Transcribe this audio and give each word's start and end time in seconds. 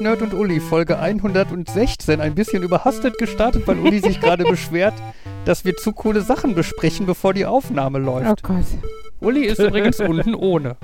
Nerd, 0.00 0.20
Nerd, 0.20 0.32
und 0.32 0.38
Uli, 0.38 0.60
Folge 0.60 0.98
116. 0.98 2.20
Ein 2.20 2.34
bisschen 2.34 2.62
überhastet 2.62 3.18
gestartet, 3.18 3.66
weil 3.66 3.78
Uli 3.78 3.98
sich 3.98 4.20
gerade 4.20 4.44
beschwert, 4.48 4.94
dass 5.44 5.64
wir 5.64 5.76
zu 5.76 5.92
coole 5.92 6.20
Sachen 6.20 6.54
besprechen, 6.54 7.04
bevor 7.06 7.34
die 7.34 7.46
Aufnahme 7.46 7.98
Oh 7.98 8.02
läuft. 8.02 8.42
Gott. 8.44 8.64
Uli 9.20 9.44
ist 9.46 9.58
übrigens 9.58 9.98
unten 10.00 10.34
ohne. 10.34 10.76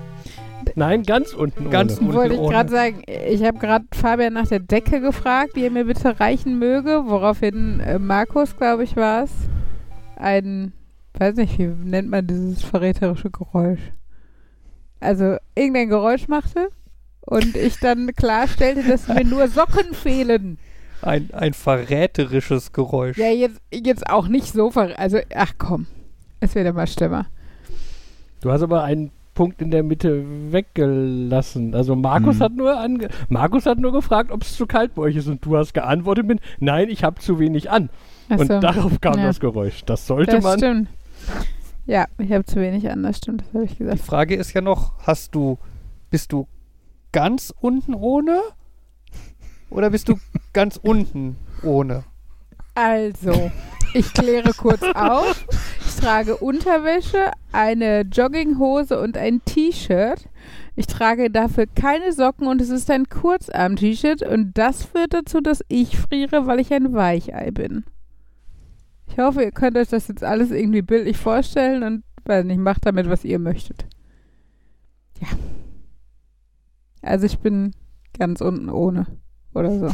Nein, 0.75 1.05
ganz 1.05 1.33
unten. 1.33 1.71
Ganz 1.71 1.99
ohne. 1.99 2.07
unten 2.09 2.15
Wollte 2.17 2.35
ich 2.35 2.41
gerade 2.41 2.71
sagen, 2.71 3.03
ich 3.07 3.45
habe 3.45 3.59
gerade 3.59 3.85
Fabian 3.93 4.33
nach 4.33 4.49
der 4.49 4.61
Decke 4.61 5.01
gefragt, 5.01 5.53
die 5.55 5.65
er 5.65 5.71
mir 5.71 5.85
bitte 5.85 6.19
reichen 6.19 6.59
möge, 6.59 7.05
woraufhin 7.07 7.81
äh, 7.81 7.99
Markus, 8.01 8.57
glaube 8.57 8.83
ich, 8.83 8.97
war 8.97 9.25
es, 9.25 9.31
ein, 10.17 10.73
weiß 11.19 11.37
nicht, 11.37 11.59
wie 11.59 11.67
nennt 11.67 12.11
man 12.11 12.27
dieses 12.27 12.65
verräterische 12.65 13.31
Geräusch? 13.31 13.93
Also 14.99 15.37
irgendein 15.55 15.89
Geräusch 15.89 16.27
machte 16.27 16.69
und 17.27 17.57
ich 17.57 17.79
dann 17.81 18.11
klarstellte, 18.15 18.83
dass 18.89 19.09
mir 19.09 19.25
nur 19.25 19.49
Socken 19.49 19.95
fehlen. 19.95 20.59
Ein, 21.03 21.29
ein 21.33 21.53
verräterisches 21.53 22.73
Geräusch. 22.73 23.19
Ja, 23.19 23.29
jetzt, 23.31 23.61
jetzt 23.73 24.09
auch 24.09 24.27
nicht 24.29 24.53
so 24.53 24.71
ver... 24.71 24.99
Also, 24.99 25.19
ach 25.35 25.53
komm, 25.59 25.87
es 26.41 26.55
wird 26.55 26.67
immer 26.67 26.87
schlimmer. 26.87 27.27
Du 28.41 28.51
hast 28.51 28.63
aber 28.63 28.83
einen 28.85 29.11
Punkt 29.35 29.61
in 29.61 29.71
der 29.71 29.83
Mitte 29.83 30.25
weggelassen. 30.53 31.75
Also 31.75 31.97
Markus 31.97 32.37
Hm. 32.37 32.43
hat 32.43 32.53
nur 32.55 32.79
ange 32.79 33.09
Markus 33.29 33.67
hat 33.67 33.79
nur 33.79 33.93
gefragt, 33.93 34.31
ob 34.31 34.43
es 34.43 34.57
zu 34.57 34.67
kalt 34.67 34.95
bei 34.95 35.03
euch 35.03 35.17
ist 35.17 35.27
und 35.27 35.45
du 35.45 35.57
hast 35.57 35.75
geantwortet 35.75 36.27
mit 36.27 36.41
Nein, 36.61 36.89
ich 36.89 37.03
habe 37.05 37.21
zu 37.21 37.39
wenig 37.39 37.71
an. 37.71 37.91
Ach 38.29 38.39
und 38.39 38.47
so. 38.49 38.61
darauf 38.61 39.01
kam 39.01 39.19
Ja. 39.19 39.27
das 39.27 39.41
Geräusch. 39.41 39.85
Das 39.87 40.07
sollte 40.07 40.33
Das 40.37 40.45
man. 40.45 40.59
stimmt. 40.59 40.89
Ja, 41.87 42.07
ich 42.19 42.33
habe 42.33 42.45
zu 42.45 42.57
wenig 42.61 42.89
an, 42.91 43.03
das 43.03 43.19
stimmt, 43.19 43.43
das 43.43 43.55
habe 43.55 43.65
ich 43.65 43.73
Die 43.73 43.79
gesagt. 43.79 44.01
Frage 44.01 44.37
ist 44.37 44.53
ja 44.55 44.61
noch, 44.61 44.93
hast 45.07 45.35
du, 45.35 45.59
bist 46.11 46.33
du 46.33 46.47
ganz 47.15 47.55
unten 47.61 47.95
ohne? 47.95 48.41
Oder 49.71 49.91
bist 49.91 50.09
du 50.09 50.19
ganz 50.53 50.81
unten 50.83 51.37
ohne? 51.63 52.03
Also, 52.75 53.53
ich 53.95 54.13
kläre 54.13 54.53
kurz 54.53 54.83
auf. 54.83 55.47
Ich 55.87 55.95
trage 55.95 56.37
Unterwäsche, 56.37 57.31
eine 57.53 58.01
Jogginghose 58.01 59.01
und 59.01 59.17
ein 59.17 59.43
T-Shirt. 59.45 60.29
Ich 60.75 60.89
trage 60.89 61.31
dafür 61.31 61.67
keine 61.67 62.13
Socken 62.13 62.49
und 62.49 62.61
es 62.61 62.71
ist 62.71 62.91
ein 62.91 63.09
Kurzarm-T-Shirt 63.09 64.23
und 64.23 64.59
das 64.59 64.85
führt 64.85 65.15
dazu, 65.15 65.41
dass 65.41 65.65
ich 65.69 65.97
friere, 65.97 66.49
weil 66.49 66.59
ich 66.59 66.75
ein 66.75 66.95
Weichei 66.95 67.53
bin. 67.53 67.85
Ich 69.07 69.19
hoffe, 69.19 69.45
ihr 69.45 69.53
könnt 69.53 69.77
euch 69.77 69.89
das 69.89 70.09
jetzt 70.09 70.25
alles 70.25 70.51
irgendwie 70.51 70.83
bildlich 70.83 71.17
vorstellen 71.17 71.85
und 71.85 72.03
weiß 72.25 72.45
nicht, 72.45 72.59
macht 72.59 72.85
damit, 72.85 73.09
was 73.09 73.25
ihr 73.25 73.39
möchtet. 73.39 73.87
Ja. 75.21 75.29
Also 77.05 77.27
ich 77.27 77.39
bin 77.39 77.73
ganz 78.19 78.41
unten 78.41 78.69
ohne 78.69 79.07
oder 79.55 79.79
so. 79.79 79.89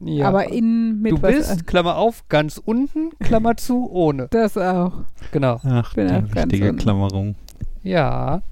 Ja. 0.00 0.28
Aber 0.28 0.50
innen 0.52 1.00
mit 1.00 1.12
du 1.12 1.22
was 1.22 1.34
bist, 1.34 1.50
an. 1.50 1.66
Klammer 1.66 1.96
auf, 1.96 2.28
ganz 2.28 2.58
unten, 2.58 3.10
Klammer 3.18 3.56
zu, 3.56 3.90
ohne. 3.90 4.28
Das 4.28 4.58
auch. 4.58 5.04
Genau. 5.32 5.60
Ach, 5.64 5.94
Bin 5.94 6.08
die 6.08 6.14
auch 6.14 6.20
ganz 6.30 6.34
wichtige 6.52 6.68
unten. 6.70 6.82
Klammerung. 6.82 7.34
Ja. 7.82 8.42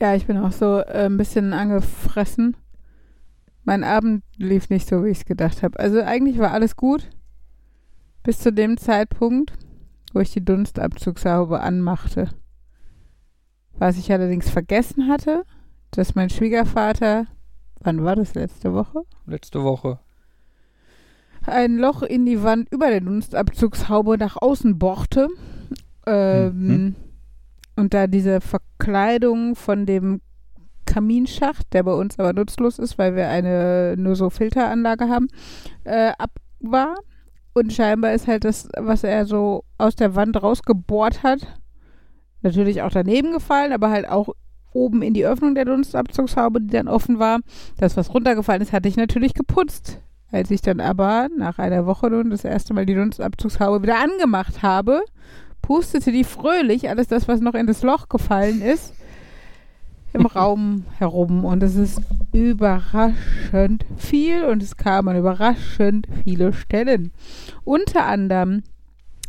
Ja, 0.00 0.14
ich 0.14 0.26
bin 0.26 0.36
auch 0.36 0.52
so 0.52 0.78
äh, 0.78 1.06
ein 1.06 1.16
bisschen 1.16 1.52
angefressen. 1.52 2.56
Mein 3.64 3.84
Abend 3.84 4.22
lief 4.36 4.70
nicht 4.70 4.88
so, 4.88 5.04
wie 5.04 5.10
ich 5.10 5.18
es 5.18 5.24
gedacht 5.24 5.62
habe. 5.62 5.78
Also 5.78 6.00
eigentlich 6.02 6.38
war 6.38 6.52
alles 6.52 6.76
gut. 6.76 7.08
Bis 8.22 8.38
zu 8.38 8.52
dem 8.52 8.78
Zeitpunkt, 8.78 9.52
wo 10.14 10.20
ich 10.20 10.32
die 10.32 10.44
Dunstabzugshaube 10.44 11.60
anmachte. 11.60 12.28
Was 13.78 13.96
ich 13.98 14.10
allerdings 14.12 14.50
vergessen 14.50 15.08
hatte, 15.08 15.44
dass 15.90 16.14
mein 16.14 16.30
Schwiegervater, 16.30 17.26
wann 17.80 18.04
war 18.04 18.16
das 18.16 18.34
letzte 18.34 18.72
Woche? 18.74 19.02
Letzte 19.26 19.62
Woche. 19.62 20.00
ein 21.46 21.78
Loch 21.78 22.02
in 22.02 22.26
die 22.26 22.42
Wand 22.42 22.70
über 22.70 22.88
der 22.88 23.00
Dunstabzugshaube 23.00 24.18
nach 24.18 24.36
außen 24.36 24.78
bohrte. 24.78 25.28
Ähm, 26.06 26.66
Mhm. 26.66 26.94
Und 27.76 27.94
da 27.94 28.06
diese 28.08 28.40
Verkleidung 28.40 29.54
von 29.54 29.86
dem 29.86 30.20
Kaminschacht, 30.84 31.72
der 31.72 31.84
bei 31.84 31.92
uns 31.92 32.18
aber 32.18 32.32
nutzlos 32.32 32.78
ist, 32.80 32.98
weil 32.98 33.14
wir 33.14 33.28
eine 33.28 33.94
nur 33.96 34.16
so 34.16 34.30
Filteranlage 34.30 35.08
haben, 35.08 35.28
äh, 35.84 36.12
ab 36.18 36.32
war. 36.60 36.96
Und 37.58 37.72
scheinbar 37.72 38.12
ist 38.12 38.28
halt 38.28 38.44
das, 38.44 38.68
was 38.76 39.02
er 39.02 39.26
so 39.26 39.64
aus 39.78 39.96
der 39.96 40.14
Wand 40.14 40.40
rausgebohrt 40.40 41.24
hat, 41.24 41.40
natürlich 42.42 42.82
auch 42.82 42.92
daneben 42.92 43.32
gefallen, 43.32 43.72
aber 43.72 43.90
halt 43.90 44.08
auch 44.08 44.28
oben 44.72 45.02
in 45.02 45.12
die 45.12 45.26
Öffnung 45.26 45.56
der 45.56 45.64
Dunstabzugshaube, 45.64 46.60
die 46.60 46.68
dann 46.68 46.86
offen 46.86 47.18
war. 47.18 47.40
Das, 47.78 47.96
was 47.96 48.14
runtergefallen 48.14 48.62
ist, 48.62 48.72
hatte 48.72 48.88
ich 48.88 48.96
natürlich 48.96 49.34
geputzt. 49.34 50.00
Als 50.30 50.52
ich 50.52 50.60
dann 50.60 50.78
aber 50.78 51.28
nach 51.36 51.58
einer 51.58 51.84
Woche 51.84 52.08
nun 52.10 52.30
das 52.30 52.44
erste 52.44 52.74
Mal 52.74 52.86
die 52.86 52.94
Dunstabzugshaube 52.94 53.82
wieder 53.82 53.98
angemacht 53.98 54.62
habe, 54.62 55.00
pustete 55.60 56.12
die 56.12 56.22
fröhlich 56.22 56.88
alles 56.88 57.08
das, 57.08 57.26
was 57.26 57.40
noch 57.40 57.54
in 57.54 57.66
das 57.66 57.82
Loch 57.82 58.08
gefallen 58.08 58.62
ist, 58.62 58.94
im 60.12 60.26
Raum 60.26 60.84
herum. 60.98 61.44
Und 61.44 61.62
es 61.62 61.76
ist 61.76 62.00
überraschend 62.32 63.84
viel 63.96 64.44
und 64.44 64.62
es 64.62 64.76
kam 64.76 65.08
an 65.08 65.16
überraschend 65.16 66.06
viele 66.24 66.52
Stellen. 66.52 67.12
Unter 67.64 68.06
anderem 68.06 68.62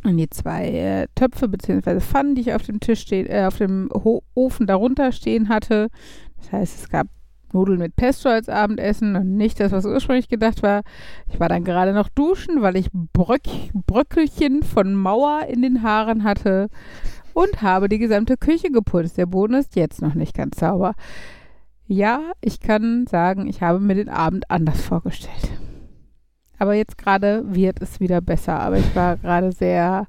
an 0.03 0.17
die 0.17 0.29
zwei 0.29 0.69
äh, 0.69 1.07
Töpfe 1.15 1.47
bzw. 1.47 1.99
Pfannen, 1.99 2.35
die 2.35 2.41
ich 2.41 2.53
auf 2.53 2.63
dem 2.63 2.79
Tisch 2.79 3.01
stehen, 3.01 3.27
äh, 3.27 3.45
auf 3.45 3.57
dem 3.57 3.89
Ho 3.93 4.23
Ofen 4.33 4.65
darunter 4.65 5.11
stehen 5.11 5.49
hatte. 5.49 5.89
Das 6.37 6.51
heißt, 6.51 6.79
es 6.79 6.89
gab 6.89 7.07
Nudeln 7.51 7.79
mit 7.79 7.95
Pesto 7.95 8.29
als 8.29 8.47
Abendessen 8.47 9.15
und 9.15 9.35
nicht 9.35 9.59
das, 9.59 9.71
was 9.71 9.85
ursprünglich 9.85 10.29
gedacht 10.29 10.61
war. 10.61 10.83
Ich 11.27 11.39
war 11.39 11.49
dann 11.49 11.63
gerade 11.63 11.93
noch 11.93 12.09
duschen, 12.09 12.61
weil 12.61 12.77
ich 12.77 12.89
Bröck 12.91 13.41
Bröckelchen 13.73 14.63
von 14.63 14.93
Mauer 14.93 15.47
in 15.47 15.61
den 15.61 15.81
Haaren 15.83 16.23
hatte 16.23 16.69
und 17.33 17.61
habe 17.61 17.89
die 17.89 17.99
gesamte 17.99 18.37
Küche 18.37 18.71
geputzt. 18.71 19.17
Der 19.17 19.25
Boden 19.25 19.53
ist 19.55 19.75
jetzt 19.75 20.01
noch 20.01 20.13
nicht 20.13 20.35
ganz 20.35 20.59
sauber. 20.59 20.95
Ja, 21.87 22.33
ich 22.41 22.59
kann 22.59 23.07
sagen, 23.07 23.47
ich 23.47 23.61
habe 23.61 23.79
mir 23.79 23.95
den 23.95 24.09
Abend 24.09 24.49
anders 24.51 24.81
vorgestellt. 24.81 25.49
Aber 26.59 26.73
jetzt 26.73 26.97
gerade 26.97 27.43
wird 27.55 27.81
es 27.81 27.99
wieder 27.99 28.21
besser. 28.21 28.59
Aber 28.59 28.77
ich 28.77 28.95
war 28.95 29.17
gerade 29.17 29.51
sehr 29.51 30.07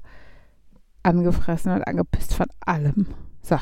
angefressen 1.03 1.71
und 1.71 1.83
angepisst 1.83 2.33
von 2.33 2.47
allem. 2.59 3.07
So. 3.41 3.57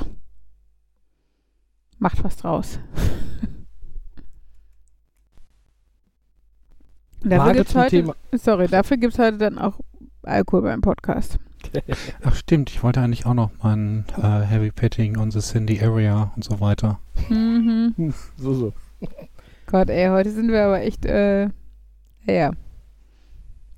Macht 1.98 2.24
was 2.24 2.38
draus. 2.38 2.80
Dafür 7.24 7.66
zum 7.66 7.82
heute, 7.82 7.90
Thema. 7.90 8.16
sorry, 8.32 8.68
dafür 8.68 8.96
gibt 8.96 9.14
es 9.14 9.20
heute 9.20 9.38
dann 9.38 9.58
auch 9.58 9.80
Alkohol 10.24 10.62
beim 10.62 10.80
Podcast. 10.80 11.38
Ach 12.24 12.36
stimmt, 12.36 12.70
ich 12.70 12.84
wollte 12.84 13.02
eigentlich 13.02 13.26
auch 13.26 13.34
noch 13.34 13.52
mal 13.62 13.76
ein 13.76 14.06
äh, 14.18 14.46
Heavy 14.46 14.72
Petting 14.72 15.18
on 15.18 15.32
the 15.32 15.42
Sandy 15.42 15.82
Area 15.82 16.32
und 16.36 16.44
so 16.44 16.60
weiter. 16.60 17.00
Mhm. 17.30 18.14
So, 18.38 18.54
so. 18.54 18.74
Gott, 19.68 19.90
ey, 19.90 20.08
heute 20.10 20.32
sind 20.32 20.50
wir 20.50 20.64
aber 20.64 20.82
echt, 20.82 21.06
äh, 21.06 21.50
ja? 22.26 22.52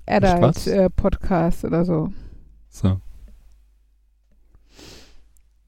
Adult 0.06 0.66
äh, 0.66 0.90
Podcast 0.90 1.64
oder 1.64 1.84
so. 1.84 2.12
So. 2.68 3.00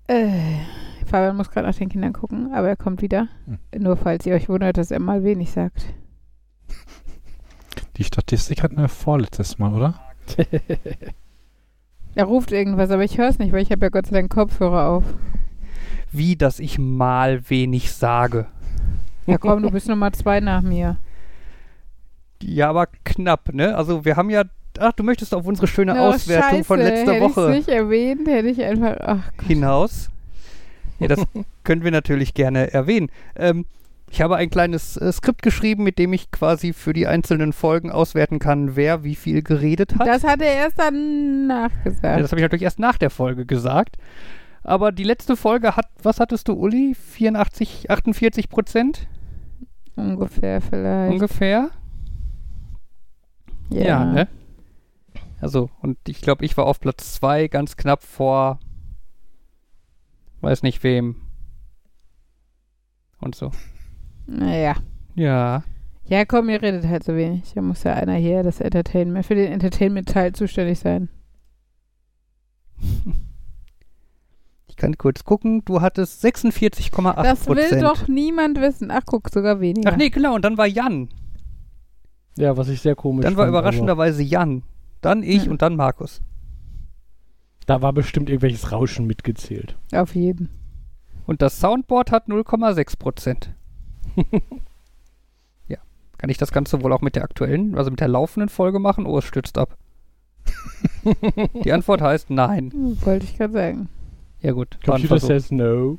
Äh, 0.07 0.59
Fabian 1.07 1.37
muss 1.37 1.51
gerade 1.51 1.67
nach 1.67 1.75
den 1.75 1.89
Kindern 1.89 2.13
gucken, 2.13 2.53
aber 2.53 2.69
er 2.69 2.77
kommt 2.77 3.03
wieder. 3.03 3.29
Hm. 3.47 3.59
Nur 3.83 3.97
falls 3.97 4.27
ihr 4.27 4.35
euch 4.35 4.49
wundert, 4.49 4.77
dass 4.77 4.91
er 4.91 5.01
mal 5.01 5.25
wenig 5.25 5.51
sagt. 5.51 5.87
Die 7.97 8.05
Statistik 8.05 8.63
hatten 8.63 8.77
wir 8.77 8.89
vorletztes 8.89 9.59
Mal, 9.59 9.73
oder? 9.73 10.01
Er 12.15 12.25
ruft 12.25 12.53
irgendwas, 12.53 12.91
aber 12.91 13.05
ich 13.05 13.19
höre 13.19 13.29
es 13.29 13.39
nicht, 13.39 13.53
weil 13.53 13.63
ich 13.63 13.71
habe 13.71 13.87
ja 13.87 13.91
Gott 13.91 14.07
sei 14.07 14.15
Dank 14.15 14.33
Kopfhörer 14.33 14.87
auf. 14.89 15.05
Wie, 16.13 16.37
dass 16.37 16.61
ich 16.61 16.79
mal 16.79 17.49
wenig 17.51 17.93
sage. 17.93 18.47
Ja 19.27 19.39
komm, 19.39 19.63
du 19.63 19.71
bist 19.71 19.89
Nummer 19.89 20.13
zwei 20.13 20.41
nach 20.41 20.63
mir. 20.63 20.97
Ja, 22.43 22.71
aber 22.71 22.89
knapp, 23.05 23.53
ne? 23.55 23.75
Also 23.77 24.05
wir 24.05 24.17
haben 24.17 24.31
ja. 24.31 24.43
Ach, 24.79 24.93
du 24.93 25.03
möchtest 25.03 25.35
auf 25.35 25.47
unsere 25.47 25.67
schöne 25.67 25.95
Oh, 25.95 26.09
Auswertung 26.09 26.65
von 26.65 26.81
scheiße, 26.81 26.91
letzter 26.91 27.13
hätte 27.15 27.25
Woche 27.25 27.51
nicht 27.51 27.69
erwähnt, 27.69 28.27
hätte 28.27 28.49
ich 28.49 28.63
einfach, 28.63 28.97
ach 29.01 29.31
hinaus. 29.47 30.11
Ja, 30.99 31.09
das 31.09 31.25
können 31.65 31.85
wir 31.85 31.91
natürlich 31.91 32.35
gerne 32.35 32.73
erwähnen. 32.73 33.09
Ähm, 33.37 33.67
ich 34.15 34.21
habe 34.23 34.37
ein 34.37 34.49
kleines 34.49 34.97
äh, 34.97 35.11
Skript 35.13 35.43
geschrieben, 35.43 35.83
mit 35.83 35.99
dem 35.99 36.13
ich 36.13 36.31
quasi 36.31 36.73
für 36.73 36.93
die 36.93 37.07
einzelnen 37.09 37.53
Folgen 37.53 37.91
auswerten 37.91 38.39
kann, 38.39 38.77
wer 38.77 39.03
wie 39.03 39.17
viel 39.17 39.43
geredet 39.43 39.97
hat. 39.99 40.07
Das 40.07 40.23
hat 40.23 40.41
er 40.41 40.55
erst 40.55 40.79
dann 40.79 41.49
Ja, 41.51 41.69
nachgesagt. 41.69 42.21
das 42.23 42.31
habe 42.31 42.41
ich 42.41 42.45
natürlich 42.45 42.63
erst 42.63 42.79
nach 42.79 42.97
der 42.97 43.11
Folge 43.11 43.45
gesagt. 43.45 43.97
Aber 44.63 44.93
die 44.93 45.03
letzte 45.05 45.37
Folge 45.37 45.75
hat, 45.77 45.89
was 46.03 46.21
hattest 46.21 46.47
du, 46.49 46.53
Uli? 46.55 46.95
84, 46.95 47.91
48 47.91 48.49
Prozent 48.49 49.09
Ungefähr 49.97 50.61
vielleicht. 50.61 51.13
ungefähr? 51.13 51.71
Ja, 53.71 54.05
ne? 54.05 54.29
Also, 55.41 55.71
und 55.83 55.99
ich 56.09 56.21
glaube, 56.21 56.45
ich 56.45 56.57
war 56.57 56.67
auf 56.67 56.81
Platz 56.81 57.15
2 57.15 57.49
ganz 57.49 57.77
knapp 57.77 58.03
vor, 58.05 58.61
weiß 60.41 60.63
nicht 60.63 60.83
wem. 60.85 61.17
und 63.21 63.35
so. 63.35 63.51
Naja. 64.27 64.77
Ja. 65.15 65.63
Ja, 66.07 66.25
komm, 66.25 66.49
ihr 66.51 66.61
redet 66.61 66.87
halt 66.87 67.05
so 67.05 67.17
wenig. 67.17 67.53
Da 67.55 67.63
muss 67.63 67.83
ja 67.85 67.95
einer 67.95 68.15
hier 68.15 68.43
das 68.43 68.61
Entertainment, 68.61 69.25
für 69.25 69.35
den 69.35 69.53
Entertainment-Teil 69.53 70.33
zuständig 70.35 70.79
sein. 70.79 71.09
Ich 74.67 74.77
kann 74.79 74.99
kurz 74.99 75.23
gucken. 75.23 75.65
Du 75.65 75.83
hattest 75.83 76.25
46,8% 76.25 77.23
Das 77.23 77.47
will 77.47 77.81
doch 77.81 78.09
niemand 78.09 78.61
wissen. 78.61 78.91
Ach, 78.91 79.03
guck, 79.07 79.31
sogar 79.31 79.61
weniger. 79.61 79.93
Ach 79.93 79.97
nee, 79.97 80.11
genau. 80.11 80.35
Und 80.35 80.45
dann 80.45 80.59
war 80.59 80.67
Jan. 80.67 81.11
Ja, 82.37 82.57
was 82.57 82.69
ich 82.69 82.81
sehr 82.81 82.97
komisch 82.97 83.23
Dann 83.23 83.37
war 83.37 83.45
fand, 83.45 83.55
aber 83.55 83.61
überraschenderweise 83.61 84.25
Jan. 84.25 84.65
Dann 85.01 85.23
ich 85.23 85.45
Ja. 85.45 85.51
und 85.53 85.63
dann 85.63 85.77
Markus. 85.77 86.23
Da 87.67 87.83
war 87.83 87.93
bestimmt 87.93 88.29
irgendwelches 88.29 88.73
Rauschen 88.73 89.07
mitgezählt. 89.07 89.77
Auf 89.93 90.17
jeden. 90.17 90.49
Und 91.25 91.41
das 91.41 91.61
Soundboard 91.61 92.11
hat 92.11 92.27
0,6 92.27 92.99
Prozent. 92.99 93.55
ja. 95.69 95.79
Kann 96.19 96.31
ich 96.31 96.39
das 96.39 96.53
Ganze 96.53 96.83
wohl 96.83 96.93
auch 96.93 97.01
mit 97.01 97.17
der 97.17 97.25
aktuellen, 97.25 97.77
also 97.77 97.91
mit 97.91 98.01
der 98.01 98.09
laufenden 98.09 98.49
Folge 98.49 98.79
machen? 98.79 99.07
Oh, 99.07 99.19
es 99.19 99.25
stürzt 99.25 99.59
ab. 99.59 99.77
Die 101.65 101.73
Antwort 101.73 102.01
heißt 102.01 102.31
nein. 102.31 102.71
Hm, 102.73 102.99
Wollte 103.05 103.25
ich 103.25 103.37
gerade 103.37 103.53
sagen. 103.53 103.89
Ja 104.41 104.53
gut, 104.53 104.79
Computer 104.85 105.19
says 105.19 105.51
no. 105.51 105.99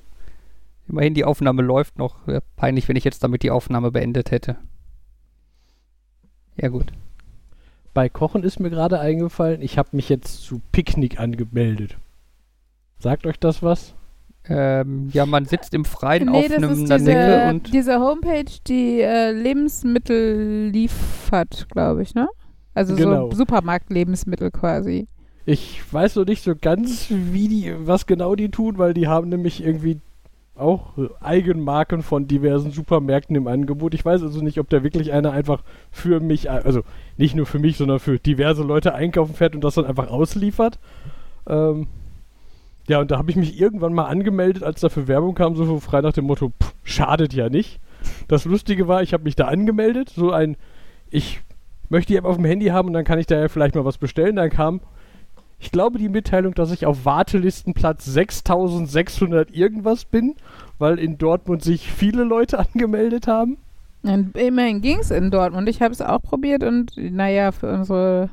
Immerhin 0.87 1.15
die 1.15 1.25
Aufnahme 1.25 1.63
läuft 1.63 1.97
noch. 1.97 2.27
Wäre 2.27 2.43
peinlich, 2.57 2.87
wenn 2.87 2.95
ich 2.95 3.03
jetzt 3.03 3.23
damit 3.23 3.41
die 3.41 3.49
Aufnahme 3.49 3.91
beendet 3.91 4.29
hätte. 4.29 4.57
Ja 6.57 6.69
gut. 6.69 6.91
Bei 7.95 8.07
Kochen 8.09 8.43
ist 8.43 8.59
mir 8.59 8.69
gerade 8.69 8.99
eingefallen, 8.99 9.61
ich 9.61 9.77
habe 9.77 9.89
mich 9.93 10.09
jetzt 10.09 10.43
zu 10.43 10.61
Picknick 10.71 11.19
angemeldet. 11.19 11.97
Sagt 12.99 13.25
euch 13.25 13.39
das 13.39 13.63
was? 13.63 13.95
Ähm, 14.47 15.09
ja, 15.11 15.25
man 15.25 15.45
sitzt 15.45 15.73
im 15.73 15.85
Freien 15.85 16.29
nee, 16.29 16.37
auf 16.37 16.47
das 16.47 16.57
einem 16.57 16.71
ist 16.71 16.91
einer 16.91 16.97
diese, 16.99 17.11
Decke 17.11 17.49
und 17.49 17.73
diese 17.73 17.99
Homepage, 17.99 18.51
die 18.67 19.01
äh, 19.01 19.31
Lebensmittel 19.31 20.67
liefert, 20.67 21.67
glaube 21.69 22.03
ich, 22.03 22.13
ne? 22.13 22.27
Also 22.73 22.95
Genau. 22.95 23.31
so 23.31 23.37
Supermarktlebensmittel 23.37 24.51
quasi. 24.51 25.07
Ich 25.45 25.81
weiß 25.91 26.15
noch 26.15 26.25
nicht 26.25 26.43
so 26.43 26.53
ganz, 26.55 27.07
wie 27.09 27.47
die, 27.47 27.73
was 27.77 28.05
genau 28.05 28.35
die 28.35 28.49
tun, 28.49 28.77
weil 28.77 28.93
die 28.93 29.07
haben 29.07 29.29
nämlich 29.29 29.63
irgendwie 29.63 29.99
auch 30.55 30.93
Eigenmarken 31.19 32.01
von 32.01 32.27
diversen 32.27 32.71
Supermärkten 32.71 33.35
im 33.35 33.47
Angebot. 33.47 33.93
Ich 33.93 34.05
weiß 34.05 34.23
also 34.23 34.41
nicht, 34.41 34.59
ob 34.59 34.69
da 34.69 34.83
wirklich 34.83 35.11
einer 35.11 35.31
einfach 35.31 35.63
für 35.91 36.19
mich, 36.19 36.45
äh, 36.45 36.61
also 36.63 36.81
nicht 37.17 37.35
nur 37.35 37.45
für 37.45 37.59
mich, 37.59 37.77
sondern 37.77 37.99
für 37.99 38.19
diverse 38.19 38.63
Leute 38.63 38.93
einkaufen 38.93 39.35
fährt 39.35 39.55
und 39.55 39.63
das 39.63 39.75
dann 39.75 39.85
einfach 39.85 40.09
ausliefert. 40.09 40.79
Ähm, 41.47 41.87
ja, 42.87 42.99
und 42.99 43.11
da 43.11 43.17
habe 43.17 43.31
ich 43.31 43.37
mich 43.37 43.59
irgendwann 43.59 43.93
mal 43.93 44.05
angemeldet, 44.05 44.63
als 44.63 44.81
dafür 44.81 45.07
Werbung 45.07 45.35
kam, 45.35 45.55
so 45.55 45.79
frei 45.79 46.01
nach 46.01 46.13
dem 46.13 46.25
Motto, 46.25 46.51
pff, 46.61 46.73
schadet 46.83 47.33
ja 47.33 47.49
nicht. 47.49 47.79
Das 48.27 48.45
Lustige 48.45 48.87
war, 48.87 49.01
ich 49.01 49.13
habe 49.13 49.23
mich 49.23 49.35
da 49.35 49.45
angemeldet, 49.45 50.09
so 50.09 50.31
ein, 50.31 50.57
ich 51.09 51.41
möchte 51.89 52.13
die 52.13 52.17
App 52.17 52.25
auf 52.25 52.35
dem 52.35 52.45
Handy 52.45 52.67
haben 52.67 52.89
und 52.89 52.93
dann 52.93 53.05
kann 53.05 53.19
ich 53.19 53.25
da 53.25 53.39
ja 53.39 53.47
vielleicht 53.47 53.75
mal 53.75 53.85
was 53.85 53.97
bestellen. 53.97 54.35
Dann 54.35 54.49
kam 54.49 54.81
ich 55.59 55.71
glaube, 55.71 55.97
die 55.97 56.09
Mitteilung, 56.09 56.53
dass 56.53 56.71
ich 56.71 56.85
auf 56.85 57.05
Wartelistenplatz 57.05 58.05
6600 58.05 59.51
irgendwas 59.51 60.05
bin, 60.05 60.35
weil 60.77 60.99
in 60.99 61.17
Dortmund 61.17 61.63
sich 61.63 61.91
viele 61.91 62.23
Leute 62.23 62.59
angemeldet 62.73 63.27
haben. 63.27 63.57
Immerhin 64.03 64.81
ging 64.81 64.99
es 64.99 65.09
in 65.09 65.31
Dortmund. 65.31 65.67
Ich 65.67 65.81
habe 65.81 65.91
es 65.91 66.01
auch 66.01 66.21
probiert 66.21 66.63
und 66.63 66.95
naja, 66.95 67.51
für 67.51 67.71
unsere 67.73 68.29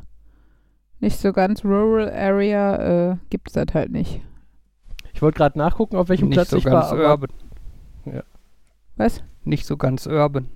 nicht 1.00 1.18
so 1.18 1.32
ganz 1.32 1.64
rural 1.64 2.12
Area 2.12 3.12
äh, 3.12 3.16
gibt 3.30 3.48
es 3.48 3.54
das 3.54 3.66
halt 3.72 3.90
nicht. 3.90 4.20
Ich 5.22 5.24
wollte 5.24 5.38
gerade 5.38 5.56
nachgucken, 5.56 5.94
auf 5.94 6.08
welchem 6.08 6.30
nicht 6.30 6.34
Platz 6.34 6.50
so 6.50 6.56
ich 6.56 6.64
war. 6.64 6.72
ganz 6.90 6.90
urban. 7.00 7.30
Was? 8.96 9.22
Nicht 9.44 9.66
so 9.66 9.76
ganz 9.76 10.08
urban. 10.08 10.48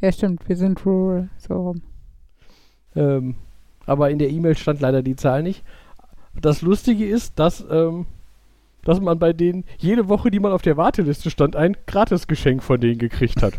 Ja, 0.00 0.10
stimmt, 0.10 0.48
wir 0.48 0.56
sind 0.56 0.84
rural. 0.84 1.28
So 1.38 1.54
rum. 1.54 1.82
Ähm, 2.96 3.36
aber 3.86 4.10
in 4.10 4.18
der 4.18 4.30
E-Mail 4.30 4.56
stand 4.56 4.80
leider 4.80 5.04
die 5.04 5.14
Zahl 5.14 5.44
nicht. 5.44 5.62
Das 6.34 6.62
Lustige 6.62 7.06
ist, 7.06 7.38
dass, 7.38 7.64
ähm, 7.70 8.06
dass 8.82 9.00
man 9.00 9.20
bei 9.20 9.32
denen 9.32 9.62
jede 9.78 10.08
Woche, 10.08 10.32
die 10.32 10.40
man 10.40 10.50
auf 10.50 10.62
der 10.62 10.76
Warteliste 10.76 11.30
stand, 11.30 11.54
ein 11.54 11.76
Gratisgeschenk 11.86 12.60
von 12.64 12.80
denen 12.80 12.98
gekriegt 12.98 13.40
hat. 13.40 13.54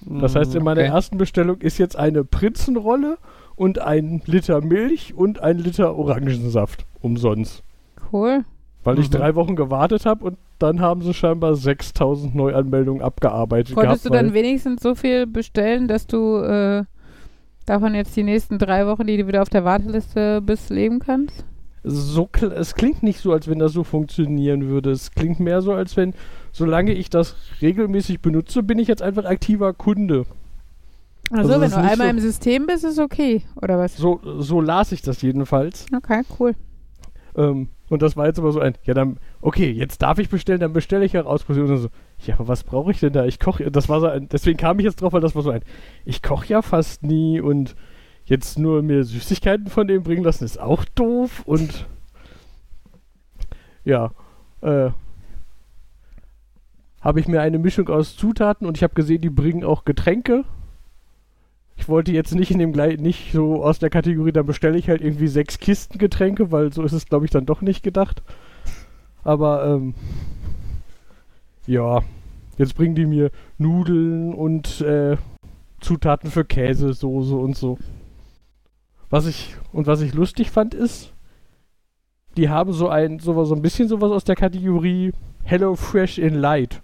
Das 0.00 0.34
heißt, 0.34 0.54
in 0.54 0.64
meiner 0.64 0.80
Okay. 0.80 0.88
ersten 0.90 1.18
Bestellung 1.18 1.58
ist 1.60 1.76
jetzt 1.76 1.96
eine 1.96 2.24
Prinzenrolle 2.24 3.18
und 3.56 3.78
ein 3.78 4.22
Liter 4.24 4.62
Milch 4.62 5.12
und 5.12 5.40
ein 5.40 5.58
Liter 5.58 5.94
Orangensaft 5.96 6.86
umsonst. 7.02 7.62
Cool. 8.10 8.46
Weil 8.84 8.98
ich 8.98 9.08
Mhm. 9.10 9.14
drei 9.14 9.34
Wochen 9.36 9.54
gewartet 9.56 10.06
habe 10.06 10.24
und 10.24 10.38
dann 10.58 10.80
haben 10.80 11.02
sie 11.02 11.14
scheinbar 11.14 11.54
6000 11.54 12.34
Neuanmeldungen 12.34 13.02
abgearbeitet 13.02 13.74
Konntest 13.74 14.04
gehabt. 14.04 14.14
du 14.20 14.24
dann 14.24 14.34
wenigstens 14.34 14.82
so 14.82 14.94
viel 14.94 15.26
bestellen, 15.26 15.86
dass 15.88 16.06
du 16.06 16.38
äh, 16.38 16.84
davon 17.66 17.94
jetzt 17.94 18.16
die 18.16 18.24
nächsten 18.24 18.58
drei 18.58 18.86
Wochen, 18.86 19.06
die 19.06 19.16
du 19.16 19.26
wieder 19.28 19.42
auf 19.42 19.48
der 19.48 19.64
Warteliste 19.64 20.40
bist, 20.42 20.70
leben 20.70 20.98
kannst? 20.98 21.44
so 21.84 22.28
kl- 22.32 22.52
es 22.52 22.76
klingt 22.76 23.02
nicht 23.02 23.18
so, 23.18 23.32
als 23.32 23.48
wenn 23.48 23.58
das 23.58 23.72
so 23.72 23.82
funktionieren 23.82 24.68
würde. 24.68 24.92
Es 24.92 25.10
klingt 25.10 25.40
mehr 25.40 25.62
so, 25.62 25.72
als 25.72 25.96
wenn, 25.96 26.14
solange 26.52 26.92
ich 26.92 27.10
das 27.10 27.34
regelmäßig 27.60 28.20
benutze, 28.22 28.62
bin 28.62 28.78
ich 28.78 28.86
jetzt 28.86 29.02
einfach 29.02 29.24
aktiver 29.24 29.72
Kunde. 29.72 30.24
Also, 31.32 31.54
Also 31.54 31.60
wenn 31.60 31.70
du 31.72 31.76
einmal 31.78 31.96
so- 31.96 32.10
im 32.10 32.18
System 32.20 32.66
bist, 32.66 32.84
ist 32.84 33.00
okay. 33.00 33.42
Oder 33.60 33.78
was? 33.78 33.96
So, 33.96 34.20
so 34.38 34.60
las 34.60 34.92
ich 34.92 35.02
das 35.02 35.22
jedenfalls. 35.22 35.86
Okay, 35.96 36.22
cool. 36.38 36.54
Ähm, 37.36 37.68
und 37.92 38.00
das 38.00 38.16
war 38.16 38.26
jetzt 38.26 38.38
aber 38.38 38.52
so 38.52 38.60
ein, 38.60 38.74
ja 38.84 38.94
dann, 38.94 39.18
okay, 39.42 39.70
jetzt 39.70 40.00
darf 40.00 40.18
ich 40.18 40.30
bestellen, 40.30 40.60
dann 40.60 40.72
bestelle 40.72 41.04
ich 41.04 41.12
heraus. 41.12 41.44
Und 41.46 41.76
so, 41.76 41.88
ja, 42.24 42.34
aber 42.36 42.48
was 42.48 42.64
brauche 42.64 42.90
ich 42.90 43.00
denn 43.00 43.12
da? 43.12 43.26
Ich 43.26 43.38
koche, 43.38 43.70
das 43.70 43.90
war 43.90 44.00
so 44.00 44.06
ein, 44.06 44.30
deswegen 44.30 44.56
kam 44.56 44.78
ich 44.78 44.84
jetzt 44.84 45.02
drauf, 45.02 45.12
weil 45.12 45.20
das 45.20 45.34
war 45.34 45.42
so 45.42 45.50
ein, 45.50 45.62
ich 46.06 46.22
koche 46.22 46.46
ja 46.46 46.62
fast 46.62 47.02
nie 47.02 47.38
und 47.38 47.76
jetzt 48.24 48.58
nur 48.58 48.82
mir 48.82 49.04
Süßigkeiten 49.04 49.66
von 49.66 49.86
dem 49.86 50.04
bringen 50.04 50.24
lassen, 50.24 50.44
ist 50.44 50.58
auch 50.58 50.86
doof 50.86 51.42
und 51.44 51.86
ja, 53.84 54.12
äh, 54.62 54.90
habe 57.02 57.20
ich 57.20 57.28
mir 57.28 57.42
eine 57.42 57.58
Mischung 57.58 57.90
aus 57.90 58.16
Zutaten 58.16 58.66
und 58.66 58.78
ich 58.78 58.82
habe 58.82 58.94
gesehen, 58.94 59.20
die 59.20 59.28
bringen 59.28 59.64
auch 59.64 59.84
Getränke. 59.84 60.44
Ich 61.76 61.88
wollte 61.88 62.12
jetzt 62.12 62.34
nicht 62.34 62.50
in 62.50 62.58
dem 62.58 62.70
nicht 62.70 63.32
so 63.32 63.64
aus 63.64 63.78
der 63.78 63.90
Kategorie, 63.90 64.32
dann 64.32 64.46
bestelle 64.46 64.78
ich 64.78 64.88
halt 64.88 65.00
irgendwie 65.00 65.26
sechs 65.26 65.58
Kisten 65.58 65.98
Getränke, 65.98 66.52
weil 66.52 66.72
so 66.72 66.82
ist 66.82 66.92
es, 66.92 67.06
glaube 67.06 67.24
ich, 67.24 67.30
dann 67.30 67.46
doch 67.46 67.60
nicht 67.60 67.82
gedacht. 67.82 68.22
Aber 69.24 69.66
ähm, 69.66 69.94
ja, 71.66 72.02
jetzt 72.58 72.76
bringen 72.76 72.94
die 72.94 73.06
mir 73.06 73.30
Nudeln 73.58 74.34
und 74.34 74.80
äh, 74.80 75.16
Zutaten 75.80 76.30
für 76.30 76.44
Käse, 76.44 76.92
Soße 76.92 77.34
und 77.34 77.56
so. 77.56 77.78
Was 79.10 79.26
ich 79.26 79.56
und 79.72 79.86
was 79.86 80.00
ich 80.00 80.14
lustig 80.14 80.50
fand 80.50 80.74
ist, 80.74 81.12
die 82.36 82.48
haben 82.48 82.72
so 82.72 82.88
ein 82.88 83.18
sowas 83.18 83.48
so 83.48 83.54
ein 83.54 83.62
bisschen 83.62 83.88
sowas 83.88 84.10
aus 84.10 84.24
der 84.24 84.36
Kategorie 84.36 85.12
Hello 85.42 85.74
Fresh 85.74 86.18
in 86.18 86.34
Light. 86.34 86.82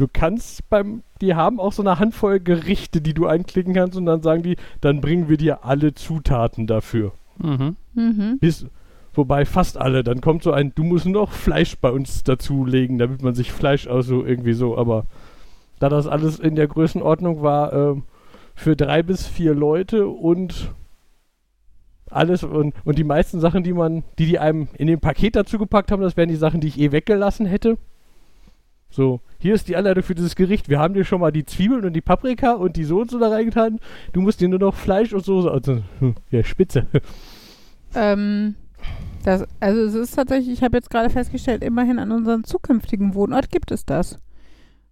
Du 0.00 0.08
kannst 0.10 0.66
beim, 0.70 1.02
die 1.20 1.34
haben 1.34 1.60
auch 1.60 1.74
so 1.74 1.82
eine 1.82 1.98
Handvoll 1.98 2.40
Gerichte, 2.40 3.02
die 3.02 3.12
du 3.12 3.26
einklicken 3.26 3.74
kannst 3.74 3.98
und 3.98 4.06
dann 4.06 4.22
sagen 4.22 4.42
die, 4.42 4.56
dann 4.80 5.02
bringen 5.02 5.28
wir 5.28 5.36
dir 5.36 5.62
alle 5.66 5.92
Zutaten 5.92 6.66
dafür. 6.66 7.12
Mhm. 7.36 7.76
Mhm. 7.92 8.38
Bis, 8.40 8.64
wobei 9.12 9.44
fast 9.44 9.76
alle. 9.76 10.02
Dann 10.02 10.22
kommt 10.22 10.42
so 10.42 10.52
ein, 10.52 10.72
du 10.74 10.84
musst 10.84 11.04
noch 11.04 11.32
Fleisch 11.32 11.76
bei 11.76 11.90
uns 11.90 12.24
dazulegen, 12.24 12.96
damit 12.96 13.22
man 13.22 13.34
sich 13.34 13.52
Fleisch 13.52 13.88
aus 13.88 14.06
so 14.06 14.24
irgendwie 14.24 14.54
so. 14.54 14.78
Aber 14.78 15.04
da 15.80 15.90
das 15.90 16.06
alles 16.06 16.38
in 16.38 16.54
der 16.54 16.68
Größenordnung 16.68 17.42
war, 17.42 17.70
ähm, 17.74 18.04
für 18.54 18.76
drei 18.76 19.02
bis 19.02 19.26
vier 19.26 19.52
Leute 19.52 20.06
und 20.06 20.72
alles 22.08 22.42
und, 22.42 22.72
und 22.86 22.96
die 22.96 23.04
meisten 23.04 23.38
Sachen, 23.38 23.64
die 23.64 23.74
man, 23.74 24.02
die 24.18 24.24
die 24.24 24.38
einem 24.38 24.68
in 24.78 24.86
dem 24.86 25.00
Paket 25.00 25.36
dazu 25.36 25.58
gepackt 25.58 25.92
haben, 25.92 26.00
das 26.00 26.16
wären 26.16 26.30
die 26.30 26.36
Sachen, 26.36 26.62
die 26.62 26.68
ich 26.68 26.80
eh 26.80 26.90
weggelassen 26.90 27.44
hätte. 27.44 27.76
So, 28.90 29.20
hier 29.38 29.54
ist 29.54 29.68
die 29.68 29.76
Anleitung 29.76 30.02
für 30.02 30.16
dieses 30.16 30.34
Gericht. 30.34 30.68
Wir 30.68 30.80
haben 30.80 30.94
dir 30.94 31.04
schon 31.04 31.20
mal 31.20 31.30
die 31.30 31.44
Zwiebeln 31.44 31.84
und 31.84 31.92
die 31.92 32.00
Paprika 32.00 32.52
und 32.52 32.76
die 32.76 32.84
so 32.84 33.00
und 33.00 33.10
so 33.10 33.18
da 33.18 33.28
reingetan. 33.28 33.78
Du 34.12 34.20
musst 34.20 34.40
dir 34.40 34.48
nur 34.48 34.58
noch 34.58 34.74
Fleisch 34.74 35.12
und 35.12 35.24
Soße. 35.24 35.50
Also, 35.50 35.82
ja, 36.30 36.42
spitze. 36.42 36.86
Ähm, 37.94 38.56
das, 39.24 39.46
also 39.60 39.82
es 39.82 39.94
ist 39.94 40.14
tatsächlich, 40.14 40.52
ich 40.52 40.62
habe 40.62 40.76
jetzt 40.76 40.90
gerade 40.90 41.10
festgestellt, 41.10 41.62
immerhin 41.62 41.98
an 41.98 42.12
unserem 42.12 42.44
zukünftigen 42.44 43.14
Wohnort 43.14 43.50
gibt 43.50 43.70
es 43.70 43.84
das. 43.84 44.18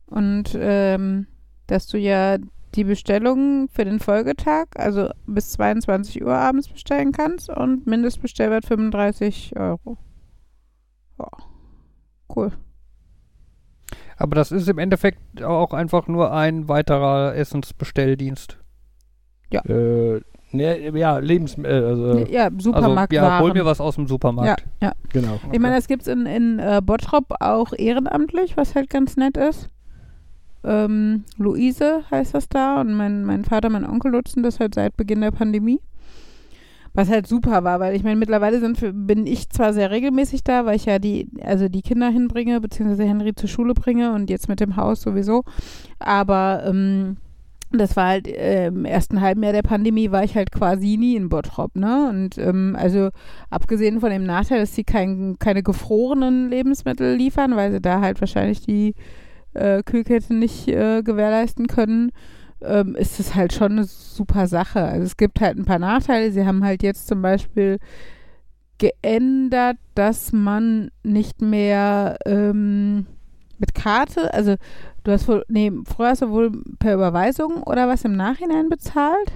Und 0.06 0.56
ähm, 0.58 1.26
dass 1.66 1.86
du 1.86 1.98
ja 1.98 2.38
die 2.74 2.84
Bestellung 2.84 3.68
für 3.70 3.84
den 3.84 3.98
Folgetag, 3.98 4.66
also 4.74 5.10
bis 5.26 5.50
22 5.52 6.22
Uhr 6.22 6.34
abends 6.34 6.68
bestellen 6.68 7.12
kannst 7.12 7.48
und 7.48 7.86
Mindestbestellwert 7.86 8.66
35 8.66 9.54
Euro. 9.56 9.96
Ja. 11.18 11.28
Cool. 12.34 12.52
Aber 14.18 14.34
das 14.34 14.50
ist 14.52 14.68
im 14.68 14.78
Endeffekt 14.78 15.42
auch 15.42 15.72
einfach 15.72 16.08
nur 16.08 16.32
ein 16.32 16.68
weiterer 16.68 17.34
Essensbestelldienst. 17.36 18.58
Äh, 19.50 20.20
ne, 20.52 20.90
ja, 20.98 21.18
Lebensmittel, 21.18 21.84
also, 21.84 22.18
ja, 22.30 22.50
Supermarkt. 22.58 23.14
also, 23.16 23.26
ja, 23.26 23.38
hol 23.40 23.52
mir 23.54 23.64
was 23.64 23.80
aus 23.80 23.94
dem 23.94 24.04
Ja, 24.04 24.08
Supermarkt. 24.08 24.64
ja. 24.82 24.92
genau. 25.12 25.38
Ich 25.52 25.58
meine, 25.60 25.76
das 25.76 25.86
gibt 25.86 26.02
es 26.02 26.08
in, 26.08 26.26
in 26.26 26.58
äh, 26.58 26.80
Bottrop 26.84 27.34
auch 27.40 27.72
ehrenamtlich, 27.72 28.56
was 28.56 28.74
halt 28.74 28.90
ganz 28.90 29.16
nett 29.16 29.36
ist. 29.36 29.70
Ähm, 30.64 31.24
Luise 31.36 32.02
heißt 32.10 32.34
das 32.34 32.48
da 32.48 32.80
und 32.80 32.92
mein, 32.92 33.24
mein 33.24 33.44
Vater, 33.44 33.70
mein 33.70 33.88
Onkel 33.88 34.10
nutzen 34.10 34.42
das 34.42 34.58
halt 34.58 34.74
seit 34.74 34.96
Beginn 34.96 35.20
der 35.20 35.30
Pandemie. 35.30 35.80
Was 36.98 37.10
halt 37.10 37.28
super 37.28 37.62
war, 37.62 37.78
weil 37.78 37.94
ich 37.94 38.02
meine, 38.02 38.16
mittlerweile 38.16 38.58
sind, 38.58 38.80
bin 39.06 39.24
ich 39.24 39.50
zwar 39.50 39.72
sehr 39.72 39.92
regelmäßig 39.92 40.42
da, 40.42 40.66
weil 40.66 40.74
ich 40.74 40.86
ja 40.86 40.98
die, 40.98 41.28
also 41.44 41.68
die 41.68 41.82
Kinder 41.82 42.08
hinbringe, 42.08 42.60
beziehungsweise 42.60 43.04
Henry 43.04 43.36
zur 43.36 43.48
Schule 43.48 43.72
bringe 43.72 44.12
und 44.14 44.28
jetzt 44.28 44.48
mit 44.48 44.58
dem 44.58 44.74
Haus 44.74 45.02
sowieso. 45.02 45.44
Aber 46.00 46.64
ähm, 46.66 47.18
das 47.70 47.94
war 47.94 48.08
halt 48.08 48.26
äh, 48.26 48.66
im 48.66 48.84
ersten 48.84 49.20
halben 49.20 49.44
Jahr 49.44 49.52
der 49.52 49.62
Pandemie 49.62 50.10
war 50.10 50.24
ich 50.24 50.34
halt 50.34 50.50
quasi 50.50 50.96
nie 50.96 51.14
in 51.14 51.28
Bottrop, 51.28 51.76
ne? 51.76 52.08
Und 52.10 52.36
ähm, 52.36 52.74
also 52.76 53.10
abgesehen 53.48 54.00
von 54.00 54.10
dem 54.10 54.24
Nachteil, 54.24 54.58
dass 54.58 54.74
sie 54.74 54.82
kein, 54.82 55.36
keine 55.38 55.62
gefrorenen 55.62 56.50
Lebensmittel 56.50 57.14
liefern, 57.14 57.54
weil 57.54 57.70
sie 57.70 57.80
da 57.80 58.00
halt 58.00 58.18
wahrscheinlich 58.20 58.62
die 58.62 58.96
äh, 59.54 59.84
Kühlkette 59.84 60.34
nicht 60.34 60.66
äh, 60.66 61.04
gewährleisten 61.04 61.68
können, 61.68 62.10
ähm, 62.62 62.94
ist 62.94 63.20
es 63.20 63.34
halt 63.34 63.52
schon 63.52 63.72
eine 63.72 63.84
super 63.84 64.46
Sache. 64.46 64.82
Also 64.82 65.04
es 65.04 65.16
gibt 65.16 65.40
halt 65.40 65.56
ein 65.56 65.64
paar 65.64 65.78
Nachteile. 65.78 66.32
Sie 66.32 66.44
haben 66.44 66.64
halt 66.64 66.82
jetzt 66.82 67.08
zum 67.08 67.22
Beispiel 67.22 67.78
geändert, 68.78 69.76
dass 69.94 70.32
man 70.32 70.90
nicht 71.02 71.42
mehr 71.42 72.18
ähm, 72.26 73.06
mit 73.58 73.74
Karte, 73.74 74.32
also 74.32 74.54
du 75.04 75.12
hast 75.12 75.26
wohl, 75.28 75.44
nee, 75.48 75.72
früher 75.84 76.10
hast 76.10 76.22
du 76.22 76.30
wohl 76.30 76.52
per 76.78 76.94
Überweisung 76.94 77.62
oder 77.64 77.88
was 77.88 78.04
im 78.04 78.16
Nachhinein 78.16 78.68
bezahlt. 78.68 79.32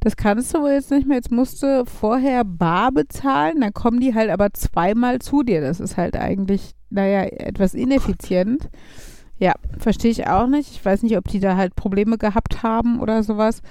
Das 0.00 0.16
kannst 0.16 0.54
du 0.54 0.60
wohl 0.60 0.70
jetzt 0.70 0.90
nicht 0.90 1.08
mehr. 1.08 1.16
Jetzt 1.16 1.32
musst 1.32 1.62
du 1.62 1.84
vorher 1.84 2.44
bar 2.44 2.92
bezahlen, 2.92 3.60
dann 3.60 3.72
kommen 3.72 4.00
die 4.00 4.14
halt 4.14 4.30
aber 4.30 4.52
zweimal 4.52 5.18
zu 5.18 5.42
dir. 5.42 5.60
Das 5.60 5.80
ist 5.80 5.96
halt 5.96 6.16
eigentlich, 6.16 6.74
naja, 6.90 7.24
etwas 7.24 7.74
ineffizient. 7.74 8.68
Ja, 9.38 9.54
verstehe 9.78 10.10
ich 10.10 10.26
auch 10.26 10.46
nicht. 10.46 10.72
Ich 10.72 10.84
weiß 10.84 11.02
nicht, 11.02 11.16
ob 11.16 11.28
die 11.28 11.40
da 11.40 11.56
halt 11.56 11.76
Probleme 11.76 12.18
gehabt 12.18 12.62
haben 12.62 13.00
oder 13.00 13.22
sowas. 13.22 13.62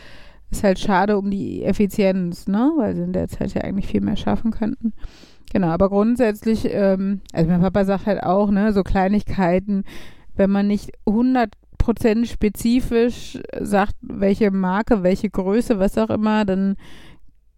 Ist 0.50 0.64
halt 0.64 0.80
schade 0.80 1.18
um 1.18 1.30
die 1.30 1.64
Effizienz, 1.64 2.48
ne? 2.48 2.72
Weil 2.78 2.96
sie 2.96 3.04
in 3.04 3.14
der 3.14 3.28
Zeit 3.28 3.54
ja 3.54 3.62
eigentlich 3.62 3.88
viel 3.88 4.02
mehr 4.02 4.16
schaffen 4.16 4.52
könnten. 4.52 4.94
Genau, 5.52 5.68
aber 5.68 5.90
grundsätzlich, 5.90 6.68
ähm, 6.72 7.22
also 7.34 7.50
mein 7.50 7.62
Papa 7.62 7.86
sagt 7.86 8.06
halt 8.06 8.24
auch, 8.24 8.52
ne, 8.52 8.74
so 8.74 8.84
Kleinigkeiten, 8.84 9.84
wenn 10.36 10.50
man 10.50 10.68
nicht 10.68 10.92
100% 11.06 12.26
spezifisch 12.26 13.40
sagt, 13.60 13.96
welche 14.02 14.52
Marke, 14.52 15.04
welche 15.04 15.30
Größe, 15.30 15.80
was 15.80 15.98
auch 15.98 16.10
immer, 16.10 16.44
dann 16.46 16.76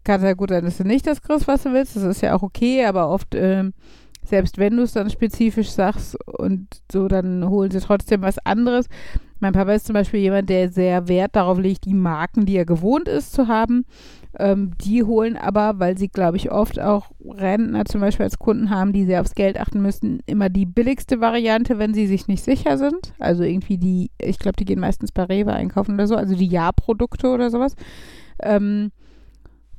kann 0.04 0.22
es 0.22 0.26
ja 0.26 0.34
gut 0.34 0.50
sein, 0.50 0.66
dass 0.66 0.78
du 0.78 0.84
nicht 0.84 1.08
das 1.08 1.22
kriegst, 1.22 1.48
was 1.48 1.64
du 1.64 1.74
willst. 1.74 1.96
Das 1.96 2.04
ist 2.04 2.22
ja 2.22 2.36
auch 2.36 2.44
okay, 2.44 2.86
aber 2.86 3.10
oft, 3.10 3.34
ähm, 3.36 3.74
selbst 4.30 4.58
wenn 4.58 4.78
du 4.78 4.84
es 4.84 4.94
dann 4.94 5.10
spezifisch 5.10 5.70
sagst 5.70 6.18
und 6.26 6.68
so, 6.92 7.08
dann 7.08 7.48
holen 7.50 7.72
sie 7.72 7.80
trotzdem 7.80 8.22
was 8.22 8.38
anderes. 8.46 8.88
Mein 9.40 9.54
Papa 9.54 9.72
ist 9.72 9.86
zum 9.86 9.94
Beispiel 9.94 10.20
jemand, 10.20 10.50
der 10.50 10.70
sehr 10.70 11.08
Wert 11.08 11.36
darauf 11.36 11.58
legt, 11.60 11.86
die 11.86 11.94
Marken, 11.94 12.46
die 12.46 12.58
er 12.58 12.66
gewohnt 12.66 13.08
ist 13.08 13.32
zu 13.32 13.48
haben. 13.48 13.86
Ähm, 14.38 14.72
die 14.84 15.04
holen 15.04 15.38
aber, 15.38 15.80
weil 15.80 15.98
sie, 15.98 16.10
glaube 16.10 16.38
ich, 16.38 16.52
oft 16.52 16.80
auch 16.80 17.12
Rentner 17.26 17.86
zum 17.86 18.02
Beispiel 18.02 18.26
als 18.26 18.38
Kunden 18.38 18.70
haben, 18.70 18.94
die 18.94 19.06
sehr 19.06 19.22
aufs 19.22 19.36
Geld 19.36 19.60
achten 19.60 19.82
müssen, 19.82 20.20
immer 20.26 20.50
die 20.50 20.66
billigste 20.66 21.20
Variante, 21.22 21.80
wenn 21.80 21.94
sie 21.94 22.06
sich 22.06 22.28
nicht 22.28 22.44
sicher 22.44 22.78
sind. 22.78 23.14
Also 23.18 23.44
irgendwie 23.44 23.78
die, 23.78 24.12
ich 24.22 24.38
glaube, 24.38 24.58
die 24.58 24.66
gehen 24.66 24.80
meistens 24.80 25.12
bei 25.12 25.24
Rewe 25.24 25.54
einkaufen 25.54 25.96
oder 25.96 26.08
so, 26.08 26.16
also 26.16 26.36
die 26.36 26.48
Ja-Produkte 26.48 27.30
oder 27.30 27.50
sowas. 27.50 27.76
Ähm, 28.42 28.92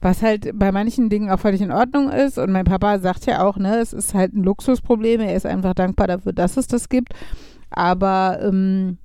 was 0.01 0.23
halt 0.23 0.59
bei 0.59 0.73
manchen 0.73 1.11
Dingen 1.11 1.31
auch 1.31 1.41
völlig 1.41 1.61
in 1.61 1.73
Ordnung 1.73 2.11
ist. 2.11 2.39
Und 2.39 2.53
mein 2.53 2.65
Papa 2.65 2.99
sagt 2.99 3.27
ja 3.27 3.45
auch, 3.45 3.57
ne, 3.57 3.79
es 3.79 3.93
ist 3.93 4.15
halt 4.15 4.35
ein 4.35 4.43
Luxusproblem. 4.43 5.21
Er 5.21 5.35
ist 5.35 5.47
einfach 5.47 5.75
dankbar 5.75 6.07
dafür, 6.07 6.33
dass 6.33 6.57
es 6.57 6.67
das 6.67 6.89
gibt. 6.89 7.13
Aber 7.71 8.39
ähm, 8.43 8.99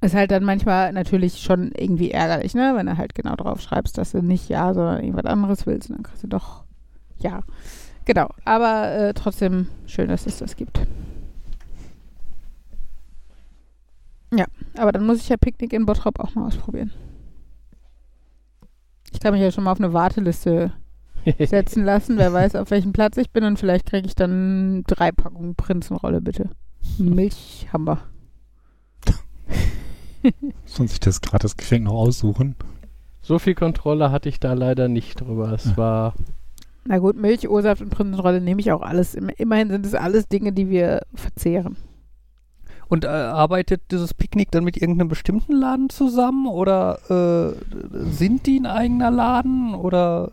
ist 0.00 0.14
halt 0.14 0.30
dann 0.30 0.44
manchmal 0.44 0.92
natürlich 0.92 1.40
schon 1.40 1.72
irgendwie 1.72 2.10
ärgerlich, 2.10 2.54
ne? 2.54 2.72
Wenn 2.74 2.86
du 2.86 2.96
halt 2.96 3.14
genau 3.14 3.36
drauf 3.36 3.60
schreibst, 3.60 3.96
dass 3.98 4.12
du 4.12 4.22
nicht 4.22 4.48
ja, 4.48 4.74
sondern 4.74 5.02
irgendwas 5.02 5.24
anderes 5.24 5.66
willst, 5.66 5.90
und 5.90 5.96
dann 5.96 6.02
kriegst 6.02 6.22
du 6.22 6.28
doch 6.28 6.64
ja. 7.18 7.40
Genau. 8.04 8.28
Aber 8.44 8.92
äh, 8.92 9.14
trotzdem 9.14 9.68
schön, 9.86 10.08
dass 10.08 10.26
es 10.26 10.38
das 10.38 10.56
gibt. 10.56 10.80
Ja, 14.32 14.46
aber 14.76 14.92
dann 14.92 15.06
muss 15.06 15.18
ich 15.18 15.28
ja 15.28 15.36
Picknick 15.36 15.72
in 15.72 15.86
Bottrop 15.86 16.18
auch 16.18 16.34
mal 16.34 16.46
ausprobieren. 16.46 16.90
Ich 19.14 19.20
kann 19.20 19.32
mich 19.32 19.40
ja 19.42 19.50
schon 19.52 19.64
mal 19.64 19.72
auf 19.72 19.78
eine 19.80 19.92
Warteliste 19.92 20.72
setzen 21.38 21.84
lassen. 21.84 22.18
Wer 22.18 22.32
weiß, 22.32 22.56
auf 22.56 22.70
welchem 22.70 22.92
Platz 22.92 23.16
ich 23.16 23.30
bin 23.30 23.44
und 23.44 23.58
vielleicht 23.58 23.86
kriege 23.86 24.06
ich 24.06 24.14
dann 24.14 24.82
drei 24.86 25.10
Packungen 25.12 25.54
Prinzenrolle, 25.54 26.20
bitte. 26.20 26.50
Milch 26.98 27.66
haben 27.72 27.86
wir. 27.86 27.98
Sonst 30.64 30.90
sich 30.92 31.00
das 31.00 31.20
gratis 31.20 31.56
Geschenk 31.56 31.84
noch 31.84 31.92
aussuchen. 31.94 32.56
So 33.22 33.38
viel 33.38 33.54
Kontrolle 33.54 34.10
hatte 34.10 34.28
ich 34.28 34.40
da 34.40 34.52
leider 34.54 34.88
nicht 34.88 35.20
drüber. 35.20 35.52
Es 35.52 35.64
Ja. 35.66 35.76
war 35.76 36.14
Na 36.86 36.98
gut, 36.98 37.16
Milch, 37.16 37.48
O-Saft 37.48 37.80
und 37.80 37.88
Prinzenrolle 37.90 38.40
nehme 38.42 38.60
ich 38.60 38.70
auch 38.72 38.82
alles. 38.82 39.14
Im- 39.14 39.30
Immerhin 39.30 39.70
sind 39.70 39.86
es 39.86 39.94
alles 39.94 40.28
Dinge, 40.28 40.52
die 40.52 40.68
wir 40.68 41.00
verzehren. 41.14 41.76
Und 42.88 43.04
äh, 43.04 43.08
arbeitet 43.08 43.82
dieses 43.90 44.14
Picknick 44.14 44.50
dann 44.50 44.64
mit 44.64 44.76
irgendeinem 44.76 45.08
bestimmten 45.08 45.52
Laden 45.52 45.90
zusammen 45.90 46.46
oder 46.46 46.98
äh, 47.10 48.00
sind 48.10 48.46
die 48.46 48.58
ein 48.60 48.66
eigener 48.66 49.10
Laden 49.10 49.74
oder 49.74 50.32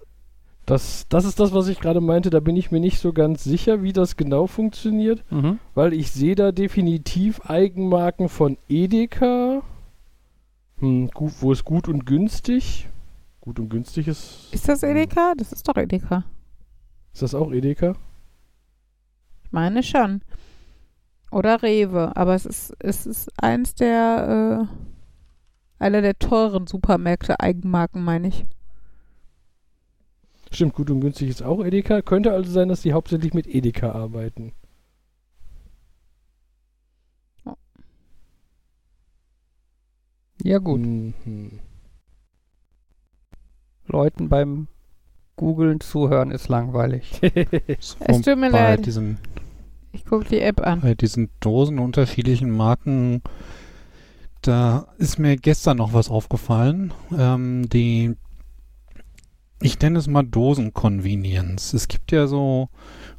das, 0.66 1.06
das 1.10 1.26
ist 1.26 1.40
das, 1.40 1.54
was 1.54 1.68
ich 1.68 1.80
gerade 1.80 2.02
meinte. 2.02 2.30
Da 2.30 2.40
bin 2.40 2.56
ich 2.56 2.72
mir 2.72 2.80
nicht 2.80 3.00
so 3.00 3.14
ganz 3.14 3.44
sicher, 3.44 3.84
wie 3.84 3.94
das 3.94 4.16
genau 4.16 4.48
funktioniert, 4.48 5.24
mhm. 5.32 5.60
weil 5.74 5.94
ich 5.94 6.12
sehe 6.12 6.36
da 6.36 6.52
definitiv 6.52 7.42
Eigenmarken 7.50 8.30
von 8.30 8.58
Edeka. 8.70 9.64
Hm, 10.78 11.10
gut, 11.10 11.34
wo 11.42 11.52
ist 11.52 11.66
gut 11.66 11.88
und 11.88 12.06
günstig? 12.06 12.88
Gut 13.42 13.60
und 13.60 13.70
günstig 13.70 14.08
ist. 14.08 14.54
Ist 14.54 14.70
das 14.70 14.84
Edeka? 14.84 15.34
Das 15.36 15.52
ist 15.52 15.68
doch 15.68 15.76
Edeka. 15.76 16.24
Ist 17.12 17.24
das 17.24 17.36
auch 17.36 17.52
Edeka? 17.52 17.96
Ich 19.44 19.52
meine 19.52 19.84
schon. 19.84 20.22
Oder 21.32 21.64
Rewe. 21.64 22.16
Aber 22.16 22.36
es 22.36 22.46
ist, 22.46 22.76
es 22.80 23.06
ist 23.06 23.30
eins 23.42 23.74
der, 23.76 24.68
äh, 24.70 25.84
einer 25.84 26.02
der 26.02 26.20
teuren 26.20 26.68
Supermärkte, 26.68 27.40
Eigenmarken, 27.40 28.04
meine 28.04 28.28
ich. 28.28 28.44
Stimmt, 30.52 30.74
gut 30.74 30.90
und 30.92 31.00
günstig 31.00 31.30
ist 31.30 31.42
auch 31.42 31.64
Edeka. 31.64 32.02
Könnte 32.02 32.34
also 32.34 32.52
sein, 32.52 32.68
dass 32.68 32.82
die 32.82 32.94
hauptsächlich 32.94 33.34
mit 33.34 33.48
Edeka 33.48 33.94
arbeiten. 33.94 34.54
Ja 40.44 40.58
gut, 40.58 40.82
Mhm. 40.82 41.60
Leuten 43.88 44.30
beim 44.30 44.68
Googlen 45.36 45.80
zuhören 45.80 46.32
ist 46.32 46.48
langweilig. 46.50 47.20
Es 47.78 47.98
tut 48.22 48.38
mir 48.38 48.50
leid. 48.50 48.86
Diesen, 48.86 49.18
Ich 49.94 50.06
gucke 50.06 50.26
die 50.26 50.42
App 50.42 50.66
an. 50.66 50.82
bei 50.82 50.96
diesen 50.96 51.30
Dosen 51.40 51.80
unterschiedlichen 51.80 52.52
Marken, 52.52 53.22
da 54.42 54.88
ist 54.98 55.20
mir 55.20 55.38
gestern 55.38 55.78
noch 55.78 55.94
was 55.94 56.10
aufgefallen. 56.10 56.94
Ähm, 57.18 57.70
die, 57.70 58.16
ich 59.62 59.80
nenne 59.80 60.00
es 60.00 60.08
mal 60.08 60.24
Dosen-Convenience. 60.24 61.74
Es 61.74 61.88
gibt 61.88 62.12
ja 62.12 62.26
so 62.26 62.70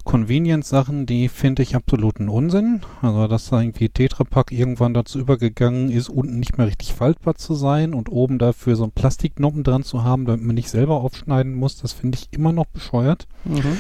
Convenience-Sachen, 0.05 1.07
die 1.07 1.29
finde 1.29 1.63
ich 1.63 1.77
absoluten 1.77 2.29
Unsinn. 2.29 2.81
Also, 3.03 3.29
dass 3.29 3.51
da 3.51 3.61
irgendwie 3.61 3.89
Tetrapack 3.89 4.51
irgendwann 4.51 4.95
dazu 4.95 5.21
übergegangen 5.21 5.91
ist, 5.91 6.09
unten 6.09 6.41
nicht 6.41 6.59
mehr 6.59 6.67
richtig 6.67 6.93
faltbar 6.93 7.37
zu 7.37 7.55
sein 7.55 7.95
und 7.95 8.11
oben 8.11 8.39
dafür 8.39 8.75
so 8.75 8.83
einen 8.83 8.93
Plastiknoppen 8.93 9.63
dran 9.63 9.85
zu 9.85 10.03
haben, 10.03 10.25
damit 10.25 10.45
man 10.45 10.57
nicht 10.57 10.71
selber 10.71 11.03
aufschneiden 11.03 11.55
muss, 11.55 11.77
das 11.77 11.93
finde 11.93 12.19
ich 12.19 12.37
immer 12.37 12.53
noch 12.53 12.67
bescheuert. 12.67 13.29
Mhm. 13.45 13.79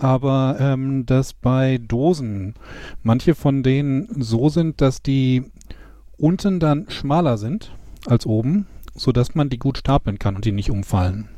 Aber 0.00 0.56
ähm, 0.58 1.04
dass 1.06 1.32
bei 1.34 1.78
Dosen 1.78 2.54
manche 3.02 3.34
von 3.34 3.62
denen 3.62 4.08
so 4.22 4.48
sind, 4.48 4.80
dass 4.80 5.02
die 5.02 5.44
unten 6.16 6.58
dann 6.60 6.88
schmaler 6.90 7.38
sind 7.38 7.72
als 8.06 8.26
oben, 8.26 8.66
sodass 8.94 9.34
man 9.34 9.50
die 9.50 9.58
gut 9.58 9.78
stapeln 9.78 10.18
kann 10.18 10.36
und 10.36 10.44
die 10.44 10.52
nicht 10.52 10.70
umfallen. 10.70 11.28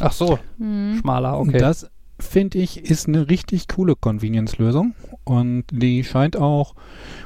Ach 0.00 0.12
so, 0.12 0.38
Hm. 0.58 0.98
schmaler, 1.00 1.38
Und 1.38 1.48
okay. 1.48 1.58
Das 1.58 1.90
finde 2.20 2.58
ich 2.58 2.84
ist 2.90 3.08
eine 3.08 3.28
richtig 3.28 3.68
coole 3.68 3.94
Convenience-Lösung 3.96 4.94
und 5.24 5.64
die 5.70 6.04
scheint 6.04 6.36
auch 6.36 6.74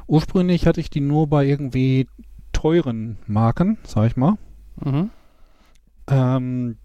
ursprünglich 0.06 0.66
hatte 0.66 0.80
ich 0.80 0.90
die 0.90 1.00
nur 1.00 1.26
bei 1.28 1.46
irgendwie 1.46 2.06
teuren 2.52 3.16
Marken, 3.26 3.78
sag 3.84 4.06
ich 4.06 4.16
mal. 4.16 4.36
Mhm. 4.84 5.10
Ähm, 6.08 6.76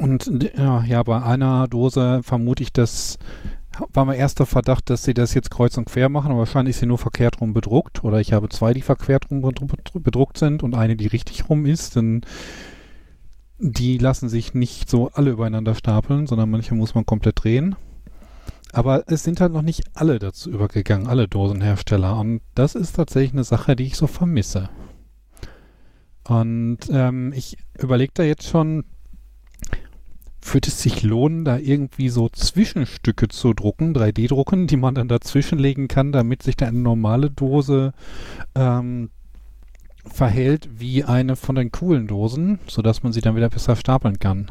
und 0.00 0.52
ja, 0.56 0.82
ja, 0.84 1.02
bei 1.02 1.22
einer 1.22 1.68
Dose 1.68 2.22
vermute 2.22 2.62
ich, 2.62 2.72
dass 2.72 3.18
war 3.92 4.04
mein 4.04 4.18
erster 4.18 4.46
Verdacht, 4.46 4.90
dass 4.90 5.04
sie 5.04 5.14
das 5.14 5.32
jetzt 5.34 5.50
kreuz 5.50 5.76
und 5.78 5.86
quer 5.86 6.08
machen, 6.08 6.30
aber 6.30 6.40
wahrscheinlich 6.40 6.74
ist 6.76 6.80
sie 6.80 6.86
nur 6.86 6.98
verkehrt 6.98 7.40
rum 7.40 7.52
bedruckt. 7.52 8.04
Oder 8.04 8.20
ich 8.20 8.32
habe 8.32 8.48
zwei, 8.48 8.74
die 8.74 8.82
verkehrt 8.82 9.30
rum 9.30 9.44
bedru- 9.44 10.00
bedruckt 10.00 10.38
sind 10.38 10.62
und 10.62 10.74
eine, 10.74 10.96
die 10.96 11.06
richtig 11.06 11.48
rum 11.48 11.66
ist. 11.66 11.96
Denn 11.96 12.22
die 13.58 13.98
lassen 13.98 14.28
sich 14.28 14.54
nicht 14.54 14.90
so 14.90 15.10
alle 15.14 15.30
übereinander 15.30 15.74
stapeln, 15.74 16.26
sondern 16.26 16.50
manche 16.50 16.74
muss 16.74 16.94
man 16.94 17.06
komplett 17.06 17.42
drehen. 17.42 17.76
Aber 18.72 19.04
es 19.06 19.24
sind 19.24 19.40
halt 19.40 19.52
noch 19.52 19.62
nicht 19.62 19.84
alle 19.94 20.18
dazu 20.18 20.50
übergegangen, 20.50 21.06
alle 21.06 21.28
Dosenhersteller. 21.28 22.18
Und 22.18 22.42
das 22.54 22.74
ist 22.74 22.96
tatsächlich 22.96 23.32
eine 23.32 23.44
Sache, 23.44 23.76
die 23.76 23.84
ich 23.84 23.96
so 23.96 24.06
vermisse. 24.06 24.68
Und 26.28 26.78
ähm, 26.90 27.32
ich 27.34 27.56
überlege 27.78 28.12
da 28.14 28.22
jetzt 28.22 28.46
schon, 28.46 28.84
würde 30.42 30.68
es 30.68 30.82
sich 30.82 31.02
lohnen, 31.02 31.44
da 31.44 31.58
irgendwie 31.58 32.08
so 32.08 32.28
Zwischenstücke 32.28 33.28
zu 33.28 33.52
drucken, 33.52 33.94
3D-drucken, 33.94 34.66
die 34.66 34.76
man 34.76 34.94
dann 34.94 35.08
dazwischenlegen 35.08 35.88
kann, 35.88 36.12
damit 36.12 36.42
sich 36.42 36.56
da 36.56 36.66
eine 36.66 36.78
normale 36.78 37.30
Dose 37.30 37.92
ähm, 38.54 39.10
verhält 40.06 40.68
wie 40.78 41.04
eine 41.04 41.36
von 41.36 41.56
den 41.56 41.70
coolen 41.70 42.06
Dosen, 42.06 42.58
sodass 42.66 43.02
man 43.02 43.12
sie 43.12 43.20
dann 43.20 43.36
wieder 43.36 43.50
besser 43.50 43.76
stapeln 43.76 44.18
kann. 44.18 44.50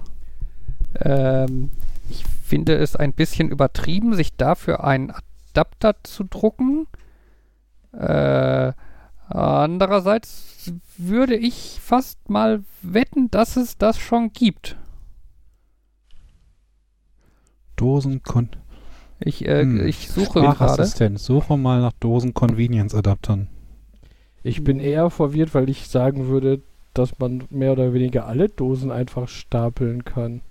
Ähm, 0.96 1.72
ich 2.10 2.24
finde 2.44 2.76
es 2.76 2.96
ein 2.96 3.14
bisschen 3.14 3.50
übertrieben, 3.50 4.16
sich 4.16 4.36
dafür 4.36 4.84
einen 4.84 5.12
Adapter 5.52 5.96
zu 6.04 6.24
drucken. 6.24 6.88
Äh, 7.94 8.74
andererseits 9.28 10.72
würde 10.98 11.36
ich 11.36 11.80
fast 11.82 12.30
mal 12.30 12.64
wetten, 12.82 13.30
dass 13.32 13.56
es 13.56 13.78
das 13.78 13.98
schon 13.98 14.34
gibt. 14.34 14.78
Dosenkon. 17.80 18.50
Ich, 19.20 19.46
äh, 19.48 19.62
Hm. 19.64 19.86
ich 19.88 20.10
suche 20.10 20.40
gerade. 20.40 20.56
Sprachassistent, 20.56 21.20
suche 21.20 21.58
mal 21.58 21.82
nach 21.82 21.94
Dosen-Convenience-Adaptern. 22.00 23.48
Ich 24.44 24.64
bin 24.64 24.80
eher 24.80 25.10
verwirrt, 25.10 25.54
weil 25.54 25.70
ich 25.70 25.88
sagen 25.88 26.28
würde, 26.28 26.62
dass 26.94 27.20
man 27.20 27.44
mehr 27.50 27.74
oder 27.74 27.94
weniger 27.94 28.26
alle 28.26 28.50
Dosen 28.50 28.92
einfach 28.92 29.28
stapeln 29.28 30.06
kann. 30.06 30.42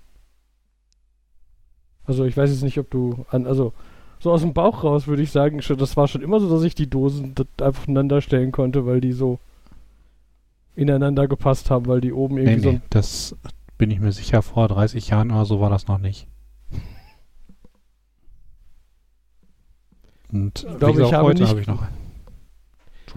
Also 2.05 2.25
ich 2.25 2.35
weiß 2.37 2.49
jetzt 2.49 2.63
nicht, 2.63 2.79
ob 2.79 2.89
du 2.89 3.25
an, 3.29 3.45
also 3.45 3.73
so 4.19 4.31
aus 4.31 4.41
dem 4.41 4.53
Bauch 4.53 4.83
raus 4.83 5.07
würde 5.07 5.21
ich 5.21 5.31
sagen, 5.31 5.61
schon, 5.61 5.77
das 5.77 5.95
war 5.95 6.07
schon 6.07 6.21
immer 6.21 6.39
so, 6.39 6.49
dass 6.49 6.63
ich 6.63 6.75
die 6.75 6.89
Dosen 6.89 7.35
einfach 7.61 7.83
voneinander 7.83 8.21
stellen 8.21 8.51
konnte, 8.51 8.85
weil 8.85 8.99
die 9.01 9.11
so 9.13 9.39
ineinander 10.75 11.27
gepasst 11.27 11.69
haben, 11.69 11.87
weil 11.87 12.01
die 12.01 12.13
oben 12.13 12.35
Nee, 12.35 12.41
irgendwie 12.43 12.61
so 12.61 12.71
nee, 12.73 12.81
das 12.89 13.35
bin 13.77 13.91
ich 13.91 13.99
mir 13.99 14.11
sicher, 14.11 14.41
vor 14.41 14.67
30 14.67 15.09
Jahren 15.09 15.31
oder 15.31 15.45
so 15.45 15.59
war 15.59 15.69
das 15.69 15.87
noch 15.87 15.99
nicht. 15.99 16.27
Und 20.31 20.65
Ich 20.69 20.77
glaube, 20.77 21.01
ich 21.03 21.13
habe 21.13 21.25
heute 21.27 21.41
nicht- 21.41 21.49
habe 21.49 21.61
ich 21.61 21.67
noch. 21.67 21.83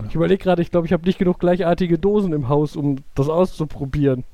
Ich 0.08 0.14
überlege 0.14 0.42
gerade, 0.42 0.62
ich 0.62 0.70
glaube, 0.70 0.86
ich 0.86 0.92
habe 0.94 1.04
nicht 1.04 1.18
genug 1.18 1.38
gleichartige 1.38 1.98
Dosen 1.98 2.32
im 2.32 2.48
Haus, 2.48 2.76
um 2.76 2.96
das 3.14 3.28
auszuprobieren. 3.28 4.24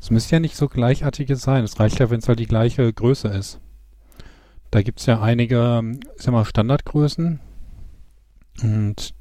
Es 0.00 0.10
müsste 0.10 0.34
ja 0.36 0.40
nicht 0.40 0.56
so 0.56 0.68
gleichartiges 0.68 1.40
sein. 1.42 1.62
Es 1.62 1.78
reicht 1.78 2.00
ja, 2.00 2.10
wenn 2.10 2.18
es 2.18 2.26
halt 2.28 2.40
die 2.40 2.46
gleiche 2.46 2.92
Größe 2.92 3.28
ist. 3.28 3.60
Da 4.72 4.82
gibt 4.82 4.98
es 4.98 5.06
ja 5.06 5.20
einige, 5.22 5.82
ich 6.16 6.22
sag 6.22 6.32
mal, 6.32 6.44
Standardgrößen. 6.44 7.38
Und 8.62 9.14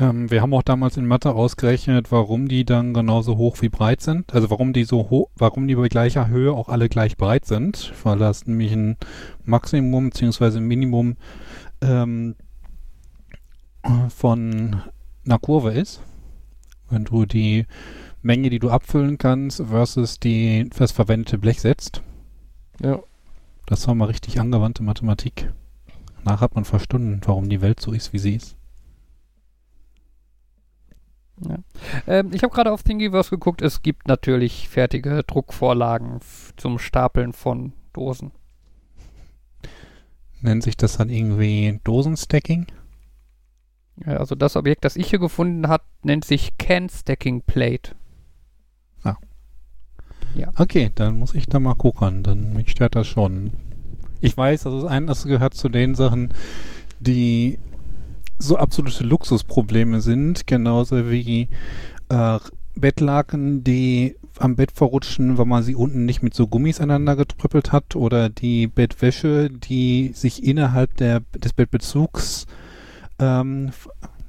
ähm, 0.00 0.30
wir 0.30 0.40
haben 0.42 0.54
auch 0.54 0.62
damals 0.62 0.96
in 0.96 1.06
Mathe 1.06 1.32
ausgerechnet, 1.34 2.10
warum 2.10 2.48
die 2.48 2.64
dann 2.64 2.94
genauso 2.94 3.36
hoch 3.36 3.60
wie 3.60 3.68
breit 3.68 4.00
sind. 4.00 4.34
Also 4.34 4.50
warum 4.50 4.72
die 4.72 4.84
so 4.84 5.10
hoch, 5.10 5.28
warum 5.36 5.68
die 5.68 5.74
bei 5.74 5.88
gleicher 5.88 6.28
Höhe 6.28 6.52
auch 6.52 6.68
alle 6.68 6.88
gleich 6.88 7.16
breit 7.16 7.44
sind. 7.44 7.92
Weil 8.02 8.18
das 8.18 8.46
nämlich 8.46 8.72
ein 8.72 8.96
Maximum 9.44 10.10
bzw. 10.10 10.60
Minimum 10.60 11.16
ähm, 11.82 12.34
von 14.08 14.82
einer 15.24 15.38
Kurve 15.38 15.72
ist. 15.72 16.00
Wenn 16.88 17.04
du 17.04 17.26
die 17.26 17.66
Menge, 18.22 18.50
die 18.50 18.58
du 18.58 18.70
abfüllen 18.70 19.18
kannst, 19.18 19.62
versus 19.62 20.18
die 20.18 20.68
das 20.76 20.92
verwendete 20.92 21.38
Blech 21.38 21.60
setzt. 21.60 22.02
Ja. 22.82 23.00
Das 23.66 23.86
war 23.86 23.94
mal 23.94 24.06
richtig 24.06 24.40
angewandte 24.40 24.82
Mathematik. 24.82 25.52
Danach 26.24 26.40
hat 26.40 26.56
man 26.56 26.64
verstanden, 26.64 27.20
warum 27.24 27.48
die 27.48 27.60
Welt 27.60 27.78
so 27.78 27.92
ist, 27.92 28.12
wie 28.12 28.18
sie 28.18 28.34
ist. 28.34 28.56
Ähm, 32.06 32.30
ich 32.32 32.42
habe 32.42 32.52
gerade 32.52 32.72
auf 32.72 32.82
Thingiverse 32.82 33.30
geguckt. 33.30 33.62
Es 33.62 33.82
gibt 33.82 34.08
natürlich 34.08 34.68
fertige 34.68 35.22
Druckvorlagen 35.22 36.20
zum 36.56 36.78
Stapeln 36.78 37.32
von 37.32 37.72
Dosen. 37.92 38.32
Nennt 40.40 40.62
sich 40.62 40.76
das 40.76 40.96
dann 40.96 41.08
irgendwie 41.08 41.80
Dosenstacking? 41.84 42.66
Ja, 44.06 44.16
also 44.16 44.34
das 44.34 44.56
Objekt, 44.56 44.84
das 44.84 44.96
ich 44.96 45.10
hier 45.10 45.18
gefunden 45.18 45.68
habe, 45.68 45.84
nennt 46.02 46.24
sich 46.24 46.56
Can 46.56 46.88
Stacking 46.88 47.42
Plate. 47.42 47.92
Okay, 50.56 50.90
dann 50.94 51.18
muss 51.18 51.34
ich 51.34 51.46
da 51.46 51.58
mal 51.58 51.74
gucken. 51.74 52.22
Dann 52.22 52.52
mich 52.52 52.70
stört 52.70 52.94
das 52.94 53.06
schon. 53.06 53.52
Ich 54.20 54.36
weiß, 54.36 54.66
also 54.66 54.82
das, 54.82 54.90
ein, 54.90 55.06
das 55.06 55.24
gehört 55.24 55.54
zu 55.54 55.68
den 55.68 55.94
Sachen, 55.94 56.32
die 57.00 57.58
so 58.40 58.56
absolute 58.56 59.04
Luxusprobleme 59.04 60.00
sind, 60.00 60.46
genauso 60.46 61.10
wie 61.10 61.48
äh, 62.08 62.38
Bettlaken, 62.74 63.62
die 63.62 64.16
am 64.38 64.56
Bett 64.56 64.72
verrutschen, 64.72 65.38
weil 65.38 65.46
man 65.46 65.62
sie 65.62 65.74
unten 65.74 66.06
nicht 66.06 66.22
mit 66.22 66.34
so 66.34 66.46
Gummis 66.46 66.80
aneinander 66.80 67.16
getrüppelt 67.16 67.72
hat, 67.72 67.94
oder 67.94 68.28
die 68.28 68.66
Bettwäsche, 68.66 69.50
die 69.50 70.12
sich 70.14 70.42
innerhalb 70.42 70.96
der, 70.96 71.20
des 71.34 71.52
Bettbezugs 71.52 72.46
ähm, 73.18 73.70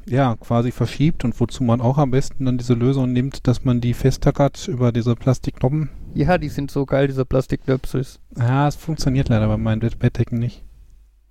ja, 0.06 0.36
quasi 0.36 0.72
verschiebt 0.72 1.24
und 1.24 1.40
wozu 1.40 1.64
man 1.64 1.80
auch 1.80 1.98
am 1.98 2.12
besten 2.12 2.46
dann 2.46 2.58
diese 2.58 2.74
Lösung 2.74 3.14
nimmt, 3.14 3.48
dass 3.48 3.64
man 3.64 3.80
die 3.82 3.94
festtackert 3.94 4.68
über 4.68 4.92
diese 4.92 5.16
Plastikknoppen. 5.16 5.90
Ja, 6.14 6.38
die 6.38 6.50
sind 6.50 6.72
so 6.72 6.86
geil, 6.86 7.08
diese 7.08 7.24
Plastiknöpsels. 7.24 8.20
Ja, 8.38 8.68
es 8.68 8.76
funktioniert 8.76 9.30
leider 9.30 9.48
bei 9.48 9.58
meinen 9.58 9.80
Bett 9.80 10.00
Bettdecken 10.00 10.40
nicht. 10.40 10.64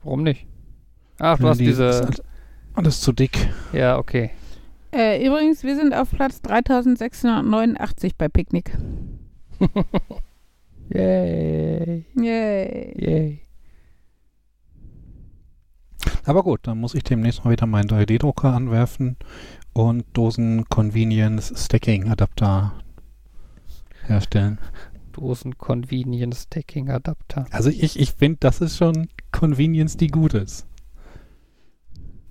Warum 0.02 0.22
nicht? 0.22 0.46
Ach, 1.18 1.38
du 1.38 1.48
hast 1.48 1.58
die 1.58 1.66
diese. 1.66 2.10
Alles- 2.84 3.00
zu 3.00 3.12
dick. 3.12 3.48
Ja, 3.72 3.98
okay. 3.98 4.30
Äh, 4.92 5.24
übrigens, 5.24 5.62
wir 5.62 5.76
sind 5.76 5.94
auf 5.94 6.10
Platz 6.10 6.42
3689 6.42 8.16
bei 8.16 8.28
Picknick. 8.28 8.76
Yay. 10.92 12.04
Yay. 12.16 12.94
Yay. 12.98 13.40
Aber 16.24 16.42
gut, 16.42 16.60
dann 16.64 16.78
muss 16.78 16.94
ich 16.94 17.04
demnächst 17.04 17.44
mal 17.44 17.50
wieder 17.52 17.66
meinen 17.66 17.88
3D-Drucker 17.88 18.52
anwerfen 18.52 19.16
und 19.72 20.04
Dosen 20.12 20.68
Convenience 20.68 21.52
Stacking 21.56 22.08
Adapter 22.08 22.72
herstellen. 24.06 24.58
Dosen 25.12 25.56
Convenience 25.58 26.42
Stacking 26.44 26.90
Adapter. 26.90 27.46
Also 27.50 27.70
ich, 27.70 27.98
ich 27.98 28.12
finde, 28.12 28.38
das 28.40 28.60
ist 28.60 28.76
schon 28.76 29.08
Convenience, 29.32 29.96
die 29.96 30.08
gut 30.08 30.34
ist. 30.34 30.66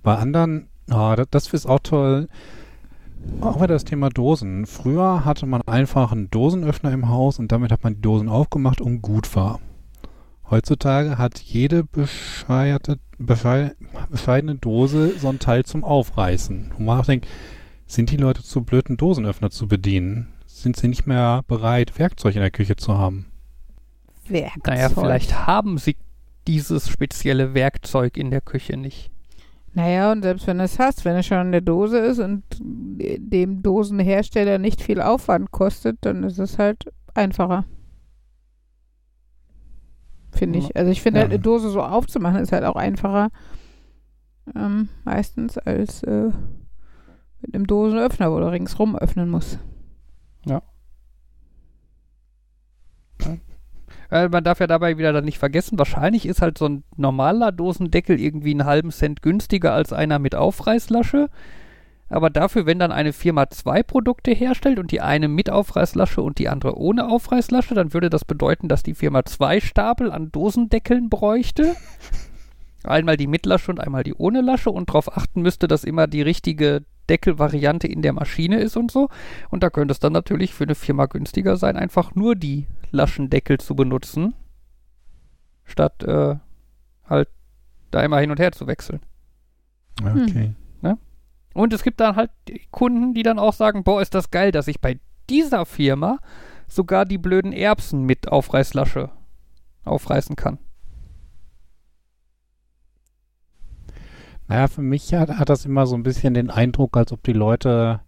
Bei 0.02 0.16
anderen, 0.16 0.68
ah, 0.88 1.16
das, 1.16 1.28
das 1.30 1.52
ist 1.52 1.66
auch 1.66 1.80
toll. 1.80 2.28
Auch 3.40 3.56
wieder 3.56 3.68
das 3.68 3.84
Thema 3.84 4.08
Dosen. 4.08 4.66
Früher 4.66 5.24
hatte 5.24 5.44
man 5.46 5.62
einfach 5.62 6.12
einen 6.12 6.30
Dosenöffner 6.30 6.92
im 6.92 7.08
Haus 7.08 7.38
und 7.38 7.52
damit 7.52 7.70
hat 7.70 7.84
man 7.84 7.96
die 7.96 8.00
Dosen 8.00 8.28
aufgemacht 8.28 8.80
und 8.80 9.02
gut 9.02 9.36
war. 9.36 9.60
Heutzutage 10.48 11.18
hat 11.18 11.38
jede 11.38 11.84
bescheuerte, 11.84 12.98
beschei- 13.20 13.72
bescheidene 14.08 14.56
Dose 14.56 15.16
so 15.18 15.28
ein 15.28 15.38
Teil 15.38 15.64
zum 15.64 15.84
Aufreißen. 15.84 16.72
Und 16.76 16.84
man 16.84 16.98
auch 16.98 17.06
denkt, 17.06 17.28
sind 17.86 18.10
die 18.10 18.16
Leute 18.16 18.42
zu 18.42 18.62
blöd, 18.62 18.88
einen 18.88 18.96
Dosenöffner 18.96 19.50
zu 19.50 19.68
bedienen? 19.68 20.32
Sind 20.46 20.76
sie 20.76 20.88
nicht 20.88 21.06
mehr 21.06 21.42
bereit, 21.46 21.98
Werkzeug 21.98 22.34
in 22.34 22.40
der 22.40 22.50
Küche 22.50 22.76
zu 22.76 22.96
haben? 22.96 23.26
Werkzeug. 24.28 24.66
Naja, 24.66 24.88
vielleicht 24.88 25.46
haben 25.46 25.78
sie 25.78 25.96
dieses 26.46 26.88
spezielle 26.88 27.54
Werkzeug 27.54 28.16
in 28.16 28.30
der 28.30 28.40
Küche 28.40 28.76
nicht. 28.76 29.10
Naja, 29.72 30.10
und 30.10 30.22
selbst 30.22 30.46
wenn 30.46 30.58
du 30.58 30.64
es 30.64 30.78
hast, 30.78 31.04
wenn 31.04 31.16
es 31.16 31.26
schon 31.26 31.46
in 31.46 31.52
der 31.52 31.60
Dose 31.60 31.98
ist 31.98 32.18
und 32.18 32.42
dem 32.60 33.62
Dosenhersteller 33.62 34.58
nicht 34.58 34.82
viel 34.82 35.00
Aufwand 35.00 35.52
kostet, 35.52 35.98
dann 36.00 36.24
ist 36.24 36.38
es 36.38 36.58
halt 36.58 36.92
einfacher. 37.14 37.64
Finde 40.32 40.58
ich. 40.58 40.76
Also 40.76 40.90
ich 40.90 41.02
finde 41.02 41.20
Ja. 41.20 41.22
halt 41.24 41.32
eine 41.32 41.40
Dose 41.42 41.70
so 41.70 41.82
aufzumachen 41.82 42.40
ist 42.40 42.52
halt 42.52 42.64
auch 42.64 42.76
einfacher 42.76 43.28
ähm, 44.56 44.88
meistens 45.04 45.58
als 45.58 46.02
äh, 46.02 46.30
mit 47.40 47.54
einem 47.54 47.66
Dosenöffner, 47.66 48.32
wo 48.32 48.38
du 48.40 48.50
ringsrum 48.50 48.96
öffnen 48.96 49.30
musst. 49.30 49.58
Äh, 54.10 54.28
man 54.28 54.44
darf 54.44 54.60
ja 54.60 54.66
dabei 54.66 54.98
wieder 54.98 55.12
dann 55.12 55.24
nicht 55.24 55.38
vergessen, 55.38 55.78
wahrscheinlich 55.78 56.26
ist 56.26 56.42
halt 56.42 56.58
so 56.58 56.66
ein 56.66 56.84
normaler 56.96 57.52
Dosendeckel 57.52 58.20
irgendwie 58.20 58.50
einen 58.50 58.64
halben 58.64 58.90
Cent 58.90 59.22
günstiger 59.22 59.72
als 59.72 59.92
einer 59.92 60.18
mit 60.18 60.34
Aufreißlasche. 60.34 61.28
Aber 62.08 62.28
dafür, 62.28 62.66
wenn 62.66 62.80
dann 62.80 62.90
eine 62.90 63.12
Firma 63.12 63.48
zwei 63.50 63.84
Produkte 63.84 64.32
herstellt 64.32 64.80
und 64.80 64.90
die 64.90 65.00
eine 65.00 65.28
mit 65.28 65.48
Aufreißlasche 65.48 66.20
und 66.20 66.40
die 66.40 66.48
andere 66.48 66.76
ohne 66.76 67.08
Aufreißlasche, 67.08 67.74
dann 67.74 67.94
würde 67.94 68.10
das 68.10 68.24
bedeuten, 68.24 68.66
dass 68.66 68.82
die 68.82 68.94
Firma 68.94 69.24
zwei 69.24 69.60
Stapel 69.60 70.10
an 70.10 70.32
Dosendeckeln 70.32 71.08
bräuchte. 71.08 71.76
Einmal 72.82 73.16
die 73.16 73.28
mit 73.28 73.46
Lasche 73.46 73.70
und 73.70 73.78
einmal 73.78 74.02
die 74.02 74.14
ohne 74.14 74.40
Lasche 74.40 74.70
und 74.70 74.88
darauf 74.88 75.14
achten 75.14 75.42
müsste, 75.42 75.68
dass 75.68 75.84
immer 75.84 76.06
die 76.06 76.22
richtige 76.22 76.82
Deckelvariante 77.10 77.86
in 77.86 78.00
der 78.00 78.14
Maschine 78.14 78.58
ist 78.58 78.76
und 78.76 78.90
so. 78.90 79.08
Und 79.50 79.62
da 79.62 79.68
könnte 79.68 79.92
es 79.92 80.00
dann 80.00 80.14
natürlich 80.14 80.54
für 80.54 80.64
eine 80.64 80.74
Firma 80.74 81.04
günstiger 81.04 81.58
sein, 81.58 81.76
einfach 81.76 82.14
nur 82.14 82.36
die 82.36 82.66
Laschendeckel 82.90 83.58
zu 83.58 83.74
benutzen, 83.74 84.34
statt 85.64 86.02
äh, 86.02 86.36
halt 87.04 87.28
da 87.90 88.02
immer 88.02 88.18
hin 88.18 88.30
und 88.30 88.40
her 88.40 88.52
zu 88.52 88.66
wechseln. 88.66 89.00
Okay. 90.02 90.54
Und 91.54 91.72
es 91.72 91.82
gibt 91.82 92.00
dann 92.00 92.16
halt 92.16 92.30
die 92.48 92.66
Kunden, 92.70 93.14
die 93.14 93.22
dann 93.22 93.38
auch 93.38 93.52
sagen, 93.52 93.82
boah, 93.82 94.00
ist 94.00 94.14
das 94.14 94.30
geil, 94.30 94.52
dass 94.52 94.68
ich 94.68 94.80
bei 94.80 95.00
dieser 95.28 95.66
Firma 95.66 96.18
sogar 96.68 97.04
die 97.04 97.18
blöden 97.18 97.52
Erbsen 97.52 98.04
mit 98.04 98.28
Aufreißlasche 98.28 99.10
aufreißen 99.84 100.36
kann. 100.36 100.58
Naja, 104.46 104.68
für 104.68 104.82
mich 104.82 105.12
hat, 105.14 105.30
hat 105.30 105.48
das 105.48 105.64
immer 105.64 105.86
so 105.86 105.96
ein 105.96 106.02
bisschen 106.02 106.34
den 106.34 106.50
Eindruck, 106.50 106.96
als 106.96 107.12
ob 107.12 107.22
die 107.22 107.32
Leute 107.32 108.00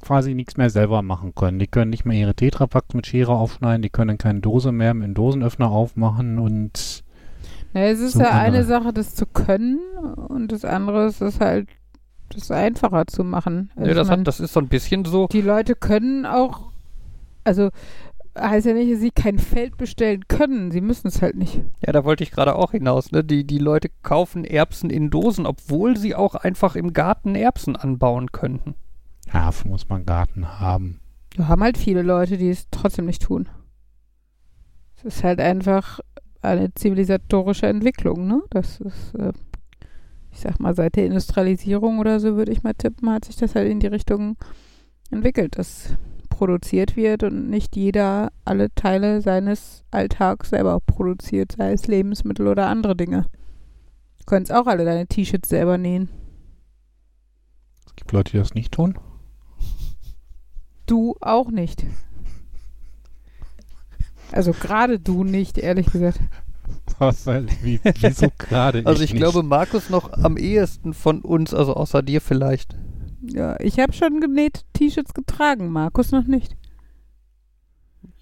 quasi 0.00 0.34
nichts 0.34 0.56
mehr 0.56 0.70
selber 0.70 1.02
machen 1.02 1.34
können. 1.34 1.58
Die 1.58 1.66
können 1.66 1.90
nicht 1.90 2.04
mehr 2.04 2.18
ihre 2.18 2.34
Tetrapacks 2.34 2.94
mit 2.94 3.06
Schere 3.06 3.32
aufschneiden, 3.32 3.82
die 3.82 3.90
können 3.90 4.18
keine 4.18 4.40
Dose 4.40 4.72
mehr 4.72 4.94
mit 4.94 5.04
einem 5.04 5.14
Dosenöffner 5.14 5.70
aufmachen 5.70 6.38
und 6.38 7.04
Ja, 7.74 7.82
es 7.82 8.00
ist 8.00 8.12
So 8.14 8.20
ja 8.20 8.30
eine 8.30 8.58
andere. 8.58 8.64
Sache, 8.64 8.92
das 8.92 9.14
zu 9.14 9.26
können 9.26 9.78
und 10.28 10.52
das 10.52 10.64
andere 10.64 11.06
ist 11.06 11.20
es 11.20 11.40
halt, 11.40 11.68
das 12.30 12.50
einfacher 12.50 13.06
zu 13.06 13.24
machen. 13.24 13.70
Also 13.76 13.88
Ja, 13.88 13.94
das, 13.94 14.08
mein, 14.08 14.20
hat, 14.20 14.26
das 14.28 14.40
ist 14.40 14.52
so 14.52 14.60
ein 14.60 14.68
bisschen 14.68 15.04
so. 15.04 15.26
die 15.28 15.40
Leute 15.40 15.74
können 15.74 16.26
auch, 16.26 16.70
also 17.44 17.70
heißt 18.38 18.66
ja 18.66 18.74
nicht, 18.74 18.92
dass 18.92 19.00
sie 19.00 19.10
kein 19.10 19.38
Feld 19.38 19.76
bestellen 19.76 20.28
können. 20.28 20.70
Sie 20.70 20.80
müssen 20.80 21.08
es 21.08 21.20
halt 21.22 21.36
nicht. 21.36 21.60
Ja, 21.84 21.92
da 21.92 22.04
wollte 22.04 22.22
ich 22.22 22.30
gerade 22.30 22.54
auch 22.54 22.70
hinaus. 22.70 23.10
Ne? 23.10 23.24
Die, 23.24 23.44
die 23.44 23.58
Leute 23.58 23.90
kaufen 24.02 24.44
Erbsen 24.44 24.90
in 24.90 25.10
Dosen, 25.10 25.44
obwohl 25.44 25.96
sie 25.96 26.14
auch 26.14 26.36
einfach 26.36 26.76
im 26.76 26.92
Garten 26.92 27.34
Erbsen 27.34 27.74
anbauen 27.74 28.30
könnten. 28.30 28.74
Ja, 29.32 29.46
dafür 29.46 29.70
muss 29.70 29.88
man 29.88 30.04
Garten 30.04 30.60
haben. 30.60 31.00
Wir 31.34 31.48
haben 31.48 31.62
halt 31.62 31.78
viele 31.78 32.02
Leute, 32.02 32.36
die 32.36 32.50
es 32.50 32.66
trotzdem 32.70 33.06
nicht 33.06 33.22
tun. 33.22 33.48
Es 34.96 35.04
ist 35.04 35.24
halt 35.24 35.40
einfach 35.40 36.00
eine 36.42 36.72
zivilisatorische 36.74 37.66
Entwicklung, 37.66 38.26
ne? 38.26 38.42
Das 38.50 38.80
ist, 38.80 39.14
äh, 39.14 39.32
ich 40.32 40.40
sag 40.40 40.58
mal, 40.60 40.74
seit 40.74 40.96
der 40.96 41.06
Industrialisierung 41.06 41.98
oder 41.98 42.20
so 42.20 42.36
würde 42.36 42.52
ich 42.52 42.62
mal 42.62 42.74
tippen, 42.74 43.10
hat 43.10 43.24
sich 43.24 43.36
das 43.36 43.54
halt 43.54 43.70
in 43.70 43.80
die 43.80 43.86
Richtung 43.86 44.36
entwickelt, 45.10 45.58
dass 45.58 45.96
produziert 46.38 46.94
wird 46.94 47.24
und 47.24 47.50
nicht 47.50 47.74
jeder 47.74 48.30
alle 48.44 48.72
Teile 48.76 49.20
seines 49.22 49.84
Alltags 49.90 50.50
selber 50.50 50.78
produziert, 50.78 51.52
sei 51.58 51.72
es 51.72 51.88
Lebensmittel 51.88 52.46
oder 52.46 52.68
andere 52.68 52.94
Dinge. 52.94 53.26
Du 54.18 54.24
könntest 54.24 54.52
auch 54.52 54.68
alle 54.68 54.84
deine 54.84 55.08
T-Shirts 55.08 55.48
selber 55.48 55.78
nähen. 55.78 56.08
Es 57.86 57.96
gibt 57.96 58.12
Leute, 58.12 58.32
die 58.32 58.38
das 58.38 58.54
nicht 58.54 58.72
tun. 58.72 58.98
Du 60.88 61.14
auch 61.20 61.50
nicht. 61.50 61.84
Also 64.32 64.52
gerade 64.52 64.98
du 64.98 65.24
nicht, 65.24 65.56
ehrlich 65.58 65.86
gesagt. 65.90 66.18
Was, 66.98 67.26
wie, 67.62 67.80
wieso 68.00 68.28
gerade 68.38 68.82
Also 68.84 69.02
ich 69.02 69.12
nicht? 69.12 69.20
glaube, 69.20 69.42
Markus 69.42 69.88
noch 69.90 70.12
am 70.12 70.36
ehesten 70.36 70.94
von 70.94 71.20
uns, 71.20 71.54
also 71.54 71.74
außer 71.74 72.02
dir 72.02 72.20
vielleicht. 72.20 72.76
Ja, 73.22 73.58
ich 73.60 73.78
habe 73.78 73.92
schon 73.92 74.20
genähte 74.20 74.62
T-Shirts 74.74 75.14
getragen, 75.14 75.68
Markus 75.70 76.10
noch 76.12 76.26
nicht. 76.26 76.56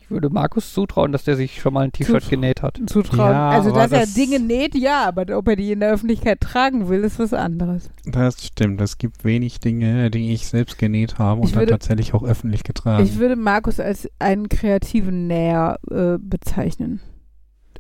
Ich 0.09 0.11
würde 0.13 0.31
Markus 0.31 0.73
zutrauen, 0.73 1.11
dass 1.11 1.25
der 1.25 1.35
sich 1.35 1.61
schon 1.61 1.75
mal 1.75 1.81
ein 1.81 1.91
T-Shirt 1.91 2.31
genäht 2.31 2.63
hat. 2.63 2.81
Zutrauen. 2.87 3.33
Ja, 3.33 3.51
also, 3.51 3.73
dass 3.73 3.91
er 3.91 4.01
das- 4.03 4.15
Dinge 4.15 4.39
näht, 4.39 4.77
ja, 4.77 5.05
aber 5.05 5.37
ob 5.37 5.49
er 5.49 5.57
die 5.57 5.73
in 5.73 5.81
der 5.81 5.91
Öffentlichkeit 5.93 6.41
tragen 6.41 6.89
will, 6.89 7.03
ist 7.03 7.19
was 7.19 7.33
anderes. 7.33 7.91
Das 8.05 8.41
stimmt. 8.47 8.81
Es 8.81 8.99
gibt 8.99 9.25
wenig 9.25 9.59
Dinge, 9.59 10.09
die 10.13 10.33
ich 10.33 10.47
selbst 10.47 10.79
genäht 10.79 11.19
habe 11.19 11.41
und 11.41 11.49
Ich 11.49 11.55
dann 11.55 11.63
würde- 11.63 11.73
tatsächlich 11.73 12.15
auch 12.15 12.23
öffentlich 12.23 12.63
getragen. 12.63 13.03
Ich 13.05 13.19
würde 13.19 13.35
Markus 13.35 13.81
als 13.81 14.09
einen 14.21 14.49
kreativen 14.49 15.27
Näher 15.27 15.81
äh, 15.91 16.19
bezeichnen. 16.21 17.01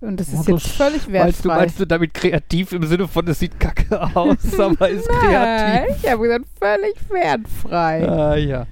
Und 0.01 0.19
das 0.19 0.29
Oh, 0.31 0.41
ist 0.41 0.49
das- 0.49 0.65
jetzt 0.65 0.77
völlig 0.77 1.09
Meinst 1.09 1.45
du, 1.45 1.49
wertfrei. 1.49 1.57
meinst 1.61 1.79
du 1.81 1.87
damit 1.87 2.13
kreativ 2.13 2.73
im 2.73 2.83
Sinne 2.87 3.07
von, 3.07 3.27
es 3.29 3.39
sieht 3.39 3.61
kacke 3.61 4.01
aus, 4.17 4.59
aber 4.59 4.89
ist 4.91 5.09
Nein, 5.09 5.21
kreativ? 5.21 5.97
ich 6.05 6.11
habe 6.11 6.23
gesagt, 6.25 6.45
völlig 6.61 6.97
wertfrei. 7.11 8.09
Ah 8.09 8.35
ja. 8.37 8.67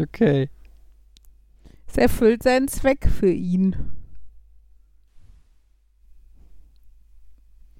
Okay. 0.00 0.48
Es 1.90 1.98
erfüllt 1.98 2.44
seinen 2.44 2.68
Zweck 2.68 3.08
für 3.08 3.30
ihn. 3.30 3.74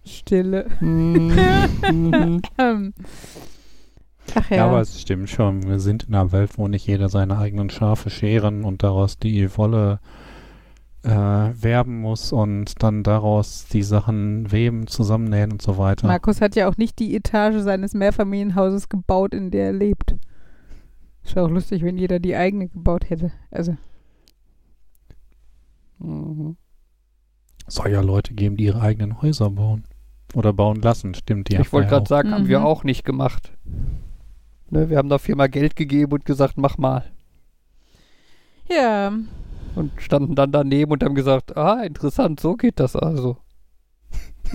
Stille. 0.05 0.69
Mhm. 0.81 1.33
Mhm. 1.89 2.43
Ach 4.35 4.51
ja. 4.51 4.57
ja. 4.57 4.67
aber 4.67 4.81
es 4.81 5.01
stimmt 5.01 5.31
schon. 5.31 5.63
Wir 5.63 5.79
sind 5.79 6.05
in 6.05 6.15
einer 6.15 6.33
Welt, 6.33 6.59
wo 6.59 6.67
nicht 6.67 6.89
jeder 6.89 7.09
seine 7.09 7.39
eigenen 7.39 7.71
Schafe 7.71 8.11
scheren 8.11 8.65
und 8.65 8.83
daraus 8.83 9.17
die 9.17 9.57
Wolle 9.57 10.01
äh, 11.05 11.11
werben 11.11 12.01
muss 12.01 12.33
und 12.33 12.83
dann 12.83 13.05
daraus 13.05 13.67
die 13.69 13.85
Sachen 13.85 14.51
weben, 14.51 14.89
zusammennähen 14.89 15.53
und 15.53 15.63
so 15.63 15.79
weiter. 15.79 16.09
Markus 16.09 16.41
hat 16.41 16.57
ja 16.57 16.69
auch 16.69 16.77
nicht 16.77 16.99
die 16.99 17.15
Etage 17.15 17.63
seines 17.63 17.95
Mehrfamilienhauses 17.95 18.89
gebaut, 18.89 19.35
in 19.35 19.53
der 19.53 19.67
er 19.67 19.73
lebt. 19.73 20.17
Ist 21.23 21.39
auch 21.39 21.49
lustig, 21.49 21.85
wenn 21.85 21.97
jeder 21.97 22.19
die 22.19 22.35
eigene 22.35 22.67
gebaut 22.67 23.09
hätte. 23.09 23.31
Also, 23.53 23.77
Mhm. 26.01 26.57
soll 27.67 27.91
ja 27.91 28.01
Leute 28.01 28.35
geben, 28.35 28.57
die 28.57 28.65
ihre 28.65 28.81
eigenen 28.81 29.21
Häuser 29.23 29.51
bauen. 29.51 29.85
Oder 30.35 30.53
bauen 30.53 30.81
lassen, 30.81 31.15
stimmt. 31.15 31.49
Die 31.49 31.57
ich 31.57 31.73
wollte 31.73 31.89
gerade 31.89 32.07
sagen. 32.09 32.29
sagen, 32.31 32.35
haben 32.43 32.49
wir 32.49 32.61
Mhm. 32.61 32.67
auch 32.67 32.85
nicht 32.85 33.05
gemacht. 33.05 33.53
Ne, 34.71 34.89
wir 34.89 34.97
haben 34.99 35.09
der 35.09 35.19
Firma 35.19 35.47
Geld 35.49 35.75
gegeben 35.77 36.13
und 36.13 36.25
gesagt, 36.25 36.57
mach 36.57 36.79
mal. 36.79 37.05
ja. 38.69 39.13
Und 39.77 39.93
standen 40.03 40.35
dann 40.35 40.51
daneben 40.51 40.91
und 40.91 41.03
haben 41.05 41.15
gesagt, 41.15 41.57
ah, 41.57 41.83
interessant, 41.85 42.41
so 42.41 42.55
geht 42.57 42.81
das 42.81 42.97
also. 42.97 43.37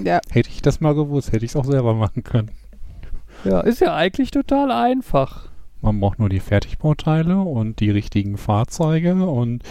Ja, 0.03 0.19
Hätte 0.29 0.49
ich 0.49 0.61
das 0.61 0.81
mal 0.81 0.93
gewusst, 0.93 1.31
hätte 1.31 1.45
ich 1.45 1.51
es 1.51 1.55
auch 1.55 1.63
selber 1.63 1.93
machen 1.93 2.23
können. 2.23 2.51
Ja, 3.45 3.61
ist 3.61 3.79
ja 3.79 3.95
eigentlich 3.95 4.31
total 4.31 4.71
einfach. 4.71 5.49
Man 5.85 5.99
braucht 5.99 6.17
nur 6.17 6.29
die 6.29 6.39
Fertigbauteile 6.39 7.37
und 7.39 7.79
die 7.79 7.91
richtigen 7.91 8.37
Fahrzeuge 8.37 9.25
und 9.27 9.63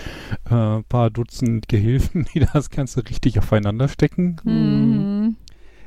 äh, 0.49 0.55
ein 0.55 0.85
paar 0.85 1.11
Dutzend 1.11 1.69
Gehilfen, 1.69 2.27
die 2.35 2.41
das 2.41 2.71
Ganze 2.71 3.05
richtig 3.09 3.39
aufeinander 3.39 3.89
stecken. 3.89 4.37
mhm. 4.45 5.37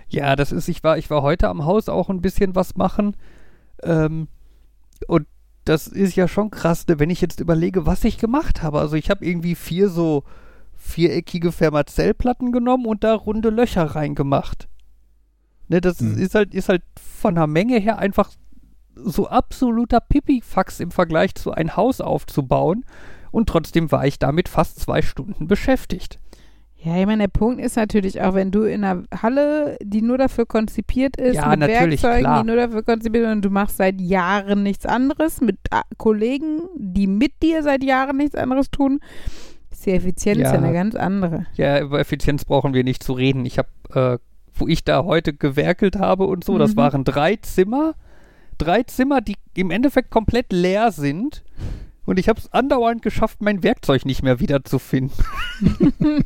Ja, 0.09 0.37
das 0.37 0.53
ist, 0.53 0.69
ich 0.69 0.83
war, 0.85 0.97
ich 0.97 1.09
war 1.09 1.21
heute 1.21 1.49
am 1.49 1.65
Haus 1.65 1.89
auch 1.89 2.09
ein 2.09 2.21
bisschen 2.21 2.55
was 2.55 2.75
machen. 2.77 3.17
Ähm, 3.83 4.27
und 5.07 5.27
das 5.65 5.87
ist 5.87 6.15
ja 6.15 6.27
schon 6.29 6.49
krass, 6.49 6.87
ne, 6.87 6.97
wenn 6.99 7.09
ich 7.09 7.19
jetzt 7.19 7.41
überlege, 7.41 7.85
was 7.85 8.05
ich 8.05 8.17
gemacht 8.17 8.63
habe. 8.63 8.79
Also 8.79 8.95
ich 8.95 9.09
habe 9.09 9.25
irgendwie 9.25 9.55
vier 9.55 9.89
so 9.89 10.23
viereckige 10.77 11.51
Fermazellplatten 11.51 12.51
genommen 12.53 12.85
und 12.85 13.03
da 13.03 13.15
runde 13.15 13.49
Löcher 13.49 13.83
reingemacht. 13.83 14.69
Ne, 15.67 15.81
das 15.81 15.99
Hm. 15.99 16.17
ist 16.17 16.35
halt, 16.35 16.53
ist 16.53 16.69
halt 16.69 16.83
von 17.19 17.35
der 17.35 17.47
Menge 17.47 17.77
her 17.79 17.99
einfach 17.99 18.31
so 19.05 19.27
absoluter 19.27 19.99
Pipifax 19.99 20.79
im 20.79 20.91
Vergleich 20.91 21.35
zu 21.35 21.51
ein 21.51 21.75
Haus 21.75 22.01
aufzubauen. 22.01 22.85
Und 23.31 23.49
trotzdem 23.49 23.91
war 23.91 24.05
ich 24.07 24.19
damit 24.19 24.49
fast 24.49 24.79
zwei 24.79 25.01
Stunden 25.01 25.47
beschäftigt. 25.47 26.19
Ja, 26.79 26.95
ich 26.97 27.05
meine, 27.07 27.23
der 27.23 27.27
Punkt 27.29 27.59
ist 27.59 27.75
natürlich 27.75 28.21
auch, 28.21 28.35
wenn 28.35 28.51
du 28.51 28.61
in 28.63 28.83
einer 28.83 29.03
Halle, 29.21 29.77
die 29.81 30.01
nur 30.01 30.17
dafür 30.17 30.45
konzipiert 30.45 31.17
ist, 31.17 31.35
Ja, 31.35 31.49
mit 31.55 31.61
Werkzeugen, 31.67 32.19
klar. 32.19 32.41
die 32.41 32.47
nur 32.47 32.55
dafür 32.55 32.83
konzipiert 32.83 33.23
sind 33.25 33.31
und 33.33 33.41
du 33.45 33.49
machst 33.49 33.77
seit 33.77 33.99
Jahren 33.99 34.61
nichts 34.63 34.85
anderes 34.85 35.41
mit 35.41 35.57
äh, 35.71 35.81
Kollegen, 35.97 36.61
die 36.75 37.07
mit 37.07 37.33
dir 37.41 37.63
seit 37.63 37.83
Jahren 37.83 38.17
nichts 38.17 38.35
anderes 38.35 38.69
tun, 38.69 38.99
ist 39.71 39.85
die 39.87 39.91
Effizienz 39.91 40.37
Ja. 40.39 40.53
ja 40.53 40.59
eine 40.59 40.71
ganz 40.71 40.95
andere. 40.95 41.47
Ja, 41.55 41.79
über 41.81 41.99
Effizienz 41.99 42.45
brauchen 42.45 42.73
wir 42.75 42.83
nicht 42.83 43.03
zu 43.03 43.13
reden. 43.13 43.45
Ich 43.45 43.57
habe, 43.57 43.69
äh, 43.93 44.17
wo 44.53 44.67
ich 44.67 44.83
da 44.83 45.03
heute 45.03 45.33
gewerkelt 45.33 45.97
habe 45.97 46.25
und 46.27 46.43
so, 46.43 46.57
das 46.59 46.71
Mhm. 46.73 46.77
waren 46.77 47.03
drei 47.03 47.35
Zimmer. 47.37 47.95
Drei 48.57 48.83
Zimmer, 48.83 49.21
die 49.21 49.35
im 49.55 49.71
Endeffekt 49.71 50.11
komplett 50.11 50.51
leer 50.51 50.91
sind. 50.91 51.43
Und 52.05 52.19
ich 52.19 52.29
habe 52.29 52.39
es 52.39 52.51
andauernd 52.53 53.01
geschafft, 53.01 53.41
mein 53.41 53.63
Werkzeug 53.63 54.05
nicht 54.05 54.23
mehr 54.23 54.39
wiederzufinden. 54.39 55.17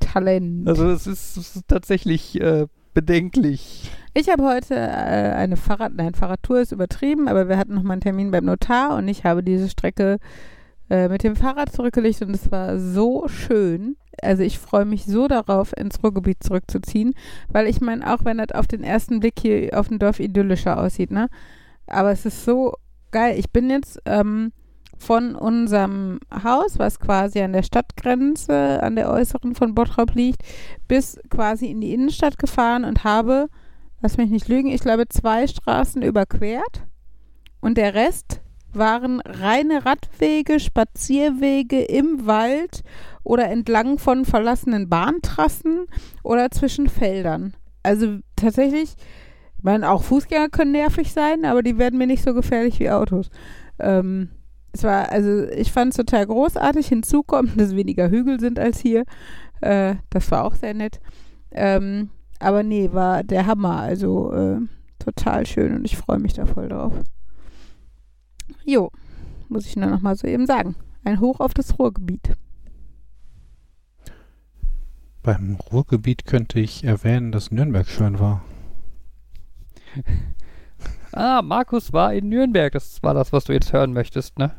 Talent. 0.00 0.68
Also 0.68 0.88
es 0.88 1.06
ist, 1.06 1.36
ist 1.36 1.62
tatsächlich 1.66 2.40
äh, 2.40 2.66
bedenklich. 2.94 3.90
Ich 4.14 4.28
habe 4.28 4.44
heute 4.44 4.74
äh, 4.74 4.78
eine 4.78 5.56
Fahrrad, 5.56 5.92
nein, 5.94 6.14
Fahrradtour 6.14 6.60
ist 6.60 6.72
übertrieben, 6.72 7.28
aber 7.28 7.48
wir 7.48 7.56
hatten 7.56 7.74
noch 7.74 7.82
mal 7.82 7.92
einen 7.92 8.00
Termin 8.00 8.30
beim 8.30 8.44
Notar 8.44 8.96
und 8.96 9.08
ich 9.08 9.24
habe 9.24 9.42
diese 9.42 9.68
Strecke 9.68 10.18
äh, 10.90 11.08
mit 11.08 11.22
dem 11.22 11.36
Fahrrad 11.36 11.72
zurückgelegt 11.72 12.20
und 12.22 12.34
es 12.34 12.50
war 12.50 12.78
so 12.78 13.28
schön. 13.28 13.96
Also 14.20 14.42
ich 14.42 14.58
freue 14.58 14.84
mich 14.84 15.06
so 15.06 15.28
darauf, 15.28 15.72
ins 15.76 16.02
Ruhrgebiet 16.02 16.42
zurückzuziehen, 16.42 17.14
weil 17.48 17.66
ich 17.68 17.80
meine, 17.80 18.12
auch 18.12 18.24
wenn 18.24 18.38
das 18.38 18.52
auf 18.52 18.66
den 18.66 18.82
ersten 18.82 19.20
Blick 19.20 19.38
hier 19.40 19.78
auf 19.78 19.88
dem 19.88 19.98
Dorf 19.98 20.20
idyllischer 20.20 20.78
aussieht, 20.78 21.10
ne? 21.10 21.28
Aber 21.86 22.10
es 22.10 22.26
ist 22.26 22.44
so 22.44 22.74
geil. 23.10 23.38
Ich 23.38 23.50
bin 23.50 23.70
jetzt 23.70 24.00
ähm, 24.04 24.52
von 24.98 25.34
unserem 25.34 26.20
Haus, 26.44 26.78
was 26.78 27.00
quasi 27.00 27.40
an 27.40 27.52
der 27.52 27.62
Stadtgrenze, 27.62 28.82
an 28.82 28.96
der 28.96 29.10
äußeren 29.10 29.54
von 29.54 29.74
Bottrop 29.74 30.14
liegt, 30.14 30.42
bis 30.88 31.18
quasi 31.30 31.66
in 31.66 31.80
die 31.80 31.94
Innenstadt 31.94 32.38
gefahren 32.38 32.84
und 32.84 33.02
habe, 33.02 33.48
lass 34.02 34.18
mich 34.18 34.30
nicht 34.30 34.48
lügen, 34.48 34.68
ich 34.68 34.82
glaube 34.82 35.08
zwei 35.08 35.46
Straßen 35.46 36.02
überquert 36.02 36.86
und 37.60 37.78
der 37.78 37.94
Rest 37.94 38.42
waren 38.72 39.20
reine 39.20 39.84
Radwege, 39.84 40.60
Spazierwege 40.60 41.82
im 41.82 42.26
Wald 42.26 42.82
oder 43.22 43.48
entlang 43.48 43.98
von 43.98 44.24
verlassenen 44.24 44.88
Bahntrassen 44.88 45.86
oder 46.22 46.50
zwischen 46.50 46.88
Feldern. 46.88 47.54
Also 47.82 48.18
tatsächlich, 48.36 48.94
ich 49.56 49.64
meine, 49.64 49.90
auch 49.90 50.02
Fußgänger 50.02 50.48
können 50.48 50.72
nervig 50.72 51.12
sein, 51.12 51.44
aber 51.44 51.62
die 51.62 51.78
werden 51.78 51.98
mir 51.98 52.06
nicht 52.06 52.22
so 52.22 52.34
gefährlich 52.34 52.80
wie 52.80 52.90
Autos. 52.90 53.30
Ähm, 53.78 54.30
es 54.72 54.84
war, 54.84 55.10
also 55.10 55.48
ich 55.48 55.72
fand 55.72 55.90
es 55.90 55.96
total 55.96 56.26
großartig. 56.26 56.88
Hinzu 56.88 57.22
kommt, 57.22 57.52
dass 57.60 57.74
weniger 57.74 58.10
Hügel 58.10 58.40
sind 58.40 58.58
als 58.58 58.78
hier. 58.78 59.04
Äh, 59.60 59.96
das 60.10 60.30
war 60.30 60.44
auch 60.44 60.54
sehr 60.54 60.74
nett. 60.74 61.00
Ähm, 61.50 62.10
aber 62.38 62.62
nee, 62.62 62.90
war 62.92 63.24
der 63.24 63.46
Hammer. 63.46 63.80
Also 63.80 64.32
äh, 64.32 64.58
total 64.98 65.46
schön 65.46 65.74
und 65.74 65.84
ich 65.84 65.96
freue 65.96 66.18
mich 66.18 66.34
da 66.34 66.46
voll 66.46 66.68
drauf. 66.68 66.94
Jo, 68.64 68.90
muss 69.48 69.66
ich 69.66 69.76
nur 69.76 69.90
noch 69.90 70.00
mal 70.00 70.16
so 70.16 70.26
eben 70.26 70.46
sagen. 70.46 70.76
Ein 71.04 71.20
Hoch 71.20 71.40
auf 71.40 71.54
das 71.54 71.78
Ruhrgebiet. 71.78 72.36
Beim 75.22 75.56
Ruhrgebiet 75.70 76.24
könnte 76.24 76.60
ich 76.60 76.84
erwähnen, 76.84 77.32
dass 77.32 77.50
Nürnberg 77.50 77.88
schön 77.88 78.18
war. 78.18 78.44
Ah, 81.12 81.42
Markus 81.42 81.92
war 81.92 82.14
in 82.14 82.28
Nürnberg. 82.28 82.72
Das 82.72 83.02
war 83.02 83.14
das, 83.14 83.32
was 83.32 83.44
du 83.44 83.52
jetzt 83.52 83.72
hören 83.72 83.92
möchtest, 83.92 84.38
ne? 84.38 84.54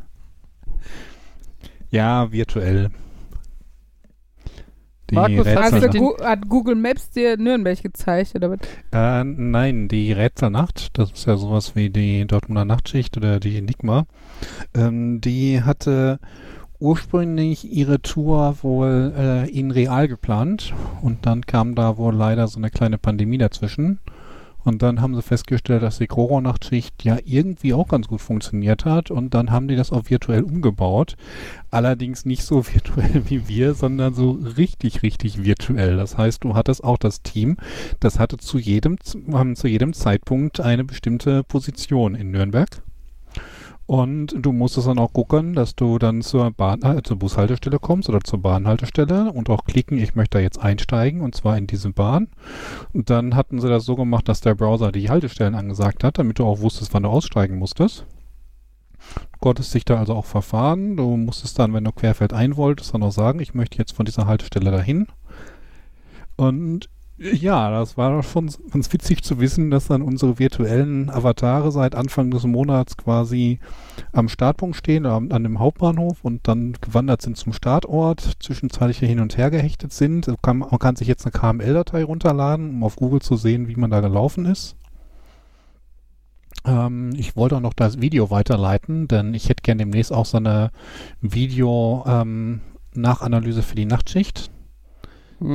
Ja, 1.90 2.32
virtuell. 2.32 2.92
Die 5.12 5.16
Markus, 5.16 5.46
Also 5.46 5.60
Rätselnacht. 5.60 5.94
den- 5.94 6.02
Gu 6.02 6.18
hat 6.24 6.50
Google 6.50 6.76
Maps 6.76 7.10
dir 7.12 7.38
Nürnberg 7.38 7.82
gezeigt 7.82 8.34
oder 8.36 8.50
was? 8.52 8.60
Äh, 8.92 9.24
nein, 9.24 9.88
die 9.88 10.12
Rätselnacht, 10.14 10.98
das 10.98 11.12
ist 11.12 11.26
ja 11.28 11.38
sowas 11.38 11.76
wie 11.76 11.90
die 11.90 12.26
Dortmunder 12.26 12.66
Nachtschicht 12.66 13.16
oder 13.18 13.40
die 13.40 13.58
Enigma, 13.58 14.06
ähm, 14.74 15.22
die 15.22 15.62
hatte 15.64 16.20
ursprünglich 16.80 17.72
ihre 17.72 18.02
Tour 18.02 18.58
wohl 18.64 19.14
äh, 19.16 19.50
in 19.50 19.70
real 19.72 20.08
geplant 20.08 20.74
und 21.02 21.26
dann 21.26 21.46
kam 21.46 21.76
da 21.76 21.98
wohl 21.98 22.16
leider 22.16 22.48
so 22.48 22.58
eine 22.58 22.70
kleine 22.72 22.98
Pandemie 22.98 23.38
dazwischen. 23.38 24.00
Und 24.64 24.82
dann 24.82 25.02
haben 25.02 25.16
sie 25.16 25.22
festgestellt, 25.22 25.84
dass 25.84 25.98
die 25.98 26.08
Kroro-Nachtschicht 26.08 27.04
ja 27.04 27.18
irgendwie 27.24 27.74
auch 27.74 27.88
ganz 27.88 28.08
gut 28.08 28.22
funktioniert 28.22 28.86
hat 28.86 29.10
und 29.12 29.34
dann 29.34 29.52
haben 29.52 29.68
die 29.68 29.76
das 29.76 29.92
auch 29.92 30.10
virtuell 30.10 30.44
umgebaut. 30.44 31.16
Allerdings 31.72 32.26
nicht 32.26 32.44
so 32.44 32.66
virtuell 32.74 33.24
wie 33.30 33.48
wir, 33.48 33.74
sondern 33.74 34.14
so 34.14 34.32
richtig, 34.58 35.04
richtig 35.04 35.44
virtuell. 35.44 35.98
Das 35.98 36.18
heißt, 36.18 36.44
du 36.44 36.56
hattest 36.56 36.84
auch 36.84 36.98
das 36.98 37.22
Team, 37.24 37.58
das 38.00 38.20
hatte 38.20 38.38
zu 38.38 38.58
jedem, 38.60 38.98
zu 39.02 39.68
jedem 39.68 39.94
Zeitpunkt 39.94 40.60
eine 40.60 40.84
bestimmte 40.84 41.44
Position 41.44 42.16
in 42.16 42.32
Nürnberg. 42.32 42.82
Und 43.92 44.34
du 44.40 44.54
musstest 44.54 44.88
dann 44.88 45.00
auch 45.00 45.12
gucken, 45.12 45.54
dass 45.54 45.76
du 45.76 46.00
dann 46.00 46.22
zur 46.22 46.52
Bahn, 46.52 46.82
äh, 46.82 47.04
zur 47.04 47.20
Bushaltestelle 47.20 47.78
kommst 47.78 48.08
oder 48.08 48.22
zur 48.22 48.40
Bahnhaltestelle 48.42 49.34
und 49.34 49.50
auch 49.50 49.66
klicken, 49.66 49.98
ich 49.98 50.16
möchte 50.16 50.38
da 50.38 50.42
jetzt 50.42 50.60
einsteigen 50.60 51.20
und 51.20 51.36
zwar 51.36 51.58
in 51.58 51.68
diese 51.68 51.90
Bahn. 51.90 52.30
Und 52.94 53.10
dann 53.10 53.36
hatten 53.36 53.60
sie 53.60 53.68
das 53.68 53.84
so 53.84 53.98
gemacht, 53.98 54.30
dass 54.30 54.40
der 54.40 54.56
Browser 54.56 54.94
die 54.94 55.10
Haltestellen 55.10 55.56
angesagt 55.56 56.06
hat, 56.06 56.20
damit 56.20 56.40
du 56.40 56.46
auch 56.46 56.62
wusstest, 56.62 56.94
wann 56.94 57.04
du 57.04 57.10
aussteigen 57.10 57.58
musstest. 57.58 58.06
Du 59.34 59.40
konntest 59.42 59.74
dich 59.74 59.84
da 59.84 59.98
also 59.98 60.16
auch 60.16 60.24
verfahren. 60.24 60.96
Du 60.96 61.18
musstest 61.18 61.60
dann, 61.60 61.74
wenn 61.74 61.84
du 61.84 61.92
querfeld 61.92 62.32
ein 62.32 62.56
wolltest, 62.56 62.94
dann 62.94 63.04
auch 63.04 63.12
sagen, 63.12 63.42
ich 63.42 63.54
möchte 63.54 63.78
jetzt 63.78 63.92
von 63.92 64.06
dieser 64.06 64.26
Haltestelle 64.26 64.72
dahin. 64.72 65.08
Und 66.38 66.88
ja, 67.34 67.70
das 67.72 67.98
war 67.98 68.16
doch 68.16 68.24
schon 68.28 68.50
ganz 68.72 68.92
witzig 68.92 69.24
zu 69.24 69.40
wissen, 69.40 69.70
dass 69.70 69.88
dann 69.88 70.02
unsere 70.02 70.40
virtuellen 70.40 71.10
Avatare 71.10 71.72
seit 71.72 71.96
Anfang 71.96 72.32
des 72.32 72.44
Monats 72.46 72.98
quasi 72.98 73.60
am 74.12 74.28
Startpunkt 74.28 74.76
stehen, 74.76 75.06
am- 75.06 75.32
an 75.32 75.44
dem 75.44 75.60
Hauptbahnhof 75.60 76.24
und 76.24 76.48
dann 76.48 76.74
gewandert 76.82 77.22
sind 77.22 77.38
zum 77.38 77.54
Startort, 77.54 78.38
zwischenzeitlich 78.40 79.00
hier 79.00 79.08
hin 79.08 79.20
und 79.20 79.38
her 79.38 79.52
gehechtet 79.52 79.94
sind. 79.94 80.34
Kann, 80.42 80.58
man 80.60 80.80
kann 80.80 80.96
sich 80.96 81.08
jetzt 81.08 81.26
eine 81.26 81.32
KML-Datei 81.32 82.04
runterladen, 82.04 82.70
um 82.72 82.84
auf 82.84 82.96
Google 82.96 83.22
zu 83.22 83.36
sehen, 83.36 83.68
wie 83.68 83.76
man 83.76 83.92
da 83.92 84.00
gelaufen 84.00 84.46
ist. 84.46 84.76
Ähm, 86.66 87.12
ich 87.16 87.36
wollte 87.36 87.58
auch 87.58 87.62
noch 87.62 87.74
das 87.74 88.02
Video 88.02 88.30
weiterleiten, 88.32 89.08
denn 89.08 89.34
ich 89.34 89.50
hätte 89.50 89.64
gerne 89.64 89.80
demnächst 89.84 90.12
auch 90.14 90.26
so 90.26 90.38
eine 90.38 90.72
Video-Nachanalyse 91.22 93.64
für 93.64 93.76
die 93.76 93.86
Nachtschicht. 93.86 94.52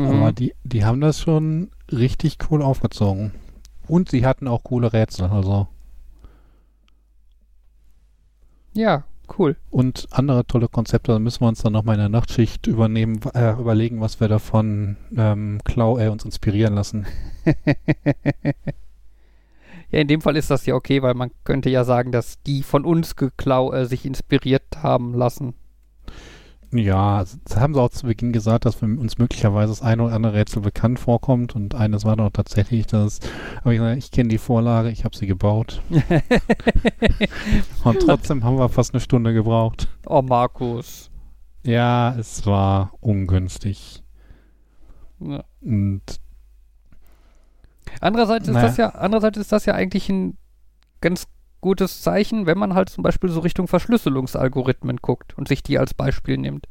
Aber 0.03 0.33
Mhm. 0.33 0.35
die, 0.35 0.55
die 0.65 0.85
haben 0.85 1.01
das 1.01 1.21
schon 1.21 1.71
richtig 1.91 2.39
cool 2.51 2.63
aufgezogen. 2.63 3.33
Und 3.89 4.11
sie 4.11 4.27
hatten 4.27 4.49
auch 4.49 4.65
coole 4.65 4.93
Rätsel, 4.93 5.27
also. 5.27 5.69
Ja, 8.75 9.05
cool. 9.39 9.57
Und 9.71 10.07
andere 10.11 10.47
tolle 10.47 10.69
Konzepte, 10.69 11.13
da 11.13 11.19
müssen 11.19 11.41
wir 11.43 11.49
uns 11.49 11.63
dann 11.63 11.73
nochmal 11.73 11.95
in 11.97 12.01
der 12.01 12.09
Nachtschicht 12.09 12.67
übernehmen, 12.67 13.21
äh, 13.35 13.53
überlegen, 13.53 14.01
was 14.01 14.21
wir 14.21 14.29
davon 14.29 14.97
ähm, 15.17 15.61
Klau 15.65 15.99
äh, 15.99 16.09
uns 16.09 16.25
inspirieren 16.25 16.75
lassen. 16.75 17.07
Ja, 19.91 20.01
in 20.01 20.09
dem 20.09 20.21
Fall 20.21 20.37
ist 20.37 20.51
das 20.51 20.67
ja 20.67 20.75
okay, 20.75 21.03
weil 21.03 21.15
man 21.15 21.31
könnte 21.45 21.71
ja 21.71 21.85
sagen, 21.85 22.11
dass 22.13 22.43
die 22.43 22.63
von 22.63 22.85
uns 22.85 23.17
geklau 23.17 23.73
äh, 23.73 23.87
sich 23.87 24.05
inspiriert 24.05 24.83
haben 24.83 25.15
lassen. 25.15 25.55
Ja, 26.73 27.25
das 27.45 27.57
haben 27.57 27.75
sie 27.75 27.81
auch 27.81 27.91
zu 27.91 28.07
Beginn 28.07 28.33
gesagt, 28.33 28.65
dass 28.65 28.83
uns 28.83 29.19
möglicherweise 29.19 29.73
das 29.73 29.83
eine 29.83 30.03
oder 30.03 30.15
andere 30.15 30.35
Rätsel 30.35 30.63
bekannt 30.63 30.99
vorkommt 30.99 31.55
und 31.55 31.75
eines 31.75 32.05
war 32.05 32.17
doch 32.17 32.31
tatsächlich 32.31 32.87
das, 32.87 33.21
aber 33.63 33.73
ich, 33.73 33.81
ich 34.05 34.11
kenne 34.11 34.29
die 34.31 34.39
Vorlage, 34.39 34.91
ich 34.91 35.05
habe 35.05 35.17
sie 35.17 35.27
gebaut 35.27 35.81
und 37.85 38.01
trotzdem 38.01 38.43
haben 38.45 38.59
wir 38.59 38.69
fast 38.69 38.93
eine 38.95 39.01
Stunde 39.01 39.33
gebraucht. 39.33 39.89
oh, 40.07 40.23
Markus. 40.23 41.11
Ja, 41.63 42.15
es 42.19 42.47
war 42.47 42.93
ungünstig. 43.01 44.03
Ja. 45.21 45.45
Und 45.61 46.03
Andererseits 48.01 48.49
ist 48.49 48.55
Naja. 48.55 48.67
das 48.67 48.77
ja, 48.77 48.89
andererseits 48.91 49.39
ist 49.39 49.53
das 49.53 49.65
ja 49.67 49.75
eigentlich 49.75 50.09
ein 50.09 50.37
ganz 51.01 51.27
gutes 51.61 52.03
Zeichen, 52.03 52.47
wenn 52.47 52.59
man 52.59 52.75
halt 52.75 52.89
zum 52.89 53.03
Beispiel 53.03 53.31
so 53.31 53.41
Richtung 53.41 53.69
Verschlüsselungsalgorithmen 53.69 54.99
guckt 54.99 55.37
und 55.37 55.49
sich 55.49 55.63
die 55.63 55.79
als 55.79 55.95
Beispiel 55.95 56.39
nimmt. 56.39 56.67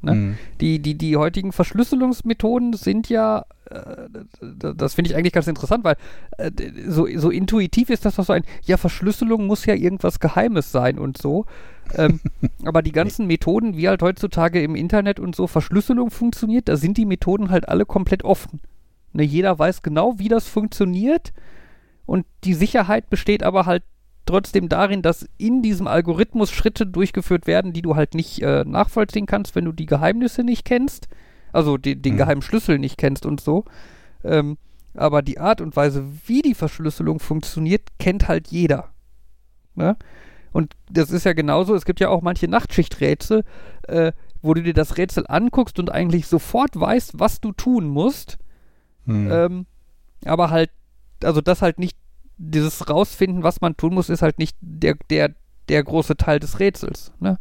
Ne? 0.00 0.14
mh, 0.14 0.34
Die, 0.60 0.78
die, 0.78 0.96
die 0.96 1.16
heutigen 1.16 1.52
Verschlüsselungsmethoden 1.52 2.72
sind 2.74 3.08
ja, 3.08 3.44
äh, 3.68 4.08
das 4.40 4.94
finde 4.94 5.10
ich 5.10 5.16
eigentlich 5.16 5.32
ganz 5.32 5.48
interessant, 5.48 5.82
weil 5.82 5.96
äh, 6.36 6.50
so, 6.86 7.08
so 7.16 7.30
intuitiv 7.30 7.90
ist 7.90 8.04
das 8.04 8.14
doch 8.16 8.24
so 8.24 8.32
ein, 8.32 8.44
ja, 8.62 8.76
Verschlüsselung 8.76 9.46
muss 9.46 9.66
ja 9.66 9.74
irgendwas 9.74 10.20
Geheimes 10.20 10.70
sein 10.70 10.98
und 10.98 11.18
so. 11.18 11.46
Ähm, 11.96 12.20
aber 12.64 12.82
die 12.82 12.92
ganzen 12.92 13.26
Methoden, 13.26 13.76
wie 13.76 13.88
halt 13.88 14.02
heutzutage 14.02 14.62
im 14.62 14.76
Internet 14.76 15.18
und 15.18 15.34
so 15.34 15.48
Verschlüsselung 15.48 16.10
funktioniert, 16.10 16.68
da 16.68 16.76
sind 16.76 16.96
die 16.96 17.06
Methoden 17.06 17.50
halt 17.50 17.68
alle 17.68 17.84
komplett 17.84 18.22
offen. 18.24 18.60
Ne, 19.12 19.24
jeder 19.24 19.58
weiß 19.58 19.82
genau, 19.82 20.18
wie 20.18 20.28
das 20.28 20.46
funktioniert 20.46 21.32
und 22.06 22.24
die 22.44 22.54
Sicherheit 22.54 23.10
besteht 23.10 23.42
aber 23.42 23.66
halt 23.66 23.82
trotzdem 24.28 24.68
darin, 24.68 25.02
dass 25.02 25.28
in 25.38 25.62
diesem 25.62 25.86
Algorithmus 25.86 26.50
Schritte 26.50 26.86
durchgeführt 26.86 27.46
werden, 27.46 27.72
die 27.72 27.82
du 27.82 27.96
halt 27.96 28.14
nicht 28.14 28.40
äh, 28.42 28.64
nachvollziehen 28.64 29.26
kannst, 29.26 29.54
wenn 29.56 29.64
du 29.64 29.72
die 29.72 29.86
Geheimnisse 29.86 30.44
nicht 30.44 30.64
kennst, 30.64 31.08
also 31.52 31.76
die, 31.78 31.96
den 32.00 32.14
Mhm. 32.14 32.18
geheimen 32.18 32.42
Schlüssel 32.42 32.78
nicht 32.78 32.98
kennst 32.98 33.26
und 33.26 33.40
so. 33.40 33.64
Ähm, 34.24 34.58
aber 34.94 35.22
die 35.22 35.38
Art 35.38 35.60
und 35.60 35.76
Weise, 35.76 36.04
wie 36.26 36.42
die 36.42 36.54
Verschlüsselung 36.54 37.20
funktioniert, 37.20 37.82
kennt 37.98 38.28
halt 38.28 38.48
jeder. 38.48 38.90
Ne? 39.74 39.96
Und 40.52 40.74
das 40.90 41.10
ist 41.10 41.24
ja 41.24 41.32
genauso, 41.34 41.74
es 41.74 41.84
gibt 41.84 42.00
ja 42.00 42.08
auch 42.08 42.22
manche 42.22 42.48
Nachtschichträtsel, 42.48 43.44
äh, 43.86 44.12
wo 44.42 44.54
du 44.54 44.62
dir 44.62 44.74
das 44.74 44.96
Rätsel 44.96 45.24
anguckst 45.28 45.78
und 45.78 45.90
eigentlich 45.90 46.26
sofort 46.26 46.78
weißt, 46.78 47.18
was 47.20 47.40
du 47.40 47.52
tun 47.52 47.88
musst. 47.88 48.38
mh. 49.04 49.34
Ähm, 49.46 49.66
aber 50.24 50.50
halt, 50.50 50.70
also 51.22 51.40
das 51.40 51.62
halt 51.62 51.78
nicht, 51.78 51.96
dieses 52.38 52.88
Rausfinden, 52.88 53.42
was 53.42 53.60
man 53.60 53.76
tun 53.76 53.94
muss, 53.94 54.08
ist 54.08 54.22
halt 54.22 54.38
nicht 54.38 54.56
der, 54.60 54.96
der, 55.10 55.34
der 55.68 55.82
große 55.82 56.16
Teil 56.16 56.38
des 56.40 56.60
Rätsels. 56.60 57.12
Ne? 57.20 57.38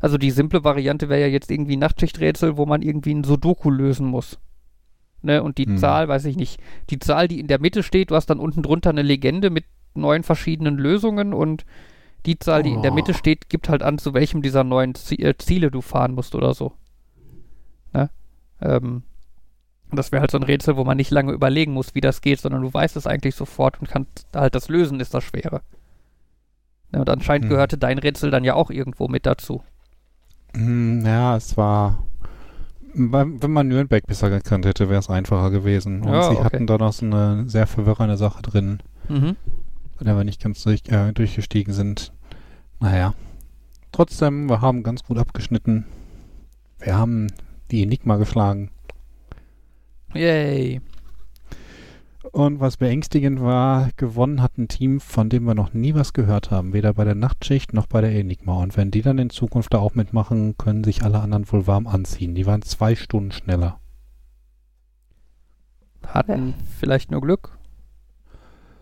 Also 0.00 0.18
die 0.18 0.30
simple 0.30 0.62
Variante 0.64 1.08
wäre 1.08 1.20
ja 1.22 1.26
jetzt 1.26 1.50
irgendwie 1.50 1.76
ein 1.76 1.80
Nachtschichträtsel, 1.80 2.56
wo 2.56 2.64
man 2.66 2.82
irgendwie 2.82 3.14
ein 3.14 3.24
Sudoku 3.24 3.70
lösen 3.70 4.06
muss. 4.06 4.38
Ne? 5.22 5.42
Und 5.42 5.58
die 5.58 5.66
Hm. 5.66 5.78
Zahl, 5.78 6.08
weiß 6.08 6.24
ich 6.26 6.36
nicht, 6.36 6.60
die 6.90 6.98
Zahl, 6.98 7.28
die 7.28 7.40
in 7.40 7.48
der 7.48 7.60
Mitte 7.60 7.82
steht, 7.82 8.10
du 8.10 8.14
hast 8.14 8.26
dann 8.30 8.38
unten 8.38 8.62
drunter 8.62 8.90
eine 8.90 9.02
Legende 9.02 9.50
mit 9.50 9.64
neun 9.94 10.22
verschiedenen 10.22 10.76
Lösungen 10.78 11.32
und 11.32 11.64
die 12.26 12.38
Zahl, 12.38 12.62
die 12.62 12.72
in 12.72 12.82
der 12.82 12.92
Mitte 12.92 13.12
Oh. 13.12 13.14
steht, 13.14 13.48
gibt 13.48 13.68
halt 13.68 13.82
an, 13.82 13.98
zu 13.98 14.12
welchem 14.12 14.42
dieser 14.42 14.62
Zie- 14.62 15.22
äh, 15.24 15.36
Ziele 15.38 15.70
du 15.70 15.80
fahren 15.80 16.12
musst 16.14 16.34
oder 16.34 16.54
so. 16.54 16.72
Ne? 17.92 18.10
Ähm, 18.60 19.02
das 19.92 20.10
wäre 20.12 20.20
halt 20.20 20.30
so 20.30 20.38
ein 20.38 20.42
Rätsel, 20.42 20.76
wo 20.76 20.84
man 20.84 20.96
nicht 20.96 21.10
lange 21.10 21.32
überlegen 21.32 21.72
muss, 21.72 21.94
wie 21.94 22.00
das 22.00 22.20
geht, 22.20 22.40
sondern 22.40 22.62
du 22.62 22.72
weißt 22.72 22.96
es 22.96 23.06
eigentlich 23.06 23.34
sofort 23.36 23.80
und 23.80 23.88
kannst 23.88 24.26
halt 24.34 24.54
das 24.54 24.68
lösen, 24.68 24.98
ist 25.00 25.14
das 25.14 25.24
Schwere. 25.24 25.62
Ja, 26.92 27.00
und 27.00 27.08
anscheinend 27.10 27.44
Hm. 27.44 27.50
gehörte 27.50 27.78
dein 27.78 27.98
Rätsel 27.98 28.30
dann 28.30 28.44
ja 28.44 28.54
auch 28.54 28.70
irgendwo 28.70 29.08
mit 29.08 29.26
dazu. 29.26 29.62
Hm, 30.54 31.04
Ja, 31.04 31.36
es 31.36 31.56
war. 31.56 32.02
Wenn 32.98 33.50
man 33.50 33.68
Nürnberg 33.68 34.06
besser 34.06 34.30
gekannt 34.30 34.64
hätte, 34.64 34.88
wäre 34.88 35.00
es 35.00 35.10
einfacher 35.10 35.50
gewesen. 35.50 36.00
Und 36.02 36.08
Ja, 36.14 36.22
sie 36.30 36.36
okay. 36.36 36.44
hatten 36.44 36.66
da 36.66 36.78
noch 36.78 36.94
so 36.94 37.04
eine 37.04 37.44
sehr 37.48 37.66
verwirrende 37.66 38.16
Sache 38.16 38.40
drin, 38.42 38.78
Mhm. 39.08 39.36
bei 39.98 40.04
der 40.04 40.16
wir 40.16 40.24
nicht 40.24 40.42
ganz 40.42 40.62
durch, 40.62 40.80
äh, 40.88 41.12
durchgestiegen 41.12 41.74
sind. 41.74 42.12
Naja, 42.80 43.12
trotzdem, 43.92 44.48
wir 44.48 44.62
haben 44.62 44.82
ganz 44.82 45.04
gut 45.04 45.18
abgeschnitten. 45.18 45.84
Wir 46.78 46.96
haben 46.96 47.26
die 47.70 47.82
Enigma 47.82 48.16
geschlagen. 48.16 48.70
Yay. 50.16 50.80
Und 52.32 52.60
was 52.60 52.76
beängstigend 52.76 53.40
war, 53.40 53.90
gewonnen 53.96 54.42
hat 54.42 54.58
ein 54.58 54.68
Team, 54.68 55.00
von 55.00 55.30
dem 55.30 55.44
wir 55.44 55.54
noch 55.54 55.72
nie 55.72 55.94
was 55.94 56.12
gehört 56.12 56.50
haben. 56.50 56.72
Weder 56.72 56.92
bei 56.92 57.04
der 57.04 57.14
Nachtschicht 57.14 57.72
noch 57.72 57.86
bei 57.86 58.00
der 58.00 58.12
Enigma. 58.12 58.62
Und 58.62 58.76
wenn 58.76 58.90
die 58.90 59.02
dann 59.02 59.18
in 59.18 59.30
Zukunft 59.30 59.72
da 59.72 59.78
auch 59.78 59.94
mitmachen, 59.94 60.56
können 60.58 60.84
sich 60.84 61.02
alle 61.02 61.20
anderen 61.20 61.50
wohl 61.50 61.66
warm 61.66 61.86
anziehen. 61.86 62.34
Die 62.34 62.46
waren 62.46 62.62
zwei 62.62 62.94
Stunden 62.94 63.32
schneller. 63.32 63.80
Hatten 66.06 66.54
vielleicht 66.78 67.10
nur 67.10 67.20
Glück. 67.20 67.56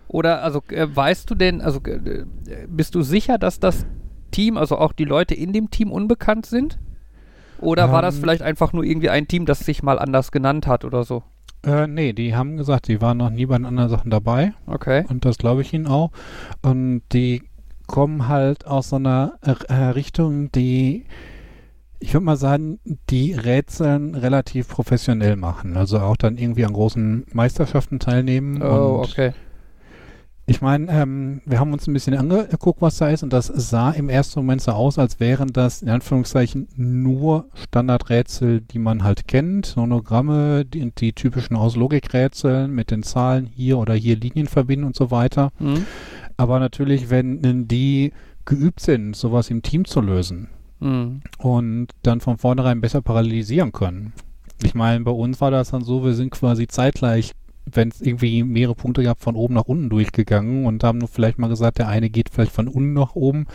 Oder, 0.09 0.43
also, 0.43 0.63
äh, 0.69 0.89
weißt 0.95 1.31
du 1.31 1.35
denn, 1.35 1.61
also, 1.61 1.81
äh, 1.85 2.25
bist 2.69 2.95
du 2.95 3.03
sicher, 3.03 3.39
dass 3.39 3.61
das 3.61 3.87
Team, 4.31 4.57
also 4.57 4.79
auch 4.79 4.93
die 4.93 5.05
Leute 5.05 5.35
in 5.35 5.53
dem 5.53 5.71
Team 5.71 5.93
unbekannt 5.93 6.47
sind? 6.47 6.79
Oder 7.61 7.93
war 7.93 8.03
das 8.03 8.17
Ähm. 8.17 8.21
vielleicht 8.21 8.43
einfach 8.43 8.73
nur 8.73 8.85
irgendwie 8.85 9.11
ein 9.11 9.29
Team, 9.29 9.47
das 9.47 9.61
sich 9.61 9.83
mal 9.83 9.99
anders 9.99 10.33
genannt 10.33 10.67
hat 10.67 10.85
oder 10.85 11.05
so? 11.05 11.23
Äh, 11.65 11.87
nee, 11.87 12.13
die 12.13 12.35
haben 12.37 12.57
gesagt, 12.57 12.87
sie 12.87 13.01
waren 13.01 13.17
noch 13.19 13.31
nie 13.31 13.47
bei 13.47 13.57
den 13.57 13.65
anderen 13.65 13.89
Sachen 13.89 14.11
dabei. 14.11 14.53
Okay. 14.67 15.05
Und 15.09 15.25
das 15.25 15.39
glaube 15.39 15.63
ich 15.63 15.73
ihnen 15.73 15.87
auch. 15.87 16.11
Und 16.63 17.03
die 17.13 17.43
kommen 17.87 18.29
halt 18.29 18.67
aus 18.67 18.91
so 18.91 18.97
einer 18.97 19.35
äh, 19.43 19.73
Richtung, 19.73 20.53
die, 20.53 21.07
ich 22.01 22.13
würde 22.13 22.27
mal 22.27 22.37
sagen, 22.37 22.81
die 23.11 23.33
Rätseln 23.33 24.15
relativ 24.15 24.69
professionell 24.69 25.37
machen. 25.37 25.77
Also 25.77 26.01
auch 26.01 26.17
dann 26.17 26.37
irgendwie 26.37 26.65
an 26.67 26.73
großen 26.73 27.27
Meisterschaften 27.33 27.99
teilnehmen. 27.99 28.63
Oh, 28.63 29.03
okay. 29.05 29.33
Ich 30.47 30.61
meine, 30.61 30.93
ähm, 30.93 31.41
wir 31.47 31.59
haben 31.59 31.73
uns 31.73 31.87
ein 31.87 31.95
bisschen 31.95 32.15
angeguckt, 32.15 32.83
was 32.83 32.99
da 32.99 33.09
ist, 33.09 33.23
und 33.23 33.33
das 33.33 33.47
sah 33.47 33.91
im 33.93 34.11
ersten 34.11 34.41
Moment 34.41 34.61
so 34.61 34.73
aus, 34.73 34.99
als 34.99 35.19
wären 35.19 35.53
das 35.55 35.81
in 35.81 35.89
Anführungszeichen 35.89 36.69
nur 36.77 37.47
Standardrätsel, 37.55 38.61
die 38.61 38.79
man 38.79 39.05
halt 39.05 39.27
kennt, 39.27 39.65
Sonogramme, 39.65 40.67
die, 40.67 40.91
die 40.91 41.15
typischen 41.15 41.57
aus 41.57 41.77
Logikrätseln 41.77 42.75
mit 42.75 42.91
den 42.91 43.03
Zahlen 43.03 43.47
hier 43.47 43.79
oder 43.79 43.95
hier 43.95 44.17
Linien 44.17 44.47
verbinden 44.47 44.85
und 44.85 44.97
so 44.97 45.11
weiter. 45.11 45.51
Hm? 45.59 45.87
Aber 46.37 46.59
natürlich, 46.61 47.09
wenn 47.09 47.67
die 47.67 48.13
geübt 48.45 48.81
sind, 48.81 49.17
sowas 49.17 49.49
im 49.49 49.63
Team 49.63 49.87
zu 49.87 50.01
lösen 50.03 50.49
Hm. 50.81 51.23
und 51.39 51.89
dann 52.03 52.21
von 52.21 52.37
vornherein 52.37 52.83
besser 52.83 53.01
parallelisieren 53.01 53.73
können. 53.73 54.13
Ich 54.63 54.75
meine, 54.75 55.03
bei 55.03 55.11
uns 55.11 55.41
war 55.41 55.51
das 55.51 55.71
dann 55.71 55.83
so, 55.83 56.05
wir 56.05 56.13
sind 56.13 56.31
quasi 56.31 56.67
zeitgleich, 56.67 57.33
wenn 57.67 57.89
es 57.89 58.01
irgendwie 58.01 58.43
mehrere 58.43 58.75
Punkte 58.75 59.03
gab, 59.03 59.21
von 59.21 59.37
oben 59.37 59.55
nach 59.55 59.65
unten 59.65 59.89
durchgegangen 59.89 60.67
und 60.67 60.85
haben 60.85 60.99
nur 60.99 61.09
vielleicht 61.09 61.39
mal 61.39 61.49
gesagt, 61.49 61.79
der 61.79 61.89
eine 61.89 62.11
geht 62.11 62.29
vielleicht 62.29 62.53
von 62.53 62.69
unten 62.69 62.93
nach 62.93 63.15
oben. 63.15 63.47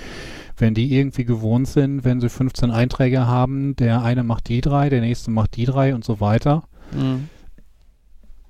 Wenn 0.58 0.74
die 0.74 0.94
irgendwie 0.94 1.26
gewohnt 1.26 1.68
sind, 1.68 2.04
wenn 2.04 2.20
sie 2.20 2.30
15 2.30 2.72
Einträge 2.72 3.28
haben, 3.28 3.76
der 3.76 4.02
eine 4.02 4.24
macht 4.24 4.50
die 4.50 4.62
drei, 4.62 4.90
der 4.90 5.02
nächste 5.02 5.32
macht 5.32 5.56
die 5.56 5.66
drei 5.66 5.94
und 5.94 6.04
so 6.04 6.20
weiter. 6.20 6.64
Hm. 6.92 7.30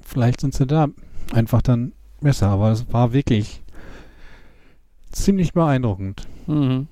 Vielleicht 0.02 0.42
sind 0.42 0.54
sie 0.54 0.66
da 0.66 0.88
einfach 1.34 1.62
dann 1.62 1.92
besser, 2.22 2.48
aber 2.48 2.72
es 2.72 2.92
war 2.92 3.14
wirklich 3.14 3.62
ziemlich 5.12 5.54
beeindruckend. 5.54 6.28
Mhm. 6.48 6.88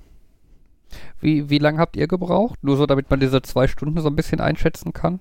Wie, 1.19 1.49
wie 1.49 1.57
lange 1.57 1.79
habt 1.79 1.95
ihr 1.97 2.07
gebraucht? 2.07 2.63
Nur 2.63 2.77
so, 2.77 2.85
damit 2.85 3.09
man 3.09 3.19
diese 3.19 3.41
zwei 3.41 3.67
Stunden 3.67 3.99
so 4.01 4.09
ein 4.09 4.15
bisschen 4.15 4.39
einschätzen 4.39 4.93
kann? 4.93 5.19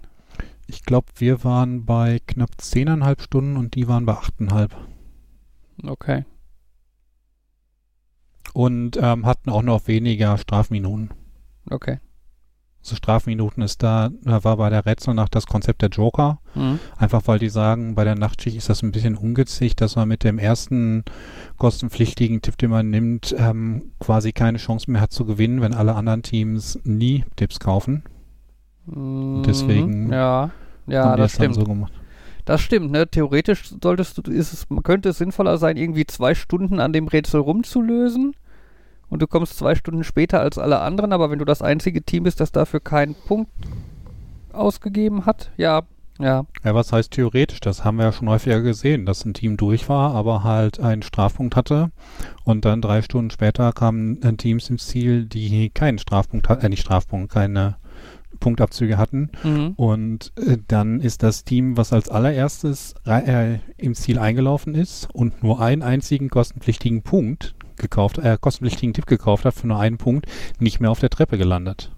Ich 0.66 0.82
glaube, 0.82 1.06
wir 1.16 1.44
waren 1.44 1.84
bei 1.84 2.20
knapp 2.26 2.50
zehneinhalb 2.58 3.22
Stunden 3.22 3.56
und 3.56 3.74
die 3.74 3.88
waren 3.88 4.06
bei 4.06 4.14
achteinhalb. 4.14 4.76
Okay. 5.84 6.24
Und 8.52 8.96
ähm, 9.00 9.26
hatten 9.26 9.50
auch 9.50 9.62
noch 9.62 9.86
weniger 9.86 10.38
Strafminuten. 10.38 11.10
Okay. 11.70 12.00
Also 12.86 12.94
Strafminuten 12.94 13.64
ist 13.64 13.82
da, 13.82 14.10
da 14.22 14.44
war 14.44 14.56
bei 14.58 14.70
der 14.70 14.86
Rätselnacht 14.86 15.34
das 15.34 15.46
Konzept 15.46 15.82
der 15.82 15.88
Joker. 15.88 16.38
Mhm. 16.54 16.78
Einfach 16.96 17.22
weil 17.26 17.40
die 17.40 17.48
sagen, 17.48 17.96
bei 17.96 18.04
der 18.04 18.14
Nachtschicht 18.14 18.56
ist 18.56 18.68
das 18.68 18.82
ein 18.82 18.92
bisschen 18.92 19.16
ungünstig, 19.16 19.74
dass 19.74 19.96
man 19.96 20.06
mit 20.06 20.22
dem 20.22 20.38
ersten 20.38 21.04
kostenpflichtigen 21.58 22.42
Tipp, 22.42 22.56
den 22.58 22.70
man 22.70 22.88
nimmt, 22.88 23.34
ähm, 23.36 23.90
quasi 23.98 24.32
keine 24.32 24.58
Chance 24.58 24.88
mehr 24.88 25.00
hat 25.00 25.12
zu 25.12 25.24
gewinnen, 25.24 25.60
wenn 25.60 25.74
alle 25.74 25.96
anderen 25.96 26.22
Teams 26.22 26.78
nie 26.84 27.24
Tipps 27.34 27.58
kaufen. 27.58 28.04
Mhm. 28.86 29.42
Deswegen 29.46 30.12
Ja, 30.12 30.50
ja, 30.86 31.16
das 31.16 31.32
stimmt. 31.32 31.54
so 31.54 31.64
gemacht. 31.64 31.92
Das 32.44 32.60
stimmt, 32.60 32.92
ne? 32.92 33.08
Theoretisch 33.08 33.70
solltest 33.82 34.24
du, 34.24 34.30
ist 34.30 34.52
es, 34.52 34.66
könnte 34.84 35.08
es 35.08 35.18
sinnvoller 35.18 35.58
sein, 35.58 35.76
irgendwie 35.76 36.06
zwei 36.06 36.34
Stunden 36.34 36.78
an 36.78 36.92
dem 36.92 37.08
Rätsel 37.08 37.40
rumzulösen. 37.40 38.34
Und 39.08 39.22
du 39.22 39.26
kommst 39.26 39.56
zwei 39.56 39.74
Stunden 39.74 40.04
später 40.04 40.40
als 40.40 40.58
alle 40.58 40.80
anderen, 40.80 41.12
aber 41.12 41.30
wenn 41.30 41.38
du 41.38 41.44
das 41.44 41.62
einzige 41.62 42.02
Team 42.02 42.24
bist, 42.24 42.40
das 42.40 42.52
dafür 42.52 42.80
keinen 42.80 43.14
Punkt 43.14 43.50
ausgegeben 44.52 45.26
hat, 45.26 45.50
ja, 45.56 45.82
ja. 46.18 46.46
Ja, 46.64 46.74
was 46.74 46.92
heißt 46.92 47.12
theoretisch? 47.12 47.60
Das 47.60 47.84
haben 47.84 47.98
wir 47.98 48.04
ja 48.06 48.12
schon 48.12 48.28
häufiger 48.28 48.62
gesehen, 48.62 49.06
dass 49.06 49.24
ein 49.24 49.34
Team 49.34 49.56
durch 49.56 49.88
war, 49.88 50.14
aber 50.14 50.44
halt 50.44 50.80
einen 50.80 51.02
Strafpunkt 51.02 51.56
hatte 51.56 51.90
und 52.44 52.64
dann 52.64 52.80
drei 52.80 53.02
Stunden 53.02 53.30
später 53.30 53.72
kamen 53.72 54.20
Teams 54.38 54.70
ins 54.70 54.86
Ziel, 54.86 55.26
die 55.26 55.70
keinen 55.70 55.98
Strafpunkt 55.98 56.48
hatten, 56.48 56.66
äh, 56.66 56.68
nicht 56.68 56.80
Strafpunkt, 56.80 57.32
keine 57.32 57.76
Punktabzüge 58.40 58.98
hatten. 58.98 59.30
Mhm. 59.42 59.72
Und 59.76 60.32
äh, 60.36 60.58
dann 60.68 61.00
ist 61.00 61.22
das 61.22 61.44
Team, 61.44 61.76
was 61.76 61.92
als 61.92 62.08
allererstes 62.08 62.94
äh, 63.06 63.58
im 63.76 63.94
Ziel 63.94 64.18
eingelaufen 64.18 64.74
ist 64.74 65.08
und 65.12 65.42
nur 65.42 65.60
einen 65.60 65.82
einzigen 65.82 66.28
kostenpflichtigen 66.28 67.02
Punkt 67.02 67.54
gekauft, 67.76 68.18
äh, 68.18 68.38
kostenpflichtigen 68.40 68.94
Tipp 68.94 69.06
gekauft 69.06 69.44
hat 69.44 69.54
für 69.54 69.66
nur 69.66 69.78
einen 69.78 69.98
Punkt, 69.98 70.26
nicht 70.58 70.80
mehr 70.80 70.90
auf 70.90 71.00
der 71.00 71.10
Treppe 71.10 71.38
gelandet. 71.38 71.92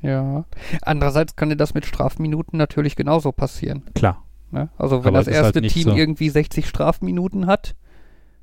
Ja. 0.00 0.44
Andererseits 0.82 1.36
kann 1.36 1.50
dir 1.50 1.56
das 1.56 1.74
mit 1.74 1.84
Strafminuten 1.84 2.56
natürlich 2.58 2.96
genauso 2.96 3.32
passieren. 3.32 3.82
Klar. 3.94 4.24
Ne? 4.50 4.68
Also 4.78 5.04
wenn 5.04 5.14
Aber 5.14 5.24
das 5.24 5.26
halt 5.26 5.36
erste 5.36 5.60
nicht 5.60 5.74
Team 5.74 5.84
so. 5.84 5.96
irgendwie 5.96 6.28
60 6.28 6.66
Strafminuten 6.66 7.46
hat, 7.46 7.74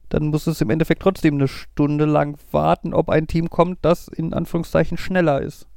dann 0.10 0.28
muss 0.28 0.48
es 0.48 0.60
im 0.62 0.70
Endeffekt 0.70 1.02
trotzdem 1.02 1.36
eine 1.36 1.48
Stunde 1.48 2.06
lang 2.06 2.38
warten, 2.52 2.94
ob 2.94 3.10
ein 3.10 3.28
Team 3.28 3.50
kommt, 3.50 3.80
das 3.84 4.08
in 4.08 4.34
Anführungszeichen 4.34 4.98
schneller 4.98 5.42
ist. 5.42 5.68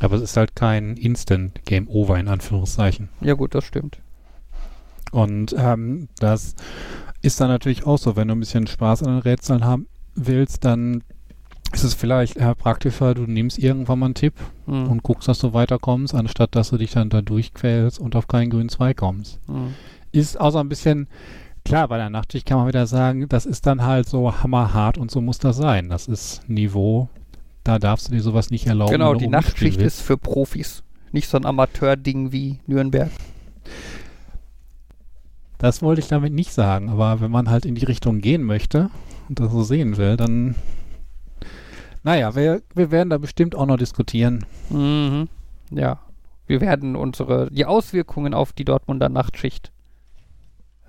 Aber 0.00 0.16
es 0.16 0.22
ist 0.22 0.36
halt 0.36 0.56
kein 0.56 0.96
Instant 0.96 1.64
Game 1.66 1.88
Over 1.88 2.18
in 2.18 2.28
Anführungszeichen. 2.28 3.08
Ja 3.20 3.34
gut, 3.34 3.54
das 3.54 3.64
stimmt. 3.64 3.98
Und 5.12 5.54
ähm, 5.58 6.08
das 6.18 6.54
ist 7.22 7.40
dann 7.40 7.48
natürlich 7.48 7.86
auch 7.86 7.98
so, 7.98 8.16
wenn 8.16 8.28
du 8.28 8.34
ein 8.34 8.40
bisschen 8.40 8.66
Spaß 8.66 9.02
an 9.02 9.14
den 9.14 9.18
Rätseln 9.22 9.64
haben 9.64 9.86
willst, 10.14 10.64
dann 10.64 11.02
ist 11.72 11.84
es 11.84 11.94
vielleicht 11.94 12.36
äh, 12.36 12.54
praktischer, 12.54 13.14
du 13.14 13.22
nimmst 13.22 13.58
irgendwann 13.58 13.98
mal 14.00 14.06
einen 14.06 14.14
Tipp 14.14 14.34
Hm. 14.66 14.88
und 14.88 15.02
guckst, 15.02 15.28
dass 15.28 15.38
du 15.38 15.52
weiterkommst, 15.52 16.14
anstatt 16.14 16.54
dass 16.54 16.70
du 16.70 16.78
dich 16.78 16.92
dann 16.92 17.10
da 17.10 17.22
durchquälst 17.22 17.98
und 18.00 18.16
auf 18.16 18.26
keinen 18.28 18.50
grünen 18.50 18.68
Zweig 18.68 18.96
kommst. 18.96 19.38
Hm. 19.46 19.74
Ist 20.12 20.40
auch 20.40 20.50
so 20.50 20.58
ein 20.58 20.68
bisschen, 20.68 21.08
klar, 21.64 21.88
bei 21.88 21.96
der 21.98 22.10
Nachtschicht 22.10 22.46
kann 22.46 22.58
man 22.58 22.68
wieder 22.68 22.86
sagen, 22.86 23.28
das 23.28 23.46
ist 23.46 23.66
dann 23.66 23.82
halt 23.84 24.08
so 24.08 24.42
hammerhart 24.42 24.96
und 24.98 25.10
so 25.10 25.20
muss 25.20 25.38
das 25.38 25.56
sein. 25.56 25.88
Das 25.88 26.08
ist 26.08 26.48
Niveau, 26.48 27.08
da 27.70 27.78
darfst 27.78 28.08
du 28.08 28.12
dir 28.12 28.20
sowas 28.20 28.50
nicht 28.50 28.66
erlauben. 28.66 28.90
Genau, 28.90 29.14
die 29.14 29.28
Nachtschicht 29.28 29.80
ist 29.80 30.00
für 30.00 30.16
Profis. 30.16 30.82
Nicht 31.12 31.28
so 31.28 31.36
ein 31.36 31.46
Amateurding 31.46 32.32
wie 32.32 32.58
Nürnberg. 32.66 33.10
Das 35.58 35.80
wollte 35.80 36.00
ich 36.00 36.08
damit 36.08 36.32
nicht 36.32 36.52
sagen, 36.52 36.88
aber 36.88 37.20
wenn 37.20 37.30
man 37.30 37.48
halt 37.48 37.64
in 37.64 37.76
die 37.76 37.84
Richtung 37.84 38.20
gehen 38.20 38.42
möchte 38.42 38.90
und 39.28 39.38
das 39.38 39.52
so 39.52 39.62
sehen 39.62 39.98
will, 39.98 40.16
dann. 40.16 40.56
Naja, 42.02 42.34
wir, 42.34 42.62
wir 42.74 42.90
werden 42.90 43.10
da 43.10 43.18
bestimmt 43.18 43.54
auch 43.54 43.66
noch 43.66 43.76
diskutieren. 43.76 44.44
Mhm. 44.70 45.28
Ja. 45.70 46.00
Wir 46.46 46.60
werden 46.60 46.96
unsere, 46.96 47.50
die 47.52 47.66
Auswirkungen 47.66 48.34
auf 48.34 48.52
die 48.52 48.64
Dortmunder 48.64 49.08
Nachtschicht 49.08 49.70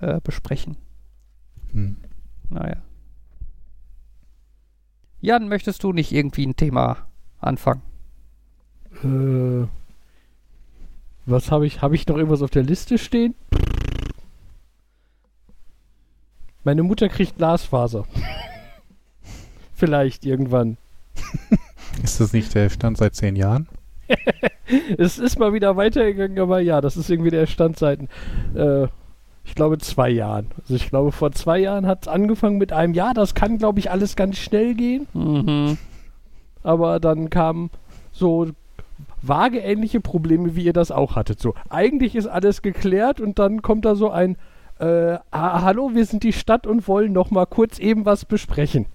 äh, 0.00 0.20
besprechen. 0.20 0.76
Hm. 1.70 1.96
Naja. 2.50 2.78
Jan, 5.22 5.46
möchtest 5.46 5.84
du 5.84 5.92
nicht 5.92 6.10
irgendwie 6.10 6.44
ein 6.44 6.56
Thema 6.56 7.06
anfangen? 7.38 7.80
Äh, 9.04 9.68
was 11.26 11.52
habe 11.52 11.64
ich? 11.64 11.80
Habe 11.80 11.94
ich 11.94 12.08
noch 12.08 12.16
irgendwas 12.16 12.42
auf 12.42 12.50
der 12.50 12.64
Liste 12.64 12.98
stehen? 12.98 13.36
Meine 16.64 16.82
Mutter 16.82 17.08
kriegt 17.08 17.38
Glasfaser. 17.38 18.04
Vielleicht 19.74 20.26
irgendwann. 20.26 20.76
Ist 22.02 22.20
das 22.20 22.32
nicht 22.32 22.52
der 22.56 22.68
Stand 22.68 22.98
seit 22.98 23.14
zehn 23.14 23.36
Jahren? 23.36 23.68
Es 24.96 25.18
ist 25.18 25.38
mal 25.38 25.52
wieder 25.52 25.76
weitergegangen, 25.76 26.38
aber 26.38 26.60
ja, 26.60 26.80
das 26.80 26.96
ist 26.96 27.10
irgendwie 27.10 27.30
der 27.30 27.46
Stand 27.46 27.78
seit, 27.78 28.00
äh, 28.54 28.88
ich 29.44 29.54
glaube, 29.54 29.78
zwei 29.78 30.10
Jahren. 30.10 30.46
Also 30.60 30.74
ich 30.74 30.88
glaube, 30.88 31.12
vor 31.12 31.32
zwei 31.32 31.58
Jahren 31.58 31.86
hat 31.86 32.02
es 32.02 32.08
angefangen 32.08 32.58
mit 32.58 32.72
einem, 32.72 32.94
ja, 32.94 33.12
das 33.12 33.34
kann, 33.34 33.58
glaube 33.58 33.80
ich, 33.80 33.90
alles 33.90 34.16
ganz 34.16 34.38
schnell 34.38 34.74
gehen. 34.74 35.06
Mhm. 35.12 35.78
Aber 36.62 37.00
dann 37.00 37.28
kamen 37.28 37.70
so 38.12 38.48
vage 39.20 39.58
ähnliche 39.58 40.00
Probleme, 40.00 40.54
wie 40.56 40.64
ihr 40.64 40.72
das 40.72 40.90
auch 40.90 41.16
hattet. 41.16 41.40
So, 41.40 41.54
eigentlich 41.68 42.14
ist 42.14 42.26
alles 42.26 42.62
geklärt 42.62 43.20
und 43.20 43.38
dann 43.38 43.62
kommt 43.62 43.84
da 43.84 43.94
so 43.94 44.10
ein, 44.10 44.36
äh, 44.78 45.18
hallo, 45.32 45.94
wir 45.94 46.04
sind 46.06 46.22
die 46.22 46.32
Stadt 46.32 46.66
und 46.66 46.86
wollen 46.88 47.12
noch 47.12 47.30
mal 47.30 47.46
kurz 47.46 47.78
eben 47.78 48.04
was 48.04 48.24
besprechen. 48.24 48.86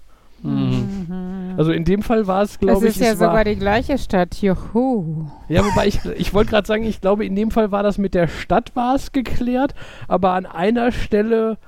Mhm. 0.42 1.54
Also 1.56 1.72
in 1.72 1.84
dem 1.84 2.02
Fall 2.02 2.26
war 2.26 2.42
es, 2.42 2.50
Das 2.52 2.58
glaube 2.60 2.86
ich, 2.86 2.96
ist 2.96 3.00
ja 3.00 3.12
es 3.12 3.20
war, 3.20 3.30
sogar 3.30 3.44
die 3.44 3.56
gleiche 3.56 3.98
Stadt. 3.98 4.40
Juhu. 4.40 5.26
Ja, 5.48 5.64
wobei 5.64 5.86
ich, 5.86 6.04
ich 6.16 6.32
wollte 6.32 6.50
gerade 6.50 6.66
sagen, 6.66 6.84
ich 6.84 7.00
glaube, 7.00 7.26
in 7.26 7.34
dem 7.34 7.50
Fall 7.50 7.72
war 7.72 7.82
das 7.82 7.98
mit 7.98 8.14
der 8.14 8.28
Stadt 8.28 8.76
war 8.76 8.94
es 8.94 9.12
geklärt, 9.12 9.74
aber 10.06 10.32
an 10.32 10.46
einer 10.46 10.92
Stelle 10.92 11.58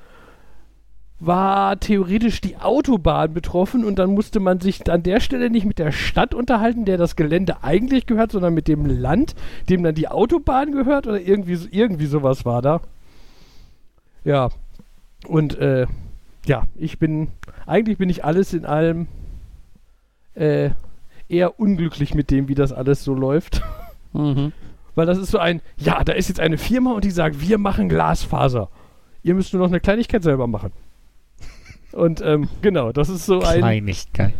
war 1.20 1.78
theoretisch 1.78 2.40
die 2.40 2.56
Autobahn 2.56 3.34
betroffen 3.34 3.84
und 3.84 3.98
dann 3.98 4.14
musste 4.14 4.40
man 4.40 4.60
sich 4.60 4.90
an 4.90 5.02
der 5.02 5.20
Stelle 5.20 5.50
nicht 5.50 5.66
mit 5.66 5.78
der 5.78 5.92
Stadt 5.92 6.34
unterhalten, 6.34 6.86
der 6.86 6.96
das 6.96 7.14
Gelände 7.14 7.62
eigentlich 7.62 8.06
gehört, 8.06 8.32
sondern 8.32 8.54
mit 8.54 8.68
dem 8.68 8.86
Land, 8.86 9.34
dem 9.68 9.82
dann 9.82 9.94
die 9.94 10.08
Autobahn 10.08 10.72
gehört 10.72 11.06
oder 11.06 11.20
irgendwie, 11.20 11.58
irgendwie 11.70 12.06
sowas 12.06 12.46
war 12.46 12.62
da. 12.62 12.80
Ja. 14.24 14.48
Und 15.26 15.58
äh, 15.58 15.86
ja, 16.46 16.64
ich 16.76 16.98
bin, 16.98 17.28
eigentlich 17.66 17.98
bin 17.98 18.08
ich 18.08 18.24
alles 18.24 18.52
in 18.54 18.64
allem 18.64 19.08
äh, 20.34 20.70
eher 21.28 21.60
unglücklich 21.60 22.14
mit 22.14 22.30
dem, 22.30 22.48
wie 22.48 22.54
das 22.54 22.72
alles 22.72 23.04
so 23.04 23.14
läuft. 23.14 23.62
Mhm. 24.12 24.52
Weil 24.96 25.06
das 25.06 25.18
ist 25.18 25.30
so 25.30 25.38
ein, 25.38 25.62
ja, 25.76 26.02
da 26.02 26.14
ist 26.14 26.28
jetzt 26.28 26.40
eine 26.40 26.58
Firma 26.58 26.94
und 26.94 27.04
die 27.04 27.12
sagt, 27.12 27.40
wir 27.40 27.58
machen 27.58 27.88
Glasfaser. 27.88 28.68
Ihr 29.22 29.34
müsst 29.34 29.52
nur 29.52 29.62
noch 29.62 29.68
eine 29.68 29.78
Kleinigkeit 29.78 30.24
selber 30.24 30.48
machen. 30.48 30.72
Und 31.92 32.20
ähm, 32.22 32.48
genau, 32.60 32.90
das 32.90 33.08
ist 33.08 33.24
so 33.24 33.40
ein. 33.42 33.58
Kleinigkeit. 33.58 34.34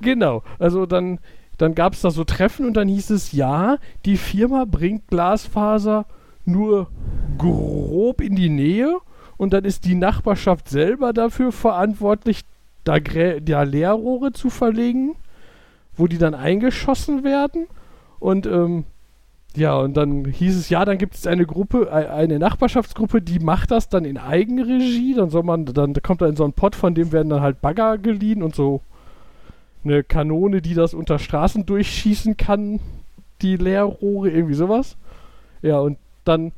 Genau, 0.00 0.42
also 0.58 0.84
dann, 0.84 1.20
dann 1.58 1.76
gab 1.76 1.92
es 1.92 2.00
da 2.00 2.10
so 2.10 2.24
Treffen 2.24 2.66
und 2.66 2.76
dann 2.76 2.88
hieß 2.88 3.10
es, 3.10 3.30
ja, 3.30 3.78
die 4.04 4.16
Firma 4.16 4.64
bringt 4.64 5.06
Glasfaser 5.06 6.06
nur 6.44 6.90
grob 7.38 8.20
in 8.20 8.34
die 8.34 8.48
Nähe 8.48 8.98
und 9.42 9.52
dann 9.52 9.64
ist 9.64 9.86
die 9.86 9.96
Nachbarschaft 9.96 10.68
selber 10.68 11.12
dafür 11.12 11.50
verantwortlich, 11.50 12.42
da, 12.84 13.00
Grä 13.00 13.40
da 13.40 13.64
Leerrohre 13.64 14.30
zu 14.30 14.50
verlegen, 14.50 15.16
wo 15.96 16.06
die 16.06 16.18
dann 16.18 16.36
eingeschossen 16.36 17.24
werden. 17.24 17.66
Und 18.20 18.46
ähm, 18.46 18.84
ja, 19.56 19.76
und 19.76 19.96
dann 19.96 20.26
hieß 20.26 20.56
es, 20.56 20.68
ja, 20.68 20.84
dann 20.84 20.96
gibt 20.96 21.16
es 21.16 21.26
eine 21.26 21.44
Gruppe, 21.44 21.88
e- 21.90 22.06
eine 22.06 22.38
Nachbarschaftsgruppe, 22.38 23.20
die 23.20 23.40
macht 23.40 23.72
das 23.72 23.88
dann 23.88 24.04
in 24.04 24.16
Eigenregie. 24.16 25.14
Dann 25.14 25.30
soll 25.30 25.42
man, 25.42 25.64
dann 25.64 25.92
kommt 25.94 26.22
da 26.22 26.28
in 26.28 26.36
so 26.36 26.44
einen 26.44 26.52
Pott, 26.52 26.76
von 26.76 26.94
dem 26.94 27.10
werden 27.10 27.30
dann 27.30 27.42
halt 27.42 27.60
Bagger 27.60 27.98
geliehen 27.98 28.44
und 28.44 28.54
so 28.54 28.80
eine 29.82 30.04
Kanone, 30.04 30.62
die 30.62 30.74
das 30.74 30.94
unter 30.94 31.18
Straßen 31.18 31.66
durchschießen 31.66 32.36
kann, 32.36 32.78
die 33.40 33.56
Leerrohre, 33.56 34.30
irgendwie 34.30 34.54
sowas. 34.54 34.96
Ja, 35.62 35.80
und 35.80 35.98
dann 36.24 36.52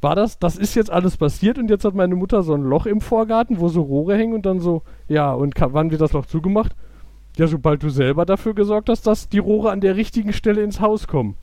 war 0.00 0.14
das, 0.14 0.38
das 0.38 0.56
ist 0.56 0.74
jetzt 0.74 0.90
alles 0.90 1.16
passiert 1.16 1.58
und 1.58 1.70
jetzt 1.70 1.84
hat 1.84 1.94
meine 1.94 2.14
Mutter 2.14 2.42
so 2.42 2.54
ein 2.54 2.62
Loch 2.62 2.86
im 2.86 3.00
Vorgarten, 3.00 3.58
wo 3.58 3.68
so 3.68 3.82
Rohre 3.82 4.16
hängen 4.16 4.34
und 4.34 4.46
dann 4.46 4.60
so, 4.60 4.82
ja, 5.08 5.32
und 5.32 5.54
wann 5.58 5.90
wird 5.90 6.00
das 6.00 6.12
Loch 6.12 6.26
zugemacht? 6.26 6.76
Ja, 7.36 7.46
sobald 7.46 7.82
du 7.82 7.88
selber 7.88 8.24
dafür 8.26 8.54
gesorgt 8.54 8.88
hast, 8.88 9.06
dass 9.06 9.28
die 9.28 9.38
Rohre 9.38 9.70
an 9.70 9.80
der 9.80 9.96
richtigen 9.96 10.32
Stelle 10.32 10.62
ins 10.62 10.80
Haus 10.80 11.06
kommen. 11.06 11.36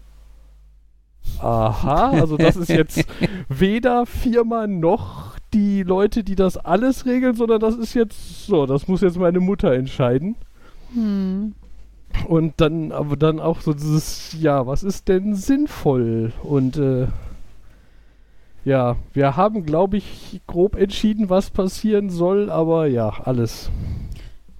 Aha, 1.40 2.12
also 2.12 2.38
das 2.38 2.56
ist 2.56 2.70
jetzt 2.70 3.06
weder 3.50 4.06
Firma 4.06 4.68
noch 4.68 5.36
die 5.54 5.84
Leute, 5.84 6.24
die 6.24 6.36
das 6.36 6.58
alles 6.58 7.06
regeln, 7.06 7.36
sondern 7.36 7.60
das 7.60 7.76
ist 7.76 7.94
jetzt 7.94 8.46
so, 8.46 8.66
das 8.66 8.88
muss 8.88 9.02
jetzt 9.02 9.18
meine 9.18 9.40
Mutter 9.40 9.74
entscheiden. 9.74 10.36
Hm. 10.94 11.56
Und 12.28 12.54
dann, 12.58 12.92
aber 12.92 13.18
dann 13.18 13.40
auch 13.40 13.62
so 13.62 13.74
dieses, 13.74 14.36
ja, 14.40 14.68
was 14.68 14.84
ist 14.84 15.08
denn 15.08 15.36
sinnvoll? 15.36 16.32
Und 16.44 16.78
äh, 16.78 17.08
ja, 18.66 18.98
wir 19.14 19.38
haben, 19.38 19.66
glaube 19.66 19.98
ich, 19.98 20.42
grob 20.48 20.76
entschieden, 20.76 21.30
was 21.30 21.50
passieren 21.52 22.10
soll, 22.10 22.50
aber 22.50 22.88
ja, 22.88 23.10
alles. 23.24 23.70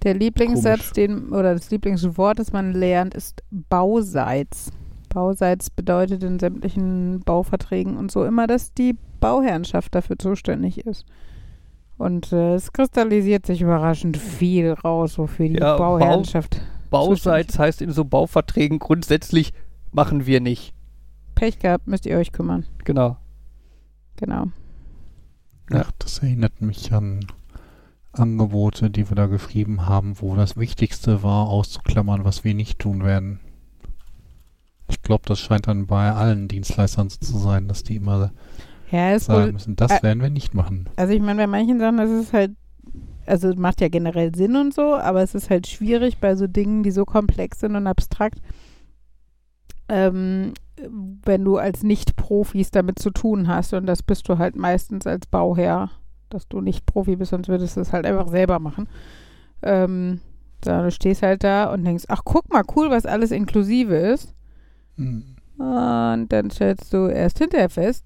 Der 0.02 0.14
Lieblingssatz, 0.14 0.92
den, 0.92 1.30
oder 1.30 1.52
das 1.54 1.70
Lieblingswort, 1.70 2.38
das 2.38 2.52
man 2.52 2.72
lernt, 2.72 3.14
ist 3.14 3.42
Bauseits. 3.50 4.70
Bauseits 5.08 5.70
bedeutet 5.70 6.22
in 6.22 6.38
sämtlichen 6.38 7.20
Bauverträgen 7.24 7.96
und 7.96 8.10
so 8.12 8.24
immer, 8.24 8.46
dass 8.46 8.72
die 8.74 8.96
Bauherrenschaft 9.20 9.94
dafür 9.94 10.18
zuständig 10.18 10.86
ist. 10.86 11.04
Und 11.98 12.32
äh, 12.32 12.54
es 12.54 12.72
kristallisiert 12.72 13.46
sich 13.46 13.62
überraschend 13.62 14.16
viel 14.18 14.72
raus, 14.72 15.18
wofür 15.18 15.48
die 15.48 15.54
Ja, 15.54 15.76
Bau- 15.76 15.98
Bauherrenschaft 15.98 16.60
Bauseits 16.90 17.58
heißt 17.58 17.82
in 17.82 17.90
so 17.90 18.04
Bauverträgen 18.04 18.78
grundsätzlich 18.78 19.52
machen 19.92 20.26
wir 20.26 20.40
nicht. 20.40 20.72
Pech 21.34 21.58
gehabt, 21.58 21.86
müsst 21.86 22.06
ihr 22.06 22.16
euch 22.18 22.32
kümmern. 22.32 22.64
Genau. 22.84 23.16
Genau. 24.16 24.46
Ach, 25.72 25.90
das 25.98 26.18
erinnert 26.20 26.60
mich 26.60 26.92
an 26.92 27.26
Angebote, 28.12 28.90
die 28.90 29.08
wir 29.10 29.14
da 29.16 29.26
geschrieben 29.26 29.86
haben, 29.86 30.20
wo 30.20 30.34
das 30.36 30.56
Wichtigste 30.56 31.22
war, 31.22 31.48
auszuklammern, 31.48 32.24
was 32.24 32.44
wir 32.44 32.54
nicht 32.54 32.78
tun 32.78 33.04
werden. 33.04 33.40
Ich 34.88 35.02
glaube, 35.02 35.24
das 35.26 35.40
scheint 35.40 35.66
dann 35.66 35.86
bei 35.86 36.12
allen 36.12 36.48
Dienstleistern 36.48 37.08
so 37.10 37.18
zu 37.18 37.38
sein, 37.38 37.68
dass 37.68 37.82
die 37.82 37.96
immer 37.96 38.32
Ja, 38.90 39.18
sagen 39.18 39.46
wohl, 39.46 39.52
müssen, 39.52 39.76
das 39.76 39.90
äh, 39.90 40.02
werden 40.02 40.22
wir 40.22 40.30
nicht 40.30 40.54
machen. 40.54 40.88
also 40.96 41.12
ich 41.12 41.20
meine, 41.20 41.42
bei 41.42 41.46
manchen 41.46 41.78
Sachen, 41.80 41.96
das 41.98 42.10
ist 42.10 42.32
halt, 42.32 42.52
also 43.26 43.52
macht 43.56 43.80
ja 43.80 43.88
generell 43.88 44.34
Sinn 44.34 44.56
und 44.56 44.72
so, 44.72 44.94
aber 44.94 45.22
es 45.22 45.34
ist 45.34 45.50
halt 45.50 45.66
schwierig 45.66 46.18
bei 46.18 46.36
so 46.36 46.46
Dingen, 46.46 46.84
die 46.84 46.92
so 46.92 47.04
komplex 47.04 47.60
sind 47.60 47.74
und 47.74 47.86
abstrakt, 47.88 48.40
ähm, 49.88 50.52
wenn 51.24 51.44
du 51.44 51.56
als 51.56 51.82
Nicht-Profis 51.82 52.70
damit 52.70 52.98
zu 52.98 53.10
tun 53.10 53.48
hast 53.48 53.72
und 53.72 53.86
das 53.86 54.02
bist 54.02 54.28
du 54.28 54.38
halt 54.38 54.56
meistens 54.56 55.06
als 55.06 55.26
Bauherr, 55.26 55.90
dass 56.28 56.48
du 56.48 56.60
nicht 56.60 56.86
Profi 56.86 57.16
bist, 57.16 57.30
sonst 57.30 57.48
würdest 57.48 57.76
du 57.76 57.80
es 57.80 57.92
halt 57.92 58.04
einfach 58.04 58.28
selber 58.28 58.58
machen. 58.58 58.88
Ähm, 59.62 60.20
da, 60.60 60.82
du 60.82 60.90
stehst 60.90 61.22
halt 61.22 61.44
da 61.44 61.72
und 61.72 61.84
denkst, 61.84 62.04
ach 62.08 62.22
guck 62.24 62.52
mal, 62.52 62.64
cool, 62.74 62.90
was 62.90 63.06
alles 63.06 63.30
inklusive 63.30 63.94
ist. 63.94 64.34
Hm. 64.96 65.36
Und 65.58 66.26
dann 66.28 66.50
stellst 66.50 66.92
du 66.92 67.06
erst 67.06 67.38
hinterher 67.38 67.70
fest, 67.70 68.04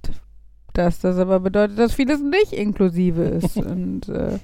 dass 0.73 1.01
das 1.01 1.19
aber 1.19 1.41
bedeutet, 1.41 1.79
dass 1.79 1.95
vieles 1.95 2.21
nicht 2.21 2.53
inklusive 2.53 3.23
ist. 3.23 3.57
und 3.57 4.09
äh, 4.09 4.39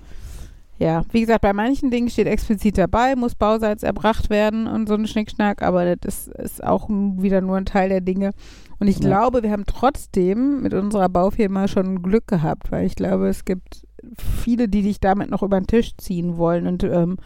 ja, 0.78 1.04
wie 1.10 1.20
gesagt, 1.20 1.40
bei 1.40 1.52
manchen 1.52 1.90
Dingen 1.90 2.10
steht 2.10 2.26
explizit 2.26 2.76
dabei, 2.78 3.16
muss 3.16 3.34
Bauseits 3.34 3.82
erbracht 3.82 4.28
werden 4.30 4.66
und 4.66 4.88
so 4.88 4.94
ein 4.94 5.06
Schnickschnack, 5.06 5.62
aber 5.62 5.96
das 5.96 6.28
ist, 6.28 6.62
auch 6.62 6.88
wieder 6.90 7.40
nur 7.40 7.56
ein 7.56 7.64
Teil 7.66 7.88
der 7.88 8.00
Dinge. 8.02 8.32
Und 8.78 8.88
ich 8.88 8.98
Ja. 8.98 9.08
glaube, 9.08 9.42
wir 9.42 9.50
haben 9.50 9.64
trotzdem 9.66 10.62
mit 10.62 10.74
unserer 10.74 11.08
Baufirma 11.08 11.66
schon 11.68 12.02
Glück 12.02 12.26
gehabt, 12.26 12.70
weil 12.70 12.84
ich 12.84 12.94
glaube, 12.94 13.28
es 13.28 13.44
gibt 13.46 13.86
viele, 14.18 14.68
die 14.68 14.82
dich 14.82 15.00
damit 15.00 15.30
noch 15.30 15.42
über 15.42 15.58
den 15.58 15.66
Tisch 15.66 15.96
ziehen 15.96 16.36
wollen. 16.36 16.66
Und 16.66 16.84
ähm, 16.84 17.16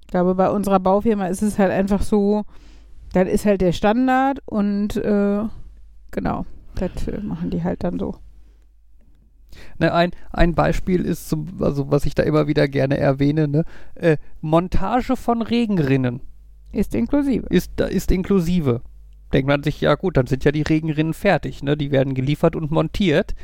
ich 0.00 0.08
glaube, 0.08 0.34
bei 0.34 0.50
unserer 0.50 0.80
Baufirma 0.80 1.26
ist 1.28 1.42
es 1.42 1.58
halt 1.58 1.70
einfach 1.70 2.02
so, 2.02 2.42
das 3.12 3.28
ist 3.28 3.46
halt 3.46 3.60
der 3.60 3.72
Standard 3.72 4.40
und 4.46 4.96
äh, 4.96 5.42
genau, 6.10 6.44
das 6.74 7.06
äh, 7.08 7.20
machen 7.20 7.50
die 7.50 7.62
halt 7.62 7.84
dann 7.84 7.98
so. 7.98 8.16
Ne, 9.78 9.92
ein, 9.92 10.12
ein 10.30 10.54
Beispiel 10.54 11.04
ist, 11.04 11.28
zum, 11.28 11.48
also 11.60 11.90
was 11.90 12.06
ich 12.06 12.14
da 12.14 12.22
immer 12.22 12.46
wieder 12.46 12.68
gerne 12.68 12.98
erwähne, 12.98 13.48
ne, 13.48 13.64
äh, 13.94 14.16
Montage 14.40 15.16
von 15.16 15.42
Regenrinnen 15.42 16.20
Ist 16.72 16.94
inklusive. 16.94 17.46
ist, 17.48 17.80
ist 17.80 18.10
inklusive. 18.10 18.82
Denkt 19.32 19.48
man 19.48 19.62
sich, 19.62 19.80
ja 19.80 19.94
gut, 19.94 20.16
dann 20.16 20.26
sind 20.26 20.44
ja 20.44 20.52
die 20.52 20.62
Regenrinnen 20.62 21.14
fertig, 21.14 21.62
ne? 21.62 21.76
Die 21.76 21.92
werden 21.92 22.14
geliefert 22.14 22.56
und 22.56 22.72
montiert. 22.72 23.34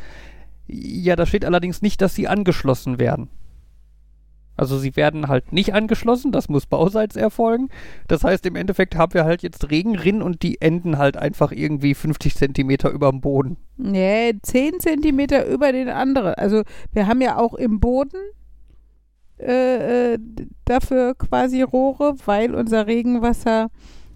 Ja, 0.66 1.14
da 1.14 1.26
steht 1.26 1.44
allerdings 1.44 1.80
nicht, 1.80 2.00
dass 2.02 2.14
sie 2.14 2.26
angeschlossen 2.26 2.98
werden. 2.98 3.28
Also 4.56 4.78
sie 4.78 4.96
werden 4.96 5.28
halt 5.28 5.52
nicht 5.52 5.74
angeschlossen, 5.74 6.32
das 6.32 6.48
muss 6.48 6.66
bauseits 6.66 7.16
erfolgen. 7.16 7.68
Das 8.08 8.24
heißt, 8.24 8.46
im 8.46 8.56
Endeffekt 8.56 8.96
haben 8.96 9.14
wir 9.14 9.24
halt 9.24 9.42
jetzt 9.42 9.70
Regenrinnen 9.70 10.22
und 10.22 10.42
die 10.42 10.60
enden 10.60 10.98
halt 10.98 11.16
einfach 11.16 11.52
irgendwie 11.52 11.94
50 11.94 12.34
Zentimeter 12.34 12.90
über 12.90 13.10
dem 13.10 13.20
Boden. 13.20 13.56
Nee, 13.76 14.34
10 14.42 14.80
Zentimeter 14.80 15.46
über 15.46 15.72
den 15.72 15.88
anderen. 15.88 16.34
Also 16.34 16.62
wir 16.92 17.06
haben 17.06 17.20
ja 17.20 17.36
auch 17.36 17.54
im 17.54 17.80
Boden 17.80 18.18
äh, 19.38 20.14
äh, 20.14 20.18
dafür 20.64 21.14
quasi 21.14 21.60
Rohre, 21.60 22.14
weil 22.24 22.54
unser 22.54 22.86
Regenwasser 22.86 23.70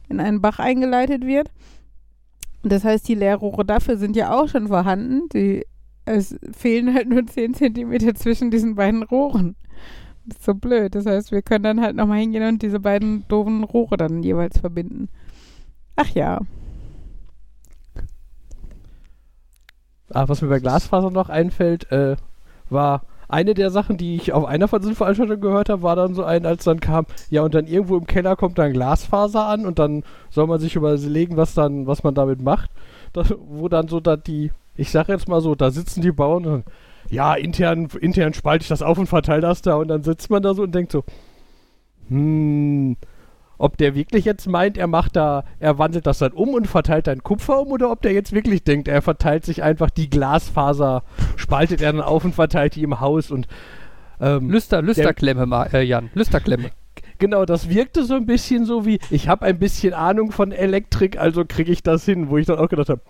in 0.09 0.19
einen 0.19 0.41
Bach 0.41 0.59
eingeleitet 0.59 1.27
wird. 1.27 1.51
Das 2.63 2.85
heißt, 2.85 3.07
die 3.09 3.15
Leerrohre 3.15 3.65
dafür 3.65 3.97
sind 3.97 4.17
ja 4.17 4.33
auch 4.33 4.49
schon 4.49 4.69
vorhanden. 4.69 5.29
Die, 5.35 5.65
es 6.05 6.37
fehlen 6.57 6.95
halt 6.95 7.09
nur 7.09 7.27
10 7.27 7.55
Zentimeter 7.55 8.15
zwischen 8.15 8.51
diesen 8.51 8.75
beiden 8.75 9.03
Rohren. 9.03 9.57
Ist 10.31 10.45
so 10.45 10.55
blöd. 10.55 10.95
Das 10.95 11.07
heißt, 11.07 11.33
wir 11.33 11.43
können 11.43 11.65
dann 11.65 11.81
halt 11.81 11.97
nochmal 11.97 12.19
hingehen 12.19 12.47
und 12.47 12.63
diese 12.63 12.81
beiden 12.81 13.27
doofen 13.29 13.65
Rohre 13.65 13.97
dann 13.97 14.23
jeweils 14.23 14.59
verbinden. 14.59 15.09
Ach 15.97 16.09
ja. 16.15 16.41
Ah, 20.13 20.29
was 20.29 20.43
mir 20.43 20.49
bei 20.49 20.59
Glasfaser 20.59 21.11
noch 21.11 21.29
einfällt, 21.29 21.91
äh, 21.93 22.17
war 22.69 23.03
eine 23.29 23.55
der 23.55 23.71
Sachen, 23.71 23.97
die 23.97 24.17
ich 24.17 24.33
auf 24.33 24.45
einer 24.45 24.67
von 24.67 24.81
diesen 24.81 24.97
Veranstaltungen 24.97 25.41
gehört 25.41 25.69
habe, 25.69 25.83
war 25.83 25.95
dann 25.95 26.15
so 26.15 26.25
ein, 26.25 26.47
als 26.47 26.65
dann 26.65 26.81
kam, 26.81 27.07
ja, 27.31 27.43
und 27.43 27.55
dann 27.55 27.67
irgendwo 27.67 27.97
im 27.97 28.07
Keller 28.07 28.35
kommt 28.35 28.59
dann 28.59 28.73
Glasfaser 28.73 29.47
an 29.47 29.67
und 29.67 29.79
dann 29.79 30.03
soll 30.31 30.49
man 30.49 30.59
sich 30.59 30.75
überlegen, 30.75 31.37
was 31.37 31.55
dann, 31.55 31.87
was 31.87 32.03
man 32.03 32.15
damit 32.15 32.43
macht. 32.43 32.71
Das, 33.13 33.33
wo 33.39 33.69
dann 33.69 33.89
so 33.89 34.01
da 34.01 34.17
die, 34.17 34.51
ich 34.77 34.91
sag 34.91 35.09
jetzt 35.09 35.29
mal 35.29 35.41
so, 35.41 35.55
da 35.55 35.71
sitzen 35.71 36.03
die 36.03 36.13
Bauern 36.13 36.45
und 36.47 36.65
ja, 37.11 37.35
intern, 37.35 37.89
intern 38.01 38.33
spalte 38.35 38.63
ich 38.63 38.69
das 38.69 38.83
auf 38.83 38.97
und 38.99 39.07
verteile 39.07 39.43
das 39.43 39.63
da 39.63 39.75
und 39.75 39.89
dann 39.89 40.03
sitzt 40.03 40.31
man 40.31 40.43
da 40.43 40.55
so 40.55 40.63
und 40.63 40.75
denkt 40.75 40.93
so, 40.93 41.05
hm, 42.09 42.97
ob 43.59 43.77
der 43.77 43.95
wirklich 43.95 44.25
jetzt 44.25 44.49
meint, 44.49 44.79
er 44.79 44.87
macht 44.87 45.17
da, 45.17 45.45
er 45.59 45.79
wandelt 45.79 46.07
das 46.07 46.19
dann 46.19 46.33
um 46.33 46.51
und 46.51 46.67
verteilt 46.67 47.07
dann 47.07 47.23
Kupfer 47.23 47.61
um 47.61 47.73
oder 47.73 47.91
ob 47.91 48.01
der 48.03 48.13
jetzt 48.13 48.33
wirklich 48.33 48.65
denkt, 48.65 48.89
er 48.89 49.03
verteilt 49.03 49.45
sich 49.45 49.63
einfach 49.63 49.91
die 49.91 50.09
Glasfaser, 50.09 51.03
spaltet 51.37 51.83
er 51.83 51.93
dann 51.93 52.01
auf 52.01 52.25
und 52.25 52.35
verteilt 52.35 52.75
die 52.77 52.83
im 52.83 53.01
Haus 53.01 53.31
und 53.31 53.49
ähm, 54.21 54.51
Lüster, 54.51 54.81
Lüsterklemme, 54.83 55.47
Ma- 55.47 55.67
äh, 55.67 55.83
Jan. 55.83 56.11
Lüsterklemme. 56.15 56.71
Genau, 57.19 57.45
das 57.45 57.69
wirkte 57.69 58.05
so 58.05 58.15
ein 58.15 58.25
bisschen 58.25 58.65
so 58.65 58.87
wie, 58.87 58.99
ich 59.11 59.29
habe 59.29 59.45
ein 59.45 59.59
bisschen 59.59 59.93
Ahnung 59.93 60.33
von 60.33 60.53
Elektrik, 60.53 61.19
also 61.19 61.45
kriege 61.45 61.71
ich 61.71 61.83
das 61.83 62.05
hin, 62.07 62.31
wo 62.31 62.39
ich 62.39 62.47
dann 62.47 62.59
auch 62.59 62.69
gedacht 62.69 62.89
habe, 62.89 63.03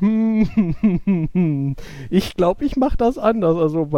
hm, 0.00 1.76
ich 2.10 2.34
glaube, 2.36 2.64
ich 2.64 2.76
mache 2.76 2.96
das 2.96 3.18
anders. 3.18 3.56
Also 3.56 3.88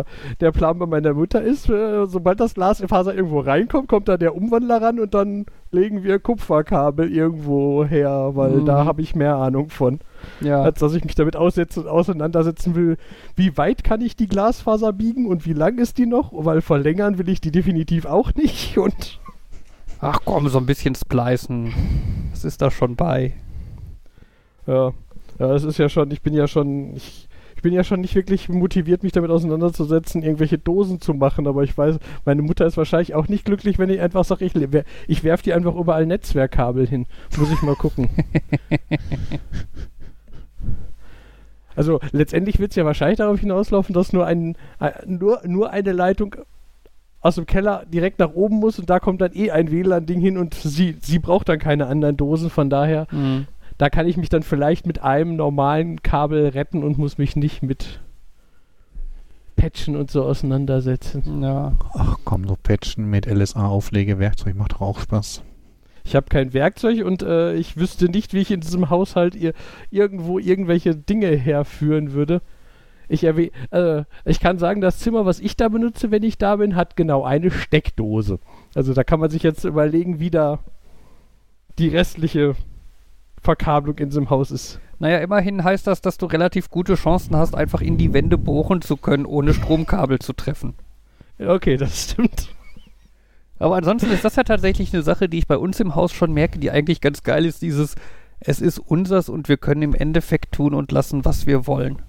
der 0.41 0.53
Plan 0.53 0.79
bei 0.79 0.87
meiner 0.87 1.15
Mutter 1.15 1.43
ist, 1.43 1.69
äh, 1.69 2.07
sobald 2.07 2.41
das 2.41 2.55
Glasfaser 2.55 3.15
irgendwo 3.15 3.41
reinkommt, 3.41 3.89
kommt 3.89 4.09
da 4.09 4.17
der 4.17 4.35
Umwandler 4.37 4.81
ran 4.83 5.01
und 5.01 5.15
dann 5.15 5.47
legen 5.71 6.03
wir 6.05 6.19
Kupferkabel 6.19 7.13
irgendwo 7.13 7.85
her, 7.85 8.31
weil 8.35 8.53
Mhm. 8.59 8.67
da 8.67 8.85
habe 8.85 9.03
ich 9.03 9.15
mehr 9.15 9.37
Ahnung 9.37 9.71
von, 9.71 10.01
Ja. 10.41 10.63
als 10.63 10.79
dass 10.81 10.95
ich 10.95 11.05
mich 11.05 11.15
damit 11.15 11.37
auseinandersetzen 11.37 12.75
will, 12.75 12.97
wie 13.37 13.57
weit 13.57 13.85
kann 13.85 14.01
ich 14.01 14.17
die 14.17 14.29
Glasfaser 14.29 14.93
biegen 14.93 15.27
und 15.27 15.47
wie 15.47 15.53
lang 15.53 15.79
ist 15.79 15.99
die 15.99 16.07
noch, 16.07 16.31
weil 16.33 16.61
verlängern 16.63 17.19
will 17.19 17.29
ich 17.29 17.41
die 17.41 17.51
definitiv 17.53 18.07
auch 18.07 18.35
nicht 18.35 18.79
und 18.79 19.21
Ach 20.01 20.21
komm, 20.25 20.49
so 20.49 20.59
ein 20.59 20.67
bisschen 20.67 20.95
splicen. 20.95 21.75
Das 22.31 22.45
ist 22.45 22.63
da 22.63 22.71
schon 22.71 22.95
bei. 22.95 23.33
Ja, 24.65 24.93
ja, 25.39 25.55
es 25.55 25.65
ist 25.65 25.79
ja 25.79 25.89
schon, 25.89 26.11
ich 26.11 26.23
bin 26.23 26.35
ja 26.35 26.47
schon, 26.49 26.95
ich, 26.97 27.29
ich 27.57 27.63
bin 27.63 27.73
ja 27.73 27.85
schon 27.85 28.01
nicht 28.01 28.15
wirklich 28.15 28.49
motiviert, 28.49 29.03
mich 29.03 29.13
damit 29.13 29.31
auseinanderzusetzen, 29.31 30.23
irgendwelche 30.23 30.59
Dosen 30.59 31.01
zu 31.01 31.15
machen, 31.15 31.47
aber 31.47 31.65
ich 31.65 31.77
weiß, 31.77 31.99
meine 32.25 32.43
Mutter 32.43 32.67
ist 32.67 32.77
wahrscheinlich 32.77 33.15
auch 33.15 33.29
nicht 33.29 33.45
glücklich, 33.45 33.79
wenn 33.79 33.91
ich 33.91 34.01
einfach 34.01 34.25
sage, 34.25 34.45
ich, 34.45 34.53
ich 35.09 35.25
werfe 35.25 35.43
die 35.43 35.53
einfach 35.53 35.75
überall 35.75 36.07
Netzwerkkabel 36.07 36.87
hin. 36.87 37.07
Muss 37.37 37.51
ich 37.51 37.63
mal 37.63 37.75
gucken. 37.75 38.09
Also 41.79 42.01
letztendlich 42.11 42.59
wird 42.59 42.73
es 42.73 42.77
ja 42.77 42.85
wahrscheinlich 42.85 43.19
darauf 43.19 43.39
hinauslaufen, 43.39 43.95
dass 43.95 44.13
nur, 44.13 44.27
ein, 44.27 44.57
ein, 44.81 44.93
nur, 45.07 45.43
nur 45.47 45.71
eine 45.71 45.93
Leitung 45.93 46.35
aus 47.21 47.37
dem 47.37 47.47
Keller 47.47 47.85
direkt 47.87 48.19
nach 48.19 48.33
oben 48.33 48.57
muss 48.57 48.81
und 48.81 48.91
da 48.91 48.99
kommt 48.99 49.21
dann 49.21 49.33
eh 49.33 49.53
ein 49.53 49.71
WLAN-Ding 49.71 50.19
hin 50.21 50.39
und 50.39 50.55
sie, 50.55 50.97
sie 51.01 51.21
braucht 51.21 51.49
dann 51.49 51.61
keine 51.61 51.87
anderen 51.87 52.17
Dosen, 52.17 52.51
von 52.51 52.69
daher 52.69 53.07
Mhm. 53.13 53.47
Da 53.79 53.91
kann 53.91 54.07
ich 54.09 54.17
mich 54.17 54.29
dann 54.29 54.43
vielleicht 54.43 54.87
mit 54.87 55.03
einem 55.03 55.37
normalen 55.37 56.03
Kabel 56.03 56.49
retten 56.49 56.83
und 56.83 56.99
muss 56.99 57.17
mich 57.17 57.37
nicht 57.37 57.63
mit 57.63 58.01
Patchen 59.57 59.97
und 59.97 60.11
so 60.11 60.25
auseinandersetzen. 60.25 61.43
Ja. 61.43 61.73
Ach 61.95 62.19
komm, 62.25 62.47
so 62.47 62.57
Patchen 62.61 63.09
mit 63.09 63.27
LSA-Auflegewerkzeug 63.27 64.57
macht 64.57 64.73
doch 64.73 64.81
auch 64.81 65.01
Spaß. 65.01 65.43
Ich 66.05 66.17
habe 66.17 66.27
kein 66.29 66.55
Werkzeug 66.55 67.05
und 67.05 67.23
äh, 67.23 67.55
ich 67.55 67.77
wüsste 67.77 68.07
nicht, 68.07 68.33
wie 68.33 68.39
ich 68.39 68.51
in 68.51 68.61
diesem 68.61 68.89
Haushalt 68.89 69.35
ir 69.35 69.53
irgendwo 69.91 70.39
irgendwelche 70.39 70.97
Dinge 70.97 71.29
herführen 71.29 72.13
würde. 72.13 72.41
Ich, 73.09 73.25
äh, 73.25 74.05
ich 74.25 74.41
kann 74.41 74.59
sagen, 74.59 74.81
das 74.81 74.99
Zimmer, 74.99 75.27
was 75.27 75.41
ich 75.41 75.57
da 75.57 75.69
benutze, 75.69 76.11
wenn 76.11 76.23
ich 76.23 76.39
da 76.39 76.57
bin, 76.57 76.77
hat 76.77 76.97
genau 76.97 77.25
eine 77.25 77.51
Steckdose. 77.51 78.39
Also 78.75 78.95
da 78.95 79.05
kann 79.05 79.21
man 79.21 79.31
sich 79.31 79.43
jetzt 79.43 79.65
überlegen, 79.65 80.19
wie 80.19 80.31
da 80.31 80.61
die 81.79 81.89
restliche 81.89 82.55
Verkabelung 83.49 83.97
in 83.97 84.11
diesem 84.11 84.29
Haus 84.29 84.51
ist. 84.51 84.79
Naja, 84.99 85.19
immerhin 85.19 85.65
heißt 85.65 85.87
das, 85.87 86.03
dass 86.03 86.19
du 86.19 86.27
relativ 86.27 86.69
gute 86.69 86.97
Chancen 86.97 87.35
hast, 87.35 87.55
einfach 87.55 87.81
in 87.81 87.97
die 87.97 88.13
Wände 88.13 88.37
bohren 88.37 88.83
zu 88.83 88.99
können, 88.99 89.25
ohne 89.25 89.55
Stromkabel 89.55 90.19
zu 90.19 90.35
treffen. 90.35 90.75
Okay, 91.39 91.79
das 91.79 92.11
stimmt. 92.11 92.55
Aber 93.59 93.77
ansonsten 93.77 94.11
ist 94.11 94.23
das 94.23 94.37
ja 94.37 94.43
tatsächlich 94.43 94.93
eine 94.93 95.03
Sache, 95.03 95.31
die 95.31 95.39
ich 95.39 95.47
bei 95.47 95.57
uns 95.57 95.81
im 95.81 95.95
Haus 95.95 96.13
schon 96.13 96.35
merke, 96.35 96.59
die 96.59 96.71
eigentlich 96.71 97.01
ganz 97.01 97.23
geil 97.23 97.47
ist, 97.47 97.63
dieses 97.63 97.95
es 98.39 98.61
ist 98.61 98.79
unsers 98.79 99.31
und 99.31 99.49
wir 99.49 99.57
können 99.57 99.81
im 99.81 99.95
Endeffekt 99.95 100.53
tun 100.53 100.75
und 100.75 100.93
lassen, 100.93 101.25
was 101.25 101.47
wir 101.47 101.67
wollen. 101.67 102.03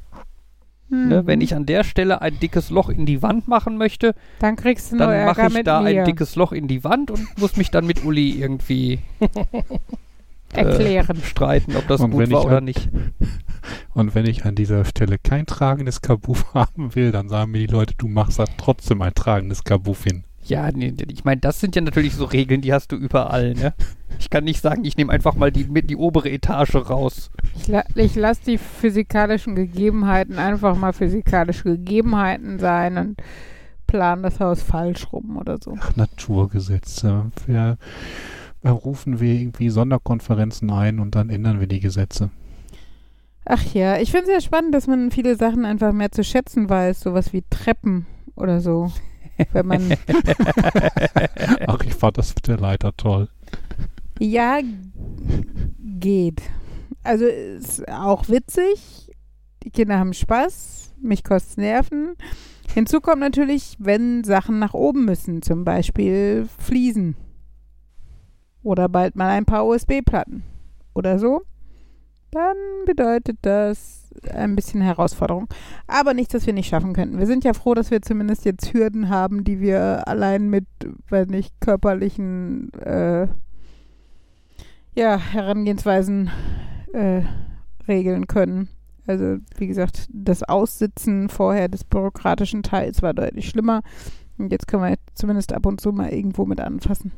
Ne? 0.89 1.21
Mhm. 1.21 1.27
Wenn 1.27 1.39
ich 1.39 1.55
an 1.55 1.65
der 1.65 1.85
Stelle 1.85 2.21
ein 2.21 2.37
dickes 2.39 2.69
Loch 2.69 2.89
in 2.89 3.05
die 3.05 3.21
Wand 3.21 3.47
machen 3.47 3.77
möchte, 3.77 4.13
Dann 4.39 4.57
kriegst 4.57 4.91
du 4.91 4.97
nur 4.97 5.07
dann 5.07 5.25
mache 5.25 5.47
ich 5.47 5.53
mit 5.53 5.67
da 5.67 5.79
mir. 5.79 6.01
ein 6.01 6.05
dickes 6.05 6.35
Loch 6.35 6.51
in 6.51 6.67
die 6.67 6.83
Wand 6.83 7.11
und 7.11 7.39
muss 7.39 7.55
mich 7.55 7.71
dann 7.71 7.85
mit 7.85 8.03
Uli 8.03 8.31
irgendwie 8.31 8.99
erklären. 10.53 11.17
äh, 11.17 11.25
streiten, 11.25 11.75
ob 11.75 11.87
das 11.87 12.01
Und 12.01 12.11
gut 12.11 12.21
wenn 12.21 12.31
war 12.31 12.39
ich 12.41 12.45
oder 12.47 12.57
an- 12.57 12.63
nicht. 12.65 12.89
Und 13.93 14.15
wenn 14.15 14.25
ich 14.25 14.45
an 14.45 14.55
dieser 14.55 14.85
Stelle 14.85 15.17
kein 15.17 15.45
tragendes 15.45 16.01
Kabuff 16.01 16.45
haben 16.53 16.95
will, 16.95 17.11
dann 17.11 17.29
sagen 17.29 17.51
mir 17.51 17.59
die 17.59 17.73
Leute, 17.73 17.93
du 17.97 18.07
machst 18.07 18.39
da 18.39 18.45
trotzdem 18.57 19.01
ein 19.01 19.13
tragendes 19.13 19.63
Kabuff 19.63 20.03
hin. 20.03 20.23
Ja, 20.43 20.71
nee, 20.71 20.91
nee, 20.97 21.05
ich 21.11 21.25
meine, 21.25 21.41
das 21.41 21.59
sind 21.59 21.75
ja 21.75 21.81
natürlich 21.81 22.15
so 22.15 22.25
Regeln, 22.25 22.61
die 22.61 22.73
hast 22.73 22.91
du 22.91 22.95
überall, 22.95 23.53
ne? 23.53 23.73
Ich 24.17 24.29
kann 24.31 24.45
nicht 24.45 24.61
sagen, 24.61 24.83
ich 24.85 24.97
nehme 24.97 25.11
einfach 25.11 25.35
mal 25.35 25.51
die, 25.51 25.65
mit 25.65 25.89
die 25.89 25.95
obere 25.95 26.29
Etage 26.31 26.75
raus. 26.75 27.29
Ich, 27.55 27.67
la 27.67 27.83
ich 27.93 28.15
lasse 28.15 28.41
die 28.47 28.57
physikalischen 28.57 29.53
Gegebenheiten 29.55 30.39
einfach 30.39 30.75
mal 30.75 30.93
physikalische 30.93 31.63
Gegebenheiten 31.65 32.57
sein 32.57 32.97
und 32.97 33.21
plan 33.85 34.23
das 34.23 34.39
Haus 34.39 34.61
falsch 34.63 35.11
rum 35.11 35.37
oder 35.37 35.57
so. 35.63 35.75
Ach, 35.79 35.95
Naturgesetze. 35.95 37.31
Wir 37.45 37.77
rufen 38.63 39.19
wir 39.19 39.33
irgendwie 39.33 39.69
Sonderkonferenzen 39.69 40.69
ein 40.69 40.99
und 40.99 41.15
dann 41.15 41.29
ändern 41.29 41.59
wir 41.59 41.67
die 41.67 41.79
Gesetze. 41.79 42.29
Ach 43.45 43.63
ja, 43.73 43.97
ich 43.97 44.11
finde 44.11 44.27
es 44.27 44.33
ja 44.33 44.41
spannend, 44.41 44.75
dass 44.75 44.87
man 44.87 45.11
viele 45.11 45.35
Sachen 45.35 45.65
einfach 45.65 45.93
mehr 45.93 46.11
zu 46.11 46.23
schätzen 46.23 46.69
weiß, 46.69 46.99
sowas 46.99 47.33
wie 47.33 47.43
Treppen 47.49 48.05
oder 48.35 48.61
so. 48.61 48.91
Wenn 49.53 49.67
man 49.67 49.93
Ach, 51.67 51.81
ich 51.85 51.95
fand 51.95 52.17
das 52.17 52.35
mit 52.35 52.47
der 52.47 52.57
Leiter 52.57 52.95
toll. 52.95 53.29
ja 54.19 54.59
geht. 55.99 56.41
Also 57.03 57.25
ist 57.25 57.87
auch 57.87 58.27
witzig. 58.29 59.11
Die 59.63 59.71
Kinder 59.71 59.99
haben 59.99 60.13
Spaß, 60.13 60.93
mich 61.01 61.23
kostet 61.23 61.57
Nerven. 61.57 62.15
Hinzu 62.73 63.01
kommt 63.01 63.21
natürlich, 63.21 63.75
wenn 63.79 64.23
Sachen 64.23 64.59
nach 64.59 64.73
oben 64.73 65.05
müssen, 65.05 65.41
zum 65.41 65.63
Beispiel 65.63 66.47
Fliesen. 66.59 67.15
Oder 68.69 68.87
bald 68.87 69.15
mal 69.15 69.29
ein 69.29 69.45
paar 69.45 69.65
USB-Platten. 69.65 70.43
Oder 70.93 71.17
so. 71.17 71.41
Dann 72.29 72.55
bedeutet 72.85 73.39
das 73.41 74.11
ein 74.31 74.55
bisschen 74.55 74.79
Herausforderung. 74.79 75.47
Aber 75.87 76.13
nichts, 76.13 76.33
das 76.33 76.45
wir 76.45 76.53
nicht 76.53 76.69
schaffen 76.69 76.93
könnten. 76.93 77.17
Wir 77.17 77.25
sind 77.25 77.43
ja 77.43 77.53
froh, 77.53 77.73
dass 77.73 77.89
wir 77.89 78.03
zumindest 78.03 78.45
jetzt 78.45 78.71
Hürden 78.71 79.09
haben, 79.09 79.43
die 79.43 79.59
wir 79.59 80.07
allein 80.07 80.51
mit, 80.51 80.67
weiß 81.09 81.29
nicht, 81.29 81.59
körperlichen 81.59 82.71
äh, 82.73 83.27
ja, 84.93 85.17
Herangehensweisen 85.17 86.29
äh, 86.93 87.23
regeln 87.87 88.27
können. 88.27 88.69
Also, 89.07 89.37
wie 89.57 89.65
gesagt, 89.65 90.07
das 90.13 90.43
Aussitzen 90.43 91.29
vorher 91.29 91.69
des 91.69 91.85
bürokratischen 91.85 92.61
Teils 92.61 93.01
war 93.01 93.15
deutlich 93.15 93.49
schlimmer. 93.49 93.81
Und 94.37 94.51
jetzt 94.51 94.67
können 94.67 94.83
wir 94.83 94.95
zumindest 95.15 95.53
ab 95.53 95.65
und 95.65 95.81
zu 95.81 95.91
mal 95.91 96.09
irgendwo 96.09 96.45
mit 96.45 96.61
anfassen. 96.61 97.11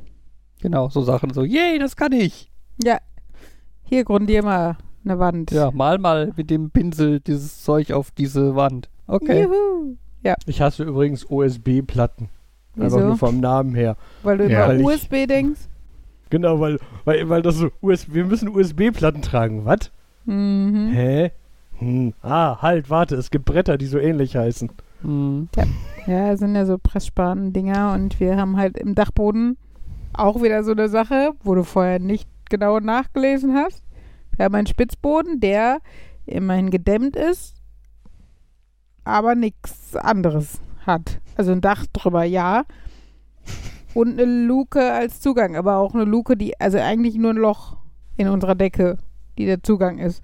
Genau, 0.61 0.89
so 0.89 1.01
Sachen 1.01 1.33
so, 1.33 1.43
yay, 1.43 1.79
das 1.79 1.95
kann 1.95 2.11
ich. 2.11 2.49
Ja, 2.83 2.97
hier 3.83 4.03
grundier 4.03 4.43
mal 4.43 4.77
eine 5.03 5.17
Wand. 5.19 5.51
Ja, 5.51 5.71
mal 5.71 5.97
mal 5.97 6.31
mit 6.35 6.49
dem 6.49 6.69
Pinsel 6.71 7.19
dieses 7.19 7.63
Zeug 7.63 7.91
auf 7.91 8.11
diese 8.11 8.55
Wand. 8.55 8.89
Okay. 9.07 9.43
Juhu. 9.43 9.95
Ich 10.45 10.61
hasse 10.61 10.83
übrigens 10.83 11.25
USB-Platten. 11.27 12.29
Einfach 12.79 12.99
nur 12.99 13.17
vom 13.17 13.39
Namen 13.39 13.73
her. 13.75 13.97
Weil 14.23 14.37
du 14.37 14.47
Ja. 14.49 14.65
immer 14.65 14.67
Weil 14.73 14.79
ich- 14.81 14.85
USB 14.85 15.25
denkst? 15.27 15.61
Genau, 16.29 16.59
weil, 16.59 16.77
weil, 17.03 17.27
weil 17.27 17.41
das 17.41 17.55
so 17.55 17.69
USB, 17.81 18.13
wir 18.13 18.25
müssen 18.25 18.47
USB-Platten 18.47 19.21
tragen. 19.23 19.65
Was? 19.65 19.91
Mhm. 20.25 20.91
Hä? 20.93 21.31
Hm. 21.79 22.13
Ah, 22.21 22.61
halt, 22.61 22.89
warte, 22.89 23.15
es 23.15 23.31
gibt 23.31 23.45
Bretter, 23.45 23.77
die 23.77 23.87
so 23.87 23.97
ähnlich 23.97 24.35
heißen. 24.37 24.71
Hm. 25.01 25.49
Ja, 26.05 26.37
sind 26.37 26.55
ja 26.55 26.65
so 26.65 26.77
Pressspan-Dinger 26.77 27.93
und 27.93 28.19
wir 28.19 28.37
haben 28.37 28.55
halt 28.57 28.77
im 28.77 28.93
Dachboden 28.95 29.57
auch 30.13 30.41
wieder 30.41 30.63
so 30.63 30.71
eine 30.71 30.89
Sache, 30.89 31.31
wo 31.43 31.55
du 31.55 31.63
vorher 31.63 31.99
nicht 31.99 32.27
genau 32.49 32.79
nachgelesen 32.79 33.55
hast. 33.55 33.83
Wir 34.35 34.45
haben 34.45 34.55
einen 34.55 34.67
Spitzboden, 34.67 35.39
der 35.39 35.79
immerhin 36.25 36.69
gedämmt 36.69 37.15
ist, 37.15 37.55
aber 39.03 39.35
nichts 39.35 39.95
anderes 39.95 40.59
hat. 40.85 41.19
Also 41.35 41.51
ein 41.51 41.61
Dach 41.61 41.85
drüber, 41.93 42.23
ja. 42.23 42.63
Und 43.93 44.19
eine 44.19 44.45
Luke 44.45 44.81
als 44.93 45.19
Zugang, 45.19 45.55
aber 45.55 45.77
auch 45.77 45.93
eine 45.93 46.05
Luke, 46.05 46.37
die, 46.37 46.59
also 46.59 46.77
eigentlich 46.77 47.15
nur 47.15 47.31
ein 47.31 47.37
Loch 47.37 47.77
in 48.17 48.27
unserer 48.27 48.55
Decke, 48.55 48.97
die 49.37 49.45
der 49.45 49.63
Zugang 49.63 49.99
ist. 49.99 50.23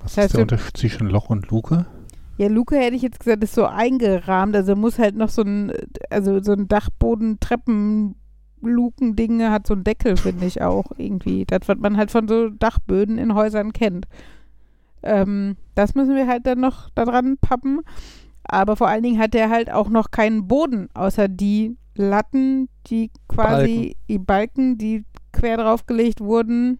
Was 0.00 0.14
Das 0.14 0.16
heißt, 0.16 0.26
ist 0.26 0.34
der 0.34 0.42
Unterschied 0.42 0.76
zwischen 0.76 1.08
Loch 1.08 1.30
und 1.30 1.48
Luke? 1.50 1.86
Ja, 2.36 2.48
Luke 2.48 2.76
hätte 2.76 2.94
ich 2.94 3.02
jetzt 3.02 3.18
gesagt, 3.18 3.42
ist 3.42 3.54
so 3.54 3.66
eingerahmt. 3.66 4.54
Also 4.54 4.76
muss 4.76 4.98
halt 4.98 5.16
noch 5.16 5.28
so 5.28 5.42
ein, 5.42 5.72
also 6.10 6.40
so 6.42 6.52
ein 6.52 6.68
Dachboden, 6.68 7.40
Treppen, 7.40 8.14
Lukending 8.62 9.42
hat 9.44 9.66
so 9.66 9.74
einen 9.74 9.84
Deckel, 9.84 10.16
finde 10.16 10.46
ich 10.46 10.62
auch 10.62 10.86
irgendwie. 10.96 11.44
Das, 11.44 11.60
was 11.66 11.78
man 11.78 11.96
halt 11.96 12.10
von 12.10 12.28
so 12.28 12.48
Dachböden 12.48 13.18
in 13.18 13.34
Häusern 13.34 13.72
kennt. 13.72 14.06
Ähm, 15.02 15.56
das 15.74 15.94
müssen 15.94 16.14
wir 16.14 16.26
halt 16.26 16.46
dann 16.46 16.60
noch 16.60 16.90
da 16.90 17.04
dran 17.04 17.38
pappen. 17.38 17.80
Aber 18.44 18.76
vor 18.76 18.88
allen 18.88 19.02
Dingen 19.02 19.18
hat 19.18 19.34
der 19.34 19.50
halt 19.50 19.70
auch 19.70 19.90
noch 19.90 20.10
keinen 20.10 20.48
Boden, 20.48 20.88
außer 20.94 21.28
die 21.28 21.76
Latten, 21.94 22.68
die 22.86 23.10
quasi, 23.28 23.96
die 24.08 24.18
Balken, 24.18 24.78
die 24.78 25.04
quer 25.32 25.58
draufgelegt 25.58 26.20
wurden, 26.20 26.78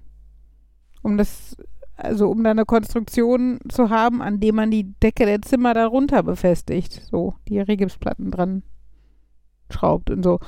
um 1.02 1.18
das, 1.18 1.56
also 1.96 2.30
um 2.30 2.42
da 2.42 2.52
eine 2.52 2.64
Konstruktion 2.64 3.58
zu 3.68 3.90
haben, 3.90 4.22
an 4.22 4.40
dem 4.40 4.54
man 4.54 4.70
die 4.70 4.94
Decke 5.02 5.26
der 5.26 5.42
Zimmer 5.42 5.74
darunter 5.74 6.22
befestigt. 6.22 7.02
So, 7.10 7.34
die 7.48 7.60
Rigipsplatten 7.60 8.30
dran 8.30 8.62
schraubt 9.70 10.10
und 10.10 10.22
so. 10.22 10.40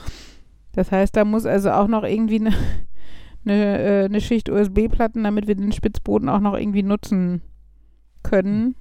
Das 0.73 0.93
heißt, 0.93 1.16
da 1.16 1.25
muss 1.25 1.47
also 1.47 1.71
auch 1.71 1.89
noch 1.89 2.05
irgendwie 2.05 2.41
eine, 2.41 2.53
eine, 3.45 3.79
äh, 3.79 4.05
eine 4.05 4.21
Schicht 4.21 4.49
USB-Platten, 4.49 5.25
damit 5.25 5.47
wir 5.47 5.55
den 5.55 5.73
Spitzboden 5.73 6.29
auch 6.29 6.41
noch 6.41 6.55
irgendwie 6.55 6.83
nutzen 6.83 7.43
können. 8.23 8.75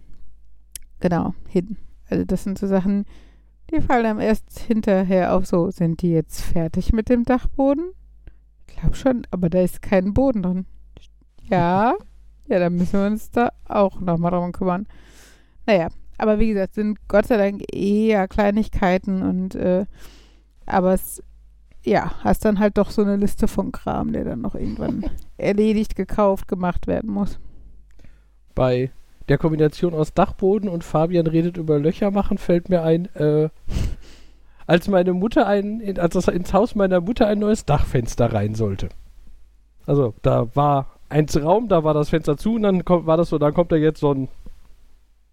Genau, 0.99 1.33
hin. 1.47 1.77
Also 2.09 2.25
das 2.25 2.43
sind 2.43 2.57
so 2.57 2.67
Sachen, 2.67 3.05
die 3.71 3.81
fallen 3.81 4.05
einem 4.05 4.19
erst 4.19 4.59
hinterher 4.59 5.35
auf 5.35 5.45
so, 5.45 5.69
sind 5.71 6.01
die 6.01 6.11
jetzt 6.11 6.41
fertig 6.41 6.91
mit 6.91 7.09
dem 7.09 7.23
Dachboden? 7.23 7.91
Ich 8.67 8.77
glaube 8.77 8.95
schon, 8.95 9.27
aber 9.31 9.49
da 9.49 9.61
ist 9.61 9.81
kein 9.81 10.13
Boden 10.13 10.43
drin. 10.43 10.65
Ja, 11.49 11.95
ja, 12.47 12.59
dann 12.59 12.75
müssen 12.75 12.99
wir 12.99 13.07
uns 13.07 13.29
da 13.29 13.51
auch 13.65 13.99
nochmal 14.01 14.31
drum 14.31 14.51
kümmern. 14.51 14.87
Naja, 15.65 15.89
aber 16.17 16.39
wie 16.39 16.49
gesagt, 16.49 16.73
sind 16.73 17.07
Gott 17.07 17.27
sei 17.27 17.37
Dank 17.37 17.63
eher 17.73 18.27
Kleinigkeiten 18.27 19.21
und 19.21 19.55
äh, 19.55 19.85
aber 20.65 20.93
es, 20.93 21.23
ja, 21.83 22.11
hast 22.23 22.45
dann 22.45 22.59
halt 22.59 22.77
doch 22.77 22.91
so 22.91 23.01
eine 23.01 23.15
Liste 23.15 23.47
von 23.47 23.71
Kram, 23.71 24.11
der 24.13 24.25
dann 24.25 24.41
noch 24.41 24.55
irgendwann 24.55 25.09
erledigt, 25.37 25.95
gekauft, 25.95 26.47
gemacht 26.47 26.87
werden 26.87 27.11
muss. 27.11 27.39
Bei 28.55 28.91
der 29.29 29.37
Kombination 29.37 29.93
aus 29.93 30.13
Dachboden 30.13 30.69
und 30.69 30.83
Fabian 30.83 31.27
redet 31.27 31.57
über 31.57 31.79
Löcher 31.79 32.11
machen, 32.11 32.37
fällt 32.37 32.69
mir 32.69 32.83
ein, 32.83 33.05
äh, 33.15 33.49
als 34.67 34.87
meine 34.87 35.13
Mutter 35.13 35.47
ein, 35.47 35.79
in, 35.79 35.99
als 35.99 36.13
das 36.15 36.27
ins 36.27 36.53
Haus 36.53 36.75
meiner 36.75 36.99
Mutter 36.99 37.27
ein 37.27 37.39
neues 37.39 37.65
Dachfenster 37.65 38.33
rein 38.33 38.55
sollte. 38.55 38.89
Also 39.85 40.13
da 40.21 40.55
war 40.55 40.99
ein 41.09 41.25
Raum, 41.41 41.67
da 41.67 41.83
war 41.83 41.93
das 41.93 42.09
Fenster 42.09 42.37
zu 42.37 42.55
und 42.55 42.63
dann 42.63 42.85
kommt, 42.85 43.05
war 43.07 43.17
das 43.17 43.29
so, 43.29 43.37
dann 43.37 43.53
kommt 43.53 43.71
da 43.71 43.75
jetzt 43.75 43.99
so 43.99 44.13
ein, 44.13 44.29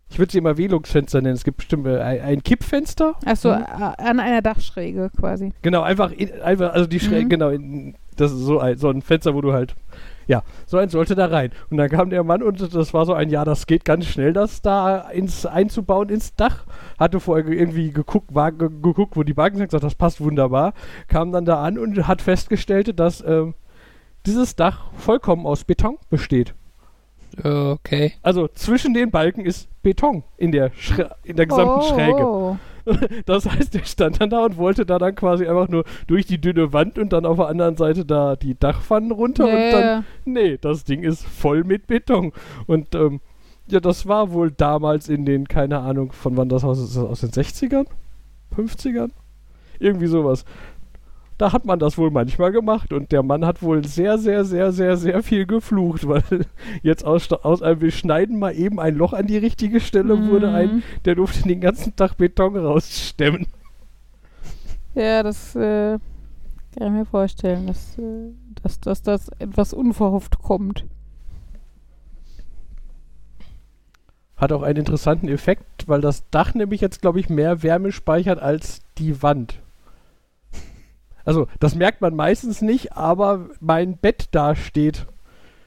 ich 0.09 0.19
würde 0.19 0.33
sie 0.33 0.39
immer 0.39 0.57
Wählungsfenster 0.57 1.21
nennen. 1.21 1.35
Es 1.35 1.45
gibt 1.45 1.57
bestimmt 1.59 1.87
äh, 1.87 1.99
ein, 2.01 2.21
ein 2.21 2.43
Kippfenster. 2.43 3.15
Achso, 3.25 3.51
Mhm. 3.55 3.65
an 3.99 4.21
einer 4.21 4.41
Dachschräge 4.43 5.11
quasi. 5.19 5.53
Genau, 5.63 5.83
einfach, 5.83 6.13
in, 6.13 6.41
einfach 6.43 6.73
also 6.73 6.87
die 6.87 7.01
Schräge, 7.01 7.25
Mhm. 7.27 7.29
genau, 7.31 7.49
in, 7.51 7.95
das 8.17 8.33
ist 8.33 8.39
so 8.41 8.59
ein, 8.61 8.79
so 8.79 8.89
ein 8.89 9.03
Fenster, 9.03 9.35
wo 9.35 9.41
du 9.41 9.53
halt, 9.53 9.75
ja, 10.29 10.43
so 10.67 10.79
eins 10.79 10.93
sollte 10.93 11.15
da 11.15 11.27
rein. 11.27 11.51
Und 11.71 11.77
dann 11.77 11.89
kam 11.89 12.11
der 12.11 12.25
Mann 12.25 12.43
und 12.43 12.73
das 12.75 12.95
war 12.95 13.05
so 13.05 13.15
ein, 13.15 13.31
ja, 13.31 13.45
das 13.45 13.67
geht 13.67 13.85
ganz 13.85 14.07
schnell, 14.07 14.33
das 14.33 14.63
da 14.63 15.01
ins 15.11 15.45
einzubauen 15.45 16.09
ins 16.09 16.35
Dach. 16.35 16.65
Hatte 16.99 17.21
vorher 17.21 17.47
irgendwie 17.47 17.91
geguckt, 17.93 18.35
war, 18.35 18.53
ge, 18.53 18.69
geguckt, 18.69 19.17
wo 19.17 19.23
die 19.23 19.35
Balken 19.35 19.57
sind, 19.59 19.67
gesagt, 19.69 19.85
das 19.85 19.95
passt 19.95 20.21
wunderbar. 20.21 20.73
Kam 21.09 21.31
dann 21.33 21.45
da 21.45 21.63
an 21.63 21.79
und 21.79 22.09
hat 22.09 22.23
festgestellt, 22.23 22.99
dass 22.99 23.23
ähm, 23.27 23.55
dieses 24.25 24.57
Dach 24.57 24.91
vollkommen 24.97 25.47
aus 25.47 25.65
Beton 25.65 25.99
besteht. 26.11 26.55
Okay. 27.43 28.13
Also 28.23 28.49
zwischen 28.49 28.95
den 28.95 29.11
Balken 29.11 29.45
ist 29.45 29.69
Beton 29.83 30.25
in 30.37 30.53
der, 30.53 30.71
Schrä 30.73 31.09
in 31.25 31.37
der 31.37 31.47
gesamten 31.47 31.83
Schräge. 31.83 32.27
Oh. 32.27 32.57
Das 33.27 33.51
heißt, 33.51 33.75
der 33.75 33.85
stand 33.85 34.21
dann 34.21 34.31
da 34.31 34.45
und 34.45 34.57
wollte 34.59 34.87
da 34.87 35.01
dann 35.01 35.17
quasi 35.17 35.45
einfach 35.45 35.69
nur 35.69 35.85
durch 36.07 36.25
die 36.25 36.41
dünne 36.41 36.73
Wand 36.73 37.01
und 37.01 37.13
dann 37.13 37.27
auf 37.27 37.37
der 37.37 37.49
anderen 37.49 37.77
Seite 37.77 38.05
da 38.05 38.37
die 38.37 38.57
Dachpfannen 38.57 39.11
runter 39.11 39.45
und 39.45 39.73
dann, 39.73 40.05
nee, 40.25 40.57
das 40.57 40.85
Ding 40.85 41.03
ist 41.03 41.27
voll 41.27 41.65
mit 41.65 41.89
Beton. 41.89 42.33
Und 42.69 42.95
ähm, 42.95 43.21
ja, 43.69 43.81
das 43.81 44.07
war 44.07 44.31
wohl 44.31 44.53
damals 44.53 45.09
in 45.09 45.25
den, 45.25 45.49
keine 45.49 45.81
Ahnung, 45.81 46.13
von 46.13 46.37
wann 46.37 46.49
das 46.49 46.63
Haus 46.63 46.79
ist, 46.79 46.91
ist 46.91 46.97
das 46.97 47.05
aus 47.05 47.21
den 47.21 47.31
60ern? 47.31 47.87
50ern? 48.57 49.11
Irgendwie 49.81 50.07
sowas. 50.07 50.45
Da 51.39 51.53
hat 51.53 51.67
man 51.67 51.79
das 51.79 51.99
wohl 51.99 52.11
manchmal 52.11 52.51
gemacht 52.51 52.93
und 52.93 53.13
der 53.13 53.23
Mann 53.23 53.45
hat 53.45 53.63
wohl 53.63 53.85
sehr, 53.85 54.17
sehr, 54.17 54.45
sehr, 54.45 54.73
sehr, 54.73 54.97
sehr 54.97 55.23
viel 55.23 55.47
geflucht, 55.47 56.09
weil 56.09 56.23
jetzt 56.83 57.05
aus, 57.05 57.31
aus 57.31 57.61
einem 57.63 57.81
wir 57.83 57.91
schneiden 57.91 58.39
mal 58.39 58.55
eben 58.55 58.81
ein 58.81 58.95
Loch 58.97 59.13
an 59.13 59.27
die 59.27 59.37
richtige 59.37 59.81
Stelle 59.81 60.27
wurde 60.29 60.51
ein 60.51 60.77
Mhm. 60.77 60.83
der 61.05 61.15
durfte 61.15 61.43
den 61.47 61.61
ganzen 61.61 61.95
Tag 61.95 62.17
Beton 62.17 62.57
rausstemmen. 62.57 63.47
Ja, 64.95 65.23
das 65.23 65.55
äh, 65.55 65.99
kann 66.77 66.87
ich 66.87 66.91
mir 66.91 67.05
vorstellen, 67.05 67.67
dass, 67.67 67.99
äh, 67.99 68.33
dass, 68.63 68.81
dass 68.81 69.03
das 69.03 69.29
etwas 69.39 69.75
unverhofft 69.75 70.39
kommt. 70.39 70.85
Hat 74.37 74.53
auch 74.53 74.63
einen 74.63 74.79
interessanten 74.79 75.29
Effekt, 75.29 75.89
weil 75.89 76.01
das 76.01 76.29
Dach 76.31 76.55
nämlich 76.55 76.81
jetzt, 76.81 77.01
glaube 77.01 77.21
ich, 77.21 77.29
mehr 77.29 77.63
Wärme 77.63 77.93
speichert 77.93 78.39
als 78.39 78.81
die 78.99 79.23
Wand. 79.23 79.61
Also, 81.27 81.49
das 81.61 81.75
merkt 81.75 82.01
man 82.01 82.17
meistens 82.17 82.63
nicht, 82.63 82.97
aber 82.97 83.51
mein 83.61 83.99
Bett 83.99 84.29
da 84.31 84.55
steht. 84.55 85.07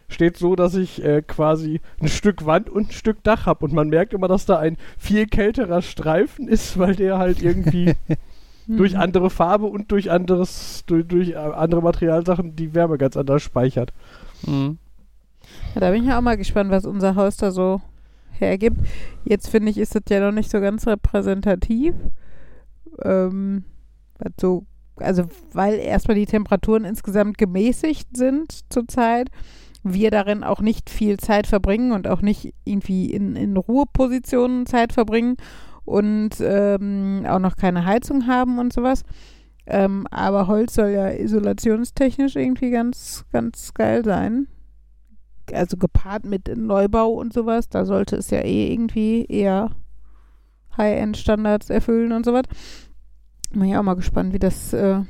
Steht 0.07 0.38
so, 0.38 0.55
dass 0.55 0.74
ich 0.74 1.03
äh, 1.03 1.22
quasi 1.22 1.82
ein 2.01 2.07
Stück 2.07 2.47
Wand 2.47 2.68
und 2.72 2.89
ein 2.89 2.91
Stück 2.93 3.24
Dach 3.24 3.45
habe. 3.45 3.66
Und 3.66 3.74
man 3.74 3.89
merkt 3.89 4.14
immer, 4.14 4.28
dass 4.28 4.47
da 4.47 4.57
ein 4.57 4.78
viel 4.97 5.28
kälterer 5.28 5.84
Streifen 5.84 6.47
ist, 6.47 6.80
weil 6.80 6.95
der 6.95 7.20
halt 7.20 7.43
irgendwie 7.43 7.93
durch 8.68 8.93
Mhm. 8.93 8.99
andere 8.99 9.30
Farbe 9.30 9.66
und 9.68 9.91
durch 9.91 10.10
anderes, 10.10 10.84
durch, 10.88 11.05
durch 11.07 11.30
äh, 11.32 11.36
andere 11.36 11.82
Materialsachen 11.82 12.55
die 12.55 12.74
Wärme 12.74 12.97
ganz 12.97 13.18
anders 13.18 13.43
speichert. 13.43 13.93
Mhm. 14.47 14.78
Ja, 15.76 15.82
da 15.82 15.91
bin 15.91 16.03
ich 16.03 16.10
ja 16.10 16.18
auch 16.18 16.24
mal 16.24 16.38
gespannt, 16.38 16.72
was 16.72 16.86
unser 16.86 17.16
Haus 17.16 17.38
da 17.38 17.51
so 17.51 17.82
hergibt. 18.32 18.78
Jetzt 19.26 19.49
finde 19.49 19.72
ich, 19.72 19.78
ist 19.78 19.95
das 19.95 20.03
ja 20.10 20.20
noch 20.20 20.32
nicht 20.32 20.49
so 20.49 20.60
ganz 20.62 20.88
repräsentativ. 20.88 21.95
Ähm, 23.03 23.64
was 24.18 24.34
so, 24.39 24.66
also 25.00 25.24
weil 25.54 25.76
erstmal 25.76 26.16
die 26.16 26.26
Temperaturen 26.26 26.86
insgesamt 26.86 27.38
gemäßigt 27.38 28.16
sind 28.16 28.72
zurzeit. 28.72 29.30
Wir 29.84 30.12
darin 30.12 30.43
auch 30.43 30.62
nicht 30.62 30.89
viel 30.89 31.18
Zeit 31.18 31.47
verbringen 31.47 31.93
und 31.93 32.08
auch 32.08 32.22
nicht 32.22 32.54
irgendwie 32.66 33.12
in, 33.12 33.36
in 33.36 33.56
Ruhepositionen 33.56 34.66
Zeit 34.66 34.91
verbringen 34.93 35.38
und 35.86 36.32
ähm, 36.41 37.26
auch 37.28 37.39
noch 37.39 37.56
keine 37.56 37.86
Heizung 37.86 38.28
haben 38.28 38.60
und 38.60 38.74
sowas. 38.74 39.04
Ähm, 39.66 40.06
aber 40.12 40.47
Holz 40.47 40.74
soll 40.74 40.89
ja 40.89 41.10
isolationstechnisch 41.10 42.36
irgendwie 42.36 42.72
ganz, 42.72 43.26
ganz 43.32 43.74
geil 43.74 44.04
sein 44.04 44.47
also 45.54 45.78
gepaart 45.78 46.26
mit 46.26 46.56
Neubau 46.56 47.10
und 47.10 47.34
sowas, 47.34 47.70
da 47.70 47.86
sollte 47.86 48.16
es 48.16 48.30
ja 48.30 48.39
eh 48.39 48.72
irgendwie 48.72 49.26
eher 49.26 49.72
High-End-Standards 50.78 51.70
erfüllen 51.70 52.12
und 52.12 52.26
sowas. 52.26 52.43
Bin 53.52 53.64
ich 53.64 53.76
auch 53.76 53.84
mal 53.84 53.95
gespannt, 53.95 54.34
wie 54.34 54.39
das 54.39 54.74
äh, 54.74 55.02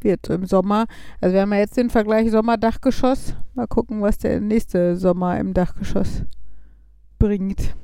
wird 0.00 0.28
im 0.30 0.46
Sommer. 0.46 0.86
Also 1.20 1.34
wir 1.34 1.42
haben 1.42 1.52
ja 1.52 1.58
jetzt 1.58 1.76
den 1.76 1.90
Vergleich 1.90 2.30
Sommer-Dachgeschoss. 2.30 3.34
Mal 3.54 3.66
gucken, 3.66 4.00
was 4.02 4.18
der 4.18 4.40
nächste 4.40 4.96
Sommer 4.96 5.38
im 5.38 5.54
Dachgeschoss 5.54 6.24
bringt. 7.18 7.74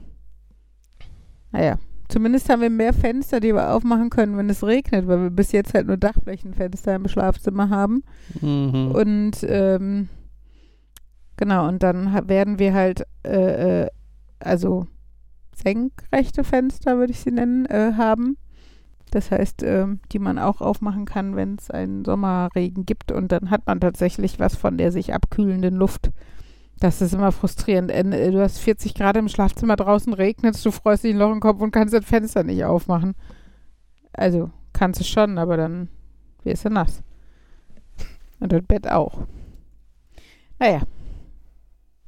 Naja, 1.52 1.78
zumindest 2.08 2.48
haben 2.48 2.62
wir 2.62 2.70
mehr 2.70 2.92
Fenster, 2.92 3.40
die 3.40 3.54
wir 3.54 3.72
aufmachen 3.72 4.10
können, 4.10 4.36
wenn 4.36 4.50
es 4.50 4.64
regnet, 4.64 5.06
weil 5.06 5.22
wir 5.22 5.30
bis 5.30 5.52
jetzt 5.52 5.74
halt 5.74 5.86
nur 5.86 5.96
Dachflächenfenster 5.96 6.94
im 6.94 7.08
Schlafzimmer 7.08 7.70
haben. 7.70 8.02
Mhm. 8.40 8.92
Und 8.92 9.32
ähm, 9.42 10.08
genau, 11.36 11.68
und 11.68 11.82
dann 11.82 12.28
werden 12.28 12.58
wir 12.58 12.74
halt, 12.74 13.04
äh, 13.24 13.82
äh, 13.82 13.88
also 14.40 14.86
senkrechte 15.54 16.44
Fenster, 16.44 16.98
würde 16.98 17.12
ich 17.12 17.20
sie 17.20 17.32
nennen, 17.32 17.66
äh, 17.66 17.92
haben. 17.96 18.36
Das 19.10 19.30
heißt, 19.30 19.62
ähm, 19.62 20.00
die 20.12 20.18
man 20.18 20.38
auch 20.38 20.60
aufmachen 20.60 21.04
kann, 21.04 21.36
wenn 21.36 21.56
es 21.58 21.70
einen 21.70 22.04
Sommerregen 22.04 22.84
gibt. 22.84 23.12
Und 23.12 23.32
dann 23.32 23.50
hat 23.50 23.66
man 23.66 23.80
tatsächlich 23.80 24.38
was 24.38 24.56
von 24.56 24.76
der 24.76 24.92
sich 24.92 25.14
abkühlenden 25.14 25.74
Luft. 25.74 26.10
Das 26.80 27.00
ist 27.00 27.14
immer 27.14 27.32
frustrierend. 27.32 27.90
Äh, 27.90 28.30
Du 28.30 28.40
hast 28.40 28.58
40 28.58 28.94
Grad 28.94 29.16
im 29.16 29.28
Schlafzimmer, 29.28 29.76
draußen 29.76 30.12
regnet 30.12 30.64
du 30.64 30.70
freust 30.70 31.04
dich 31.04 31.14
ein 31.14 31.18
Loch 31.18 31.32
im 31.32 31.40
Kopf 31.40 31.60
und 31.60 31.70
kannst 31.70 31.94
das 31.94 32.04
Fenster 32.04 32.44
nicht 32.44 32.64
aufmachen. 32.64 33.14
Also, 34.12 34.50
kannst 34.72 35.00
du 35.00 35.04
schon, 35.04 35.38
aber 35.38 35.56
dann 35.56 35.88
wirst 36.44 36.64
du 36.64 36.70
nass. 36.70 37.02
Und 38.40 38.52
das 38.52 38.62
Bett 38.62 38.88
auch. 38.88 39.26
Naja. 40.58 40.82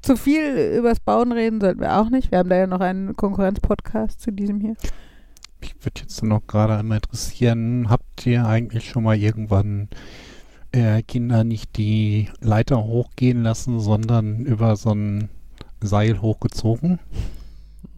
Zu 0.02 0.16
viel 0.16 0.76
übers 0.78 0.98
Bauen 0.98 1.32
reden 1.32 1.60
sollten 1.60 1.80
wir 1.80 1.98
auch 1.98 2.08
nicht. 2.08 2.30
Wir 2.30 2.38
haben 2.38 2.48
da 2.48 2.56
ja 2.56 2.66
noch 2.66 2.80
einen 2.80 3.16
Konkurrenz-Podcast 3.16 4.20
zu 4.20 4.32
diesem 4.32 4.60
hier. 4.60 4.76
Mich 5.60 5.74
würde 5.80 6.00
jetzt 6.02 6.22
noch 6.22 6.46
gerade 6.46 6.76
einmal 6.76 6.98
interessieren, 6.98 7.88
habt 7.90 8.26
ihr 8.26 8.46
eigentlich 8.46 8.88
schon 8.88 9.04
mal 9.04 9.16
irgendwann 9.16 9.88
äh, 10.72 11.02
Kinder 11.02 11.44
nicht 11.44 11.76
die 11.76 12.28
Leiter 12.40 12.84
hochgehen 12.84 13.42
lassen, 13.42 13.80
sondern 13.80 14.44
über 14.46 14.76
so 14.76 14.90
ein 14.90 15.28
Seil 15.80 16.20
hochgezogen? 16.22 16.98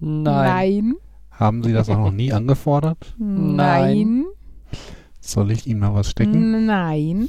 Nein. 0.00 0.94
Haben 1.30 1.62
sie 1.62 1.72
das 1.72 1.88
auch 1.88 1.98
noch 1.98 2.12
nie 2.12 2.32
angefordert? 2.32 3.14
Nein. 3.18 3.56
Nein. 3.56 4.24
Soll 5.20 5.52
ich 5.52 5.68
ihnen 5.68 5.80
mal 5.80 5.94
was 5.94 6.10
stecken? 6.10 6.66
Nein. 6.66 7.28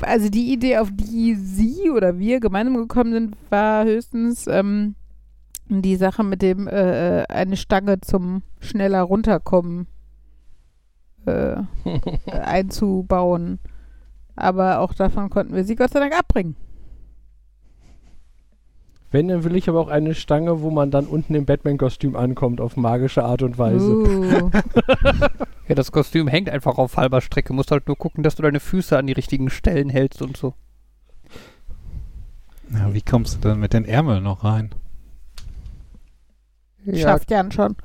Also 0.00 0.28
die 0.28 0.52
Idee, 0.52 0.78
auf 0.78 0.90
die 0.92 1.34
Sie 1.34 1.90
oder 1.90 2.18
wir 2.18 2.40
gemeinsam 2.40 2.76
gekommen 2.76 3.12
sind, 3.12 3.36
war 3.50 3.84
höchstens 3.84 4.46
ähm, 4.48 4.96
die 5.70 5.96
Sache 5.96 6.24
mit 6.24 6.42
dem 6.42 6.66
äh, 6.66 7.20
äh, 7.20 7.26
eine 7.28 7.56
Stange 7.56 8.00
zum 8.00 8.42
schneller 8.58 9.02
runterkommen 9.02 9.86
äh, 11.26 11.56
einzubauen. 12.30 13.58
Aber 14.36 14.80
auch 14.80 14.94
davon 14.94 15.30
konnten 15.30 15.54
wir 15.54 15.64
sie 15.64 15.76
Gott 15.76 15.90
sei 15.90 16.00
Dank 16.00 16.18
abbringen. 16.18 16.56
Wenn, 19.12 19.28
dann 19.28 19.42
will 19.42 19.56
ich 19.56 19.68
aber 19.68 19.80
auch 19.80 19.88
eine 19.88 20.14
Stange, 20.14 20.62
wo 20.62 20.70
man 20.70 20.90
dann 20.90 21.06
unten 21.06 21.34
im 21.34 21.44
Batman-Kostüm 21.44 22.14
ankommt, 22.14 22.60
auf 22.60 22.76
magische 22.76 23.24
Art 23.24 23.42
und 23.42 23.58
Weise. 23.58 23.90
Uh. 23.90 24.50
Ja, 25.70 25.76
das 25.76 25.92
Kostüm 25.92 26.26
hängt 26.26 26.50
einfach 26.50 26.78
auf 26.78 26.96
halber 26.96 27.20
Strecke. 27.20 27.52
Musst 27.52 27.70
halt 27.70 27.86
nur 27.86 27.96
gucken, 27.96 28.24
dass 28.24 28.34
du 28.34 28.42
deine 28.42 28.58
Füße 28.58 28.98
an 28.98 29.06
die 29.06 29.12
richtigen 29.12 29.50
Stellen 29.50 29.88
hältst 29.88 30.20
und 30.20 30.36
so. 30.36 30.54
Ja, 32.72 32.92
wie 32.92 33.02
kommst 33.02 33.36
du 33.36 33.48
dann 33.48 33.60
mit 33.60 33.72
den 33.72 33.84
Ärmeln 33.84 34.24
noch 34.24 34.42
rein? 34.42 34.70
Schafft 36.98 37.30
Jan 37.30 37.52
schon. 37.52 37.76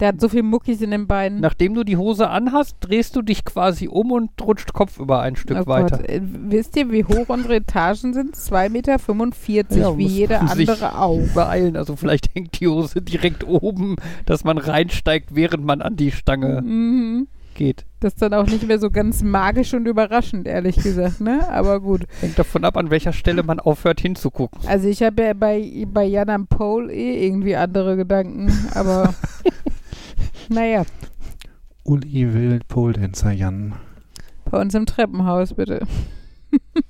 Der 0.00 0.08
hat 0.08 0.20
so 0.20 0.28
viel 0.28 0.44
Muckis 0.44 0.80
in 0.80 0.92
den 0.92 1.08
Beinen. 1.08 1.40
Nachdem 1.40 1.74
du 1.74 1.82
die 1.82 1.96
Hose 1.96 2.28
anhast, 2.30 2.76
drehst 2.80 3.16
du 3.16 3.22
dich 3.22 3.44
quasi 3.44 3.88
um 3.88 4.12
und 4.12 4.30
rutscht 4.40 4.72
kopfüber 4.72 5.22
ein 5.22 5.34
Stück 5.34 5.58
Oh 5.62 5.66
weiter. 5.66 5.96
Gott, 5.98 6.08
äh, 6.08 6.20
wisst 6.22 6.76
ihr, 6.76 6.92
wie 6.92 7.02
hoch 7.04 7.28
unsere 7.28 7.56
Etagen 7.56 8.14
sind? 8.14 8.36
2,45 8.36 8.70
Meter, 8.70 9.76
Ja, 9.76 9.98
wie 9.98 10.06
jede 10.06 10.40
andere 10.40 10.96
auch. 11.00 11.18
Beeilen. 11.34 11.76
Also 11.76 11.96
vielleicht 11.96 12.28
hängt 12.36 12.60
die 12.60 12.68
Hose 12.68 13.02
direkt 13.02 13.44
oben, 13.46 13.96
dass 14.24 14.44
man 14.44 14.58
reinsteigt, 14.58 15.34
während 15.34 15.64
man 15.64 15.82
an 15.82 15.96
die 15.96 16.12
Stange 16.12 16.62
Mhm. 16.62 17.26
Geht. 17.58 17.84
Das 18.00 18.14
ist 18.14 18.22
dann 18.22 18.32
auch 18.32 18.46
nicht 18.46 18.66
mehr 18.66 18.78
so 18.78 18.90
ganz 18.90 19.22
magisch 19.22 19.74
und 19.74 19.86
überraschend, 19.86 20.46
ehrlich 20.46 20.76
gesagt, 20.76 21.20
ne? 21.20 21.46
Aber 21.50 21.80
gut. 21.80 22.06
Hängt 22.20 22.38
davon 22.38 22.64
ab, 22.64 22.78
an 22.78 22.88
welcher 22.88 23.12
Stelle 23.12 23.42
man 23.42 23.60
aufhört 23.60 24.00
hinzugucken. 24.00 24.66
Also 24.66 24.88
ich 24.88 25.02
habe 25.02 25.22
ja 25.22 25.34
bei, 25.34 25.84
bei 25.92 26.04
Jan 26.04 26.30
am 26.30 26.46
Pole 26.46 26.90
eh 26.90 27.26
irgendwie 27.26 27.56
andere 27.56 27.96
Gedanken, 27.96 28.50
aber 28.74 29.14
naja, 30.48 30.84
Uli 31.84 32.32
will 32.32 32.60
Pole 32.68 32.94
Dancer 32.94 33.32
Jan. 33.32 33.74
bei 34.50 34.60
uns 34.60 34.74
im 34.74 34.86
Treppenhaus 34.86 35.52
bitte. 35.52 35.86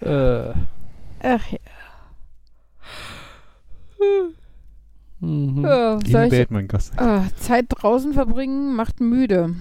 Äh. 0.00 0.52
Ach 1.22 1.46
ja. 1.50 1.58
Mhm. 5.26 5.64
Ja, 5.64 5.94
In 5.94 6.06
soll 6.06 6.24
ich, 6.24 6.30
Batman-Gasse. 6.30 6.92
ah, 6.98 7.24
Zeit 7.36 7.66
draußen 7.68 8.12
verbringen 8.12 8.74
macht 8.74 9.00
müde. 9.00 9.54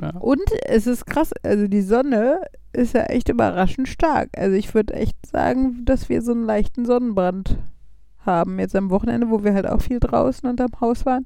Ja. 0.00 0.10
Und 0.18 0.42
es 0.66 0.86
ist 0.86 1.06
krass, 1.06 1.30
also 1.42 1.68
die 1.68 1.80
Sonne 1.82 2.40
ist 2.72 2.94
ja 2.94 3.04
echt 3.04 3.28
überraschend 3.28 3.88
stark. 3.88 4.30
Also 4.36 4.54
ich 4.56 4.74
würde 4.74 4.94
echt 4.94 5.16
sagen, 5.26 5.84
dass 5.84 6.08
wir 6.08 6.20
so 6.20 6.32
einen 6.32 6.44
leichten 6.44 6.84
Sonnenbrand 6.84 7.56
haben 8.26 8.58
jetzt 8.58 8.76
am 8.76 8.90
Wochenende, 8.90 9.30
wo 9.30 9.44
wir 9.44 9.54
halt 9.54 9.66
auch 9.66 9.80
viel 9.80 10.00
draußen 10.00 10.48
unterm 10.48 10.72
Haus 10.80 11.06
waren. 11.06 11.24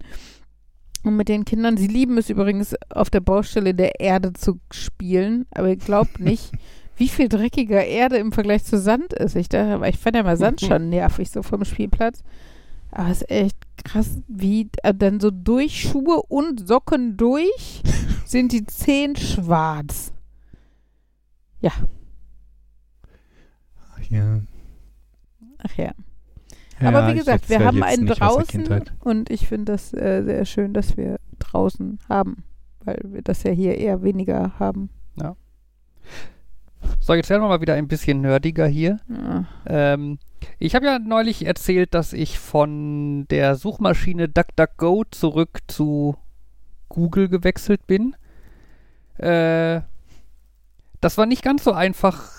Und 1.03 1.16
mit 1.16 1.28
den 1.28 1.45
Kindern, 1.47 1.78
sie 1.78 1.87
lieben 1.87 2.18
es 2.18 2.28
übrigens, 2.31 2.76
auf 2.91 3.09
der 3.11 3.20
Baustelle 3.20 3.74
der 3.74 4.01
Erde 4.01 4.35
zu 4.35 4.61
spielen, 4.70 5.47
aber 5.53 5.70
ihr 5.70 5.76
glaubt 5.76 6.20
nicht, 6.20 6.53
wie 6.97 7.09
viel 7.09 7.28
dreckiger 7.28 7.83
Erde 7.85 8.18
im 8.18 8.31
Vergleich 8.31 8.64
zu 8.64 8.78
Sand 8.78 9.14
ist. 9.14 9.35
Ich 9.35 9.49
dachte, 9.49 9.81
ich 9.89 9.99
fand 9.99 10.14
ja 10.16 10.22
mal 10.22 10.37
Sand 10.37 10.61
schon 10.66 10.91
nervig, 10.91 11.31
so 11.31 11.43
vom 11.43 11.64
Spielplatz. 11.64 12.22
Aber 12.91 13.09
es 13.11 13.22
ist 13.22 13.30
echt 13.30 13.57
krass, 13.84 14.18
wie 14.28 14.68
äh, 14.82 14.95
dann 14.95 15.20
so 15.20 15.30
durch 15.30 15.80
Schuhe 15.80 16.22
und 16.28 16.66
Socken 16.66 17.16
durch 17.16 17.82
sind 18.24 18.53
die 18.53 18.66
Zehen 18.66 19.16
schwarz. 19.16 20.12
Ja. 21.61 21.72
Ach 25.59 25.76
ja. 25.76 25.93
Aber 26.80 27.09
wie 27.09 27.18
gesagt, 27.18 27.51
wir 27.51 27.62
haben 27.62 27.82
einen 27.82 28.07
draußen 28.07 28.84
und 29.01 29.28
ich 29.30 29.47
finde 29.47 29.72
das 29.72 29.93
äh, 29.93 30.22
sehr 30.24 30.45
schön, 30.47 30.72
dass 30.72 30.97
wir 30.97 31.18
draußen 31.38 31.99
haben, 32.09 32.43
weil 32.84 32.99
wir 33.05 33.20
das 33.20 33.43
ja 33.43 33.51
hier 33.51 33.76
eher 33.76 34.03
weniger 34.03 34.59
haben. 34.59 34.88
So, 37.01 37.14
jetzt 37.14 37.28
werden 37.30 37.43
wir 37.43 37.49
mal 37.49 37.61
wieder 37.61 37.74
ein 37.74 37.88
bisschen 37.88 38.20
nerdiger 38.22 38.66
hier. 38.66 38.99
Ja. 39.09 39.45
Ähm, 39.66 40.18
ich 40.59 40.74
habe 40.74 40.86
ja 40.86 40.99
neulich 40.99 41.47
erzählt, 41.47 41.95
dass 41.95 42.12
ich 42.12 42.38
von 42.38 43.26
der 43.28 43.57
Suchmaschine 43.57 44.28
DuckDuckGo 44.28 45.05
zurück 45.11 45.59
zu 45.66 46.16
Google 46.88 47.28
gewechselt 47.28 47.86
bin. 47.86 48.16
Äh, 49.18 49.80
das 51.01 51.16
war 51.18 51.26
nicht 51.26 51.43
ganz 51.43 51.64
so 51.64 51.72
einfach 51.72 52.30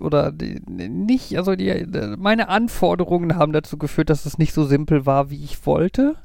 oder 0.00 0.32
nicht, 0.32 1.36
also 1.38 1.54
die, 1.54 1.86
meine 2.18 2.48
Anforderungen 2.48 3.36
haben 3.36 3.52
dazu 3.52 3.78
geführt, 3.78 4.10
dass 4.10 4.26
es 4.26 4.38
nicht 4.38 4.52
so 4.52 4.64
simpel 4.64 5.06
war, 5.06 5.30
wie 5.30 5.44
ich 5.44 5.64
wollte. 5.66 6.16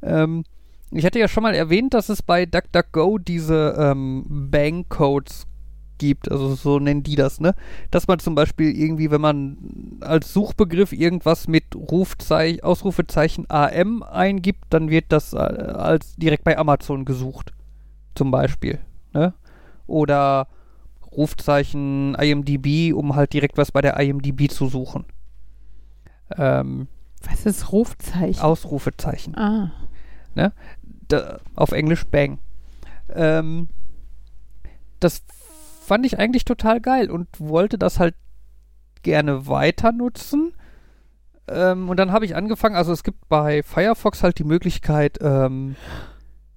Ähm, 0.00 0.44
ich 0.90 1.04
hatte 1.04 1.18
ja 1.18 1.28
schon 1.28 1.42
mal 1.42 1.54
erwähnt, 1.54 1.94
dass 1.94 2.08
es 2.08 2.22
bei 2.22 2.46
DuckDuckGo 2.46 3.18
diese 3.18 3.74
ähm, 3.78 4.24
Bankcodes 4.28 5.46
gibt, 5.98 6.30
also 6.30 6.54
so 6.54 6.78
nennen 6.78 7.02
die 7.02 7.16
das, 7.16 7.40
ne? 7.40 7.54
Dass 7.90 8.06
man 8.08 8.18
zum 8.18 8.34
Beispiel 8.34 8.76
irgendwie, 8.76 9.10
wenn 9.10 9.20
man 9.20 9.98
als 10.00 10.32
Suchbegriff 10.32 10.92
irgendwas 10.92 11.48
mit 11.48 11.64
Rufzei 11.74 12.62
Ausrufezeichen 12.62 13.46
AM 13.48 14.02
eingibt, 14.02 14.64
dann 14.70 14.90
wird 14.90 15.06
das 15.08 15.32
äh, 15.32 15.36
als 15.36 16.16
direkt 16.16 16.44
bei 16.44 16.56
Amazon 16.56 17.04
gesucht. 17.04 17.52
Zum 18.14 18.30
Beispiel. 18.30 18.80
Ne? 19.12 19.34
Oder 19.86 20.48
Rufzeichen 21.12 22.14
IMDB, 22.14 22.92
um 22.92 23.14
halt 23.16 23.32
direkt 23.32 23.58
was 23.58 23.72
bei 23.72 23.80
der 23.80 23.98
IMDB 23.98 24.50
zu 24.50 24.68
suchen. 24.68 25.04
Ähm, 26.36 26.88
Was 27.22 27.46
ist 27.46 27.72
Rufzeichen? 27.72 28.42
Ausrufezeichen 28.42 29.36
ah. 29.36 29.72
da, 31.08 31.40
auf 31.56 31.72
Englisch 31.72 32.04
Bang. 32.06 32.38
Ähm, 33.14 33.68
das 35.00 35.22
fand 35.88 36.04
ich 36.04 36.18
eigentlich 36.18 36.44
total 36.44 36.80
geil 36.80 37.10
und 37.10 37.28
wollte 37.38 37.78
das 37.78 37.98
halt 37.98 38.14
gerne 39.02 39.46
weiter 39.46 39.90
nutzen. 39.90 40.52
Ähm, 41.48 41.88
und 41.88 41.96
dann 41.98 42.12
habe 42.12 42.26
ich 42.26 42.36
angefangen, 42.36 42.76
also 42.76 42.92
es 42.92 43.02
gibt 43.02 43.26
bei 43.30 43.62
Firefox 43.62 44.22
halt 44.22 44.38
die 44.38 44.44
Möglichkeit, 44.44 45.18
ähm, 45.22 45.76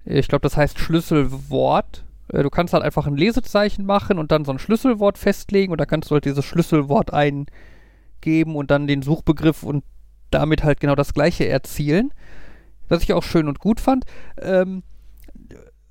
ich 0.04 0.28
glaube, 0.28 0.42
das 0.42 0.56
heißt 0.56 0.78
Schlüsselwort. 0.78 2.04
Äh, 2.28 2.42
du 2.42 2.50
kannst 2.50 2.74
halt 2.74 2.84
einfach 2.84 3.06
ein 3.06 3.16
Lesezeichen 3.16 3.86
machen 3.86 4.18
und 4.18 4.32
dann 4.32 4.44
so 4.44 4.52
ein 4.52 4.58
Schlüsselwort 4.58 5.16
festlegen 5.16 5.72
und 5.72 5.78
dann 5.78 5.86
kannst 5.86 6.10
du 6.10 6.14
halt 6.14 6.26
dieses 6.26 6.44
Schlüsselwort 6.44 7.12
eingeben 7.14 8.54
und 8.54 8.70
dann 8.70 8.86
den 8.86 9.00
Suchbegriff 9.00 9.62
und 9.62 9.82
damit 10.30 10.62
halt 10.62 10.80
genau 10.80 10.94
das 10.94 11.14
gleiche 11.14 11.48
erzielen. 11.48 12.12
Was 12.88 13.02
ich 13.02 13.14
auch 13.14 13.22
schön 13.22 13.48
und 13.48 13.60
gut 13.60 13.80
fand. 13.80 14.04
Ähm, 14.38 14.82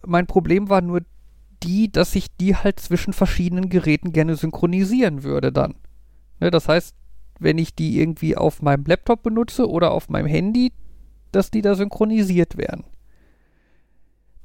mein 0.05 0.27
Problem 0.27 0.69
war 0.69 0.81
nur 0.81 1.01
die, 1.63 1.91
dass 1.91 2.15
ich 2.15 2.35
die 2.37 2.55
halt 2.55 2.79
zwischen 2.79 3.13
verschiedenen 3.13 3.69
Geräten 3.69 4.11
gerne 4.11 4.35
synchronisieren 4.35 5.23
würde 5.23 5.51
dann. 5.51 5.75
Ne, 6.39 6.51
das 6.51 6.67
heißt, 6.67 6.95
wenn 7.39 7.57
ich 7.57 7.75
die 7.75 7.99
irgendwie 7.99 8.37
auf 8.37 8.61
meinem 8.61 8.85
Laptop 8.85 9.23
benutze 9.23 9.69
oder 9.69 9.91
auf 9.91 10.09
meinem 10.09 10.27
Handy, 10.27 10.73
dass 11.31 11.51
die 11.51 11.61
da 11.61 11.75
synchronisiert 11.75 12.57
werden. 12.57 12.83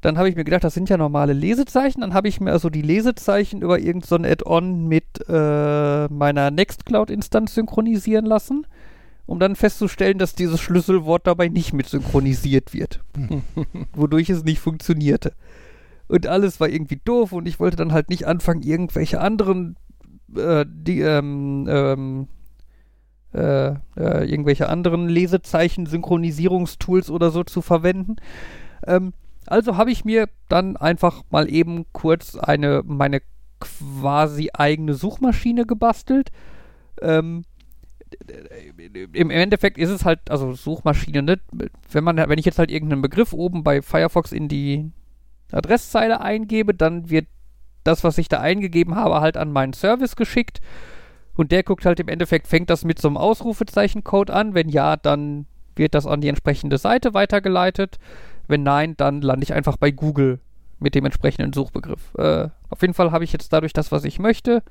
Dann 0.01 0.19
habe 0.19 0.29
ich 0.29 0.37
mir 0.37 0.45
gedacht, 0.45 0.65
das 0.65 0.75
sind 0.75 0.89
ja 0.89 0.97
normale 0.97 1.33
Lesezeichen. 1.33 2.03
Dann 2.03 2.15
habe 2.15 2.29
ich 2.29 2.41
mir 2.41 2.53
also 2.53 2.71
die 2.71 2.83
Lesezeichen 2.83 3.63
über 3.63 3.79
irgendein 3.79 4.09
so 4.09 4.17
Add-on 4.17 4.87
mit 4.87 5.05
äh, 5.29 6.07
meiner 6.09 6.51
Nextcloud-Instanz 6.51 7.55
synchronisieren 7.55 8.25
lassen, 8.25 8.67
um 9.27 9.41
dann 9.41 9.57
festzustellen, 9.57 10.19
dass 10.19 10.35
dieses 10.35 10.61
Schlüsselwort 10.61 11.27
dabei 11.27 11.49
nicht 11.49 11.73
mit 11.73 11.89
synchronisiert 11.89 12.73
wird. 12.73 13.01
Wodurch 13.95 14.31
es 14.31 14.45
nicht 14.45 14.61
funktionierte. 14.61 15.33
Und 16.09 16.27
alles 16.27 16.61
war 16.61 16.69
irgendwie 16.69 17.01
doof 17.05 17.33
und 17.33 17.47
ich 17.47 17.59
wollte 17.59 17.77
dann 17.77 17.93
halt 17.93 18.11
nicht 18.11 18.27
anfangen, 18.27 18.63
irgendwelche 18.63 19.21
anderen 19.21 19.77
äh, 20.37 20.65
die, 20.69 21.01
ähm, 21.01 21.67
ähm, 21.69 22.29
äh, 23.33 23.71
äh, 23.97 24.31
irgendwelche 24.31 24.69
anderen 24.69 25.09
Lesezeichen-Synchronisierungstools 25.09 27.11
oder 27.11 27.31
so 27.31 27.45
zu 27.45 27.61
verwenden. 27.61 28.17
Ähm, 28.87 29.13
also 29.47 29.77
habe 29.77 29.91
ich 29.91 30.05
mir 30.05 30.29
dann 30.49 30.77
einfach 30.77 31.23
mal 31.31 31.51
eben 31.51 31.87
kurz 31.93 32.37
eine, 32.37 32.83
meine 32.85 33.21
quasi 33.61 34.51
eigene 34.53 34.95
Suchmaschine 34.95 35.67
gebastelt. 35.67 36.31
Ähm, 37.03 37.43
im 39.13 39.31
Endeffekt 39.31 39.79
ist 39.79 39.91
es 39.91 40.05
halt, 40.05 40.31
also 40.31 40.53
Suchmaschine, 40.53 41.23
ne? 41.23 41.41
Wenn 41.91 42.05
man, 42.05 42.17
wenn 42.17 42.39
ich 42.39 42.45
jetzt 42.45 42.59
halt 42.59 42.71
irgendeinen 42.71 43.03
Begriff 43.03 43.33
oben 43.33 43.65
bei 43.65 43.83
Firefox 43.83 44.33
in 44.33 44.49
die 44.49 44.91
Adresszeile 45.53 46.21
eingebe, 46.21 46.75
dann 46.75 47.11
wird 47.11 47.27
das, 47.85 48.05
was 48.05 48.19
ich 48.19 48.29
da 48.29 48.41
eingegeben 48.41 48.97
habe, 48.97 49.21
halt 49.21 49.37
an 49.37 49.53
meinen 49.53 49.73
Service 49.73 50.17
geschickt. 50.17 50.61
Und 51.35 51.53
der 51.53 51.63
guckt 51.63 51.85
halt 51.85 52.01
im 52.01 52.09
Endeffekt, 52.09 52.47
fängt 52.47 52.71
das 52.71 52.85
mit 52.85 52.99
so 52.99 53.09
einem 53.09 53.17
Ausrufezeichen-Code 53.17 54.33
an. 54.33 54.55
Wenn 54.55 54.69
ja, 54.69 54.97
dann 54.97 55.47
wird 55.77 55.95
das 55.95 56.07
an 56.07 56.21
die 56.21 56.29
entsprechende 56.29 56.79
Seite 56.79 57.15
weitergeleitet. 57.15 57.99
Wenn 58.49 58.63
nein, 58.63 58.97
dann 58.97 59.21
lande 59.21 59.45
ich 59.45 59.53
einfach 59.53 59.77
bei 59.77 59.91
Google 59.91 60.41
mit 60.79 60.95
dem 60.95 61.05
entsprechenden 61.05 61.53
Suchbegriff. 61.53 62.15
Äh, 62.17 62.49
auf 62.69 62.83
jeden 62.83 62.95
Fall 62.95 63.13
habe 63.13 63.25
ich 63.25 63.33
jetzt 63.33 63.53
dadurch 63.53 63.73
das, 63.73 63.93
was 63.93 64.05
ich 64.05 64.19
möchte. 64.19 64.63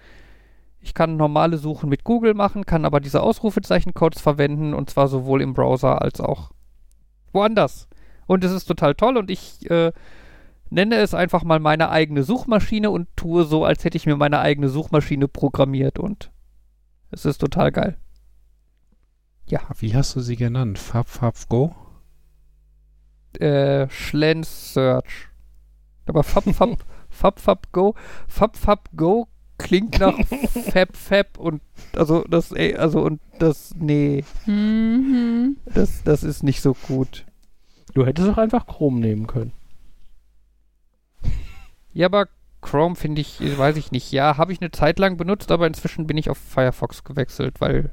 Ich 0.82 0.94
kann 0.94 1.18
normale 1.18 1.58
Suchen 1.58 1.90
mit 1.90 2.04
Google 2.04 2.36
machen, 2.36 2.66
kann 2.66 2.86
aber 2.86 3.00
diese 3.00 3.22
Ausrufezeichen-Codes 3.22 4.22
verwenden 4.22 4.74
und 4.74 4.90
zwar 4.90 5.08
sowohl 5.08 5.42
im 5.42 5.54
Browser 5.54 6.02
als 6.02 6.22
auch 6.22 6.52
woanders. 7.32 7.88
Und 8.28 8.44
es 8.44 8.52
ist 8.52 8.66
total 8.66 8.96
toll 8.96 9.18
und 9.18 9.32
ich 9.32 9.70
äh, 9.70 9.92
nenne 10.70 10.96
es 10.96 11.14
einfach 11.14 11.44
mal 11.44 11.60
meine 11.60 11.90
eigene 11.90 12.24
Suchmaschine 12.24 12.90
und 12.92 13.08
tue 13.16 13.46
so, 13.46 13.66
als 13.66 13.84
hätte 13.84 13.98
ich 13.98 14.06
mir 14.06 14.16
meine 14.16 14.40
eigene 14.40 14.70
Suchmaschine 14.70 15.28
programmiert 15.28 16.00
und 16.00 16.32
es 17.12 17.26
ist 17.26 17.38
total 17.40 17.72
geil. 17.72 17.98
Wie 19.78 19.96
hast 19.96 20.16
du 20.16 20.22
sie 20.22 20.36
genannt? 20.36 20.80
Fab 20.80 21.08
Fab 21.08 21.36
Go? 21.50 21.76
Äh, 23.40 23.88
Schlens 23.90 24.74
Search. 24.74 25.28
Aber 26.08 26.24
Fab 26.24 26.44
Fab, 26.46 26.78
Fab 27.10 27.40
Fab 27.40 27.72
Go, 27.72 27.96
Fab 28.28 28.58
Fab 28.58 28.90
Go 28.96 29.28
klingt 29.58 30.00
nach 30.00 30.18
Fab 30.72 30.96
Fab 30.98 31.38
und 31.38 31.62
also 31.96 32.24
das, 32.24 32.52
ey, 32.52 32.76
also 32.76 33.02
und 33.02 33.22
das, 33.40 33.74
nee, 33.78 34.24
Mhm. 34.46 35.58
das, 35.74 36.04
das 36.04 36.24
ist 36.24 36.44
nicht 36.44 36.62
so 36.62 36.74
gut. 36.74 37.26
Du 37.94 38.06
hättest 38.06 38.28
auch 38.30 38.38
einfach 38.38 38.66
Chrome 38.68 39.00
nehmen 39.00 39.28
können. 39.28 39.54
Ja, 41.96 42.08
aber 42.08 42.28
Chrome 42.62 42.96
finde 42.96 43.22
ich, 43.22 43.40
weiß 43.40 43.78
ich 43.78 43.92
nicht. 43.92 44.12
Ja, 44.12 44.38
habe 44.38 44.52
ich 44.52 44.60
eine 44.60 44.72
Zeit 44.72 45.00
lang 45.00 45.16
benutzt, 45.16 45.50
aber 45.50 45.66
inzwischen 45.66 46.06
bin 46.06 46.18
ich 46.18 46.30
auf 46.30 46.38
Firefox 46.38 47.06
gewechselt, 47.06 47.62
weil 47.62 47.92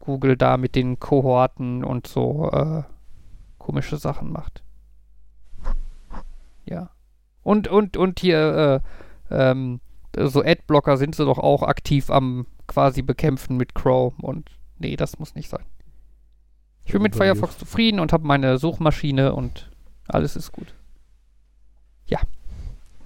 Google 0.00 0.36
da 0.36 0.58
mit 0.58 0.74
den 0.74 1.00
Kohorten 1.00 1.82
und 1.82 2.06
so 2.06 2.50
äh, 2.52 2.82
komische 3.56 3.96
Sachen 3.96 4.30
macht. 4.30 4.62
Ja. 6.66 6.90
Und, 7.42 7.68
und, 7.68 7.96
und 7.96 8.20
hier, 8.20 8.82
äh, 9.30 9.34
ähm, 9.34 9.80
so 10.14 10.42
Adblocker 10.44 10.98
sind 10.98 11.14
sie 11.14 11.24
doch 11.24 11.38
auch 11.38 11.62
aktiv 11.62 12.10
am 12.10 12.46
quasi 12.66 13.00
bekämpfen 13.00 13.56
mit 13.56 13.74
Chrome 13.74 14.16
und 14.20 14.50
nee, 14.78 14.94
das 14.94 15.18
muss 15.18 15.34
nicht 15.34 15.48
sein. 15.48 15.64
Ich 16.84 16.92
bin 16.92 17.00
mit 17.00 17.16
Firefox 17.16 17.56
zufrieden 17.56 17.98
und 17.98 18.12
habe 18.12 18.26
meine 18.26 18.58
Suchmaschine 18.58 19.34
und 19.34 19.70
alles 20.06 20.36
ist 20.36 20.52
gut. 20.52 20.74
Ja. 22.04 22.20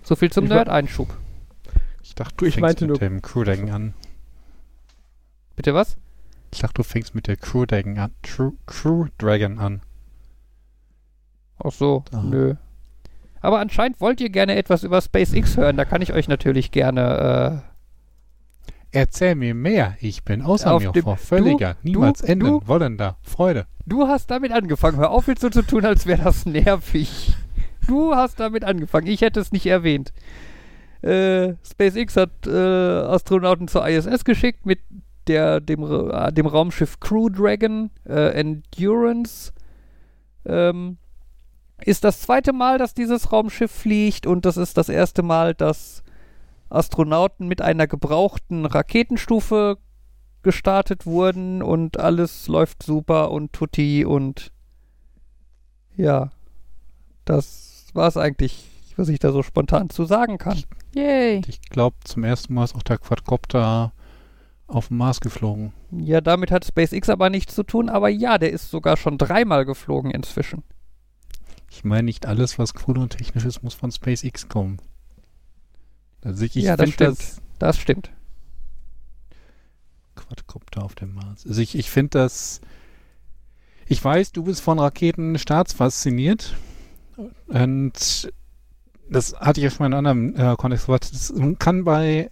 So 0.03 0.17
viel 0.17 0.31
zum 0.33 0.47
Nerd-Einschub. 0.47 1.15
Ich 2.03 2.15
dachte, 2.15 2.35
Du, 2.37 2.45
du 2.45 2.49
ich 2.49 2.55
fängst 2.55 2.63
meinte 2.63 2.85
mit 2.85 2.89
nur- 2.91 2.99
dem 2.99 3.23
Crew 3.23 3.45
Dragon 3.45 3.71
an. 3.71 3.95
Bitte 5.57 5.75
was? 5.75 5.97
Ich 6.53 6.61
dachte, 6.61 6.75
du 6.75 6.83
fängst 6.83 7.15
mit 7.15 7.27
der 7.29 7.37
Crew 7.37 7.65
Dragon 7.67 7.99
an. 7.99 8.11
True, 8.23 8.53
Crew 8.67 9.07
Dragon 9.19 9.59
an. 9.59 9.81
Ach 11.63 11.71
so, 11.73 12.05
Ah. 12.13 12.23
nö. 12.23 12.55
Aber 13.41 13.61
anscheinend 13.61 14.01
wollt 14.01 14.21
ihr 14.21 14.31
gerne 14.31 14.57
etwas 14.57 14.83
über 14.85 15.01
SpaceX 15.01 15.57
hören. 15.57 15.77
Da 15.77 15.85
kann 15.85 16.03
ich 16.03 16.13
euch 16.13 16.29
natürlich 16.29 16.71
gerne. 16.71 17.63
Erzähl 18.91 19.35
mir 19.35 19.55
mehr. 19.55 19.97
Ich 20.01 20.23
bin 20.23 20.43
außer 20.43 20.73
Auf 20.75 20.83
mir 20.83 21.03
vor 21.03 21.17
völliger, 21.17 21.77
niemals 21.83 22.21
du- 22.21 22.27
enden, 22.27 22.47
du- 22.61 22.67
wollender 22.69 23.17
Freude. 23.23 23.61
Äh, 23.61 23.65
du 23.87 24.07
hast 24.07 24.31
damit 24.31 24.53
angefangen. 24.53 24.99
Hör 24.99 25.11
auf, 25.11 25.29
jetzt 25.29 25.41
so 25.41 25.49
zu 25.49 25.63
tun, 25.63 25.85
als 25.87 26.07
wäre 26.07 26.23
das 26.23 26.45
nervig. 26.47 27.35
Du 27.87 28.15
hast 28.15 28.41
damit 28.41 28.65
angefangen. 28.65 29.07
Ich 29.07 29.21
hätte 29.21 29.41
es 29.41 29.53
nicht 29.53 29.67
erwähnt. 29.67 30.13
Äh, 31.03 31.55
SpaceX 31.65 32.17
hat 32.17 32.47
äh, 32.47 32.51
Astronauten 32.51 33.69
zur 33.69 33.87
ISS 33.87 34.25
geschickt 34.25 34.67
mit 34.67 34.81
der, 35.27 35.61
dem, 35.61 35.83
äh, 35.83 36.33
dem 36.33 36.47
Raumschiff 36.47 37.01
Crew 37.01 37.29
Dragon 37.29 37.91
äh, 38.09 38.39
Endurance. 38.39 39.53
Ähm, 40.45 40.99
ist 41.85 42.05
das 42.05 42.21
zweite 42.21 42.53
Mal, 42.53 42.79
dass 42.79 42.95
dieses 42.95 43.33
Raumschiff 43.33 43.71
fliegt 43.71 44.27
und 44.27 44.45
das 44.45 44.57
ist 44.57 44.77
das 44.77 44.89
erste 44.89 45.23
Mal, 45.23 45.55
dass 45.55 46.05
Astronauten 46.71 47.49
mit 47.49 47.61
einer 47.61 47.87
gebrauchten 47.87 48.65
Raketenstufe 48.65 49.79
gestartet 50.43 51.07
wurden 51.07 51.63
und 51.63 51.99
alles 51.99 52.49
läuft 52.49 52.83
super 52.83 53.31
und 53.31 53.53
tutti 53.53 54.05
und 54.05 54.53
ja, 55.97 56.31
das 57.25 57.72
war 57.95 58.09
es 58.09 58.17
eigentlich, 58.17 58.65
was 58.97 59.09
ich 59.09 59.19
da 59.19 59.33
so 59.33 59.43
spontan 59.43 59.91
zu 59.91 60.05
sagen 60.05 60.39
kann. 60.39 60.63
Yay. 60.95 61.43
Ich 61.47 61.61
glaube, 61.63 61.97
zum 62.05 62.25
ersten 62.25 62.55
Mal 62.55 62.65
ist 62.65 62.75
auch 62.75 62.83
der 62.83 62.99
Quadcopter 62.99 63.93
auf 64.67 64.89
dem 64.89 64.99
Mars 64.99 65.21
geflogen. 65.21 65.73
Ja, 65.91 66.21
damit 66.21 66.51
hat 66.51 66.65
SpaceX 66.65 67.09
aber 67.09 67.31
nichts 67.31 67.55
zu 67.55 67.63
tun, 67.63 67.89
aber 67.89 68.09
ja, 68.09 68.39
der 68.39 68.51
ist 68.53 68.71
sogar 68.71 68.97
schon 68.97 69.19
dreimal 69.19 69.65
geflogen 69.65 70.11
inzwischen. 70.11 70.63
Ich 71.71 71.85
meine, 71.85 72.05
nicht 72.05 72.27
alles, 72.27 72.59
was 72.59 72.75
cool 72.87 72.99
und 72.99 73.17
technisch 73.17 73.45
ist, 73.45 73.63
muss 73.63 73.75
von 73.75 73.91
SpaceX 73.91 74.49
kommen. 74.49 74.79
Also 76.23 76.45
ich, 76.45 76.57
ich 76.57 76.65
Ja, 76.65 76.77
das 76.77 76.91
stimmt. 76.91 77.19
das 77.19 77.41
Das 77.59 77.79
stimmt. 77.79 78.11
Quadcopter 80.15 80.85
auf 80.85 80.95
dem 80.95 81.15
Mars. 81.15 81.47
Also 81.47 81.61
ich, 81.61 81.75
ich 81.77 81.91
finde 81.91 82.19
das. 82.19 82.61
Ich 83.87 84.03
weiß, 84.03 84.33
du 84.33 84.45
bist 84.45 84.61
von 84.61 84.79
Raketenstarts 84.79 85.73
fasziniert. 85.73 86.55
Und 87.49 88.33
das 89.11 89.35
hatte 89.35 89.61
ich 89.61 89.65
ja 89.65 89.71
schon 89.71 89.91
mal 89.91 89.99
in 89.99 90.07
einem 90.07 90.29
anderen 90.35 90.53
äh, 90.53 90.57
Kontext 90.57 90.87
gesagt. 90.87 91.13
Man 91.37 91.59
kann 91.59 91.85
bei 91.85 92.31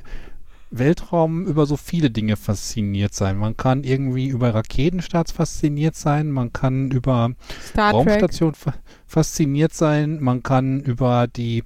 Weltraum 0.70 1.46
über 1.46 1.66
so 1.66 1.76
viele 1.76 2.10
Dinge 2.10 2.36
fasziniert 2.36 3.12
sein. 3.12 3.36
Man 3.36 3.56
kann 3.56 3.82
irgendwie 3.82 4.28
über 4.28 4.54
Raketenstarts 4.54 5.32
fasziniert 5.32 5.96
sein. 5.96 6.30
Man 6.30 6.52
kann 6.52 6.90
über 6.90 7.32
Star 7.60 7.92
Trek. 7.92 8.06
Raumstation 8.06 8.54
fa 8.54 8.74
fasziniert 9.06 9.74
sein, 9.74 10.20
man 10.20 10.44
kann 10.44 10.80
über 10.80 11.26
die 11.26 11.64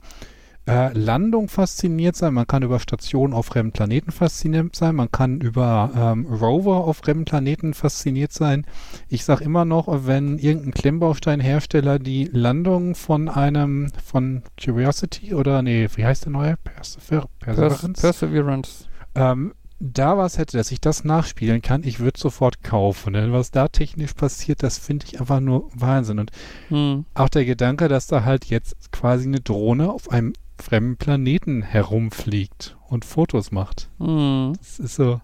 äh, 0.66 0.92
Landung 0.96 1.48
fasziniert 1.48 2.16
sein, 2.16 2.32
man 2.34 2.46
kann 2.46 2.62
über 2.62 2.80
Stationen 2.80 3.34
auf 3.34 3.46
fremden 3.46 3.72
Planeten 3.72 4.10
fasziniert 4.12 4.74
sein, 4.74 4.94
man 4.94 5.10
kann 5.10 5.40
über 5.40 5.90
ähm, 5.94 6.26
Rover 6.26 6.76
auf 6.84 6.98
fremden 6.98 7.26
Planeten 7.26 7.74
fasziniert 7.74 8.32
sein. 8.32 8.66
Ich 9.08 9.24
sag 9.24 9.40
immer 9.42 9.64
noch, 9.66 9.88
wenn 10.06 10.38
irgendein 10.38 10.72
Klemmbausteinhersteller 10.72 11.98
die 11.98 12.30
Landung 12.32 12.94
von 12.94 13.28
einem, 13.28 13.90
von 14.04 14.42
Curiosity 14.62 15.34
oder, 15.34 15.60
nee, 15.62 15.88
wie 15.96 16.04
heißt 16.04 16.24
der 16.24 16.32
neue? 16.32 16.56
Persever 16.56 17.28
Pers 17.40 17.56
Perseverance? 17.56 18.00
Perseverance. 18.00 18.84
ähm, 19.14 19.52
da 19.80 20.16
was 20.16 20.38
hätte, 20.38 20.56
dass 20.56 20.70
ich 20.70 20.80
das 20.80 21.04
nachspielen 21.04 21.60
kann, 21.60 21.82
ich 21.84 22.00
würde 22.00 22.18
sofort 22.18 22.62
kaufen. 22.62 23.12
Denn 23.12 23.32
was 23.32 23.50
da 23.50 23.68
technisch 23.68 24.14
passiert, 24.14 24.62
das 24.62 24.78
finde 24.78 25.04
ich 25.06 25.20
einfach 25.20 25.40
nur 25.40 25.68
Wahnsinn. 25.74 26.20
Und 26.20 26.30
Hm. 26.68 27.04
auch 27.12 27.28
der 27.28 27.44
Gedanke, 27.44 27.88
dass 27.88 28.06
da 28.06 28.24
halt 28.24 28.46
jetzt 28.46 28.92
quasi 28.92 29.26
eine 29.26 29.40
Drohne 29.40 29.92
auf 29.92 30.10
einem 30.10 30.32
fremden 30.61 30.96
Planeten 30.96 31.62
herumfliegt 31.62 32.76
und 32.88 33.05
Fotos 33.05 33.50
macht. 33.52 33.90
Hm. 33.98 34.55
Das 34.59 34.78
ist 34.78 34.96
so, 34.96 35.20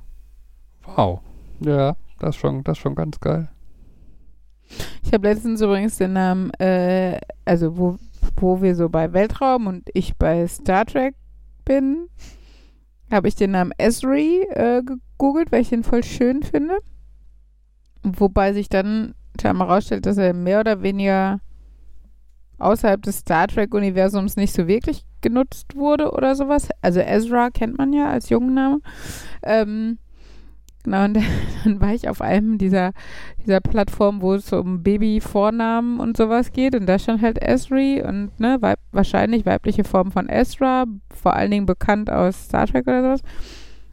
wow. 0.85 1.21
Ja, 1.61 1.97
das 2.19 2.37
ist 2.37 2.41
schon, 2.41 2.65
das 2.65 2.79
ist 2.79 2.83
schon 2.83 2.95
ganz 2.95 3.21
geil. 3.21 3.49
Ich 5.03 5.13
habe 5.13 5.29
letztens 5.29 5.61
übrigens 5.61 5.97
den 5.99 6.13
Namen, 6.13 6.51
äh, 6.55 7.21
also 7.45 7.77
wo, 7.77 7.99
wo 8.37 8.63
wir 8.63 8.75
so 8.75 8.89
bei 8.89 9.13
Weltraum 9.13 9.67
und 9.67 9.89
ich 9.95 10.17
bei 10.17 10.47
Star 10.47 10.87
Trek 10.87 11.15
bin, 11.65 12.09
habe 13.11 13.29
ich 13.29 13.35
den 13.35 13.51
Namen 13.53 13.73
Esri 13.79 14.43
äh, 14.51 14.83
gegoogelt, 14.83 15.51
weil 15.51 15.63
ich 15.63 15.71
den 15.71 15.83
voll 15.83 16.05
schön 16.05 16.43
finde. 16.43 16.79
Wobei 18.03 18.53
sich 18.53 18.69
dann 18.69 19.15
scheinbar 19.41 19.69
herausstellt, 19.69 20.07
dass 20.07 20.17
er 20.17 20.33
mehr 20.33 20.61
oder 20.61 20.83
weniger 20.83 21.41
außerhalb 22.61 23.03
des 23.03 23.19
Star 23.19 23.49
Trek-Universums 23.49 24.37
nicht 24.37 24.53
so 24.53 24.67
wirklich 24.67 25.05
genutzt 25.21 25.77
wurde 25.77 26.13
oder 26.13 26.35
sowas. 26.35 26.69
Also 26.83 27.01
Ezra 27.01 27.51
kennt 27.51 27.79
man 27.79 27.93
ja 27.93 28.11
als 28.11 28.29
Jungenname. 28.29 28.81
Ähm, 29.43 29.99
genau, 30.85 31.05
und 31.05 31.19
dann 31.65 31.81
war 31.81 31.93
ich 31.95 32.09
auf 32.09 32.21
einem 32.21 32.59
dieser 32.59 32.93
dieser 33.45 33.61
Plattform, 33.61 34.23
wo 34.23 34.35
es 34.35 34.53
um 34.53 34.83
Babyvornamen 34.83 36.01
und 36.01 36.17
sowas 36.17 36.53
geht. 36.53 36.75
Und 36.75 36.87
da 36.87 36.99
stand 36.99 37.23
halt 37.23 37.41
Esri 37.43 38.03
und 38.03 38.39
ne, 38.39 38.59
weib 38.61 38.79
wahrscheinlich 38.93 39.47
weibliche 39.47 39.85
Form 39.85 40.13
von 40.13 40.29
Ezra, 40.29 40.85
vor 41.15 41.35
allen 41.35 41.51
Dingen 41.51 41.67
bekannt 41.67 42.11
aus 42.11 42.45
Star 42.45 42.67
Trek 42.67 42.87
oder 42.87 43.03
sowas. 43.03 43.23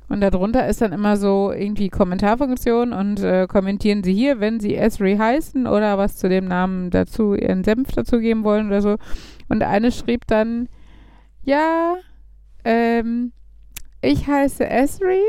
Und 0.09 0.21
darunter 0.21 0.67
ist 0.67 0.81
dann 0.81 0.93
immer 0.93 1.17
so 1.17 1.51
irgendwie 1.51 1.89
Kommentarfunktion 1.89 2.93
und 2.93 3.19
äh, 3.21 3.45
kommentieren 3.47 4.03
Sie 4.03 4.13
hier, 4.13 4.39
wenn 4.39 4.59
Sie 4.59 4.75
Esri 4.75 5.17
heißen 5.17 5.67
oder 5.67 5.97
was 5.97 6.15
zu 6.15 6.29
dem 6.29 6.45
Namen 6.45 6.91
dazu, 6.91 7.33
Ihren 7.33 7.63
Senf 7.63 7.91
dazugeben 7.91 8.43
wollen 8.43 8.67
oder 8.67 8.81
so. 8.81 8.95
Und 9.49 9.63
eine 9.63 9.91
schrieb 9.91 10.25
dann, 10.27 10.69
ja, 11.43 11.95
ähm, 12.63 13.33
ich 14.01 14.27
heiße 14.27 14.65
Esri. 14.65 15.21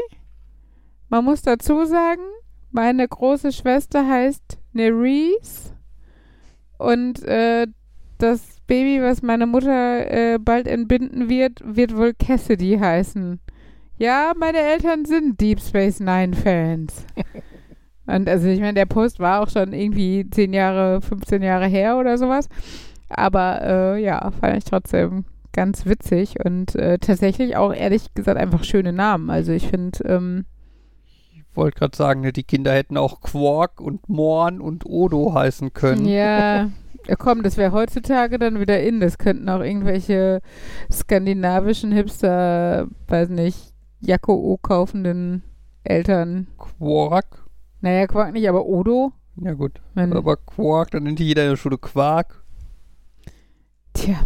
Man 1.08 1.24
muss 1.24 1.42
dazu 1.42 1.84
sagen, 1.84 2.22
meine 2.70 3.08
große 3.08 3.50
Schwester 3.50 4.06
heißt 4.06 4.58
Nerys 4.72 5.74
und 6.76 7.24
äh, 7.24 7.66
das 8.18 8.60
Baby, 8.66 9.02
was 9.02 9.22
meine 9.22 9.46
Mutter 9.46 10.10
äh, 10.10 10.38
bald 10.38 10.66
entbinden 10.66 11.28
wird, 11.28 11.62
wird 11.64 11.96
wohl 11.96 12.14
Cassidy 12.14 12.78
heißen. 12.78 13.40
Ja, 13.98 14.32
meine 14.36 14.58
Eltern 14.58 15.04
sind 15.04 15.40
Deep 15.40 15.60
Space 15.60 16.00
Nine 16.00 16.34
Fans. 16.34 17.04
und 18.06 18.28
also 18.28 18.48
ich 18.48 18.60
meine, 18.60 18.74
der 18.74 18.86
Post 18.86 19.18
war 19.18 19.42
auch 19.42 19.50
schon 19.50 19.72
irgendwie 19.72 20.28
10 20.30 20.52
Jahre, 20.52 21.00
15 21.00 21.42
Jahre 21.42 21.66
her 21.66 21.98
oder 21.98 22.16
sowas. 22.16 22.48
Aber 23.08 23.60
äh, 23.62 24.02
ja, 24.02 24.30
fand 24.30 24.56
ich 24.56 24.64
trotzdem 24.64 25.24
ganz 25.52 25.86
witzig 25.86 26.36
und 26.44 26.74
äh, 26.76 26.98
tatsächlich 26.98 27.56
auch 27.56 27.74
ehrlich 27.74 28.14
gesagt 28.14 28.38
einfach 28.38 28.64
schöne 28.64 28.92
Namen. 28.92 29.30
Also 29.30 29.52
ich 29.52 29.66
finde, 29.66 29.98
ähm, 30.04 30.44
Ich 31.32 31.56
wollte 31.56 31.78
gerade 31.78 31.96
sagen, 31.96 32.30
die 32.32 32.44
Kinder 32.44 32.72
hätten 32.72 32.96
auch 32.96 33.20
Quark 33.20 33.80
und 33.80 34.08
Morn 34.08 34.60
und 34.60 34.86
Odo 34.86 35.34
heißen 35.34 35.72
können. 35.72 36.06
Ja, 36.06 36.70
Ja, 37.08 37.16
komm, 37.16 37.42
das 37.42 37.56
wäre 37.56 37.72
heutzutage 37.72 38.38
dann 38.38 38.60
wieder 38.60 38.80
in. 38.80 39.00
Das 39.00 39.16
könnten 39.16 39.48
auch 39.48 39.60
irgendwelche 39.60 40.40
skandinavischen 40.92 41.90
Hipster, 41.90 42.86
weiß 43.06 43.30
nicht, 43.30 43.72
Jacko 44.00 44.34
O 44.34 44.56
kaufenden 44.56 45.42
Eltern. 45.84 46.48
Quark. 46.56 47.44
Naja, 47.80 48.06
Quark 48.06 48.32
nicht, 48.32 48.48
aber 48.48 48.66
Odo. 48.66 49.12
Ja 49.40 49.54
gut. 49.54 49.80
Wenn, 49.94 50.12
Aber 50.12 50.36
Quark, 50.36 50.90
dann 50.90 51.04
nennt 51.04 51.18
die 51.18 51.26
jeder 51.26 51.44
in 51.44 51.50
der 51.50 51.56
Schule 51.56 51.78
Quark. 51.78 52.42
Tja. 53.92 54.16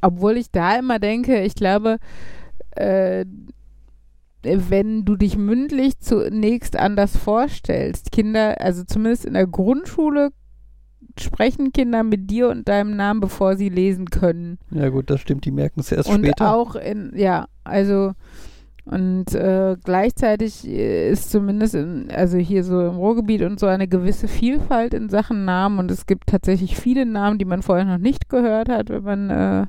Obwohl 0.00 0.36
ich 0.36 0.50
da 0.50 0.78
immer 0.78 0.98
denke, 0.98 1.42
ich 1.42 1.54
glaube, 1.54 1.98
äh, 2.72 3.24
wenn 4.42 5.04
du 5.04 5.16
dich 5.16 5.36
mündlich 5.36 5.98
zunächst 6.00 6.76
anders 6.76 7.16
vorstellst, 7.16 8.12
Kinder, 8.12 8.60
also 8.60 8.84
zumindest 8.84 9.24
in 9.24 9.34
der 9.34 9.46
Grundschule 9.46 10.30
sprechen 11.18 11.72
Kinder 11.72 12.02
mit 12.02 12.30
dir 12.30 12.48
und 12.48 12.68
deinem 12.68 12.96
Namen, 12.96 13.20
bevor 13.20 13.56
sie 13.56 13.68
lesen 13.68 14.10
können. 14.10 14.58
Ja 14.70 14.88
gut, 14.88 15.10
das 15.10 15.20
stimmt, 15.20 15.44
die 15.44 15.50
merken 15.50 15.80
es 15.80 15.92
erst 15.92 16.08
und 16.08 16.24
später. 16.24 16.54
auch 16.54 16.76
in, 16.76 17.12
ja, 17.16 17.46
also 17.62 18.12
und 18.86 19.34
äh, 19.34 19.76
gleichzeitig 19.82 20.66
ist 20.68 21.30
zumindest 21.30 21.74
in, 21.74 22.10
also 22.10 22.36
hier 22.36 22.62
so 22.64 22.80
im 22.82 22.96
Ruhrgebiet 22.96 23.42
und 23.42 23.58
so 23.58 23.66
eine 23.66 23.88
gewisse 23.88 24.28
Vielfalt 24.28 24.92
in 24.92 25.08
Sachen 25.08 25.46
Namen 25.46 25.78
und 25.78 25.90
es 25.90 26.04
gibt 26.04 26.26
tatsächlich 26.26 26.76
viele 26.76 27.06
Namen, 27.06 27.38
die 27.38 27.46
man 27.46 27.62
vorher 27.62 27.86
noch 27.86 27.98
nicht 27.98 28.28
gehört 28.28 28.68
hat, 28.68 28.90
wenn 28.90 29.02
man, 29.02 29.30
äh, 29.30 29.66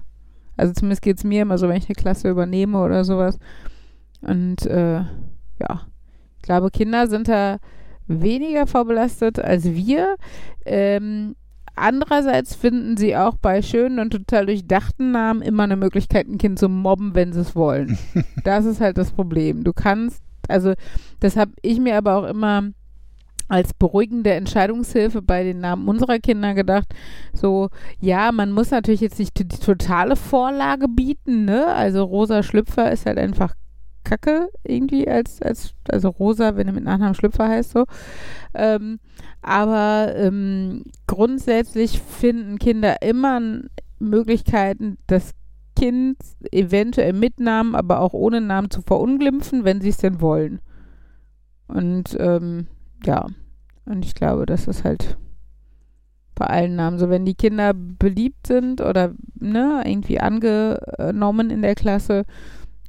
also 0.57 0.74
zumindest 0.74 1.01
geht 1.01 1.18
es 1.18 1.24
mir 1.24 1.43
immer 1.43 1.57
so, 1.57 1.70
wenn 1.70 1.78
ich 1.78 1.88
eine 1.88 1.95
Klasse 1.95 2.30
übernehme 2.30 2.82
oder 2.82 3.05
sowas. 3.05 3.39
Und 4.22 4.66
äh, 4.66 4.97
ja, 5.59 5.82
ich 6.36 6.41
glaube, 6.41 6.70
Kinder 6.70 7.07
sind 7.07 7.30
da 7.30 7.59
weniger 8.07 8.68
vorbelastet 8.68 9.39
als 9.39 9.63
wir. 9.63 10.16
Ähm, 10.66 11.36
andererseits 11.76 12.55
finden 12.55 12.97
sie 12.97 13.15
auch 13.15 13.36
bei 13.38 13.61
schönen 13.61 13.99
und 13.99 14.11
total 14.11 14.45
durchdachten 14.45 15.11
Namen 15.11 15.41
immer 15.41 15.63
eine 15.63 15.76
Möglichkeit, 15.76 16.28
ein 16.28 16.38
Kind 16.38 16.59
zu 16.59 16.69
mobben, 16.69 17.15
wenn 17.15 17.34
sie 17.34 17.41
es 17.41 17.55
wollen. 17.55 17.97
das 18.43 18.65
ist 18.65 18.82
halt 18.82 18.97
das 18.97 19.11
Problem. 19.11 19.63
Du 19.63 19.73
kannst, 19.73 20.21
also 20.47 20.73
das 21.19 21.36
habe 21.38 21.51
ich 21.61 21.80
mir 21.80 21.97
aber 21.97 22.15
auch 22.15 22.26
immer 22.26 22.69
als 23.47 23.73
beruhigende 23.73 24.34
Entscheidungshilfe 24.34 25.21
bei 25.21 25.43
den 25.43 25.59
Namen 25.59 25.88
unserer 25.88 26.17
Kinder 26.19 26.55
gedacht, 26.55 26.88
so, 27.34 27.69
ja, 27.99 28.32
man 28.32 28.51
muss 28.51 28.71
natürlich 28.71 29.01
jetzt 29.01 29.19
nicht 29.19 29.38
die 29.38 29.47
totale 29.47 30.15
Vorlage 30.15 30.88
bieten, 30.88 31.45
ne? 31.45 31.67
Also 31.67 32.03
Rosa 32.03 32.41
Schlüpfer 32.41 32.91
ist 32.91 33.05
halt 33.05 33.19
einfach 33.19 33.53
Kacke 34.06 34.47
irgendwie 34.64 35.08
als, 35.08 35.41
als 35.41 35.74
also 35.89 36.10
Rosa, 36.10 36.56
wenn 36.56 36.68
er 36.68 36.74
mit 36.74 36.86
Nachnamen 36.86 37.16
Schlüpfer 37.16 37.49
heißt 37.49 37.72
so. 37.72 37.86
Ähm, 38.53 38.99
aber 39.41 40.14
ähm, 40.16 40.86
grundsätzlich 41.08 42.01
finden 42.01 42.58
Kinder 42.58 43.01
immer 43.01 43.41
Möglichkeiten, 43.99 44.97
das 45.08 45.32
Kind 45.76 46.18
eventuell 46.51 47.12
mit 47.12 47.39
Namen, 47.41 47.76
aber 47.76 47.99
auch 47.99 48.14
ohne 48.14 48.39
Namen 48.39 48.72
zu 48.72 48.82
verunglimpfen, 48.82 49.66
wenn 49.66 49.82
sie 49.82 49.89
es 49.89 49.97
denn 49.97 50.22
wollen. 50.22 50.62
Und 51.68 52.16
ähm, 52.20 52.68
ja, 53.06 53.26
und 53.86 54.06
ich 54.06 54.16
glaube, 54.16 54.45
das 54.45 54.68
ist 54.68 54.84
halt 54.84 55.18
bei 56.36 56.47
allen 56.47 56.76
Namen 56.76 56.99
so, 56.99 57.10
wenn 57.10 57.26
die 57.26 57.36
Kinder 57.36 57.74
beliebt 57.74 58.47
sind 58.47 58.82
oder 58.82 59.14
ne, 59.36 59.84
irgendwie 59.86 60.20
angenommen 60.20 61.49
in 61.49 61.62
der 61.62 61.76
Klasse, 61.76 62.26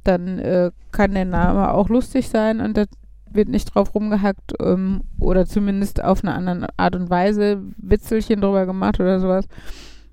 dann 0.07 0.39
äh, 0.39 0.71
kann 0.91 1.13
der 1.13 1.25
Name 1.25 1.73
auch 1.73 1.89
lustig 1.89 2.29
sein 2.29 2.61
und 2.61 2.77
das 2.77 2.87
wird 3.31 3.49
nicht 3.49 3.73
drauf 3.73 3.93
rumgehackt 3.93 4.53
ähm, 4.61 5.01
oder 5.19 5.45
zumindest 5.45 6.03
auf 6.03 6.23
eine 6.23 6.33
andere 6.33 6.69
Art 6.77 6.95
und 6.95 7.09
Weise 7.09 7.61
Witzelchen 7.77 8.41
drüber 8.41 8.65
gemacht 8.65 8.99
oder 8.99 9.19
sowas. 9.19 9.47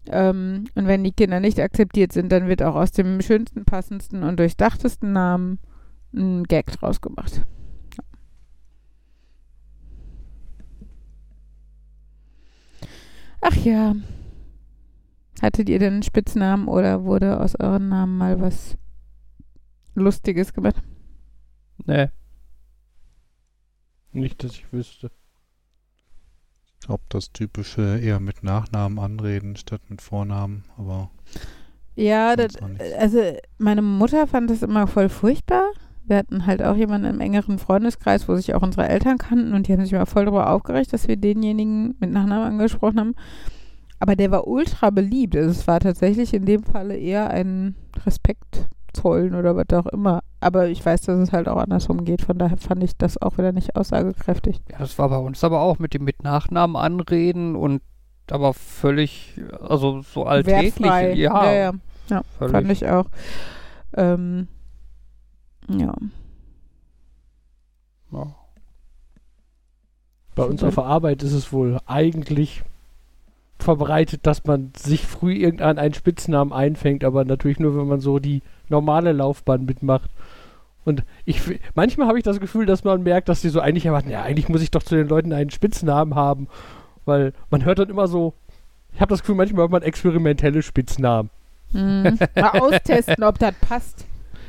Ähm, 0.06 0.64
und 0.74 0.86
wenn 0.86 1.04
die 1.04 1.12
Kinder 1.12 1.40
nicht 1.40 1.60
akzeptiert 1.60 2.12
sind, 2.12 2.30
dann 2.30 2.48
wird 2.48 2.62
auch 2.62 2.74
aus 2.74 2.92
dem 2.92 3.20
schönsten, 3.22 3.64
passendsten 3.64 4.22
und 4.22 4.38
durchdachtesten 4.38 5.12
Namen 5.12 5.58
ein 6.12 6.44
Gag 6.44 6.66
draus 6.72 7.00
gemacht. 7.00 7.42
Ach 13.40 13.56
ja. 13.56 13.94
Hattet 15.42 15.68
ihr 15.68 15.78
denn 15.78 15.94
einen 15.94 16.02
Spitznamen 16.02 16.68
oder 16.68 17.04
wurde 17.04 17.40
aus 17.40 17.54
euren 17.58 17.88
Namen 17.88 18.16
mal 18.16 18.40
was 18.40 18.76
Lustiges 19.94 20.52
gemacht? 20.52 20.82
Nee. 21.86 22.08
Nicht, 24.12 24.44
dass 24.44 24.52
ich 24.52 24.72
wüsste. 24.72 25.10
Ich 26.80 26.86
glaube, 26.86 27.02
das 27.08 27.32
typische 27.32 27.98
eher 27.98 28.20
mit 28.20 28.42
Nachnamen 28.42 28.98
anreden 28.98 29.56
statt 29.56 29.80
mit 29.88 30.02
Vornamen, 30.02 30.64
aber 30.76 31.10
Ja, 31.94 32.36
das, 32.36 32.52
also 32.98 33.20
meine 33.58 33.82
Mutter 33.82 34.26
fand 34.26 34.50
das 34.50 34.62
immer 34.62 34.86
voll 34.86 35.08
furchtbar. 35.08 35.64
Wir 36.06 36.18
hatten 36.18 36.44
halt 36.44 36.62
auch 36.62 36.76
jemanden 36.76 37.08
im 37.08 37.20
engeren 37.20 37.58
Freundeskreis, 37.58 38.28
wo 38.28 38.36
sich 38.36 38.54
auch 38.54 38.62
unsere 38.62 38.88
Eltern 38.88 39.16
kannten 39.16 39.54
und 39.54 39.66
die 39.66 39.72
haben 39.72 39.82
sich 39.82 39.94
immer 39.94 40.04
voll 40.04 40.26
darüber 40.26 40.50
aufgeregt, 40.50 40.92
dass 40.92 41.08
wir 41.08 41.16
denjenigen 41.16 41.96
mit 41.98 42.10
Nachnamen 42.10 42.46
angesprochen 42.46 43.00
haben. 43.00 43.14
Aber 43.98 44.14
der 44.14 44.30
war 44.30 44.46
ultra 44.46 44.90
beliebt. 44.90 45.34
Also 45.34 45.50
es 45.50 45.66
war 45.66 45.80
tatsächlich 45.80 46.34
in 46.34 46.44
dem 46.44 46.62
Falle 46.62 46.96
eher 46.96 47.30
ein 47.30 47.74
Respekt 48.04 48.68
zollen 48.94 49.34
oder 49.34 49.56
was 49.56 49.66
auch 49.72 49.86
immer. 49.86 50.20
Aber 50.40 50.68
ich 50.68 50.84
weiß, 50.84 51.02
dass 51.02 51.18
es 51.18 51.32
halt 51.32 51.48
auch 51.48 51.56
andersrum 51.56 52.04
geht. 52.04 52.22
Von 52.22 52.38
daher 52.38 52.56
fand 52.56 52.82
ich 52.82 52.96
das 52.96 53.20
auch 53.20 53.38
wieder 53.38 53.52
nicht 53.52 53.76
aussagekräftig. 53.76 54.60
Ja, 54.70 54.78
das 54.78 54.98
war 54.98 55.08
bei 55.08 55.18
uns 55.18 55.42
aber 55.44 55.60
auch 55.60 55.78
mit 55.78 55.94
dem 55.94 56.04
mit 56.04 56.22
Nachnamen 56.22 56.76
anreden 56.76 57.56
und 57.56 57.82
aber 58.30 58.54
völlig, 58.54 59.40
also 59.60 60.00
so 60.00 60.24
alltäglich. 60.24 60.80
Wertfrei. 60.80 61.12
Ja, 61.14 61.44
ja, 61.44 61.52
ja. 61.52 61.72
ja 62.08 62.22
fand 62.38 62.70
ich 62.70 62.88
auch. 62.88 63.06
Ähm, 63.96 64.48
ja. 65.68 65.94
Ja. 68.12 68.34
Bei 70.34 70.44
uns 70.44 70.62
auf 70.62 70.74
der 70.74 70.84
Arbeit 70.84 71.22
ist 71.22 71.32
es 71.32 71.52
wohl 71.52 71.78
eigentlich 71.86 72.64
verbreitet, 73.58 74.26
dass 74.26 74.44
man 74.44 74.72
sich 74.76 75.06
früh 75.06 75.34
irgendeinen 75.34 75.78
einen 75.78 75.94
Spitznamen 75.94 76.52
einfängt, 76.52 77.04
aber 77.04 77.24
natürlich 77.24 77.58
nur, 77.58 77.76
wenn 77.76 77.88
man 77.88 78.00
so 78.00 78.18
die 78.18 78.42
normale 78.68 79.12
Laufbahn 79.12 79.64
mitmacht. 79.64 80.10
Und 80.84 81.02
ich, 81.24 81.40
manchmal 81.74 82.08
habe 82.08 82.18
ich 82.18 82.24
das 82.24 82.40
Gefühl, 82.40 82.66
dass 82.66 82.84
man 82.84 83.02
merkt, 83.02 83.28
dass 83.28 83.40
die 83.40 83.48
so 83.48 83.60
eigentlich 83.60 83.86
erwarten, 83.86 84.10
ja, 84.10 84.22
eigentlich 84.22 84.48
muss 84.48 84.62
ich 84.62 84.70
doch 84.70 84.82
zu 84.82 84.96
den 84.96 85.08
Leuten 85.08 85.32
einen 85.32 85.50
Spitznamen 85.50 86.14
haben, 86.14 86.48
weil 87.04 87.32
man 87.50 87.64
hört 87.64 87.78
dann 87.78 87.88
immer 87.88 88.06
so, 88.06 88.34
ich 88.92 89.00
habe 89.00 89.10
das 89.10 89.20
Gefühl, 89.20 89.34
manchmal 89.34 89.62
hört 89.62 89.72
man 89.72 89.82
experimentelle 89.82 90.62
Spitznamen. 90.62 91.30
Mhm. 91.72 92.18
Mal 92.34 92.60
austesten, 92.60 93.24
ob 93.24 93.38
das 93.38 93.54
passt. 93.60 94.06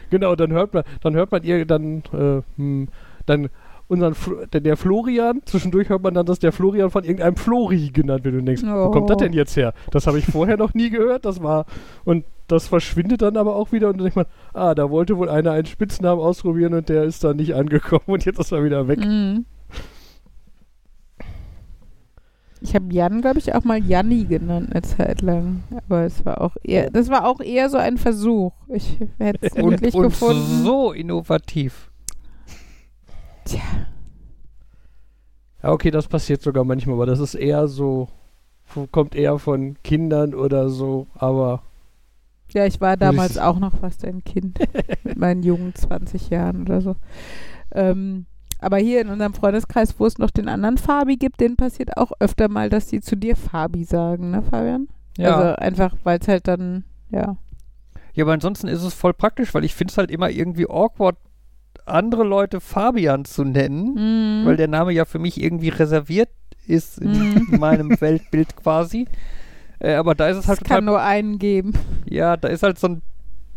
Genau, 0.09 0.35
dann 0.35 0.51
hört 0.51 0.73
man, 0.73 0.83
dann 1.01 1.15
hört 1.15 1.31
man 1.31 1.43
ihr 1.43 1.65
dann, 1.65 2.03
äh, 2.13 2.41
hm, 2.57 2.89
dann 3.25 3.49
unseren, 3.87 4.13
Fl- 4.13 4.47
der, 4.47 4.61
der 4.61 4.77
Florian, 4.77 5.41
zwischendurch 5.45 5.89
hört 5.89 6.01
man 6.03 6.13
dann, 6.13 6.25
dass 6.25 6.39
der 6.39 6.51
Florian 6.51 6.89
von 6.89 7.03
irgendeinem 7.03 7.35
Flori 7.35 7.89
genannt 7.93 8.23
wird 8.23 8.33
und 8.35 8.41
du 8.41 8.45
denkst, 8.45 8.63
wo 8.63 8.91
kommt 8.91 9.09
das 9.09 9.17
Oh. 9.17 9.19
denn 9.19 9.33
jetzt 9.33 9.55
her? 9.55 9.73
Das 9.91 10.07
habe 10.07 10.17
ich 10.19 10.25
vorher 10.25 10.57
noch 10.57 10.73
nie 10.73 10.89
gehört, 10.89 11.25
das 11.25 11.41
war, 11.43 11.65
und 12.03 12.25
das 12.47 12.67
verschwindet 12.67 13.21
dann 13.21 13.37
aber 13.37 13.55
auch 13.55 13.71
wieder 13.71 13.87
und 13.89 13.97
dann 13.97 14.03
denkt 14.05 14.15
man, 14.15 14.25
ah, 14.53 14.75
da 14.75 14.89
wollte 14.89 15.17
wohl 15.17 15.29
einer 15.29 15.51
einen 15.51 15.65
Spitznamen 15.65 16.21
ausprobieren 16.23 16.73
und 16.73 16.89
der 16.89 17.03
ist 17.03 17.23
dann 17.23 17.37
nicht 17.37 17.53
angekommen 17.55 18.03
und 18.07 18.25
jetzt 18.25 18.39
ist 18.39 18.51
er 18.51 18.63
wieder 18.63 18.87
weg. 18.87 18.99
Mhm. 18.99 19.45
Ich 22.61 22.73
habe 22.73 22.91
Jan, 22.91 23.21
glaube 23.21 23.37
ich, 23.39 23.53
auch 23.53 23.63
mal 23.63 23.83
Janni 23.83 24.25
genannt 24.25 24.69
eine 24.71 24.81
Zeit 24.81 25.21
lang. 25.21 25.63
Aber 25.85 26.03
es 26.05 26.25
war 26.25 26.41
auch 26.41 26.55
eher, 26.63 26.89
das 26.89 27.09
war 27.09 27.27
auch 27.27 27.39
eher 27.39 27.69
so 27.69 27.77
ein 27.77 27.97
Versuch. 27.97 28.53
Ich 28.69 28.97
hätte 29.19 29.39
es 29.45 29.53
und 29.53 29.81
gefunden. 29.81 30.63
so 30.63 30.91
innovativ. 30.91 31.91
Tja, 33.45 33.61
Ja, 35.63 35.71
okay, 35.71 35.91
das 35.91 36.07
passiert 36.07 36.41
sogar 36.41 36.63
manchmal, 36.63 36.95
aber 36.95 37.05
das 37.05 37.19
ist 37.19 37.35
eher 37.35 37.67
so, 37.67 38.09
kommt 38.91 39.15
eher 39.15 39.39
von 39.39 39.81
Kindern 39.83 40.33
oder 40.33 40.69
so, 40.69 41.07
aber 41.15 41.63
ja, 42.53 42.65
ich 42.65 42.79
war 42.79 42.95
damals 42.97 43.37
auch 43.37 43.59
noch 43.59 43.75
fast 43.77 44.05
ein 44.05 44.23
Kind. 44.23 44.59
mit 45.03 45.17
meinen 45.17 45.43
jungen 45.43 45.73
20 45.73 46.29
Jahren 46.29 46.61
oder 46.61 46.81
so. 46.81 46.95
Ähm, 47.71 48.25
aber 48.59 48.77
hier 48.77 49.01
in 49.01 49.09
unserem 49.09 49.33
Freundeskreis, 49.33 49.99
wo 49.99 50.05
es 50.05 50.17
noch 50.17 50.31
den 50.31 50.47
anderen 50.47 50.77
Fabi 50.77 51.17
gibt, 51.17 51.41
denen 51.41 51.57
passiert 51.57 51.97
auch 51.97 52.11
öfter 52.19 52.47
mal, 52.47 52.69
dass 52.69 52.87
die 52.87 53.01
zu 53.01 53.17
dir 53.17 53.35
Fabi 53.35 53.83
sagen, 53.83 54.31
ne, 54.31 54.41
Fabian? 54.41 54.87
Ja. 55.17 55.35
Also 55.35 55.55
einfach, 55.57 55.95
weil 56.03 56.19
es 56.19 56.27
halt 56.27 56.47
dann, 56.47 56.83
ja. 57.09 57.37
ja, 58.13 58.23
aber 58.23 58.33
ansonsten 58.33 58.67
ist 58.67 58.83
es 58.83 58.93
voll 58.93 59.13
praktisch, 59.13 59.53
weil 59.53 59.65
ich 59.65 59.75
finde 59.75 59.91
es 59.91 59.97
halt 59.97 60.11
immer 60.11 60.29
irgendwie 60.29 60.69
awkward, 60.69 61.17
andere 61.85 62.23
Leute 62.23 62.59
Fabian 62.61 63.25
zu 63.25 63.43
nennen, 63.43 63.93
Mhm. 64.41 64.45
weil 64.45 64.57
der 64.57 64.67
Name 64.67 64.91
ja 64.91 65.05
für 65.05 65.19
mich 65.19 65.41
irgendwie 65.41 65.69
reserviert 65.69 66.29
ist 66.67 66.97
in 66.99 67.11
Mhm. 67.11 67.45
meinem 67.59 68.01
Weltbild 68.01 68.55
quasi. 68.55 69.05
Äh, 69.79 69.93
aber 69.95 70.15
da 70.15 70.27
ist 70.29 70.37
es 70.37 70.43
es 70.43 70.49
halt 70.49 70.59
total 70.59 70.77
kann 70.77 70.85
nur 70.85 71.01
einen 71.01 71.37
geben. 71.37 71.73
Ja, 72.09 72.37
da 72.37 72.47
ist 72.47 72.63
halt 72.63 72.79
so 72.79 72.87
ein 72.87 73.01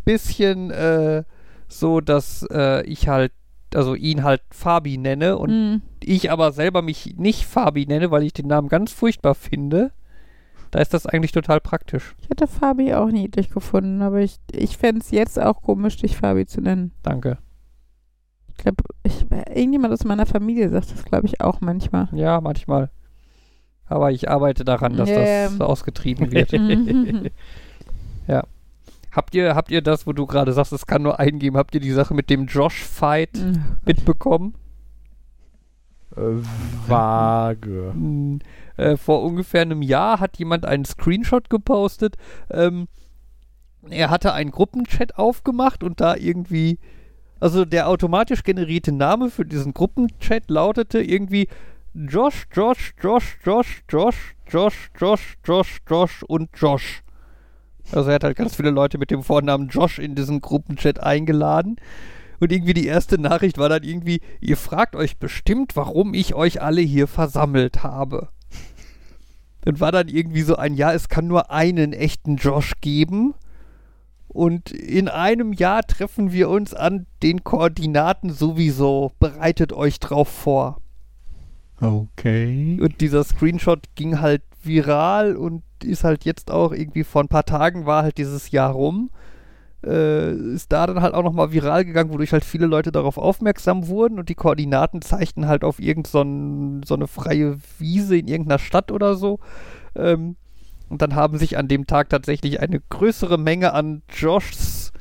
bisschen 0.05 0.69
äh, 0.71 1.23
so, 1.67 2.01
dass 2.01 2.45
äh, 2.51 2.83
ich 2.85 3.07
halt, 3.07 3.31
also 3.73 3.95
ihn 3.95 4.23
halt 4.23 4.41
Fabi 4.51 4.97
nenne 4.97 5.37
und 5.37 5.49
Mhm. 5.49 5.81
ich 6.03 6.31
aber 6.31 6.51
selber 6.51 6.81
mich 6.81 7.15
nicht 7.17 7.45
Fabi 7.45 7.85
nenne, 7.85 8.11
weil 8.11 8.23
ich 8.23 8.33
den 8.33 8.47
Namen 8.47 8.67
ganz 8.69 8.91
furchtbar 8.91 9.35
finde. 9.35 9.91
Da 10.71 10.79
ist 10.79 10.93
das 10.93 11.07
eigentlich 11.07 11.31
total 11.31 11.59
praktisch. 11.61 12.15
Ich 12.21 12.29
hätte 12.29 12.45
Fabi 12.47 12.93
auch 12.93 13.09
niedlich 13.09 13.49
gefunden, 13.49 14.03
aber 14.03 14.19
ich, 14.19 14.37
ich 14.51 14.77
fände 14.77 15.01
es 15.01 15.09
jetzt 15.09 15.39
auch 15.41 15.63
komisch, 15.63 15.97
dich 15.97 16.15
Fabi 16.17 16.45
zu 16.45 16.61
nennen. 16.61 16.91
Danke. 17.01 17.39
Ich 18.59 18.63
glaube, 18.63 18.83
ich, 19.03 19.25
irgendjemand 19.55 19.93
aus 19.93 20.03
meiner 20.03 20.25
Familie 20.25 20.69
sagt 20.69 20.91
das, 20.91 21.05
glaube 21.05 21.27
ich, 21.27 21.39
auch 21.39 21.61
manchmal. 21.61 22.09
Ja, 22.11 22.41
manchmal. 22.41 22.89
Aber 23.85 24.11
ich 24.11 24.29
arbeite 24.29 24.65
daran, 24.65 24.97
dass 24.97 25.09
Ja. 25.09 25.45
das 25.45 25.61
ausgetrieben 25.61 26.31
wird. 26.33 26.51
Mhm. 26.51 27.29
habt, 29.11 29.33
ihr, 29.33 29.55
habt 29.55 29.71
ihr 29.71 29.81
das, 29.81 30.05
wo 30.05 30.11
du 30.11 30.25
gerade 30.25 30.51
sagst, 30.51 30.73
es 30.73 30.85
kann 30.85 31.01
nur 31.03 31.19
einen 31.19 31.39
geben, 31.39 31.55
habt 31.55 31.73
ihr 31.73 31.79
die 31.81 31.91
Sache 31.91 32.13
mit 32.13 32.29
dem 32.29 32.47
Josh-Fight 32.47 33.39
mitbekommen? 33.85 34.55
Äh, 36.17 36.41
vage. 36.85 37.93
Mm, 37.95 38.39
äh, 38.75 38.97
vor 38.97 39.23
ungefähr 39.23 39.61
einem 39.61 39.81
Jahr 39.81 40.19
hat 40.19 40.37
jemand 40.37 40.65
einen 40.65 40.83
Screenshot 40.83 41.49
gepostet. 41.49 42.17
Ähm, 42.51 42.89
er 43.89 44.09
hatte 44.09 44.33
einen 44.33 44.51
Gruppenchat 44.51 45.17
aufgemacht 45.17 45.81
und 45.83 46.01
da 46.01 46.15
irgendwie, 46.17 46.77
also 47.39 47.65
der 47.65 47.87
automatisch 47.87 48.43
generierte 48.43 48.91
Name 48.91 49.29
für 49.29 49.45
diesen 49.45 49.73
Gruppenchat 49.73 50.49
lautete 50.49 51.01
irgendwie 51.01 51.47
Josh, 51.93 52.47
Josh, 52.53 52.93
Josh, 53.01 53.37
Josh, 53.43 53.83
Josh, 53.89 54.35
Josh, 54.49 54.89
Josh, 54.99 55.37
Josh, 55.45 55.79
Josh 55.87 56.23
und 56.23 56.49
Josh. 56.55 57.01
Also 57.91 58.09
er 58.09 58.15
hat 58.15 58.23
halt 58.23 58.37
ganz 58.37 58.55
viele 58.55 58.69
Leute 58.69 58.97
mit 58.97 59.09
dem 59.09 59.23
Vornamen 59.23 59.69
Josh 59.69 59.99
in 59.99 60.15
diesen 60.15 60.41
Gruppenchat 60.41 61.01
eingeladen. 61.01 61.77
Und 62.39 62.51
irgendwie 62.51 62.73
die 62.73 62.85
erste 62.85 63.19
Nachricht 63.19 63.57
war 63.57 63.69
dann 63.69 63.83
irgendwie, 63.83 64.21
ihr 64.39 64.55
fragt 64.55 64.95
euch 64.95 65.17
bestimmt, 65.17 65.75
warum 65.75 66.13
ich 66.13 66.35
euch 66.35 66.61
alle 66.61 66.81
hier 66.81 67.07
versammelt 67.07 67.83
habe. 67.83 68.29
Dann 69.61 69.79
war 69.79 69.91
dann 69.91 70.07
irgendwie 70.07 70.43
so 70.43 70.55
ein, 70.55 70.73
ja, 70.73 70.93
es 70.93 71.09
kann 71.09 71.27
nur 71.27 71.51
einen 71.51 71.91
echten 71.91 72.37
Josh 72.37 72.73
geben. 72.79 73.33
Und 74.29 74.71
in 74.71 75.07
einem 75.07 75.53
Jahr 75.53 75.81
treffen 75.81 76.31
wir 76.31 76.49
uns 76.49 76.73
an 76.73 77.07
den 77.23 77.43
Koordinaten 77.43 78.29
sowieso. 78.29 79.11
Bereitet 79.19 79.73
euch 79.73 79.99
drauf 79.99 80.29
vor. 80.29 80.77
Okay. 81.81 82.77
Und 82.79 83.01
dieser 83.01 83.23
Screenshot 83.23 83.83
ging 83.95 84.21
halt 84.21 84.43
viral 84.63 85.35
und 85.35 85.63
ist 85.83 86.03
halt 86.03 86.25
jetzt 86.25 86.51
auch 86.51 86.73
irgendwie 86.73 87.03
vor 87.03 87.23
ein 87.23 87.29
paar 87.29 87.45
Tagen 87.45 87.85
war 87.85 88.03
halt 88.03 88.17
dieses 88.17 88.51
Jahr 88.51 88.71
rum. 88.71 89.09
Äh, 89.83 90.33
ist 90.33 90.73
da 90.73 90.85
dann 90.87 91.01
halt 91.01 91.13
auch 91.13 91.23
nochmal 91.23 91.53
viral 91.53 91.85
gegangen, 91.85 92.11
wodurch 92.11 92.33
halt 92.33 92.43
viele 92.43 92.65
Leute 92.65 92.91
darauf 92.91 93.17
aufmerksam 93.17 93.87
wurden 93.87 94.19
und 94.19 94.27
die 94.27 94.35
Koordinaten 94.35 95.01
zeigten 95.01 95.47
halt 95.47 95.63
auf 95.63 95.79
irgend 95.79 96.05
so, 96.07 96.19
so 96.85 96.95
eine 96.95 97.07
freie 97.07 97.57
Wiese 97.77 98.17
in 98.17 98.27
irgendeiner 98.27 98.59
Stadt 98.59 98.91
oder 98.91 99.15
so. 99.15 99.39
Ähm, 99.95 100.35
und 100.89 101.01
dann 101.01 101.15
haben 101.15 101.37
sich 101.37 101.57
an 101.57 101.67
dem 101.67 101.87
Tag 101.87 102.09
tatsächlich 102.09 102.59
eine 102.59 102.79
größere 102.79 103.37
Menge 103.37 103.73
an 103.73 104.01
Joshs 104.09 104.91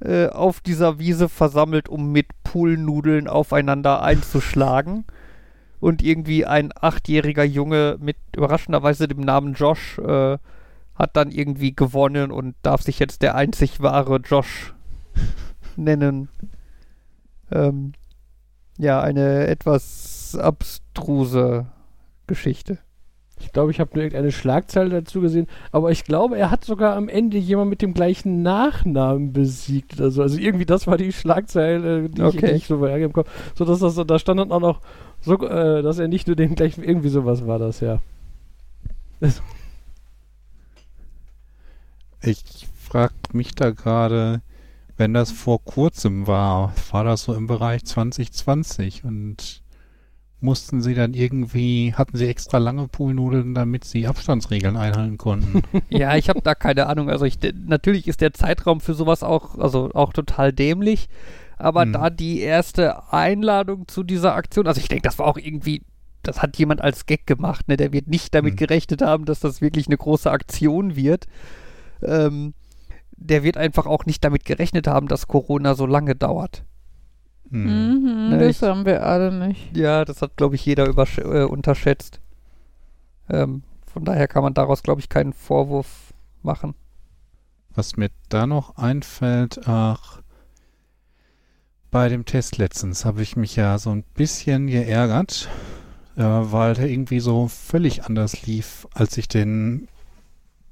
äh, 0.00 0.28
auf 0.28 0.60
dieser 0.60 0.98
Wiese 0.98 1.28
versammelt, 1.28 1.88
um 1.88 2.12
mit 2.12 2.26
Poolnudeln 2.44 3.26
aufeinander 3.26 4.02
einzuschlagen. 4.02 5.04
Und 5.80 6.02
irgendwie 6.02 6.46
ein 6.46 6.72
achtjähriger 6.74 7.44
Junge 7.44 7.96
mit 8.00 8.16
überraschenderweise 8.36 9.08
dem 9.08 9.20
Namen 9.20 9.54
Josh 9.54 9.98
äh, 9.98 10.38
hat 10.94 11.16
dann 11.16 11.30
irgendwie 11.30 11.74
gewonnen 11.74 12.30
und 12.30 12.54
darf 12.62 12.82
sich 12.82 12.98
jetzt 12.98 13.22
der 13.22 13.34
einzig 13.34 13.80
wahre 13.80 14.16
Josh 14.16 14.74
nennen. 15.76 16.28
Ähm, 17.50 17.92
ja, 18.78 19.00
eine 19.00 19.46
etwas 19.46 20.36
abstruse 20.40 21.66
Geschichte. 22.26 22.78
Ich 23.44 23.52
glaube, 23.52 23.70
ich 23.70 23.78
habe 23.80 23.90
nur 23.94 24.02
irgendeine 24.02 24.32
Schlagzeile 24.32 24.90
dazu 24.90 25.20
gesehen, 25.20 25.46
aber 25.70 25.90
ich 25.90 26.04
glaube, 26.04 26.38
er 26.38 26.50
hat 26.50 26.64
sogar 26.64 26.96
am 26.96 27.08
Ende 27.08 27.36
jemand 27.38 27.70
mit 27.70 27.82
dem 27.82 27.94
gleichen 27.94 28.42
Nachnamen 28.42 29.32
besiegt. 29.32 30.00
Also, 30.00 30.22
also 30.22 30.38
irgendwie 30.38 30.64
das 30.66 30.86
war 30.86 30.96
die 30.96 31.12
Schlagzeile, 31.12 32.08
die, 32.08 32.22
ich, 32.22 32.38
Okay. 32.38 32.52
ich 32.52 32.66
so 32.66 32.78
bei 32.78 32.98
bekommen 32.98 33.28
So 33.54 33.64
dass 33.64 33.80
das, 33.80 33.94
da 34.06 34.18
stand 34.18 34.40
dann 34.40 34.50
auch 34.52 34.60
noch, 34.60 34.80
so, 35.20 35.34
äh, 35.46 35.82
dass 35.82 35.98
er 35.98 36.08
nicht 36.08 36.26
nur 36.26 36.36
den 36.36 36.54
gleichen, 36.54 36.82
irgendwie 36.82 37.10
sowas 37.10 37.46
war 37.46 37.58
das, 37.58 37.80
ja. 37.80 38.00
Ich 42.22 42.66
frage 42.74 43.14
mich 43.32 43.54
da 43.54 43.70
gerade, 43.70 44.40
wenn 44.96 45.12
das 45.14 45.30
vor 45.30 45.62
kurzem 45.62 46.26
war, 46.26 46.72
war 46.90 47.04
das 47.04 47.24
so 47.24 47.34
im 47.34 47.46
Bereich 47.46 47.84
2020 47.84 49.04
und 49.04 49.62
mussten 50.44 50.80
sie 50.82 50.94
dann 50.94 51.14
irgendwie, 51.14 51.94
hatten 51.94 52.16
sie 52.16 52.28
extra 52.28 52.58
lange 52.58 52.86
Poolnudeln, 52.86 53.54
damit 53.54 53.84
sie 53.84 54.06
Abstandsregeln 54.06 54.76
einhalten 54.76 55.16
konnten? 55.18 55.62
Ja, 55.88 56.14
ich 56.16 56.28
habe 56.28 56.42
da 56.42 56.54
keine 56.54 56.86
Ahnung. 56.86 57.08
Also 57.10 57.24
ich, 57.24 57.38
natürlich 57.66 58.06
ist 58.06 58.20
der 58.20 58.32
Zeitraum 58.34 58.80
für 58.80 58.94
sowas 58.94 59.22
auch, 59.22 59.58
also 59.58 59.90
auch 59.94 60.12
total 60.12 60.52
dämlich. 60.52 61.08
Aber 61.56 61.82
Hm. 61.82 61.92
da 61.94 62.10
die 62.10 62.40
erste 62.40 63.12
Einladung 63.12 63.88
zu 63.88 64.02
dieser 64.02 64.34
Aktion, 64.34 64.66
also 64.66 64.80
ich 64.80 64.88
denke, 64.88 65.02
das 65.02 65.18
war 65.18 65.26
auch 65.26 65.38
irgendwie, 65.38 65.82
das 66.22 66.42
hat 66.42 66.56
jemand 66.58 66.80
als 66.82 67.06
Gag 67.06 67.26
gemacht, 67.26 67.68
ne? 67.68 67.76
Der 67.76 67.92
wird 67.92 68.08
nicht 68.08 68.34
damit 68.34 68.52
Hm. 68.52 68.56
gerechnet 68.58 69.02
haben, 69.02 69.24
dass 69.24 69.40
das 69.40 69.60
wirklich 69.60 69.86
eine 69.86 69.96
große 69.96 70.30
Aktion 70.30 70.94
wird. 70.96 71.26
Ähm, 72.02 72.54
der 73.16 73.42
wird 73.44 73.56
einfach 73.56 73.86
auch 73.86 74.04
nicht 74.04 74.24
damit 74.24 74.44
gerechnet 74.44 74.86
haben, 74.88 75.08
dass 75.08 75.28
Corona 75.28 75.74
so 75.74 75.86
lange 75.86 76.14
dauert. 76.14 76.64
Hm. 77.50 77.64
Mhm, 77.64 78.28
Ne, 78.30 78.38
das 78.38 78.56
ich- 78.56 78.62
haben 78.62 78.84
wir 78.86 79.04
alle 79.04 79.30
nicht. 79.32 79.76
Ja, 79.76 80.04
das 80.04 80.22
hat, 80.22 80.36
glaube 80.36 80.54
ich, 80.54 80.64
jeder 80.64 80.84
übersch- 80.86 81.20
äh, 81.22 81.44
unterschätzt. 81.44 82.20
Ähm, 83.28 83.62
von 83.86 84.04
daher 84.04 84.28
kann 84.28 84.42
man 84.42 84.54
daraus, 84.54 84.82
glaube 84.82 85.00
ich, 85.00 85.08
keinen 85.08 85.32
Vorwurf 85.32 86.12
machen. 86.42 86.74
Was 87.74 87.96
mir 87.96 88.10
da 88.28 88.46
noch 88.46 88.76
einfällt, 88.76 89.66
ach, 89.66 90.20
bei 91.90 92.08
dem 92.08 92.24
Test 92.24 92.58
letztens 92.58 93.04
habe 93.04 93.22
ich 93.22 93.36
mich 93.36 93.56
ja 93.56 93.78
so 93.78 93.90
ein 93.90 94.02
bisschen 94.14 94.66
geärgert, 94.66 95.48
äh, 96.16 96.22
weil 96.22 96.74
der 96.74 96.88
irgendwie 96.88 97.20
so 97.20 97.46
völlig 97.48 98.04
anders 98.04 98.46
lief, 98.46 98.86
als 98.94 99.16
ich 99.16 99.28
den, 99.28 99.88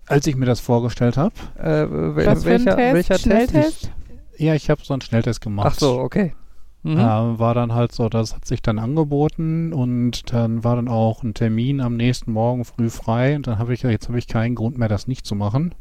als 0.07 0.27
ich 0.27 0.37
mir 0.37 0.47
das 0.47 0.61
vorgestellt 0.61 1.17
habe. 1.17 1.35
Äh, 1.59 1.85
wel- 1.87 2.27
Was 2.27 2.43
für 2.45 2.51
ein 2.51 2.65
welcher, 2.65 2.77
Test? 2.77 2.95
welcher 2.95 3.15
Test? 3.15 3.23
Schnelltest? 3.23 3.91
Ja, 4.37 4.55
ich 4.55 4.69
habe 4.71 4.83
so 4.85 4.95
einen 4.95 5.01
Schnelltest 5.03 5.41
gemacht. 5.41 5.69
Ach 5.73 5.79
so, 5.79 6.01
okay. 6.01 6.35
Mhm. 6.83 6.99
Äh, 6.99 7.39
war 7.39 7.55
dann 7.55 7.75
halt 7.75 7.93
so, 7.93 8.09
das 8.09 8.35
hat 8.35 8.45
sich 8.45 8.61
dann 8.61 8.79
angeboten 8.79 9.73
und 9.73 10.33
dann 10.33 10.65
war 10.65 10.77
dann 10.77 10.89
auch 10.89 11.23
ein 11.23 11.35
Termin 11.35 11.81
am 11.81 11.97
nächsten 11.97 12.33
Morgen 12.33 12.65
früh 12.65 12.91
frei 12.91 13.37
und 13.37 13.47
dann 13.47 13.59
habe 13.59 13.73
ich 13.73 13.83
ja, 13.83 13.91
jetzt 13.91 14.09
habe 14.09 14.19
ich 14.19 14.27
keinen 14.27 14.55
Grund 14.55 14.79
mehr, 14.79 14.89
das 14.89 15.07
nicht 15.07 15.25
zu 15.25 15.35
machen. 15.35 15.75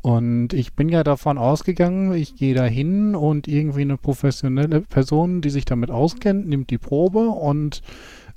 Und 0.00 0.52
ich 0.52 0.74
bin 0.74 0.90
ja 0.90 1.02
davon 1.02 1.38
ausgegangen, 1.38 2.12
ich 2.12 2.36
gehe 2.36 2.54
da 2.54 2.64
hin 2.64 3.14
und 3.14 3.48
irgendwie 3.48 3.80
eine 3.82 3.96
professionelle 3.96 4.82
Person, 4.82 5.40
die 5.40 5.48
sich 5.48 5.64
damit 5.64 5.90
auskennt, 5.90 6.46
nimmt 6.46 6.68
die 6.68 6.76
Probe 6.76 7.28
und 7.28 7.80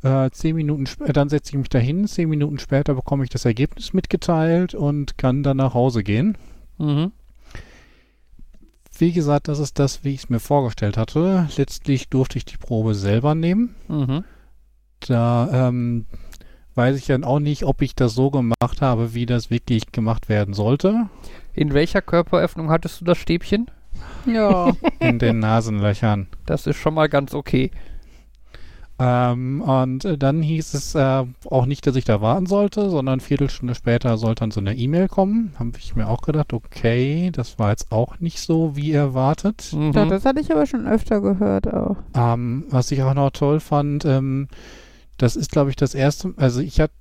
äh, 0.02 0.30
zehn 0.32 0.56
Minuten 0.56 0.86
später, 0.86 1.12
dann 1.14 1.28
setze 1.28 1.52
ich 1.52 1.58
mich 1.58 1.70
dahin, 1.70 2.08
zehn 2.08 2.30
Minuten 2.30 2.60
später 2.60 2.94
bekomme 2.96 3.26
ich 3.26 3.30
das 3.30 3.44
Ergebnis 3.46 3.94
mitgeteilt 3.94 4.76
und 4.76 5.18
kann 5.18 5.44
dann 5.44 5.58
nach 5.58 5.74
Hause 5.74 6.04
gehen. 6.04 6.38
Mhm. 6.78 7.12
Wie 9.00 9.12
gesagt, 9.12 9.48
das 9.48 9.60
ist 9.60 9.80
das, 9.80 10.04
wie 10.04 10.14
ich 10.14 10.24
es 10.24 10.30
mir 10.30 10.40
vorgestellt 10.40 10.98
hatte. 10.98 11.48
Letztlich 11.56 12.10
durfte 12.10 12.38
ich 12.38 12.46
die 12.46 12.58
Probe 12.58 12.96
selber 12.96 13.36
nehmen. 13.36 13.76
Mhm. 13.88 14.24
Da 15.02 15.68
ähm, 15.68 16.06
weiß 16.74 16.98
ich 16.98 17.06
dann 17.06 17.24
auch 17.24 17.40
nicht, 17.40 17.64
ob 17.64 17.82
ich 17.82 17.96
das 17.96 18.16
so 18.16 18.32
gemacht 18.32 18.82
habe, 18.82 19.14
wie 19.14 19.26
das 19.26 19.50
wirklich 19.50 19.92
gemacht 19.92 20.30
werden 20.30 20.54
sollte. 20.54 21.10
In 21.54 21.74
welcher 21.74 22.02
Körperöffnung 22.02 22.70
hattest 22.70 23.02
du 23.02 23.06
das 23.06 23.18
Stäbchen? 23.18 23.70
Ja. 24.26 24.72
In 25.00 25.20
den 25.20 25.40
Nasenlöchern. 25.40 26.28
Das 26.46 26.68
ist 26.68 26.78
schon 26.78 26.94
mal 26.94 27.10
ganz 27.10 27.34
okay. 27.34 27.72
Ähm, 29.00 29.62
und 29.62 30.06
äh, 30.06 30.18
dann 30.18 30.42
hieß 30.42 30.74
es 30.74 30.96
äh, 30.96 31.26
auch 31.50 31.66
nicht, 31.68 31.86
dass 31.86 31.96
ich 31.96 32.06
da 32.06 32.20
warten 32.22 32.48
sollte, 32.48 32.90
sondern 32.90 33.14
eine 33.14 33.22
Viertelstunde 33.22 33.76
später 33.76 34.18
sollte 34.18 34.42
dann 34.42 34.52
so 34.52 34.60
eine 34.60 34.76
E-Mail 34.76 35.08
kommen. 35.08 35.54
Habe 35.60 35.74
ich 35.78 35.96
mir 35.96 36.08
auch 36.08 36.22
gedacht, 36.22 36.52
okay, 36.54 37.30
das 37.32 37.60
war 37.60 37.70
jetzt 37.70 37.92
auch 37.92 38.20
nicht 38.20 38.40
so, 38.40 38.76
wie 38.76 38.92
erwartet. 38.92 39.72
Mhm. 39.72 39.92
Doch, 39.92 40.08
das 40.08 40.26
hatte 40.26 40.42
ich 40.42 40.52
aber 40.52 40.66
schon 40.66 40.88
öfter 40.88 41.22
gehört 41.22 41.72
auch. 41.72 41.98
Ähm, 42.16 42.66
was 42.70 42.92
ich 42.92 43.04
auch 43.04 43.14
noch 43.14 43.30
toll 43.32 43.60
fand, 43.60 44.04
ähm, 44.06 44.48
das 45.18 45.36
ist, 45.36 45.52
glaube 45.52 45.70
ich, 45.70 45.76
das 45.76 45.94
erste, 45.94 46.34
also 46.38 46.60
ich 46.62 46.80
hatte 46.80 46.94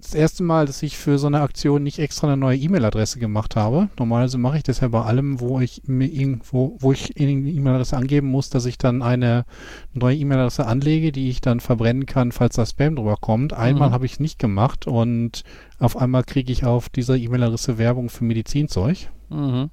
das 0.00 0.14
erste 0.14 0.42
Mal, 0.42 0.66
dass 0.66 0.82
ich 0.82 0.96
für 0.96 1.18
so 1.18 1.26
eine 1.26 1.40
Aktion 1.40 1.82
nicht 1.82 1.98
extra 1.98 2.26
eine 2.26 2.36
neue 2.36 2.56
E-Mail-Adresse 2.56 3.18
gemacht 3.18 3.56
habe. 3.56 3.88
Normalerweise 3.98 4.38
mache 4.38 4.56
ich 4.56 4.62
das 4.62 4.80
ja 4.80 4.88
bei 4.88 5.02
allem, 5.02 5.40
wo 5.40 5.60
ich 5.60 5.82
mir 5.86 6.06
irgendwo, 6.06 6.76
wo 6.80 6.92
ich 6.92 7.16
in 7.16 7.44
die 7.44 7.56
E-Mail-Adresse 7.56 7.96
angeben 7.96 8.28
muss, 8.28 8.50
dass 8.50 8.66
ich 8.66 8.78
dann 8.78 9.02
eine 9.02 9.44
neue 9.92 10.16
E-Mail-Adresse 10.16 10.66
anlege, 10.66 11.12
die 11.12 11.28
ich 11.28 11.40
dann 11.40 11.60
verbrennen 11.60 12.06
kann, 12.06 12.32
falls 12.32 12.56
da 12.56 12.64
Spam 12.66 12.96
drüber 12.96 13.16
kommt. 13.20 13.52
Einmal 13.52 13.90
Mhm. 13.90 13.92
habe 13.92 14.06
ich 14.06 14.12
es 14.14 14.20
nicht 14.20 14.38
gemacht 14.38 14.86
und 14.86 15.42
auf 15.78 15.96
einmal 15.96 16.24
kriege 16.24 16.52
ich 16.52 16.64
auf 16.64 16.88
dieser 16.88 17.16
E-Mail-Adresse 17.16 17.78
Werbung 17.78 18.08
für 18.08 18.24
Medizinzeug. 18.24 19.10
Mhm. 19.28 19.70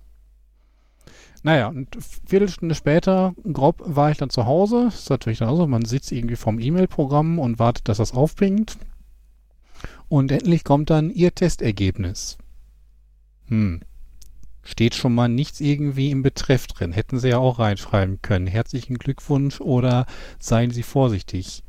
Naja, 1.44 1.68
und 1.70 1.88
Viertelstunde 2.26 2.76
später, 2.76 3.34
grob, 3.54 3.82
war 3.86 4.12
ich 4.12 4.18
dann 4.18 4.30
zu 4.30 4.46
Hause. 4.46 4.86
Das 4.86 5.00
ist 5.02 5.10
natürlich 5.10 5.40
dann 5.40 5.50
auch 5.50 5.56
so, 5.58 5.68
man 5.68 5.86
sitzt 5.86 6.12
irgendwie 6.12 6.36
vom 6.36 6.60
E-Mail-Programm 6.60 7.40
und 7.40 7.60
wartet, 7.60 7.88
dass 7.88 7.98
das 7.98 8.14
aufpingt. 8.14 8.78
Und 10.10 10.32
endlich 10.32 10.64
kommt 10.64 10.90
dann 10.90 11.10
Ihr 11.10 11.34
Testergebnis. 11.34 12.38
Hm. 13.48 13.82
Steht 14.64 14.96
schon 14.96 15.16
mal 15.16 15.30
nichts 15.30 15.62
irgendwie 15.62 16.12
im 16.12 16.24
Betreff 16.24 16.68
drin. 16.68 16.92
Hätten 16.92 17.20
Sie 17.20 17.30
ja 17.30 17.38
auch 17.38 17.60
reinschreiben 17.60 18.22
können. 18.22 18.48
Herzlichen 18.48 18.98
Glückwunsch 18.98 19.62
oder 19.62 20.06
seien 20.40 20.72
Sie 20.72 20.84
vorsichtig. 20.84 21.64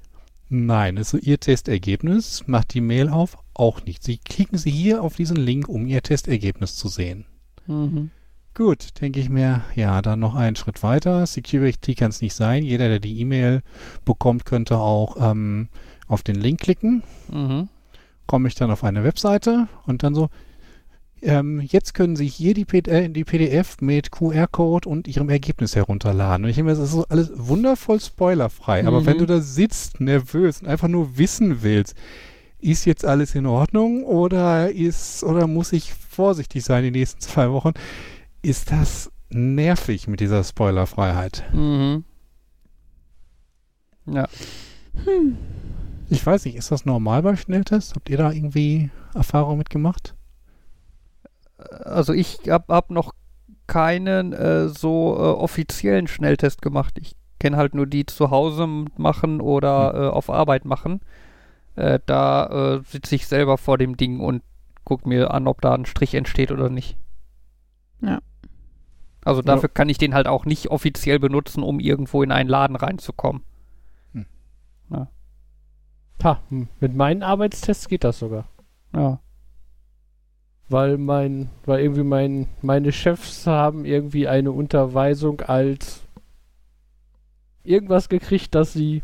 Nein, 0.49 0.99
also 0.99 1.17
Ihr 1.19 1.39
Testergebnis. 1.39 2.45
Macht 2.47 2.75
die 2.75 2.81
Mail 2.81 3.09
auf. 3.09 3.39
Auch 3.55 3.85
nicht. 3.85 4.03
Sie 4.03 4.19
klicken 4.19 4.59
Sie 4.59 4.71
hier 4.71 5.03
auf 5.03 5.17
diesen 5.17 5.37
Link, 5.37 5.69
um 5.69 5.87
Ihr 5.87 6.03
Testergebnis 6.03 6.75
zu 6.75 6.89
sehen. 6.89 7.25
Mhm. 7.67 8.11
Gut, 8.55 9.01
denke 9.01 9.21
ich 9.21 9.29
mir, 9.29 9.63
ja, 9.77 10.03
dann 10.03 10.19
noch 10.19 10.35
einen 10.35 10.57
Schritt 10.57 10.83
weiter. 10.83 11.27
Security 11.27 11.95
kann 11.95 12.11
es 12.11 12.21
nicht 12.21 12.35
sein. 12.35 12.65
Jeder, 12.65 12.89
der 12.89 12.99
die 12.99 13.21
E-Mail 13.21 13.63
bekommt, 14.05 14.45
könnte 14.45 14.79
auch 14.79 15.17
ähm, 15.21 15.69
auf 16.09 16.25
den 16.25 16.35
Link 16.35 16.61
klicken. 16.61 17.05
Mhm. 17.31 17.69
Komme 18.29 18.47
ich 18.47 18.55
dann 18.55 18.71
auf 18.71 18.85
eine 18.85 19.03
Webseite 19.03 19.67
und 19.87 20.05
dann 20.05 20.15
so, 20.15 20.29
ähm, 21.23 21.61
jetzt 21.61 21.95
können 21.95 22.15
Sie 22.15 22.29
hier 22.29 22.55
die, 22.55 22.65
P 22.65 22.79
äh, 22.79 23.09
die 23.09 23.25
PDF 23.25 23.81
mit 23.81 24.13
QR-Code 24.13 24.89
und 24.89 25.09
Ihrem 25.09 25.31
Ergebnis 25.31 25.75
herunterladen. 25.75 26.45
Und 26.45 26.51
ich 26.51 26.57
denke 26.57 26.71
mir, 26.71 26.77
das 26.77 26.85
ist 26.85 26.93
so 26.93 27.05
alles 27.09 27.33
wundervoll 27.35 27.99
spoilerfrei. 28.01 28.87
Aber 28.87 29.01
Mhm. 29.01 29.07
wenn 29.07 29.19
du 29.19 29.27
da 29.27 29.41
sitzt, 29.41 29.99
nervös 30.01 30.61
und 30.63 30.69
einfach 30.69 30.87
nur 30.87 31.19
wissen 31.19 31.63
willst, 31.63 31.97
ist 32.61 32.85
jetzt 32.85 33.05
alles 33.05 33.35
in 33.35 33.47
Ordnung 33.47 34.05
oder 34.05 34.71
ist 34.71 35.25
oder 35.25 35.47
muss 35.47 35.73
ich 35.73 35.93
vorsichtig 35.95 36.63
sein 36.65 36.85
die 36.85 36.91
nächsten 36.93 37.21
zwei 37.23 37.51
Wochen, 37.51 37.73
ist 38.43 38.71
das 38.71 39.11
nervig 39.31 40.07
mit 40.07 40.21
dieser 40.21 40.45
Spoilerfreiheit. 40.45 41.45
Mhm. 41.53 42.05
Ja. 44.07 44.29
Ich 46.11 46.25
weiß 46.25 46.45
nicht, 46.47 46.57
ist 46.57 46.71
das 46.71 46.87
normal 46.87 47.23
bei 47.23 47.37
Schnelltests? 47.37 47.95
Habt 47.95 48.09
ihr 48.09 48.17
da 48.17 48.33
irgendwie 48.33 48.91
Erfahrung 49.15 49.59
mitgemacht? 49.59 50.15
Also 51.59 52.13
ich 52.13 52.39
habe 52.49 52.73
hab 52.75 52.91
noch 52.91 53.13
keinen 53.67 54.33
äh, 54.33 54.69
so 54.69 55.15
äh, 55.17 55.21
offiziellen 55.21 56.07
Schnelltest 56.07 56.63
gemacht. 56.63 56.97
Ich 56.99 57.15
kenne 57.39 57.57
halt 57.57 57.75
nur 57.75 57.87
die 57.87 58.07
zu 58.07 58.31
Hause 58.31 58.67
machen 58.97 59.41
oder 59.41 59.95
äh, 59.95 60.09
auf 60.09 60.31
Arbeit 60.31 60.65
machen. 60.65 61.01
Äh, 61.77 62.01
da 62.07 62.47
äh, 62.77 62.83
sitze 62.85 63.15
ich 63.15 63.27
selber 63.27 63.59
vor 63.59 63.77
dem 63.77 63.97
Ding 63.97 64.21
und 64.21 64.43
guck 64.85 65.07
mir 65.07 65.33
an, 65.33 65.47
ob 65.47 65.61
da 65.61 65.75
ein 65.75 65.85
Strich 65.85 66.15
entsteht 66.15 66.51
oder 66.51 66.71
nicht. 66.71 66.97
Ja. 68.01 68.21
Also 69.25 69.43
dafür 69.43 69.69
kann 69.69 69.91
ich 69.91 69.99
den 69.99 70.15
halt 70.15 70.27
auch 70.27 70.47
nicht 70.47 70.71
offiziell 70.71 71.19
benutzen, 71.19 71.63
um 71.63 71.81
irgendwo 71.81 72.23
in 72.23 72.33
einen 72.33 72.49
Laden 72.49 72.77
reinzukommen. 72.77 73.43
Ha, 76.23 76.41
hm, 76.49 76.69
mit 76.81 76.95
meinen 76.95 77.23
Arbeitstests 77.23 77.89
geht 77.89 78.05
das 78.05 78.19
sogar. 78.19 78.49
Ja. 78.95 79.21
Weil 80.69 80.99
mein, 80.99 81.49
weil 81.65 81.81
irgendwie 81.81 82.03
mein, 82.03 82.49
meine 82.61 82.93
Chefs 82.93 83.47
haben 83.47 83.85
irgendwie 83.85 84.29
eine 84.29 84.53
Unterweisung 84.53 85.41
als 85.41 86.03
irgendwas 87.65 88.09
gekriegt, 88.09 88.55
dass 88.55 88.73
sie 88.73 89.03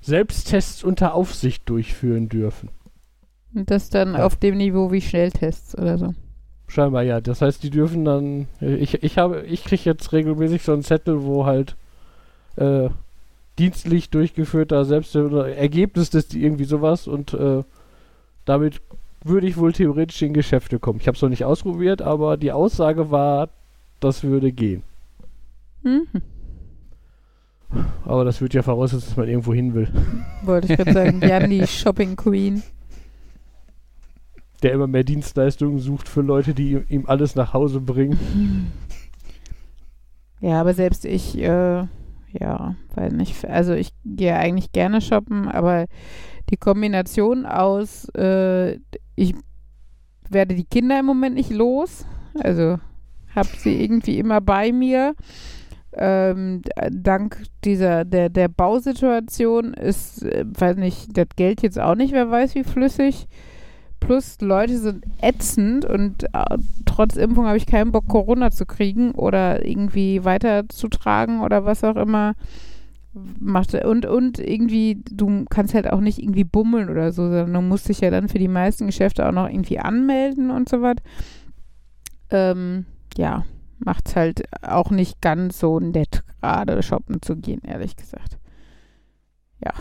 Selbsttests 0.00 0.82
unter 0.82 1.14
Aufsicht 1.14 1.68
durchführen 1.68 2.28
dürfen. 2.28 2.70
Und 3.54 3.70
das 3.70 3.90
dann 3.90 4.14
Ja. 4.14 4.24
auf 4.24 4.36
dem 4.36 4.56
Niveau 4.56 4.90
wie 4.92 5.00
Schnelltests 5.02 5.76
oder 5.76 5.98
so. 5.98 6.14
Scheinbar 6.68 7.02
ja. 7.02 7.20
Das 7.20 7.42
heißt, 7.42 7.62
die 7.62 7.70
dürfen 7.70 8.04
dann. 8.04 8.48
äh, 8.62 8.76
Ich, 8.76 9.02
ich 9.02 9.18
habe, 9.18 9.42
ich 9.42 9.64
kriege 9.64 9.82
jetzt 9.84 10.12
regelmäßig 10.12 10.62
so 10.62 10.72
einen 10.72 10.82
Zettel, 10.82 11.22
wo 11.24 11.44
halt 11.44 11.76
äh, 12.56 12.88
dienstlich 13.62 14.10
durchgeführter 14.10 14.84
Selbst 14.84 15.14
Ergebnis 15.14 16.10
des 16.10 16.34
irgendwie 16.34 16.64
sowas 16.64 17.06
und 17.06 17.32
äh, 17.34 17.62
damit 18.44 18.80
würde 19.24 19.46
ich 19.46 19.56
wohl 19.56 19.72
theoretisch 19.72 20.20
in 20.22 20.32
Geschäfte 20.34 20.78
kommen. 20.80 20.98
Ich 21.00 21.06
habe 21.06 21.14
es 21.16 21.22
noch 21.22 21.28
nicht 21.28 21.44
ausprobiert, 21.44 22.02
aber 22.02 22.36
die 22.36 22.50
Aussage 22.52 23.10
war, 23.12 23.48
das 24.00 24.24
würde 24.24 24.50
gehen. 24.50 24.82
Mhm. 25.84 26.08
Aber 28.04 28.24
das 28.24 28.40
wird 28.40 28.52
ja 28.52 28.62
voraussetzen, 28.62 29.06
dass 29.08 29.16
man 29.16 29.28
irgendwo 29.28 29.54
hin 29.54 29.74
will. 29.74 29.88
Wollte 30.44 30.70
ich 30.72 30.76
gerade 30.76 30.92
sagen, 30.92 31.20
Jan, 31.22 31.48
die 31.48 31.66
Shopping 31.66 32.16
Queen. 32.16 32.62
Der 34.62 34.72
immer 34.72 34.86
mehr 34.88 35.04
Dienstleistungen 35.04 35.78
sucht 35.78 36.08
für 36.08 36.20
Leute, 36.20 36.52
die 36.52 36.72
ihm- 36.72 36.84
ihm 36.88 37.04
alles 37.06 37.34
nach 37.36 37.52
Hause 37.54 37.80
bringen. 37.80 38.70
Ja, 40.40 40.60
aber 40.60 40.74
selbst 40.74 41.04
ich, 41.04 41.38
äh, 41.38 41.84
ja, 42.32 42.76
weiß 42.94 43.12
nicht. 43.12 43.44
Also 43.44 43.72
ich 43.74 43.92
gehe 44.04 44.36
eigentlich 44.36 44.72
gerne 44.72 45.00
shoppen, 45.00 45.48
aber 45.48 45.86
die 46.50 46.56
Kombination 46.56 47.46
aus, 47.46 48.08
äh, 48.14 48.78
ich 49.14 49.34
werde 50.28 50.54
die 50.54 50.64
Kinder 50.64 50.98
im 50.98 51.06
Moment 51.06 51.34
nicht 51.34 51.50
los, 51.50 52.06
also 52.42 52.78
habe 53.34 53.48
sie 53.56 53.82
irgendwie 53.82 54.18
immer 54.18 54.40
bei 54.40 54.72
mir. 54.72 55.14
Ähm, 55.94 56.62
dank 56.90 57.42
dieser 57.64 58.06
der 58.06 58.30
der 58.30 58.48
Bausituation 58.48 59.74
ist, 59.74 60.22
äh, 60.22 60.44
weiß 60.46 60.76
nicht, 60.78 61.16
das 61.18 61.26
Geld 61.36 61.60
jetzt 61.62 61.78
auch 61.78 61.94
nicht, 61.94 62.14
wer 62.14 62.30
weiß 62.30 62.54
wie 62.54 62.64
flüssig. 62.64 63.28
Plus 64.02 64.40
Leute 64.40 64.78
sind 64.78 65.04
ätzend 65.20 65.84
und 65.84 66.24
äh, 66.24 66.58
trotz 66.86 67.14
Impfung 67.14 67.46
habe 67.46 67.56
ich 67.56 67.66
keinen 67.66 67.92
Bock, 67.92 68.08
Corona 68.08 68.50
zu 68.50 68.66
kriegen 68.66 69.12
oder 69.12 69.64
irgendwie 69.64 70.24
weiterzutragen 70.24 71.40
oder 71.40 71.64
was 71.64 71.84
auch 71.84 71.94
immer. 71.94 72.34
Macht, 73.38 73.74
und, 73.74 74.06
und 74.06 74.40
irgendwie, 74.40 75.02
du 75.08 75.44
kannst 75.48 75.74
halt 75.74 75.88
auch 75.88 76.00
nicht 76.00 76.18
irgendwie 76.18 76.42
bummeln 76.42 76.90
oder 76.90 77.12
so, 77.12 77.28
sondern 77.28 77.52
du 77.52 77.60
musst 77.60 77.88
dich 77.88 78.00
ja 78.00 78.10
dann 78.10 78.28
für 78.28 78.38
die 78.38 78.48
meisten 78.48 78.86
Geschäfte 78.86 79.28
auch 79.28 79.32
noch 79.32 79.48
irgendwie 79.48 79.78
anmelden 79.78 80.50
und 80.50 80.68
so 80.68 80.82
was. 80.82 80.96
Ähm, 82.30 82.86
ja, 83.16 83.44
macht's 83.78 84.16
halt 84.16 84.42
auch 84.62 84.90
nicht 84.90 85.20
ganz 85.20 85.60
so 85.60 85.78
nett, 85.78 86.24
gerade 86.40 86.82
shoppen 86.82 87.22
zu 87.22 87.36
gehen, 87.36 87.60
ehrlich 87.64 87.94
gesagt. 87.94 88.38
Ja. 89.64 89.72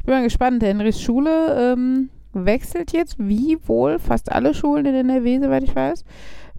Ich 0.00 0.04
bin 0.04 0.14
mal 0.14 0.22
gespannt. 0.24 0.62
Henrys 0.62 1.00
Schule 1.00 1.72
ähm, 1.72 2.10
wechselt 2.44 2.92
jetzt, 2.92 3.16
wie 3.18 3.58
wohl 3.66 3.98
fast 3.98 4.30
alle 4.32 4.54
Schulen 4.54 4.86
in 4.86 4.94
NRW, 4.94 5.40
soweit 5.40 5.62
ich 5.62 5.74
weiß, 5.74 6.04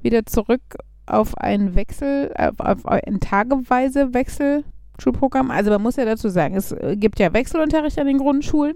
wieder 0.02 0.26
zurück 0.26 0.62
auf 1.06 1.38
ein 1.38 1.76
Wechsel, 1.76 2.34
auf, 2.38 2.60
auf 2.60 2.86
ein 2.86 3.20
tageweise 3.20 4.14
Wechselschulprogramm. 4.14 5.52
Also 5.52 5.72
man 5.72 5.82
muss 5.82 5.95
ja 5.95 6.06
dazu 6.06 6.30
sagen, 6.30 6.56
es 6.56 6.72
äh, 6.72 6.95
gibt 6.98 7.20
ja 7.20 7.34
Wechselunterricht 7.34 7.99
an 7.99 8.08
den 8.08 8.18
Grundschulen. 8.18 8.76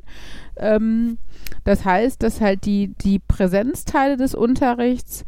Ähm, 0.58 1.18
das 1.64 1.86
heißt, 1.86 2.24
dass 2.24 2.42
halt 2.42 2.66
die, 2.66 2.94
die 3.02 3.20
Präsenzteile 3.20 4.18
des 4.18 4.34
Unterrichts 4.34 5.26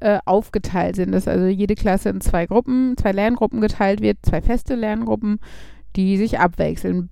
äh, 0.00 0.18
aufgeteilt 0.24 0.96
sind, 0.96 1.12
dass 1.12 1.26
also 1.26 1.46
jede 1.46 1.74
Klasse 1.74 2.10
in 2.10 2.20
zwei 2.20 2.46
Gruppen, 2.46 2.96
zwei 2.96 3.12
Lerngruppen 3.12 3.60
geteilt 3.60 4.00
wird, 4.00 4.18
zwei 4.22 4.42
feste 4.42 4.74
Lerngruppen, 4.74 5.40
die 5.96 6.16
sich 6.16 6.38
abwechseln. 6.38 7.08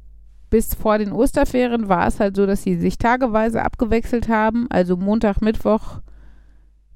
Bis 0.55 0.73
vor 0.73 0.99
den 0.99 1.11
Osterferien 1.11 1.89
war 1.89 2.07
es 2.07 2.21
halt 2.21 2.37
so, 2.37 2.47
dass 2.47 2.63
sie 2.63 2.77
sich 2.77 2.97
tageweise 2.97 3.65
abgewechselt 3.65 4.29
haben, 4.29 4.69
also 4.71 4.97
Montag, 4.97 5.41
Mittwoch 5.41 5.99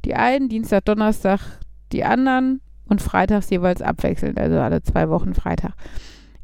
die 0.04 0.14
einen, 0.14 0.48
Dienstag, 0.48 0.84
Donnerstag 0.84 1.40
die 1.90 2.04
anderen 2.04 2.60
und 2.88 3.02
freitags 3.02 3.50
jeweils 3.50 3.82
abwechselnd, 3.82 4.38
also 4.38 4.60
alle 4.60 4.84
zwei 4.84 5.08
Wochen 5.08 5.34
Freitag. 5.34 5.72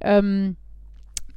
Ähm, 0.00 0.56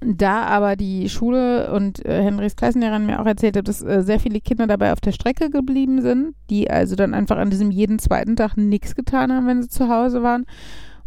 da 0.01 0.45
aber 0.45 0.77
die 0.77 1.09
Schule 1.09 1.71
und 1.71 2.03
äh, 2.03 2.23
Henrys 2.23 2.55
Klassenlehrerin 2.55 3.05
mir 3.05 3.21
auch 3.21 3.27
erzählt 3.27 3.55
hat, 3.55 3.67
dass 3.67 3.83
äh, 3.83 4.01
sehr 4.01 4.19
viele 4.19 4.41
Kinder 4.41 4.65
dabei 4.65 4.93
auf 4.93 4.99
der 4.99 5.11
Strecke 5.11 5.51
geblieben 5.51 6.01
sind, 6.01 6.33
die 6.49 6.71
also 6.71 6.95
dann 6.95 7.13
einfach 7.13 7.37
an 7.37 7.51
diesem 7.51 7.69
jeden 7.69 7.99
zweiten 7.99 8.35
Tag 8.35 8.57
nichts 8.57 8.95
getan 8.95 9.31
haben, 9.31 9.45
wenn 9.45 9.61
sie 9.61 9.69
zu 9.69 9.89
Hause 9.89 10.23
waren. 10.23 10.47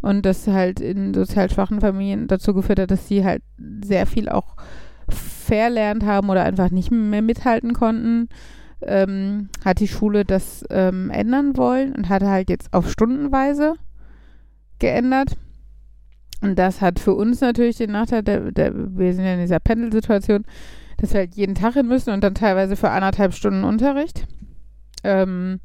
Und 0.02 0.24
das 0.24 0.46
halt 0.46 0.80
in 0.80 1.12
sozial 1.12 1.50
schwachen 1.50 1.80
Familien 1.80 2.26
dazu 2.26 2.54
geführt 2.54 2.80
hat, 2.80 2.90
dass 2.90 3.08
sie 3.08 3.24
halt 3.24 3.42
sehr 3.84 4.06
viel 4.06 4.28
auch 4.28 4.56
verlernt 5.08 6.04
haben 6.04 6.30
oder 6.30 6.44
einfach 6.44 6.70
nicht 6.70 6.90
mehr 6.90 7.22
mithalten 7.22 7.72
konnten. 7.74 8.28
Ähm, 8.82 9.50
hat 9.62 9.80
die 9.80 9.88
Schule 9.88 10.24
das 10.24 10.64
ähm, 10.70 11.10
ändern 11.10 11.56
wollen 11.58 11.94
und 11.94 12.08
hat 12.08 12.22
halt 12.22 12.48
jetzt 12.48 12.72
auf 12.72 12.90
stundenweise 12.90 13.74
geändert. 14.78 15.36
Und 16.40 16.58
das 16.58 16.80
hat 16.80 16.98
für 16.98 17.14
uns 17.14 17.40
natürlich 17.40 17.76
den 17.76 17.92
Nachteil, 17.92 18.22
der, 18.22 18.50
der, 18.52 18.72
wir 18.74 19.12
sind 19.12 19.24
ja 19.24 19.34
in 19.34 19.40
dieser 19.40 19.60
Pendelsituation, 19.60 20.44
dass 20.96 21.12
wir 21.12 21.20
halt 21.20 21.34
jeden 21.34 21.54
Tag 21.54 21.74
hin 21.74 21.86
müssen 21.86 22.14
und 22.14 22.24
dann 22.24 22.34
teilweise 22.34 22.76
für 22.76 22.90
anderthalb 22.90 23.34
Stunden 23.34 23.64
Unterricht. 23.64 24.26
Ähm, 25.04 25.60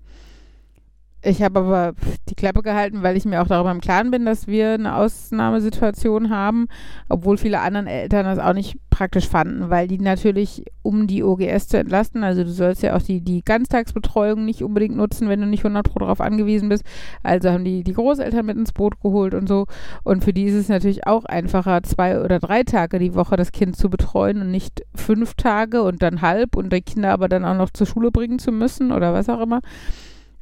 ich 1.26 1.42
habe 1.42 1.60
aber 1.60 1.94
die 2.30 2.36
Klappe 2.36 2.62
gehalten, 2.62 3.04
weil 3.04 3.18
ich 3.18 3.26
mir 3.26 3.42
auch 3.42 3.48
darüber 3.48 3.72
im 3.72 3.82
Klaren 3.82 4.12
bin, 4.12 4.26
dass 4.26 4.48
wir 4.48 4.74
eine 4.74 4.96
Ausnahmesituation 4.96 6.30
haben, 6.30 6.68
obwohl 7.10 7.38
viele 7.38 7.60
anderen 7.60 7.88
Eltern 7.88 8.26
das 8.26 8.40
auch 8.40 8.54
nicht 8.54 8.78
praktisch 8.96 9.28
fanden, 9.28 9.70
weil 9.70 9.90
die 9.90 9.98
natürlich, 9.98 10.64
um 10.82 11.06
die 11.06 11.22
OGS 11.22 11.68
zu 11.68 11.78
entlasten, 11.78 12.24
also 12.24 12.44
du 12.44 12.50
sollst 12.50 12.82
ja 12.82 12.96
auch 12.96 13.02
die, 13.02 13.20
die 13.20 13.44
Ganztagsbetreuung 13.44 14.46
nicht 14.46 14.64
unbedingt 14.64 14.96
nutzen, 14.96 15.28
wenn 15.28 15.42
du 15.42 15.48
nicht 15.48 15.66
100 15.66 15.86
Pro 15.86 16.00
darauf 16.00 16.22
angewiesen 16.22 16.70
bist. 16.70 16.86
Also 17.22 17.50
haben 17.50 17.66
die 17.66 17.84
die 17.84 17.94
Großeltern 17.94 18.46
mit 18.46 18.56
ins 18.56 18.72
Boot 18.72 19.02
geholt 19.02 19.34
und 19.34 19.50
so. 19.50 19.66
Und 20.04 20.24
für 20.24 20.32
die 20.32 20.46
ist 20.46 20.56
es 20.56 20.70
natürlich 20.70 21.08
auch 21.08 21.26
einfacher, 21.26 21.84
zwei 21.84 22.22
oder 22.22 22.40
drei 22.40 22.64
Tage 22.64 23.00
die 23.00 23.16
Woche 23.16 23.36
das 23.36 23.52
Kind 23.52 23.76
zu 23.76 23.90
betreuen 23.90 24.42
und 24.42 24.52
nicht 24.52 24.84
fünf 24.96 25.34
Tage 25.34 25.82
und 25.82 26.02
dann 26.02 26.22
halb 26.22 26.56
und 26.56 26.72
die 26.72 26.82
Kinder 26.82 27.12
aber 27.12 27.28
dann 27.28 27.44
auch 27.44 27.58
noch 27.58 27.72
zur 27.72 27.88
Schule 27.88 28.12
bringen 28.12 28.40
zu 28.40 28.54
müssen 28.54 28.94
oder 28.94 29.14
was 29.14 29.28
auch 29.28 29.42
immer. 29.42 29.60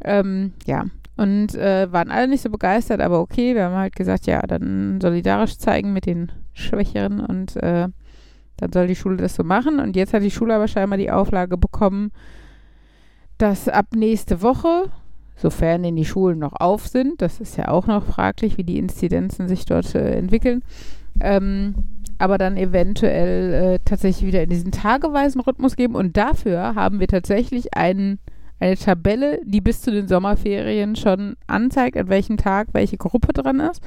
Ähm, 0.02 0.54
ja, 0.66 0.86
und 1.16 1.56
äh, 1.56 1.92
waren 1.92 2.12
alle 2.12 2.28
nicht 2.28 2.42
so 2.42 2.50
begeistert, 2.50 3.00
aber 3.00 3.20
okay, 3.20 3.54
wir 3.54 3.66
haben 3.66 3.76
halt 3.76 3.96
gesagt, 3.96 4.26
ja, 4.26 4.42
dann 4.42 5.00
solidarisch 5.00 5.58
zeigen 5.58 5.94
mit 5.94 6.06
den 6.06 6.32
Schwächeren 6.54 7.20
und 7.20 7.56
äh, 7.58 7.88
dann 8.58 8.72
soll 8.72 8.88
die 8.88 8.96
Schule 8.96 9.18
das 9.18 9.36
so 9.36 9.44
machen. 9.44 9.80
Und 9.80 9.96
jetzt 9.96 10.14
hat 10.14 10.24
die 10.24 10.32
Schule 10.32 10.56
aber 10.56 10.68
scheinbar 10.68 10.98
die 10.98 11.12
Auflage 11.12 11.58
bekommen, 11.58 12.12
dass 13.38 13.68
ab 13.68 13.88
nächste 13.96 14.42
Woche, 14.42 14.90
sofern 15.36 15.84
denn 15.84 15.96
die 15.96 16.06
Schulen 16.06 16.40
noch 16.40 16.54
auf 16.60 16.88
sind, 16.88 17.22
das 17.22 17.40
ist 17.40 17.58
ja 17.58 17.68
auch 17.68 17.88
noch 17.88 18.04
fraglich, 18.04 18.58
wie 18.58 18.64
die 18.64 18.78
Inzidenzen 18.78 19.48
sich 19.48 19.66
dort 19.66 19.94
äh, 19.96 20.16
entwickeln, 20.16 20.64
ähm, 21.20 21.76
aber 22.18 22.38
dann 22.38 22.58
eventuell 22.58 23.54
äh, 23.54 23.80
tatsächlich 23.86 24.28
wieder 24.28 24.44
in 24.44 24.50
diesen 24.50 24.72
tageweisen 24.72 25.42
Rhythmus 25.42 25.76
geben. 25.76 25.96
Und 25.96 26.16
dafür 26.16 26.76
haben 26.76 27.00
wir 27.00 27.08
tatsächlich 27.08 27.76
einen 27.76 28.20
eine 28.64 28.78
Tabelle, 28.78 29.42
die 29.44 29.62
bis 29.62 29.82
zu 29.82 29.92
den 29.92 30.08
Sommerferien 30.08 30.96
schon 30.96 31.36
anzeigt, 31.48 31.98
an 31.98 32.08
welchem 32.08 32.38
Tag 32.38 32.70
welche 32.72 32.98
Gruppe 32.98 33.34
dran 33.34 33.60
ist. 33.60 33.82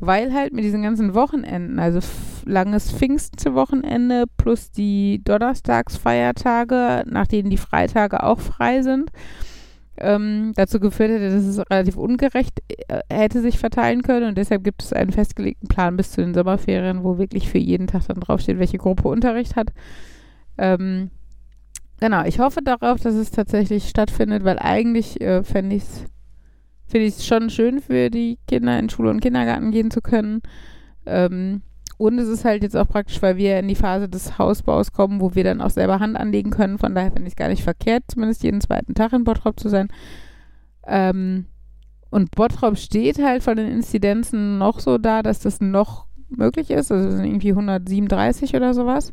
Weil 0.00 0.32
halt 0.32 0.52
mit 0.52 0.64
diesen 0.64 0.82
ganzen 0.82 1.14
Wochenenden, 1.14 1.78
also 1.78 2.00
langes 2.44 2.92
Pfingstwochenende 2.92 4.24
plus 4.36 4.70
die 4.70 5.20
Donnerstagsfeiertage, 5.24 7.04
nach 7.06 7.26
denen 7.26 7.50
die 7.50 7.56
Freitage 7.56 8.22
auch 8.22 8.38
frei 8.38 8.82
sind, 8.82 9.10
ähm, 9.96 10.52
dazu 10.54 10.78
geführt 10.78 11.10
hätte, 11.10 11.30
dass 11.30 11.44
es 11.44 11.58
relativ 11.70 11.96
ungerecht 11.96 12.62
äh, 12.88 13.00
hätte 13.12 13.40
sich 13.40 13.58
verteilen 13.58 14.02
können. 14.02 14.28
Und 14.28 14.38
deshalb 14.38 14.62
gibt 14.62 14.82
es 14.82 14.92
einen 14.92 15.10
festgelegten 15.10 15.68
Plan 15.68 15.96
bis 15.96 16.12
zu 16.12 16.20
den 16.20 16.34
Sommerferien, 16.34 17.02
wo 17.02 17.18
wirklich 17.18 17.48
für 17.48 17.58
jeden 17.58 17.88
Tag 17.88 18.06
dann 18.06 18.20
draufsteht, 18.20 18.58
welche 18.58 18.78
Gruppe 18.78 19.08
Unterricht 19.08 19.56
hat. 19.56 19.72
Ähm, 20.56 21.10
Genau, 22.00 22.24
ich 22.24 22.38
hoffe 22.38 22.60
darauf, 22.62 23.00
dass 23.00 23.14
es 23.14 23.30
tatsächlich 23.30 23.88
stattfindet, 23.88 24.44
weil 24.44 24.58
eigentlich 24.58 25.20
äh, 25.20 25.42
fände 25.42 25.76
ich 25.76 25.82
es 25.82 26.04
finde 26.88 27.06
ich 27.06 27.16
es 27.16 27.26
schon 27.26 27.50
schön 27.50 27.80
für 27.80 28.10
die 28.10 28.38
Kinder 28.48 28.78
in 28.78 28.88
Schule 28.88 29.10
und 29.10 29.20
Kindergarten 29.20 29.70
gehen 29.70 29.90
zu 29.90 30.00
können. 30.00 30.40
Ähm, 31.04 31.62
und 31.98 32.18
es 32.18 32.28
ist 32.28 32.44
halt 32.44 32.62
jetzt 32.62 32.76
auch 32.76 32.88
praktisch, 32.88 33.20
weil 33.20 33.36
wir 33.36 33.58
in 33.58 33.68
die 33.68 33.74
Phase 33.74 34.08
des 34.08 34.38
Hausbaus 34.38 34.92
kommen, 34.92 35.20
wo 35.20 35.34
wir 35.34 35.44
dann 35.44 35.60
auch 35.60 35.70
selber 35.70 36.00
Hand 36.00 36.16
anlegen 36.16 36.50
können. 36.50 36.78
Von 36.78 36.94
daher 36.94 37.10
finde 37.10 37.26
ich 37.26 37.32
es 37.32 37.36
gar 37.36 37.48
nicht 37.48 37.62
verkehrt, 37.62 38.04
zumindest 38.08 38.42
jeden 38.42 38.60
zweiten 38.60 38.94
Tag 38.94 39.12
in 39.12 39.24
Bottrop 39.24 39.58
zu 39.60 39.68
sein. 39.68 39.88
Ähm, 40.86 41.46
und 42.10 42.30
Bottrop 42.30 42.78
steht 42.78 43.22
halt 43.22 43.42
von 43.42 43.56
den 43.56 43.68
Inzidenzen 43.68 44.58
noch 44.58 44.80
so 44.80 44.96
da, 44.96 45.22
dass 45.22 45.40
das 45.40 45.60
noch 45.60 46.06
möglich 46.30 46.70
ist. 46.70 46.90
Also 46.90 47.08
es 47.08 47.16
sind 47.16 47.26
irgendwie 47.26 47.50
137 47.50 48.54
oder 48.54 48.72
sowas. 48.72 49.12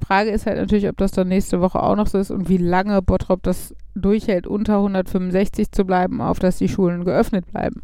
Frage 0.00 0.30
ist 0.30 0.46
halt 0.46 0.58
natürlich, 0.58 0.88
ob 0.88 0.96
das 0.96 1.12
dann 1.12 1.28
nächste 1.28 1.60
Woche 1.60 1.82
auch 1.82 1.96
noch 1.96 2.06
so 2.06 2.18
ist 2.18 2.30
und 2.30 2.48
wie 2.48 2.56
lange 2.56 3.02
Bottrop 3.02 3.42
das 3.42 3.74
durchhält, 3.94 4.46
unter 4.46 4.76
165 4.76 5.72
zu 5.72 5.84
bleiben, 5.84 6.20
auf 6.20 6.38
dass 6.38 6.58
die 6.58 6.68
Schulen 6.68 7.04
geöffnet 7.04 7.46
bleiben. 7.50 7.82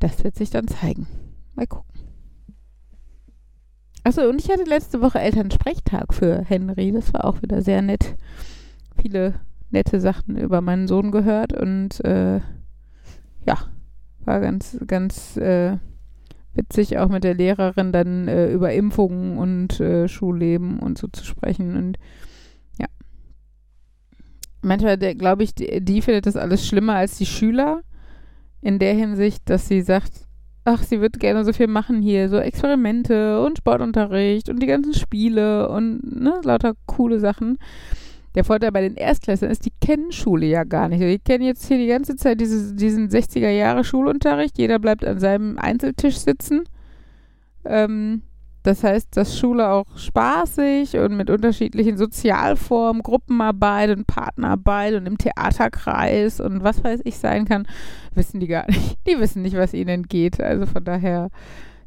Das 0.00 0.24
wird 0.24 0.36
sich 0.36 0.50
dann 0.50 0.68
zeigen. 0.68 1.06
Mal 1.54 1.66
gucken. 1.66 1.94
Achso, 4.02 4.28
und 4.28 4.40
ich 4.40 4.50
hatte 4.50 4.64
letzte 4.64 5.00
Woche 5.00 5.18
Elternsprechtag 5.18 6.12
für 6.12 6.44
Henry. 6.44 6.92
Das 6.92 7.14
war 7.14 7.24
auch 7.24 7.40
wieder 7.40 7.62
sehr 7.62 7.80
nett. 7.80 8.16
Viele 9.00 9.34
nette 9.70 10.00
Sachen 10.00 10.36
über 10.36 10.60
meinen 10.60 10.86
Sohn 10.86 11.10
gehört 11.10 11.52
und 11.52 12.04
äh, 12.04 12.40
ja, 13.46 13.58
war 14.24 14.40
ganz, 14.40 14.78
ganz 14.86 15.36
äh, 15.36 15.78
witzig, 16.56 16.98
auch 16.98 17.08
mit 17.08 17.24
der 17.24 17.34
Lehrerin 17.34 17.92
dann 17.92 18.28
äh, 18.28 18.50
über 18.50 18.72
Impfungen 18.72 19.38
und 19.38 19.80
äh, 19.80 20.08
Schulleben 20.08 20.78
und 20.78 20.98
so 20.98 21.08
zu 21.08 21.24
sprechen. 21.24 21.76
Und 21.76 21.98
ja. 22.78 22.86
Manchmal 24.62 24.98
glaube 24.98 25.42
ich, 25.42 25.54
die, 25.54 25.80
die 25.80 26.02
findet 26.02 26.26
das 26.26 26.36
alles 26.36 26.66
schlimmer 26.66 26.94
als 26.94 27.18
die 27.18 27.26
Schüler. 27.26 27.82
In 28.60 28.78
der 28.78 28.94
Hinsicht, 28.94 29.50
dass 29.50 29.68
sie 29.68 29.82
sagt, 29.82 30.26
ach, 30.64 30.82
sie 30.82 31.00
wird 31.00 31.20
gerne 31.20 31.44
so 31.44 31.52
viel 31.52 31.66
machen 31.66 32.00
hier, 32.00 32.28
so 32.28 32.38
Experimente 32.38 33.44
und 33.44 33.58
Sportunterricht 33.58 34.48
und 34.48 34.60
die 34.60 34.66
ganzen 34.66 34.94
Spiele 34.94 35.68
und 35.68 36.20
ne, 36.20 36.40
lauter 36.42 36.74
coole 36.86 37.20
Sachen. 37.20 37.58
Der 38.34 38.44
Vorteil 38.44 38.72
bei 38.72 38.80
den 38.80 38.96
Erstklässlern 38.96 39.50
ist, 39.50 39.64
die 39.64 39.72
kennen 39.80 40.10
Schule 40.10 40.46
ja 40.46 40.64
gar 40.64 40.88
nicht. 40.88 41.00
Die 41.00 41.18
kennen 41.18 41.44
jetzt 41.44 41.66
hier 41.66 41.78
die 41.78 41.86
ganze 41.86 42.16
Zeit 42.16 42.40
diese, 42.40 42.74
diesen 42.74 43.08
60er 43.08 43.50
Jahre 43.50 43.84
Schulunterricht. 43.84 44.58
Jeder 44.58 44.78
bleibt 44.78 45.04
an 45.04 45.20
seinem 45.20 45.58
Einzeltisch 45.58 46.18
sitzen. 46.18 46.64
Ähm, 47.64 48.22
das 48.64 48.82
heißt, 48.82 49.14
dass 49.14 49.38
Schule 49.38 49.68
auch 49.68 49.84
spaßig 49.96 50.96
und 50.96 51.18
mit 51.18 51.28
unterschiedlichen 51.28 51.98
Sozialformen, 51.98 53.02
Gruppenarbeit 53.02 53.90
und 53.90 54.06
Partnerarbeit 54.06 54.94
und 54.94 55.06
im 55.06 55.18
Theaterkreis 55.18 56.40
und 56.40 56.64
was 56.64 56.82
weiß 56.82 57.00
ich 57.04 57.18
sein 57.18 57.44
kann, 57.44 57.66
wissen 58.14 58.40
die 58.40 58.46
gar 58.46 58.66
nicht. 58.66 58.96
Die 59.06 59.20
wissen 59.20 59.42
nicht, 59.42 59.54
was 59.54 59.74
ihnen 59.74 59.90
entgeht. 59.90 60.40
Also 60.40 60.64
von 60.64 60.82
daher 60.82 61.28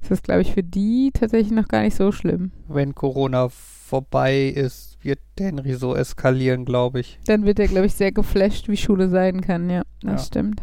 ist 0.01 0.11
das, 0.11 0.21
glaube 0.21 0.41
ich, 0.41 0.53
für 0.53 0.61
die 0.61 1.09
tatsächlich 1.11 1.51
noch 1.51 1.67
gar 1.67 1.81
nicht 1.81 1.95
so 1.95 2.11
schlimm. 2.11 2.51
Wenn 2.67 2.93
Corona 2.93 3.49
vorbei 3.49 4.45
ist, 4.45 4.86
wird 5.07 5.19
Henry 5.39 5.73
so 5.73 5.95
eskalieren, 5.95 6.65
glaube 6.65 6.99
ich. 6.99 7.19
Dann 7.25 7.45
wird 7.45 7.59
er, 7.59 7.67
glaube 7.67 7.87
ich, 7.87 7.93
sehr 7.95 8.11
geflasht, 8.11 8.67
wie 8.67 8.77
Schule 8.77 9.09
sein 9.09 9.41
kann. 9.41 9.69
Ja, 9.69 9.83
das 10.01 10.21
ja. 10.21 10.27
stimmt. 10.27 10.61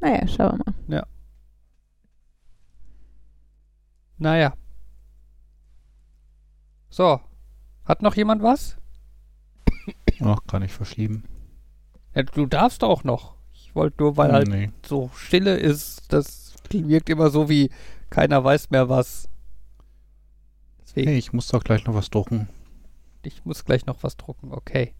Naja, 0.00 0.28
schauen 0.28 0.58
wir 0.58 0.64
mal. 0.66 0.96
Ja. 0.96 1.06
Naja. 4.18 4.54
So. 6.90 7.20
Hat 7.84 8.02
noch 8.02 8.14
jemand 8.14 8.42
was? 8.42 8.76
Ach, 10.20 10.40
kann 10.46 10.62
ich 10.62 10.72
verschieben. 10.72 11.24
Ja, 12.14 12.22
du 12.22 12.46
darfst 12.46 12.84
auch 12.84 13.02
noch. 13.02 13.34
Ich 13.52 13.74
wollte 13.74 14.02
nur, 14.02 14.16
weil 14.16 14.32
halt 14.32 14.48
nee. 14.48 14.70
so 14.84 15.10
Stille 15.14 15.56
ist, 15.56 16.12
das 16.12 16.54
wirkt 16.70 17.08
immer 17.08 17.30
so 17.30 17.48
wie 17.48 17.70
keiner 18.10 18.44
weiß 18.44 18.70
mehr 18.70 18.88
was. 18.88 19.28
Deswegen. 20.88 21.08
Hey, 21.08 21.18
ich 21.18 21.34
muss 21.34 21.48
doch 21.48 21.62
gleich 21.62 21.84
noch 21.84 21.94
was 21.94 22.08
drucken. 22.08 22.48
Ich 23.22 23.44
muss 23.44 23.66
gleich 23.66 23.84
noch 23.84 24.02
was 24.02 24.16
drucken, 24.16 24.52
okay. 24.52 24.94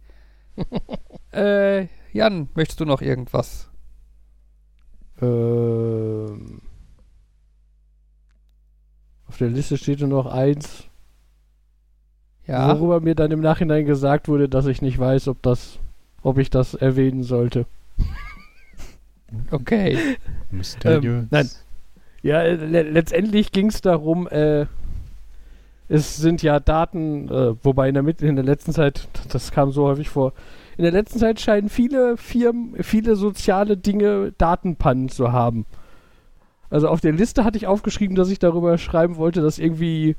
äh, 1.32 1.86
Jan, 2.12 2.50
möchtest 2.54 2.80
du 2.80 2.84
noch 2.84 3.00
irgendwas? 3.00 3.70
Ähm, 5.22 6.60
auf 9.26 9.38
der 9.38 9.48
Liste 9.48 9.78
steht 9.78 10.00
nur 10.00 10.08
noch 10.08 10.26
eins. 10.26 10.84
Ja. 12.46 12.78
Worüber 12.78 13.00
mir 13.00 13.14
dann 13.14 13.30
im 13.30 13.40
Nachhinein 13.40 13.86
gesagt 13.86 14.28
wurde, 14.28 14.48
dass 14.48 14.66
ich 14.66 14.82
nicht 14.82 14.98
weiß, 14.98 15.28
ob 15.28 15.40
das, 15.40 15.78
ob 16.22 16.36
ich 16.36 16.50
das 16.50 16.74
erwähnen 16.74 17.22
sollte. 17.22 17.66
Okay. 19.50 20.16
Mysteriös. 20.50 21.04
Ähm, 21.04 21.28
nein. 21.30 21.50
Ja, 22.22 22.40
le 22.40 22.80
letztendlich 22.82 23.52
ging 23.52 23.66
es 23.66 23.82
darum, 23.82 24.26
äh, 24.26 24.64
es 25.88 26.16
sind 26.16 26.42
ja 26.42 26.60
Daten, 26.60 27.28
äh, 27.28 27.54
wobei 27.62 27.88
in 27.88 27.94
der, 27.94 28.02
Mitte, 28.02 28.26
in 28.26 28.36
der 28.36 28.44
letzten 28.44 28.72
Zeit, 28.72 29.08
das 29.30 29.50
kam 29.50 29.72
so 29.72 29.84
häufig 29.86 30.08
vor, 30.08 30.32
in 30.76 30.84
der 30.84 30.92
letzten 30.92 31.18
Zeit 31.18 31.40
scheinen 31.40 31.68
viele 31.68 32.16
Firmen, 32.16 32.82
viele 32.82 33.16
soziale 33.16 33.76
Dinge 33.76 34.32
Datenpannen 34.38 35.08
zu 35.08 35.32
haben. 35.32 35.66
Also 36.70 36.88
auf 36.88 37.00
der 37.00 37.12
Liste 37.12 37.44
hatte 37.44 37.56
ich 37.56 37.66
aufgeschrieben, 37.66 38.14
dass 38.14 38.30
ich 38.30 38.38
darüber 38.38 38.76
schreiben 38.78 39.16
wollte, 39.16 39.40
dass 39.40 39.58
irgendwie 39.58 40.16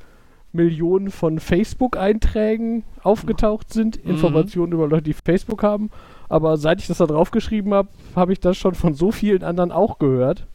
Millionen 0.52 1.12
von 1.12 1.40
Facebook-Einträgen 1.40 2.84
aufgetaucht 3.04 3.72
sind, 3.72 4.04
mhm. 4.04 4.12
Informationen 4.12 4.74
über 4.74 4.88
Leute, 4.88 5.04
die 5.04 5.14
Facebook 5.14 5.62
haben. 5.62 5.92
Aber 6.28 6.58
seit 6.58 6.82
ich 6.82 6.88
das 6.88 6.98
da 6.98 7.06
draufgeschrieben 7.06 7.74
habe, 7.74 7.90
habe 8.16 8.34
ich 8.34 8.40
das 8.40 8.58
schon 8.58 8.74
von 8.74 8.96
so 8.96 9.12
vielen 9.12 9.44
anderen 9.44 9.72
auch 9.72 10.00
gehört. 10.00 10.48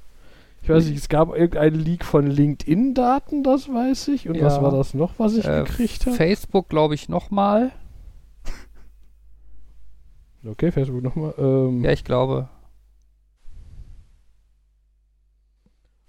Ich 0.64 0.70
weiß 0.70 0.86
nicht, 0.86 0.96
es 0.96 1.10
gab 1.10 1.36
irgendeinen 1.36 1.78
Leak 1.78 2.06
von 2.06 2.26
LinkedIn-Daten, 2.26 3.42
das 3.42 3.68
weiß 3.68 4.08
ich. 4.08 4.30
Und 4.30 4.36
ja. 4.36 4.46
was 4.46 4.62
war 4.62 4.70
das 4.70 4.94
noch, 4.94 5.10
was 5.18 5.36
ich 5.36 5.44
äh, 5.44 5.62
gekriegt 5.62 6.06
habe? 6.06 6.16
Facebook, 6.16 6.70
glaube 6.70 6.94
ich, 6.94 7.08
nochmal. 7.10 7.70
Okay, 10.46 10.72
Facebook 10.72 11.02
nochmal. 11.02 11.34
Ähm, 11.38 11.84
ja, 11.84 11.90
ich 11.92 12.04
glaube. 12.04 12.48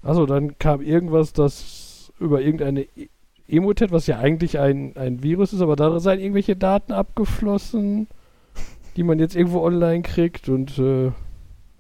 Also 0.02 0.26
dann 0.26 0.57
kam 0.57 0.82
irgendwas, 0.82 1.32
das 1.34 2.14
über 2.19 2.41
irgendeine 2.41 2.82
e 2.82 3.10
Emotet, 3.48 3.91
was 3.91 4.07
ja 4.07 4.19
eigentlich 4.19 4.60
ein, 4.60 4.98
ein 4.98 5.22
Virus 5.22 5.53
ist, 5.53 5.61
aber 5.61 5.76
da 5.76 5.99
seien 5.99 6.19
irgendwelche 6.19 6.56
Daten 6.56 6.91
abgeflossen. 6.94 8.07
die 8.95 9.03
man 9.03 9.19
jetzt 9.19 9.36
irgendwo 9.36 9.61
online 9.61 10.02
kriegt 10.02 10.49
und 10.49 10.77
äh, 10.80 11.11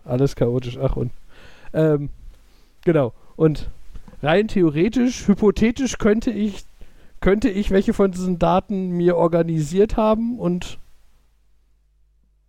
alles 0.03 0.35
chaotisch. 0.35 0.77
Ach 0.77 0.95
und 0.95 1.11
ähm, 1.73 2.09
genau. 2.85 3.11
Und 3.35 3.69
rein 4.23 4.47
theoretisch, 4.47 5.27
hypothetisch 5.27 5.97
könnte 5.97 6.31
ich 6.31 6.63
könnte 7.19 7.49
ich 7.49 7.71
welche 7.71 7.93
von 7.93 8.11
diesen 8.11 8.39
Daten 8.39 8.91
mir 8.91 9.17
organisiert 9.17 9.97
haben 9.97 10.37
und 10.39 10.77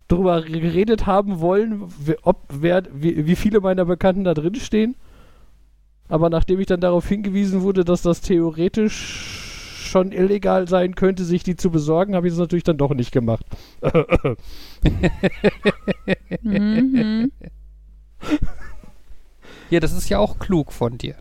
darüber 0.07 0.41
geredet 0.41 1.05
haben 1.05 1.39
wollen, 1.39 1.83
wie- 2.05 2.15
ob 2.21 2.43
wer, 2.49 2.83
wie, 2.93 3.25
wie 3.25 3.35
viele 3.35 3.59
meiner 3.59 3.85
Bekannten 3.85 4.23
da 4.23 4.33
drin 4.33 4.55
stehen. 4.55 4.95
Aber 6.09 6.29
nachdem 6.29 6.59
ich 6.59 6.67
dann 6.67 6.79
darauf 6.79 7.07
hingewiesen 7.07 7.61
wurde, 7.63 7.83
dass 7.83 8.01
das 8.03 8.21
theoretisch 8.21 9.33
schon 9.89 10.11
illegal 10.11 10.67
sein 10.67 10.95
könnte, 10.95 11.23
sich 11.25 11.43
die 11.43 11.55
zu 11.55 11.71
besorgen, 11.71 12.15
habe 12.15 12.27
ich 12.27 12.33
das 12.33 12.39
natürlich 12.39 12.63
dann 12.63 12.77
doch 12.77 12.93
nicht 12.93 13.11
gemacht. 13.11 13.45
Mhm. 16.43 17.31
Ja, 19.69 19.79
das 19.79 19.93
ist 19.93 20.09
ja 20.09 20.19
auch 20.19 20.39
klug 20.39 20.71
von 20.71 20.97
dir. 20.97 21.15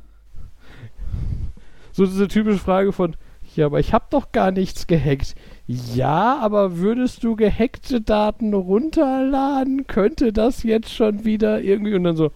So 1.92 2.04
diese 2.06 2.28
typische 2.28 2.58
Frage 2.58 2.92
von, 2.92 3.16
ja, 3.54 3.66
aber 3.66 3.80
ich 3.80 3.92
habe 3.92 4.06
doch 4.10 4.32
gar 4.32 4.50
nichts 4.50 4.86
gehackt. 4.86 5.34
Ja, 5.66 6.38
aber 6.40 6.76
würdest 6.78 7.24
du 7.24 7.36
gehackte 7.36 8.00
Daten 8.00 8.52
runterladen? 8.54 9.86
Könnte 9.86 10.32
das 10.32 10.62
jetzt 10.62 10.92
schon 10.92 11.24
wieder 11.24 11.60
irgendwie 11.62 11.94
und 11.94 12.04
dann 12.04 12.16
so, 12.16 12.26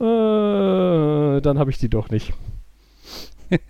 äh, 0.00 1.40
dann 1.40 1.58
habe 1.58 1.70
ich 1.70 1.78
die 1.78 1.88
doch 1.88 2.10
nicht. 2.10 2.32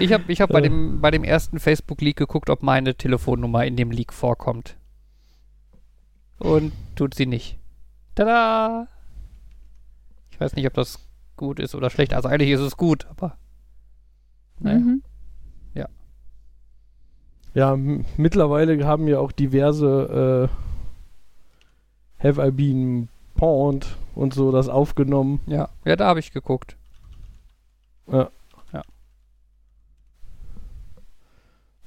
Ich 0.00 0.12
habe 0.12 0.24
ich 0.28 0.40
hab 0.40 0.50
bei, 0.50 0.58
Äh. 0.60 0.62
dem, 0.62 1.00
bei 1.00 1.10
dem 1.10 1.22
ersten 1.24 1.60
Facebook-Leak 1.60 2.16
geguckt, 2.16 2.50
ob 2.50 2.62
meine 2.62 2.94
Telefonnummer 2.96 3.64
in 3.64 3.76
dem 3.76 3.90
Leak 3.90 4.12
vorkommt. 4.12 4.76
Und 6.38 6.72
tut 6.96 7.14
sie 7.14 7.26
nicht. 7.26 7.57
Tada! 8.18 8.88
Ich 10.32 10.40
weiß 10.40 10.56
nicht, 10.56 10.66
ob 10.66 10.74
das 10.74 10.98
gut 11.36 11.60
ist 11.60 11.74
oder 11.76 11.88
schlecht. 11.88 12.14
Also 12.14 12.28
eigentlich 12.28 12.50
ist 12.50 12.60
es 12.60 12.76
gut, 12.76 13.06
aber. 13.06 13.36
Naja. 14.58 14.78
Mhm. 14.78 15.02
Ja, 17.54 17.72
m- 17.74 18.04
mittlerweile 18.16 18.86
haben 18.86 19.08
ja 19.08 19.18
auch 19.20 19.32
diverse 19.32 20.48
äh, 22.20 22.24
Have 22.26 22.46
I 22.46 22.50
Been 22.50 23.08
Pawned 23.36 23.96
und 24.14 24.34
so 24.34 24.52
das 24.52 24.68
aufgenommen. 24.68 25.40
Ja, 25.46 25.68
ja, 25.84 25.96
da 25.96 26.06
habe 26.06 26.20
ich 26.20 26.32
geguckt. 26.32 26.76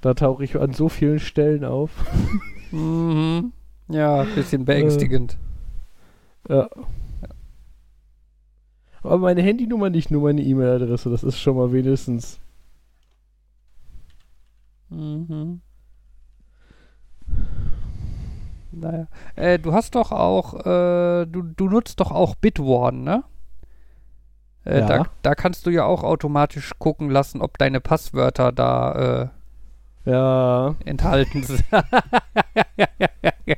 Da 0.02 0.14
tauche 0.16 0.44
ich 0.44 0.56
an 0.60 0.74
so 0.74 0.90
vielen 0.90 1.20
Stellen 1.20 1.64
auf. 1.66 1.92
Mhm. 2.74 3.52
Ja, 3.90 4.24
bisschen 4.24 4.64
beängstigend. 4.64 5.38
Ja. 6.50 6.70
Aber 9.04 9.18
meine 9.18 9.42
Handynummer 9.42 9.90
nicht 9.90 10.12
nur 10.12 10.22
meine 10.22 10.42
E-Mail-Adresse, 10.42 11.10
das 11.10 11.24
ist 11.24 11.40
schon 11.40 11.56
mal 11.58 11.72
wenigstens. 11.72 12.40
Mhm. 14.90 15.62
Naja. 18.72 19.08
Äh, 19.36 19.60
du 19.60 19.74
hast 19.74 19.96
doch 19.96 20.12
auch, 20.12 20.54
äh, 20.66 21.26
du, 21.26 21.42
du 21.42 21.68
nutzt 21.70 22.00
doch 22.00 22.12
auch 22.12 22.36
Bitwarden, 22.36 23.04
ne? 23.04 23.24
Äh, 24.66 24.80
Ja. 24.80 24.88
da, 24.88 25.06
da 25.24 25.36
kannst 25.36 25.66
du 25.66 25.72
ja 25.72 25.84
auch 25.86 26.04
automatisch 26.04 26.72
gucken 26.78 27.10
lassen, 27.10 27.42
ob 27.42 27.58
deine 27.58 27.82
Passwörter 27.82 28.52
da 28.52 29.32
Ja. 30.06 30.70
äh, 30.70 30.74
enthalten 30.86 31.44
sind. 31.44 31.64
äh, 31.72 31.82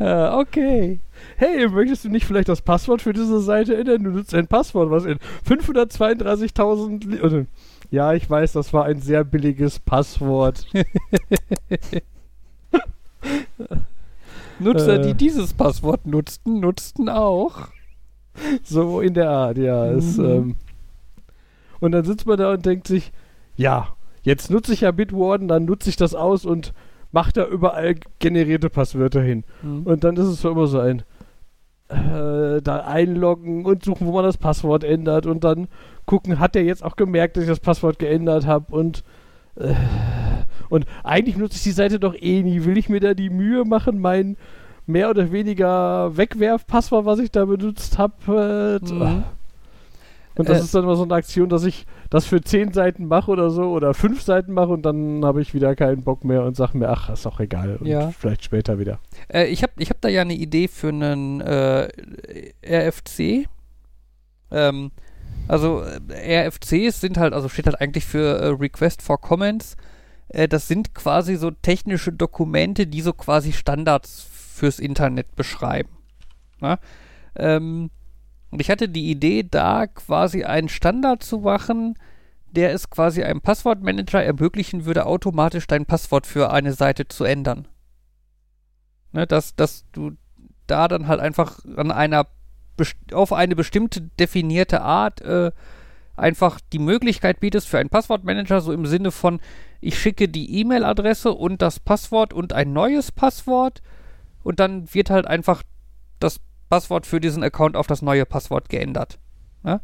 okay. 0.00 1.00
Hey, 1.36 1.68
möchtest 1.68 2.04
du 2.04 2.08
nicht 2.08 2.26
vielleicht 2.26 2.48
das 2.48 2.60
Passwort 2.62 3.02
für 3.02 3.12
diese 3.12 3.40
Seite 3.40 3.76
ändern? 3.76 4.04
Du 4.04 4.10
nutzt 4.10 4.34
ein 4.34 4.46
Passwort, 4.46 4.90
was 4.90 5.04
in 5.04 5.18
532.000. 5.48 7.06
Li- 7.08 7.20
oder- 7.20 7.46
Ja, 7.90 8.12
ich 8.14 8.28
weiß, 8.28 8.52
das 8.52 8.72
war 8.72 8.84
ein 8.84 9.00
sehr 9.00 9.24
billiges 9.24 9.78
Passwort. 9.78 10.66
Nutzer, 14.58 14.94
Äh. 15.00 15.02
die 15.08 15.14
dieses 15.14 15.52
Passwort 15.52 16.06
nutzten, 16.06 16.60
nutzten 16.60 17.08
auch. 17.08 17.68
So 18.62 19.00
in 19.00 19.14
der 19.14 19.30
Art, 19.30 19.58
ja. 19.58 19.86
Es, 19.86 20.16
Mhm. 20.18 20.24
ähm, 20.24 20.56
und 21.80 21.92
dann 21.92 22.04
sitzt 22.04 22.26
man 22.26 22.38
da 22.38 22.52
und 22.52 22.64
denkt 22.66 22.86
sich, 22.86 23.12
ja, 23.56 23.88
jetzt 24.22 24.50
nutze 24.50 24.72
ich 24.72 24.80
ja 24.82 24.90
Bitwarden, 24.90 25.48
dann 25.48 25.64
nutze 25.64 25.88
ich 25.90 25.96
das 25.96 26.14
aus 26.14 26.44
und 26.44 26.72
mache 27.16 27.32
da 27.32 27.46
überall 27.46 27.94
generierte 28.18 28.68
Passwörter 28.68 29.22
hin. 29.22 29.44
Mhm. 29.62 29.84
Und 29.84 30.04
dann 30.04 30.16
ist 30.18 30.26
es 30.26 30.42
so 30.42 30.50
immer 30.50 30.66
so 30.66 30.78
ein 30.80 31.02
äh, 31.88 32.60
da 32.60 32.80
einloggen 32.86 33.64
und 33.64 33.82
suchen, 33.84 34.06
wo 34.06 34.12
man 34.12 34.24
das 34.24 34.36
Passwort 34.36 34.84
ändert 34.84 35.24
und 35.24 35.42
dann 35.44 35.68
gucken, 36.04 36.38
hat 36.38 36.54
der 36.54 36.64
jetzt 36.64 36.84
auch 36.84 36.94
gemerkt, 36.96 37.36
dass 37.36 37.44
ich 37.44 37.48
das 37.48 37.60
Passwort 37.60 37.98
geändert 37.98 38.46
habe 38.46 38.74
und 38.74 39.02
äh, 39.56 39.72
und 40.68 40.84
eigentlich 41.04 41.36
nutze 41.38 41.56
ich 41.56 41.62
die 41.62 41.70
Seite 41.70 41.98
doch 41.98 42.14
eh 42.14 42.42
nie. 42.42 42.64
Will 42.64 42.76
ich 42.76 42.88
mir 42.90 43.00
da 43.00 43.14
die 43.14 43.30
Mühe 43.30 43.64
machen, 43.64 43.98
mein 44.00 44.36
mehr 44.86 45.08
oder 45.08 45.32
weniger 45.32 46.16
Wegwerfpasswort, 46.18 47.06
was 47.06 47.18
ich 47.20 47.30
da 47.30 47.44
benutzt 47.46 47.96
habe? 47.98 48.80
Äh, 48.82 48.92
Mhm. 48.92 49.24
Und 50.38 50.48
das 50.50 50.58
Äh. 50.60 50.64
ist 50.64 50.74
dann 50.74 50.82
immer 50.84 50.96
so 50.96 51.04
eine 51.04 51.14
Aktion, 51.14 51.48
dass 51.48 51.64
ich 51.64 51.86
das 52.10 52.26
für 52.26 52.40
zehn 52.40 52.72
Seiten 52.72 53.06
mache 53.06 53.30
oder 53.30 53.50
so 53.50 53.70
oder 53.72 53.94
fünf 53.94 54.22
Seiten 54.22 54.52
mache 54.52 54.68
und 54.72 54.82
dann 54.82 55.24
habe 55.24 55.42
ich 55.42 55.54
wieder 55.54 55.74
keinen 55.74 56.02
Bock 56.02 56.24
mehr 56.24 56.44
und 56.44 56.56
sage 56.56 56.78
mir, 56.78 56.88
ach, 56.88 57.10
ist 57.10 57.26
auch 57.26 57.40
egal. 57.40 57.76
Und 57.76 57.86
Ja. 57.86 58.10
vielleicht 58.10 58.44
später 58.44 58.78
wieder. 58.78 58.98
Äh, 59.28 59.46
ich 59.46 59.62
habe 59.62 59.72
ich 59.78 59.90
hab 59.90 60.00
da 60.00 60.08
ja 60.08 60.22
eine 60.22 60.34
Idee 60.34 60.68
für 60.68 60.88
einen 60.88 61.40
äh, 61.40 61.88
RFC. 62.64 63.48
Ähm, 64.50 64.90
also 65.48 65.82
äh, 65.82 66.46
RFCs 66.46 67.00
sind 67.00 67.18
halt, 67.18 67.32
also 67.32 67.48
steht 67.48 67.66
halt 67.66 67.80
eigentlich 67.80 68.04
für 68.04 68.38
äh, 68.38 68.46
Request 68.48 69.02
for 69.02 69.20
Comments. 69.20 69.76
Äh, 70.28 70.48
das 70.48 70.68
sind 70.68 70.94
quasi 70.94 71.36
so 71.36 71.50
technische 71.50 72.12
Dokumente, 72.12 72.86
die 72.86 73.00
so 73.00 73.12
quasi 73.12 73.52
Standards 73.52 74.22
fürs 74.54 74.78
Internet 74.78 75.36
beschreiben. 75.36 75.90
Na? 76.60 76.78
Ähm, 77.36 77.90
und 78.56 78.60
ich 78.60 78.70
hatte 78.70 78.88
die 78.88 79.10
Idee, 79.10 79.42
da 79.42 79.86
quasi 79.86 80.44
einen 80.44 80.70
Standard 80.70 81.22
zu 81.22 81.40
machen, 81.40 81.98
der 82.46 82.72
es 82.72 82.88
quasi 82.88 83.22
einem 83.22 83.42
Passwortmanager 83.42 84.24
ermöglichen 84.24 84.86
würde, 84.86 85.04
automatisch 85.04 85.66
dein 85.66 85.84
Passwort 85.84 86.26
für 86.26 86.50
eine 86.50 86.72
Seite 86.72 87.06
zu 87.06 87.24
ändern. 87.24 87.68
Ne, 89.12 89.26
dass, 89.26 89.56
dass 89.56 89.84
du 89.92 90.12
da 90.66 90.88
dann 90.88 91.06
halt 91.06 91.20
einfach 91.20 91.58
an 91.76 91.90
einer 91.90 92.28
auf 93.12 93.34
eine 93.34 93.56
bestimmte 93.56 94.00
definierte 94.18 94.80
Art 94.80 95.20
äh, 95.20 95.52
einfach 96.16 96.58
die 96.72 96.78
Möglichkeit 96.78 97.40
bietest 97.40 97.68
für 97.68 97.76
einen 97.76 97.90
Passwortmanager, 97.90 98.62
so 98.62 98.72
im 98.72 98.86
Sinne 98.86 99.10
von, 99.10 99.38
ich 99.82 99.98
schicke 99.98 100.30
die 100.30 100.60
E-Mail-Adresse 100.60 101.30
und 101.30 101.60
das 101.60 101.78
Passwort 101.78 102.32
und 102.32 102.54
ein 102.54 102.72
neues 102.72 103.12
Passwort 103.12 103.82
und 104.42 104.60
dann 104.60 104.94
wird 104.94 105.10
halt 105.10 105.26
einfach 105.26 105.62
das 106.20 106.40
Passwort 106.68 107.06
für 107.06 107.20
diesen 107.20 107.42
Account 107.42 107.76
auf 107.76 107.86
das 107.86 108.02
neue 108.02 108.26
Passwort 108.26 108.68
geändert. 108.68 109.18
Ne? 109.62 109.80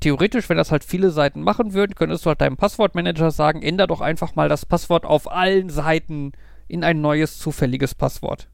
Theoretisch, 0.00 0.48
wenn 0.48 0.56
das 0.56 0.70
halt 0.70 0.84
viele 0.84 1.10
Seiten 1.10 1.42
machen 1.42 1.72
würden, 1.72 1.94
könntest 1.94 2.24
du 2.24 2.28
halt 2.28 2.40
deinem 2.40 2.56
Passwortmanager 2.56 3.30
sagen, 3.30 3.62
änder 3.62 3.86
doch 3.86 4.00
einfach 4.00 4.34
mal 4.36 4.48
das 4.48 4.64
Passwort 4.64 5.04
auf 5.04 5.30
allen 5.30 5.70
Seiten 5.70 6.32
in 6.68 6.84
ein 6.84 7.00
neues 7.00 7.38
zufälliges 7.38 7.94
Passwort. 7.94 8.48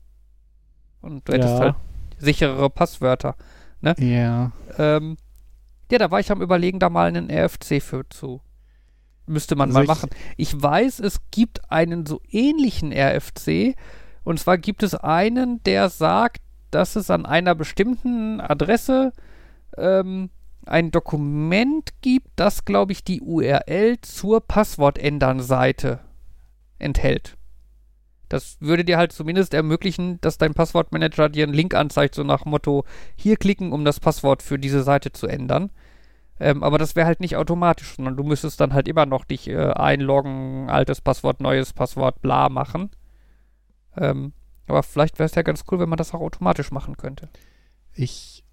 Und 1.03 1.29
du 1.29 1.33
hättest 1.35 1.55
Ja. 1.55 1.61
halt 1.61 1.75
sicherere 2.19 2.71
Passwörter. 2.71 3.37
Ja. 3.99 4.53
Ähm, 4.79 5.17
ja, 5.91 5.99
da 5.99 6.11
war 6.11 6.21
ich 6.21 6.31
am 6.33 6.41
überlegen, 6.41 6.79
da 6.79 6.89
mal 6.89 7.09
einen 7.09 7.29
RFC 7.31 7.83
für 7.83 8.09
zu. 8.09 8.41
Müsste 9.27 9.57
man 9.57 9.69
Also 9.69 9.81
mal 9.81 9.87
machen. 9.87 10.11
Ich 10.39 10.61
weiß, 10.61 11.01
es 11.01 11.19
gibt 11.31 11.71
einen 11.71 12.07
so 12.07 12.21
ähnlichen 12.31 12.93
RFC. 12.93 13.75
Und 14.23 14.41
zwar 14.41 14.57
gibt 14.57 14.83
es 14.83 14.95
einen, 14.95 15.63
der 15.65 15.91
sagt, 15.91 16.41
dass 16.75 16.97
es 16.97 17.11
an 17.11 17.25
einer 17.27 17.55
bestimmten 17.55 18.41
Adresse 18.41 19.13
ähm, 19.77 20.31
ein 20.67 20.91
Dokument 20.91 21.91
gibt, 22.01 22.29
das, 22.37 22.65
glaube 22.65 22.93
ich, 22.93 23.05
die 23.05 23.21
URL 23.21 24.01
zur 24.01 24.41
Passwortändern-Seite 24.41 26.01
enthält. 26.79 27.37
Das 28.29 28.57
würde 28.61 28.85
dir 28.85 28.97
halt 28.99 29.13
zumindest 29.13 29.55
ermöglichen, 29.55 30.21
dass 30.21 30.39
dein 30.39 30.55
Passwortmanager 30.55 31.29
dir 31.29 31.45
einen 31.45 31.55
Link 31.55 31.75
anzeigt, 31.75 32.15
so 32.15 32.25
nach 32.25 32.45
Motto, 32.47 32.85
hier 33.15 33.37
klicken, 33.37 33.73
um 33.73 33.85
das 33.85 34.01
Passwort 34.01 34.43
für 34.43 34.59
diese 34.59 34.83
Seite 34.83 35.13
zu 35.13 35.27
ändern. 35.27 35.71
Ähm, 36.41 36.65
aber 36.65 36.79
das 36.79 36.97
wäre 36.97 37.07
halt 37.07 37.21
nicht 37.21 37.37
automatisch, 37.37 37.95
sondern 37.95 38.17
du 38.17 38.25
müsstest 38.25 38.61
dann 38.61 38.73
halt 38.73 38.89
immer 38.89 39.07
noch 39.07 39.25
dich 39.25 39.49
äh, 39.49 39.71
einloggen, 39.71 40.69
altes 40.69 41.01
Passwort, 41.01 41.41
neues 41.41 41.73
Passwort, 41.73 42.23
bla 42.23 42.49
machen. 42.49 42.91
Ähm, 43.97 44.33
aber 44.67 44.83
vielleicht 44.83 45.19
wäre 45.19 45.27
es 45.27 45.35
ja 45.35 45.43
ganz 45.43 45.65
cool, 45.71 45.79
wenn 45.79 45.89
man 45.89 45.99
das 45.99 46.15
auch 46.15 46.21
automatisch 46.21 46.71
machen 46.71 46.97
könnte. 46.97 47.29
Ich, 47.95 48.45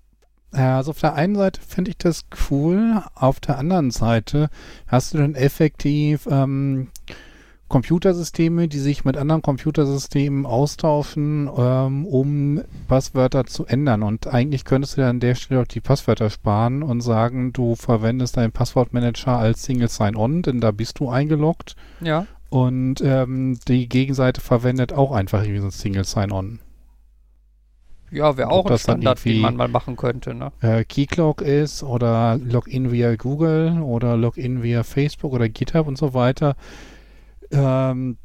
äh, 0.54 0.62
also 0.62 0.92
auf 0.92 1.00
der 1.00 1.14
einen 1.14 1.36
Seite 1.36 1.62
finde 1.62 1.92
ich 1.92 1.98
das 1.98 2.26
cool, 2.50 3.04
auf 3.16 3.40
der 3.40 3.58
anderen 3.58 3.92
Seite 3.92 4.50
hast 4.88 5.14
du 5.14 5.18
dann 5.18 5.36
effektiv 5.36 6.28
ähm, 6.30 6.90
Computersysteme, 7.72 8.68
die 8.68 8.80
sich 8.80 9.06
mit 9.06 9.16
anderen 9.16 9.42
Computersystemen 9.42 10.46
austauschen, 10.46 11.50
ähm, 11.58 12.06
um 12.06 12.62
Passwörter 12.90 13.46
zu 13.46 13.66
ändern. 13.66 14.04
Und 14.04 14.28
eigentlich 14.28 14.66
könntest 14.66 14.98
du 14.98 15.02
ja 15.02 15.10
an 15.10 15.22
der 15.22 15.36
Stelle 15.36 15.62
auch 15.62 15.68
die 15.68 15.80
Passwörter 15.80 16.30
sparen 16.30 16.84
und 16.84 17.00
sagen, 17.00 17.54
du 17.54 17.76
verwendest 17.78 18.36
deinen 18.36 18.52
Passwortmanager 18.52 19.38
als 19.38 19.64
Single 19.64 19.88
Sign-On, 19.88 20.42
denn 20.42 20.60
da 20.60 20.72
bist 20.72 21.00
du 21.00 21.10
eingeloggt. 21.10 21.78
Ja. 22.02 22.28
Und 22.52 23.00
ähm, 23.00 23.58
die 23.70 23.88
Gegenseite 23.88 24.42
verwendet 24.42 24.92
auch 24.92 25.14
einfach 25.14 25.42
irgendwie 25.42 25.62
so 25.62 25.68
ein 25.68 25.72
Single 25.72 26.04
Sign-On. 26.04 26.60
Ja, 28.12 28.36
wäre 28.36 28.50
auch 28.50 28.70
ein 28.70 28.78
Standard, 28.78 29.24
den 29.24 29.40
man 29.40 29.56
mal 29.56 29.70
machen 29.70 29.96
könnte, 29.96 30.34
ne? 30.34 30.52
Äh, 30.60 30.84
Keycloak 30.84 31.42
ist 31.42 31.82
oder 31.82 32.38
Login 32.44 32.92
via 32.92 33.16
Google 33.16 33.82
oder 33.82 34.18
Login 34.18 34.64
via 34.64 34.84
Facebook 34.84 35.32
oder 35.32 35.48
GitHub 35.48 35.88
und 35.88 35.98
so 35.98 36.14
weiter. 36.14 36.58
Ähm, 37.52 38.18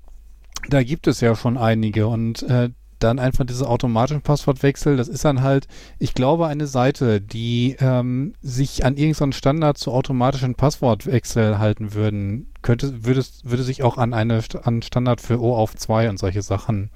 da 0.68 0.82
gibt 0.82 1.06
es 1.06 1.20
ja 1.20 1.36
schon 1.36 1.56
einige 1.56 2.08
und 2.08 2.42
äh, 2.42 2.70
dann 2.98 3.18
einfach 3.18 3.44
diese 3.44 3.68
automatischen 3.68 4.22
Passwortwechsel, 4.22 4.96
das 4.96 5.08
ist 5.08 5.24
dann 5.24 5.42
halt, 5.42 5.68
ich 5.98 6.14
glaube, 6.14 6.46
eine 6.46 6.66
Seite, 6.66 7.20
die 7.20 7.76
ähm, 7.80 8.34
sich 8.42 8.84
an 8.84 8.96
irgendeinen 8.96 9.32
Standard 9.32 9.78
zu 9.78 9.92
automatischen 9.92 10.54
Passwortwechsel 10.54 11.58
halten 11.58 11.94
würden, 11.94 12.52
könnte, 12.62 13.04
würde, 13.04 13.24
würde 13.42 13.62
sich 13.62 13.82
auch 13.82 13.98
an 13.98 14.14
eine 14.14 14.42
an 14.62 14.82
Standard 14.82 15.20
für 15.20 15.40
O 15.40 15.54
auf 15.54 15.74
2 15.74 16.10
und 16.10 16.18
solche 16.18 16.42
Sachen 16.42 16.90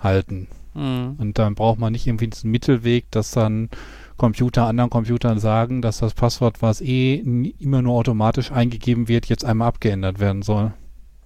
halten. 0.00 0.48
Mhm. 0.74 1.16
Und 1.18 1.38
dann 1.38 1.54
braucht 1.54 1.78
man 1.78 1.92
nicht 1.92 2.06
irgendwie 2.06 2.28
diesen 2.28 2.50
Mittelweg, 2.50 3.10
dass 3.10 3.32
dann 3.32 3.70
Computer 4.16 4.66
anderen 4.66 4.90
Computern 4.90 5.38
sagen, 5.38 5.80
dass 5.80 5.98
das 5.98 6.12
Passwort, 6.12 6.60
was 6.60 6.82
eh 6.82 7.14
immer 7.58 7.80
nur 7.80 7.94
automatisch 7.94 8.52
eingegeben 8.52 9.08
wird, 9.08 9.26
jetzt 9.26 9.44
einmal 9.44 9.68
abgeändert 9.68 10.20
werden 10.20 10.42
soll. 10.42 10.72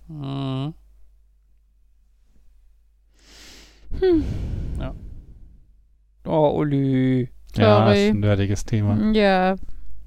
Mhm. 0.09 0.75
Ja. 4.79 4.95
Oh, 6.27 6.59
Uli. 6.59 7.29
Ja, 7.55 7.79
Sorry. 7.79 8.07
ist 8.07 8.15
ein 8.15 8.21
nerdiges 8.21 8.65
Thema. 8.65 9.13
Ja, 9.13 9.57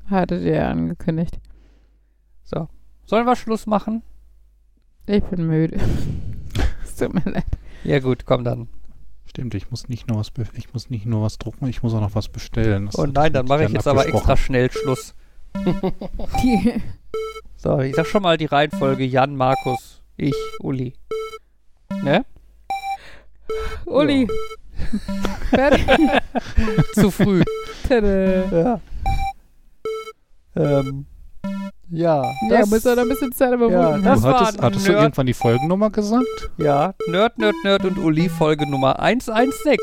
hattet 0.10 0.44
ihr 0.44 0.56
ja 0.56 0.72
angekündigt. 0.72 1.40
So. 2.44 2.68
Sollen 3.06 3.26
wir 3.26 3.36
Schluss 3.36 3.68
machen? 3.68 4.04
Ich 5.06 5.24
bin 5.24 5.48
müde. 5.48 5.80
es 6.84 6.96
tut 6.96 7.14
mir 7.14 7.32
leid. 7.32 7.46
Ja 7.84 8.00
gut, 8.00 8.26
komm 8.26 8.44
dann. 8.44 8.68
Stimmt, 9.26 9.54
ich 9.56 9.72
muss 9.72 9.88
nicht 9.88 10.08
nur 10.08 10.20
was, 10.20 10.32
ich 10.54 10.74
muss 10.74 10.90
nicht 10.90 11.06
nur 11.06 11.22
was 11.22 11.38
drucken, 11.38 11.68
ich 11.68 11.84
muss 11.84 11.94
auch 11.94 12.02
noch 12.02 12.16
was 12.16 12.30
bestellen. 12.30 12.88
Das 12.88 12.98
Oh 12.98 13.06
nein, 13.06 13.32
dann 13.32 13.46
mache 13.46 13.66
ich 13.66 13.72
jetzt 13.72 13.88
aber 13.88 14.08
extra 14.08 14.36
schnell 14.36 14.72
Schluss. 14.72 15.14
So, 17.58 17.80
ich 17.80 17.96
sag 17.96 18.06
schon 18.06 18.22
mal 18.22 18.38
die 18.38 18.46
Reihenfolge 18.46 19.04
Jan, 19.04 19.36
Markus, 19.36 20.02
ich, 20.16 20.36
Uli. 20.60 20.94
Ne? 22.04 22.24
Uli. 23.86 24.28
Fertig. 25.50 25.86
Zu 26.94 27.12
früh. 27.12 27.44
Tada. 27.88 28.44
ja. 28.52 28.80
Ähm. 30.56 31.06
Ja. 31.90 32.22
Ja, 32.50 32.60
das- 32.60 32.70
muss 32.70 32.84
doch 32.84 32.96
noch 32.96 33.04
ein 33.04 33.10
bisschen 33.10 33.32
Zeit 33.32 33.50
Ja, 33.52 33.56
überbrücken. 33.56 34.04
das 34.04 34.22
Du 34.22 34.28
hattest, 34.28 34.62
hattest 34.62 34.88
du 34.88 34.92
irgendwann 34.92 35.26
die 35.26 35.34
Folgennummer 35.34 35.90
gesagt? 35.90 36.50
Ja, 36.58 36.94
Nerd, 37.08 37.38
Nerd, 37.38 37.56
Nerd 37.64 37.86
und 37.86 37.98
Uli, 37.98 38.28
Folge 38.28 38.70
Nummer 38.70 39.00
116. 39.00 39.78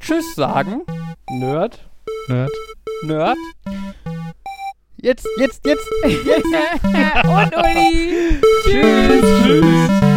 Tschüss 0.00 0.34
sagen. 0.34 0.82
Nerd. 1.30 1.88
Nerd. 2.28 2.50
Nerd. 3.04 3.36
Jetzt, 5.00 5.28
jetzt, 5.38 5.64
jetzt. 5.64 5.86
Und 6.02 7.56
Uli. 7.56 8.40
Tschüss. 8.64 9.44
Tschüss. 9.44 10.07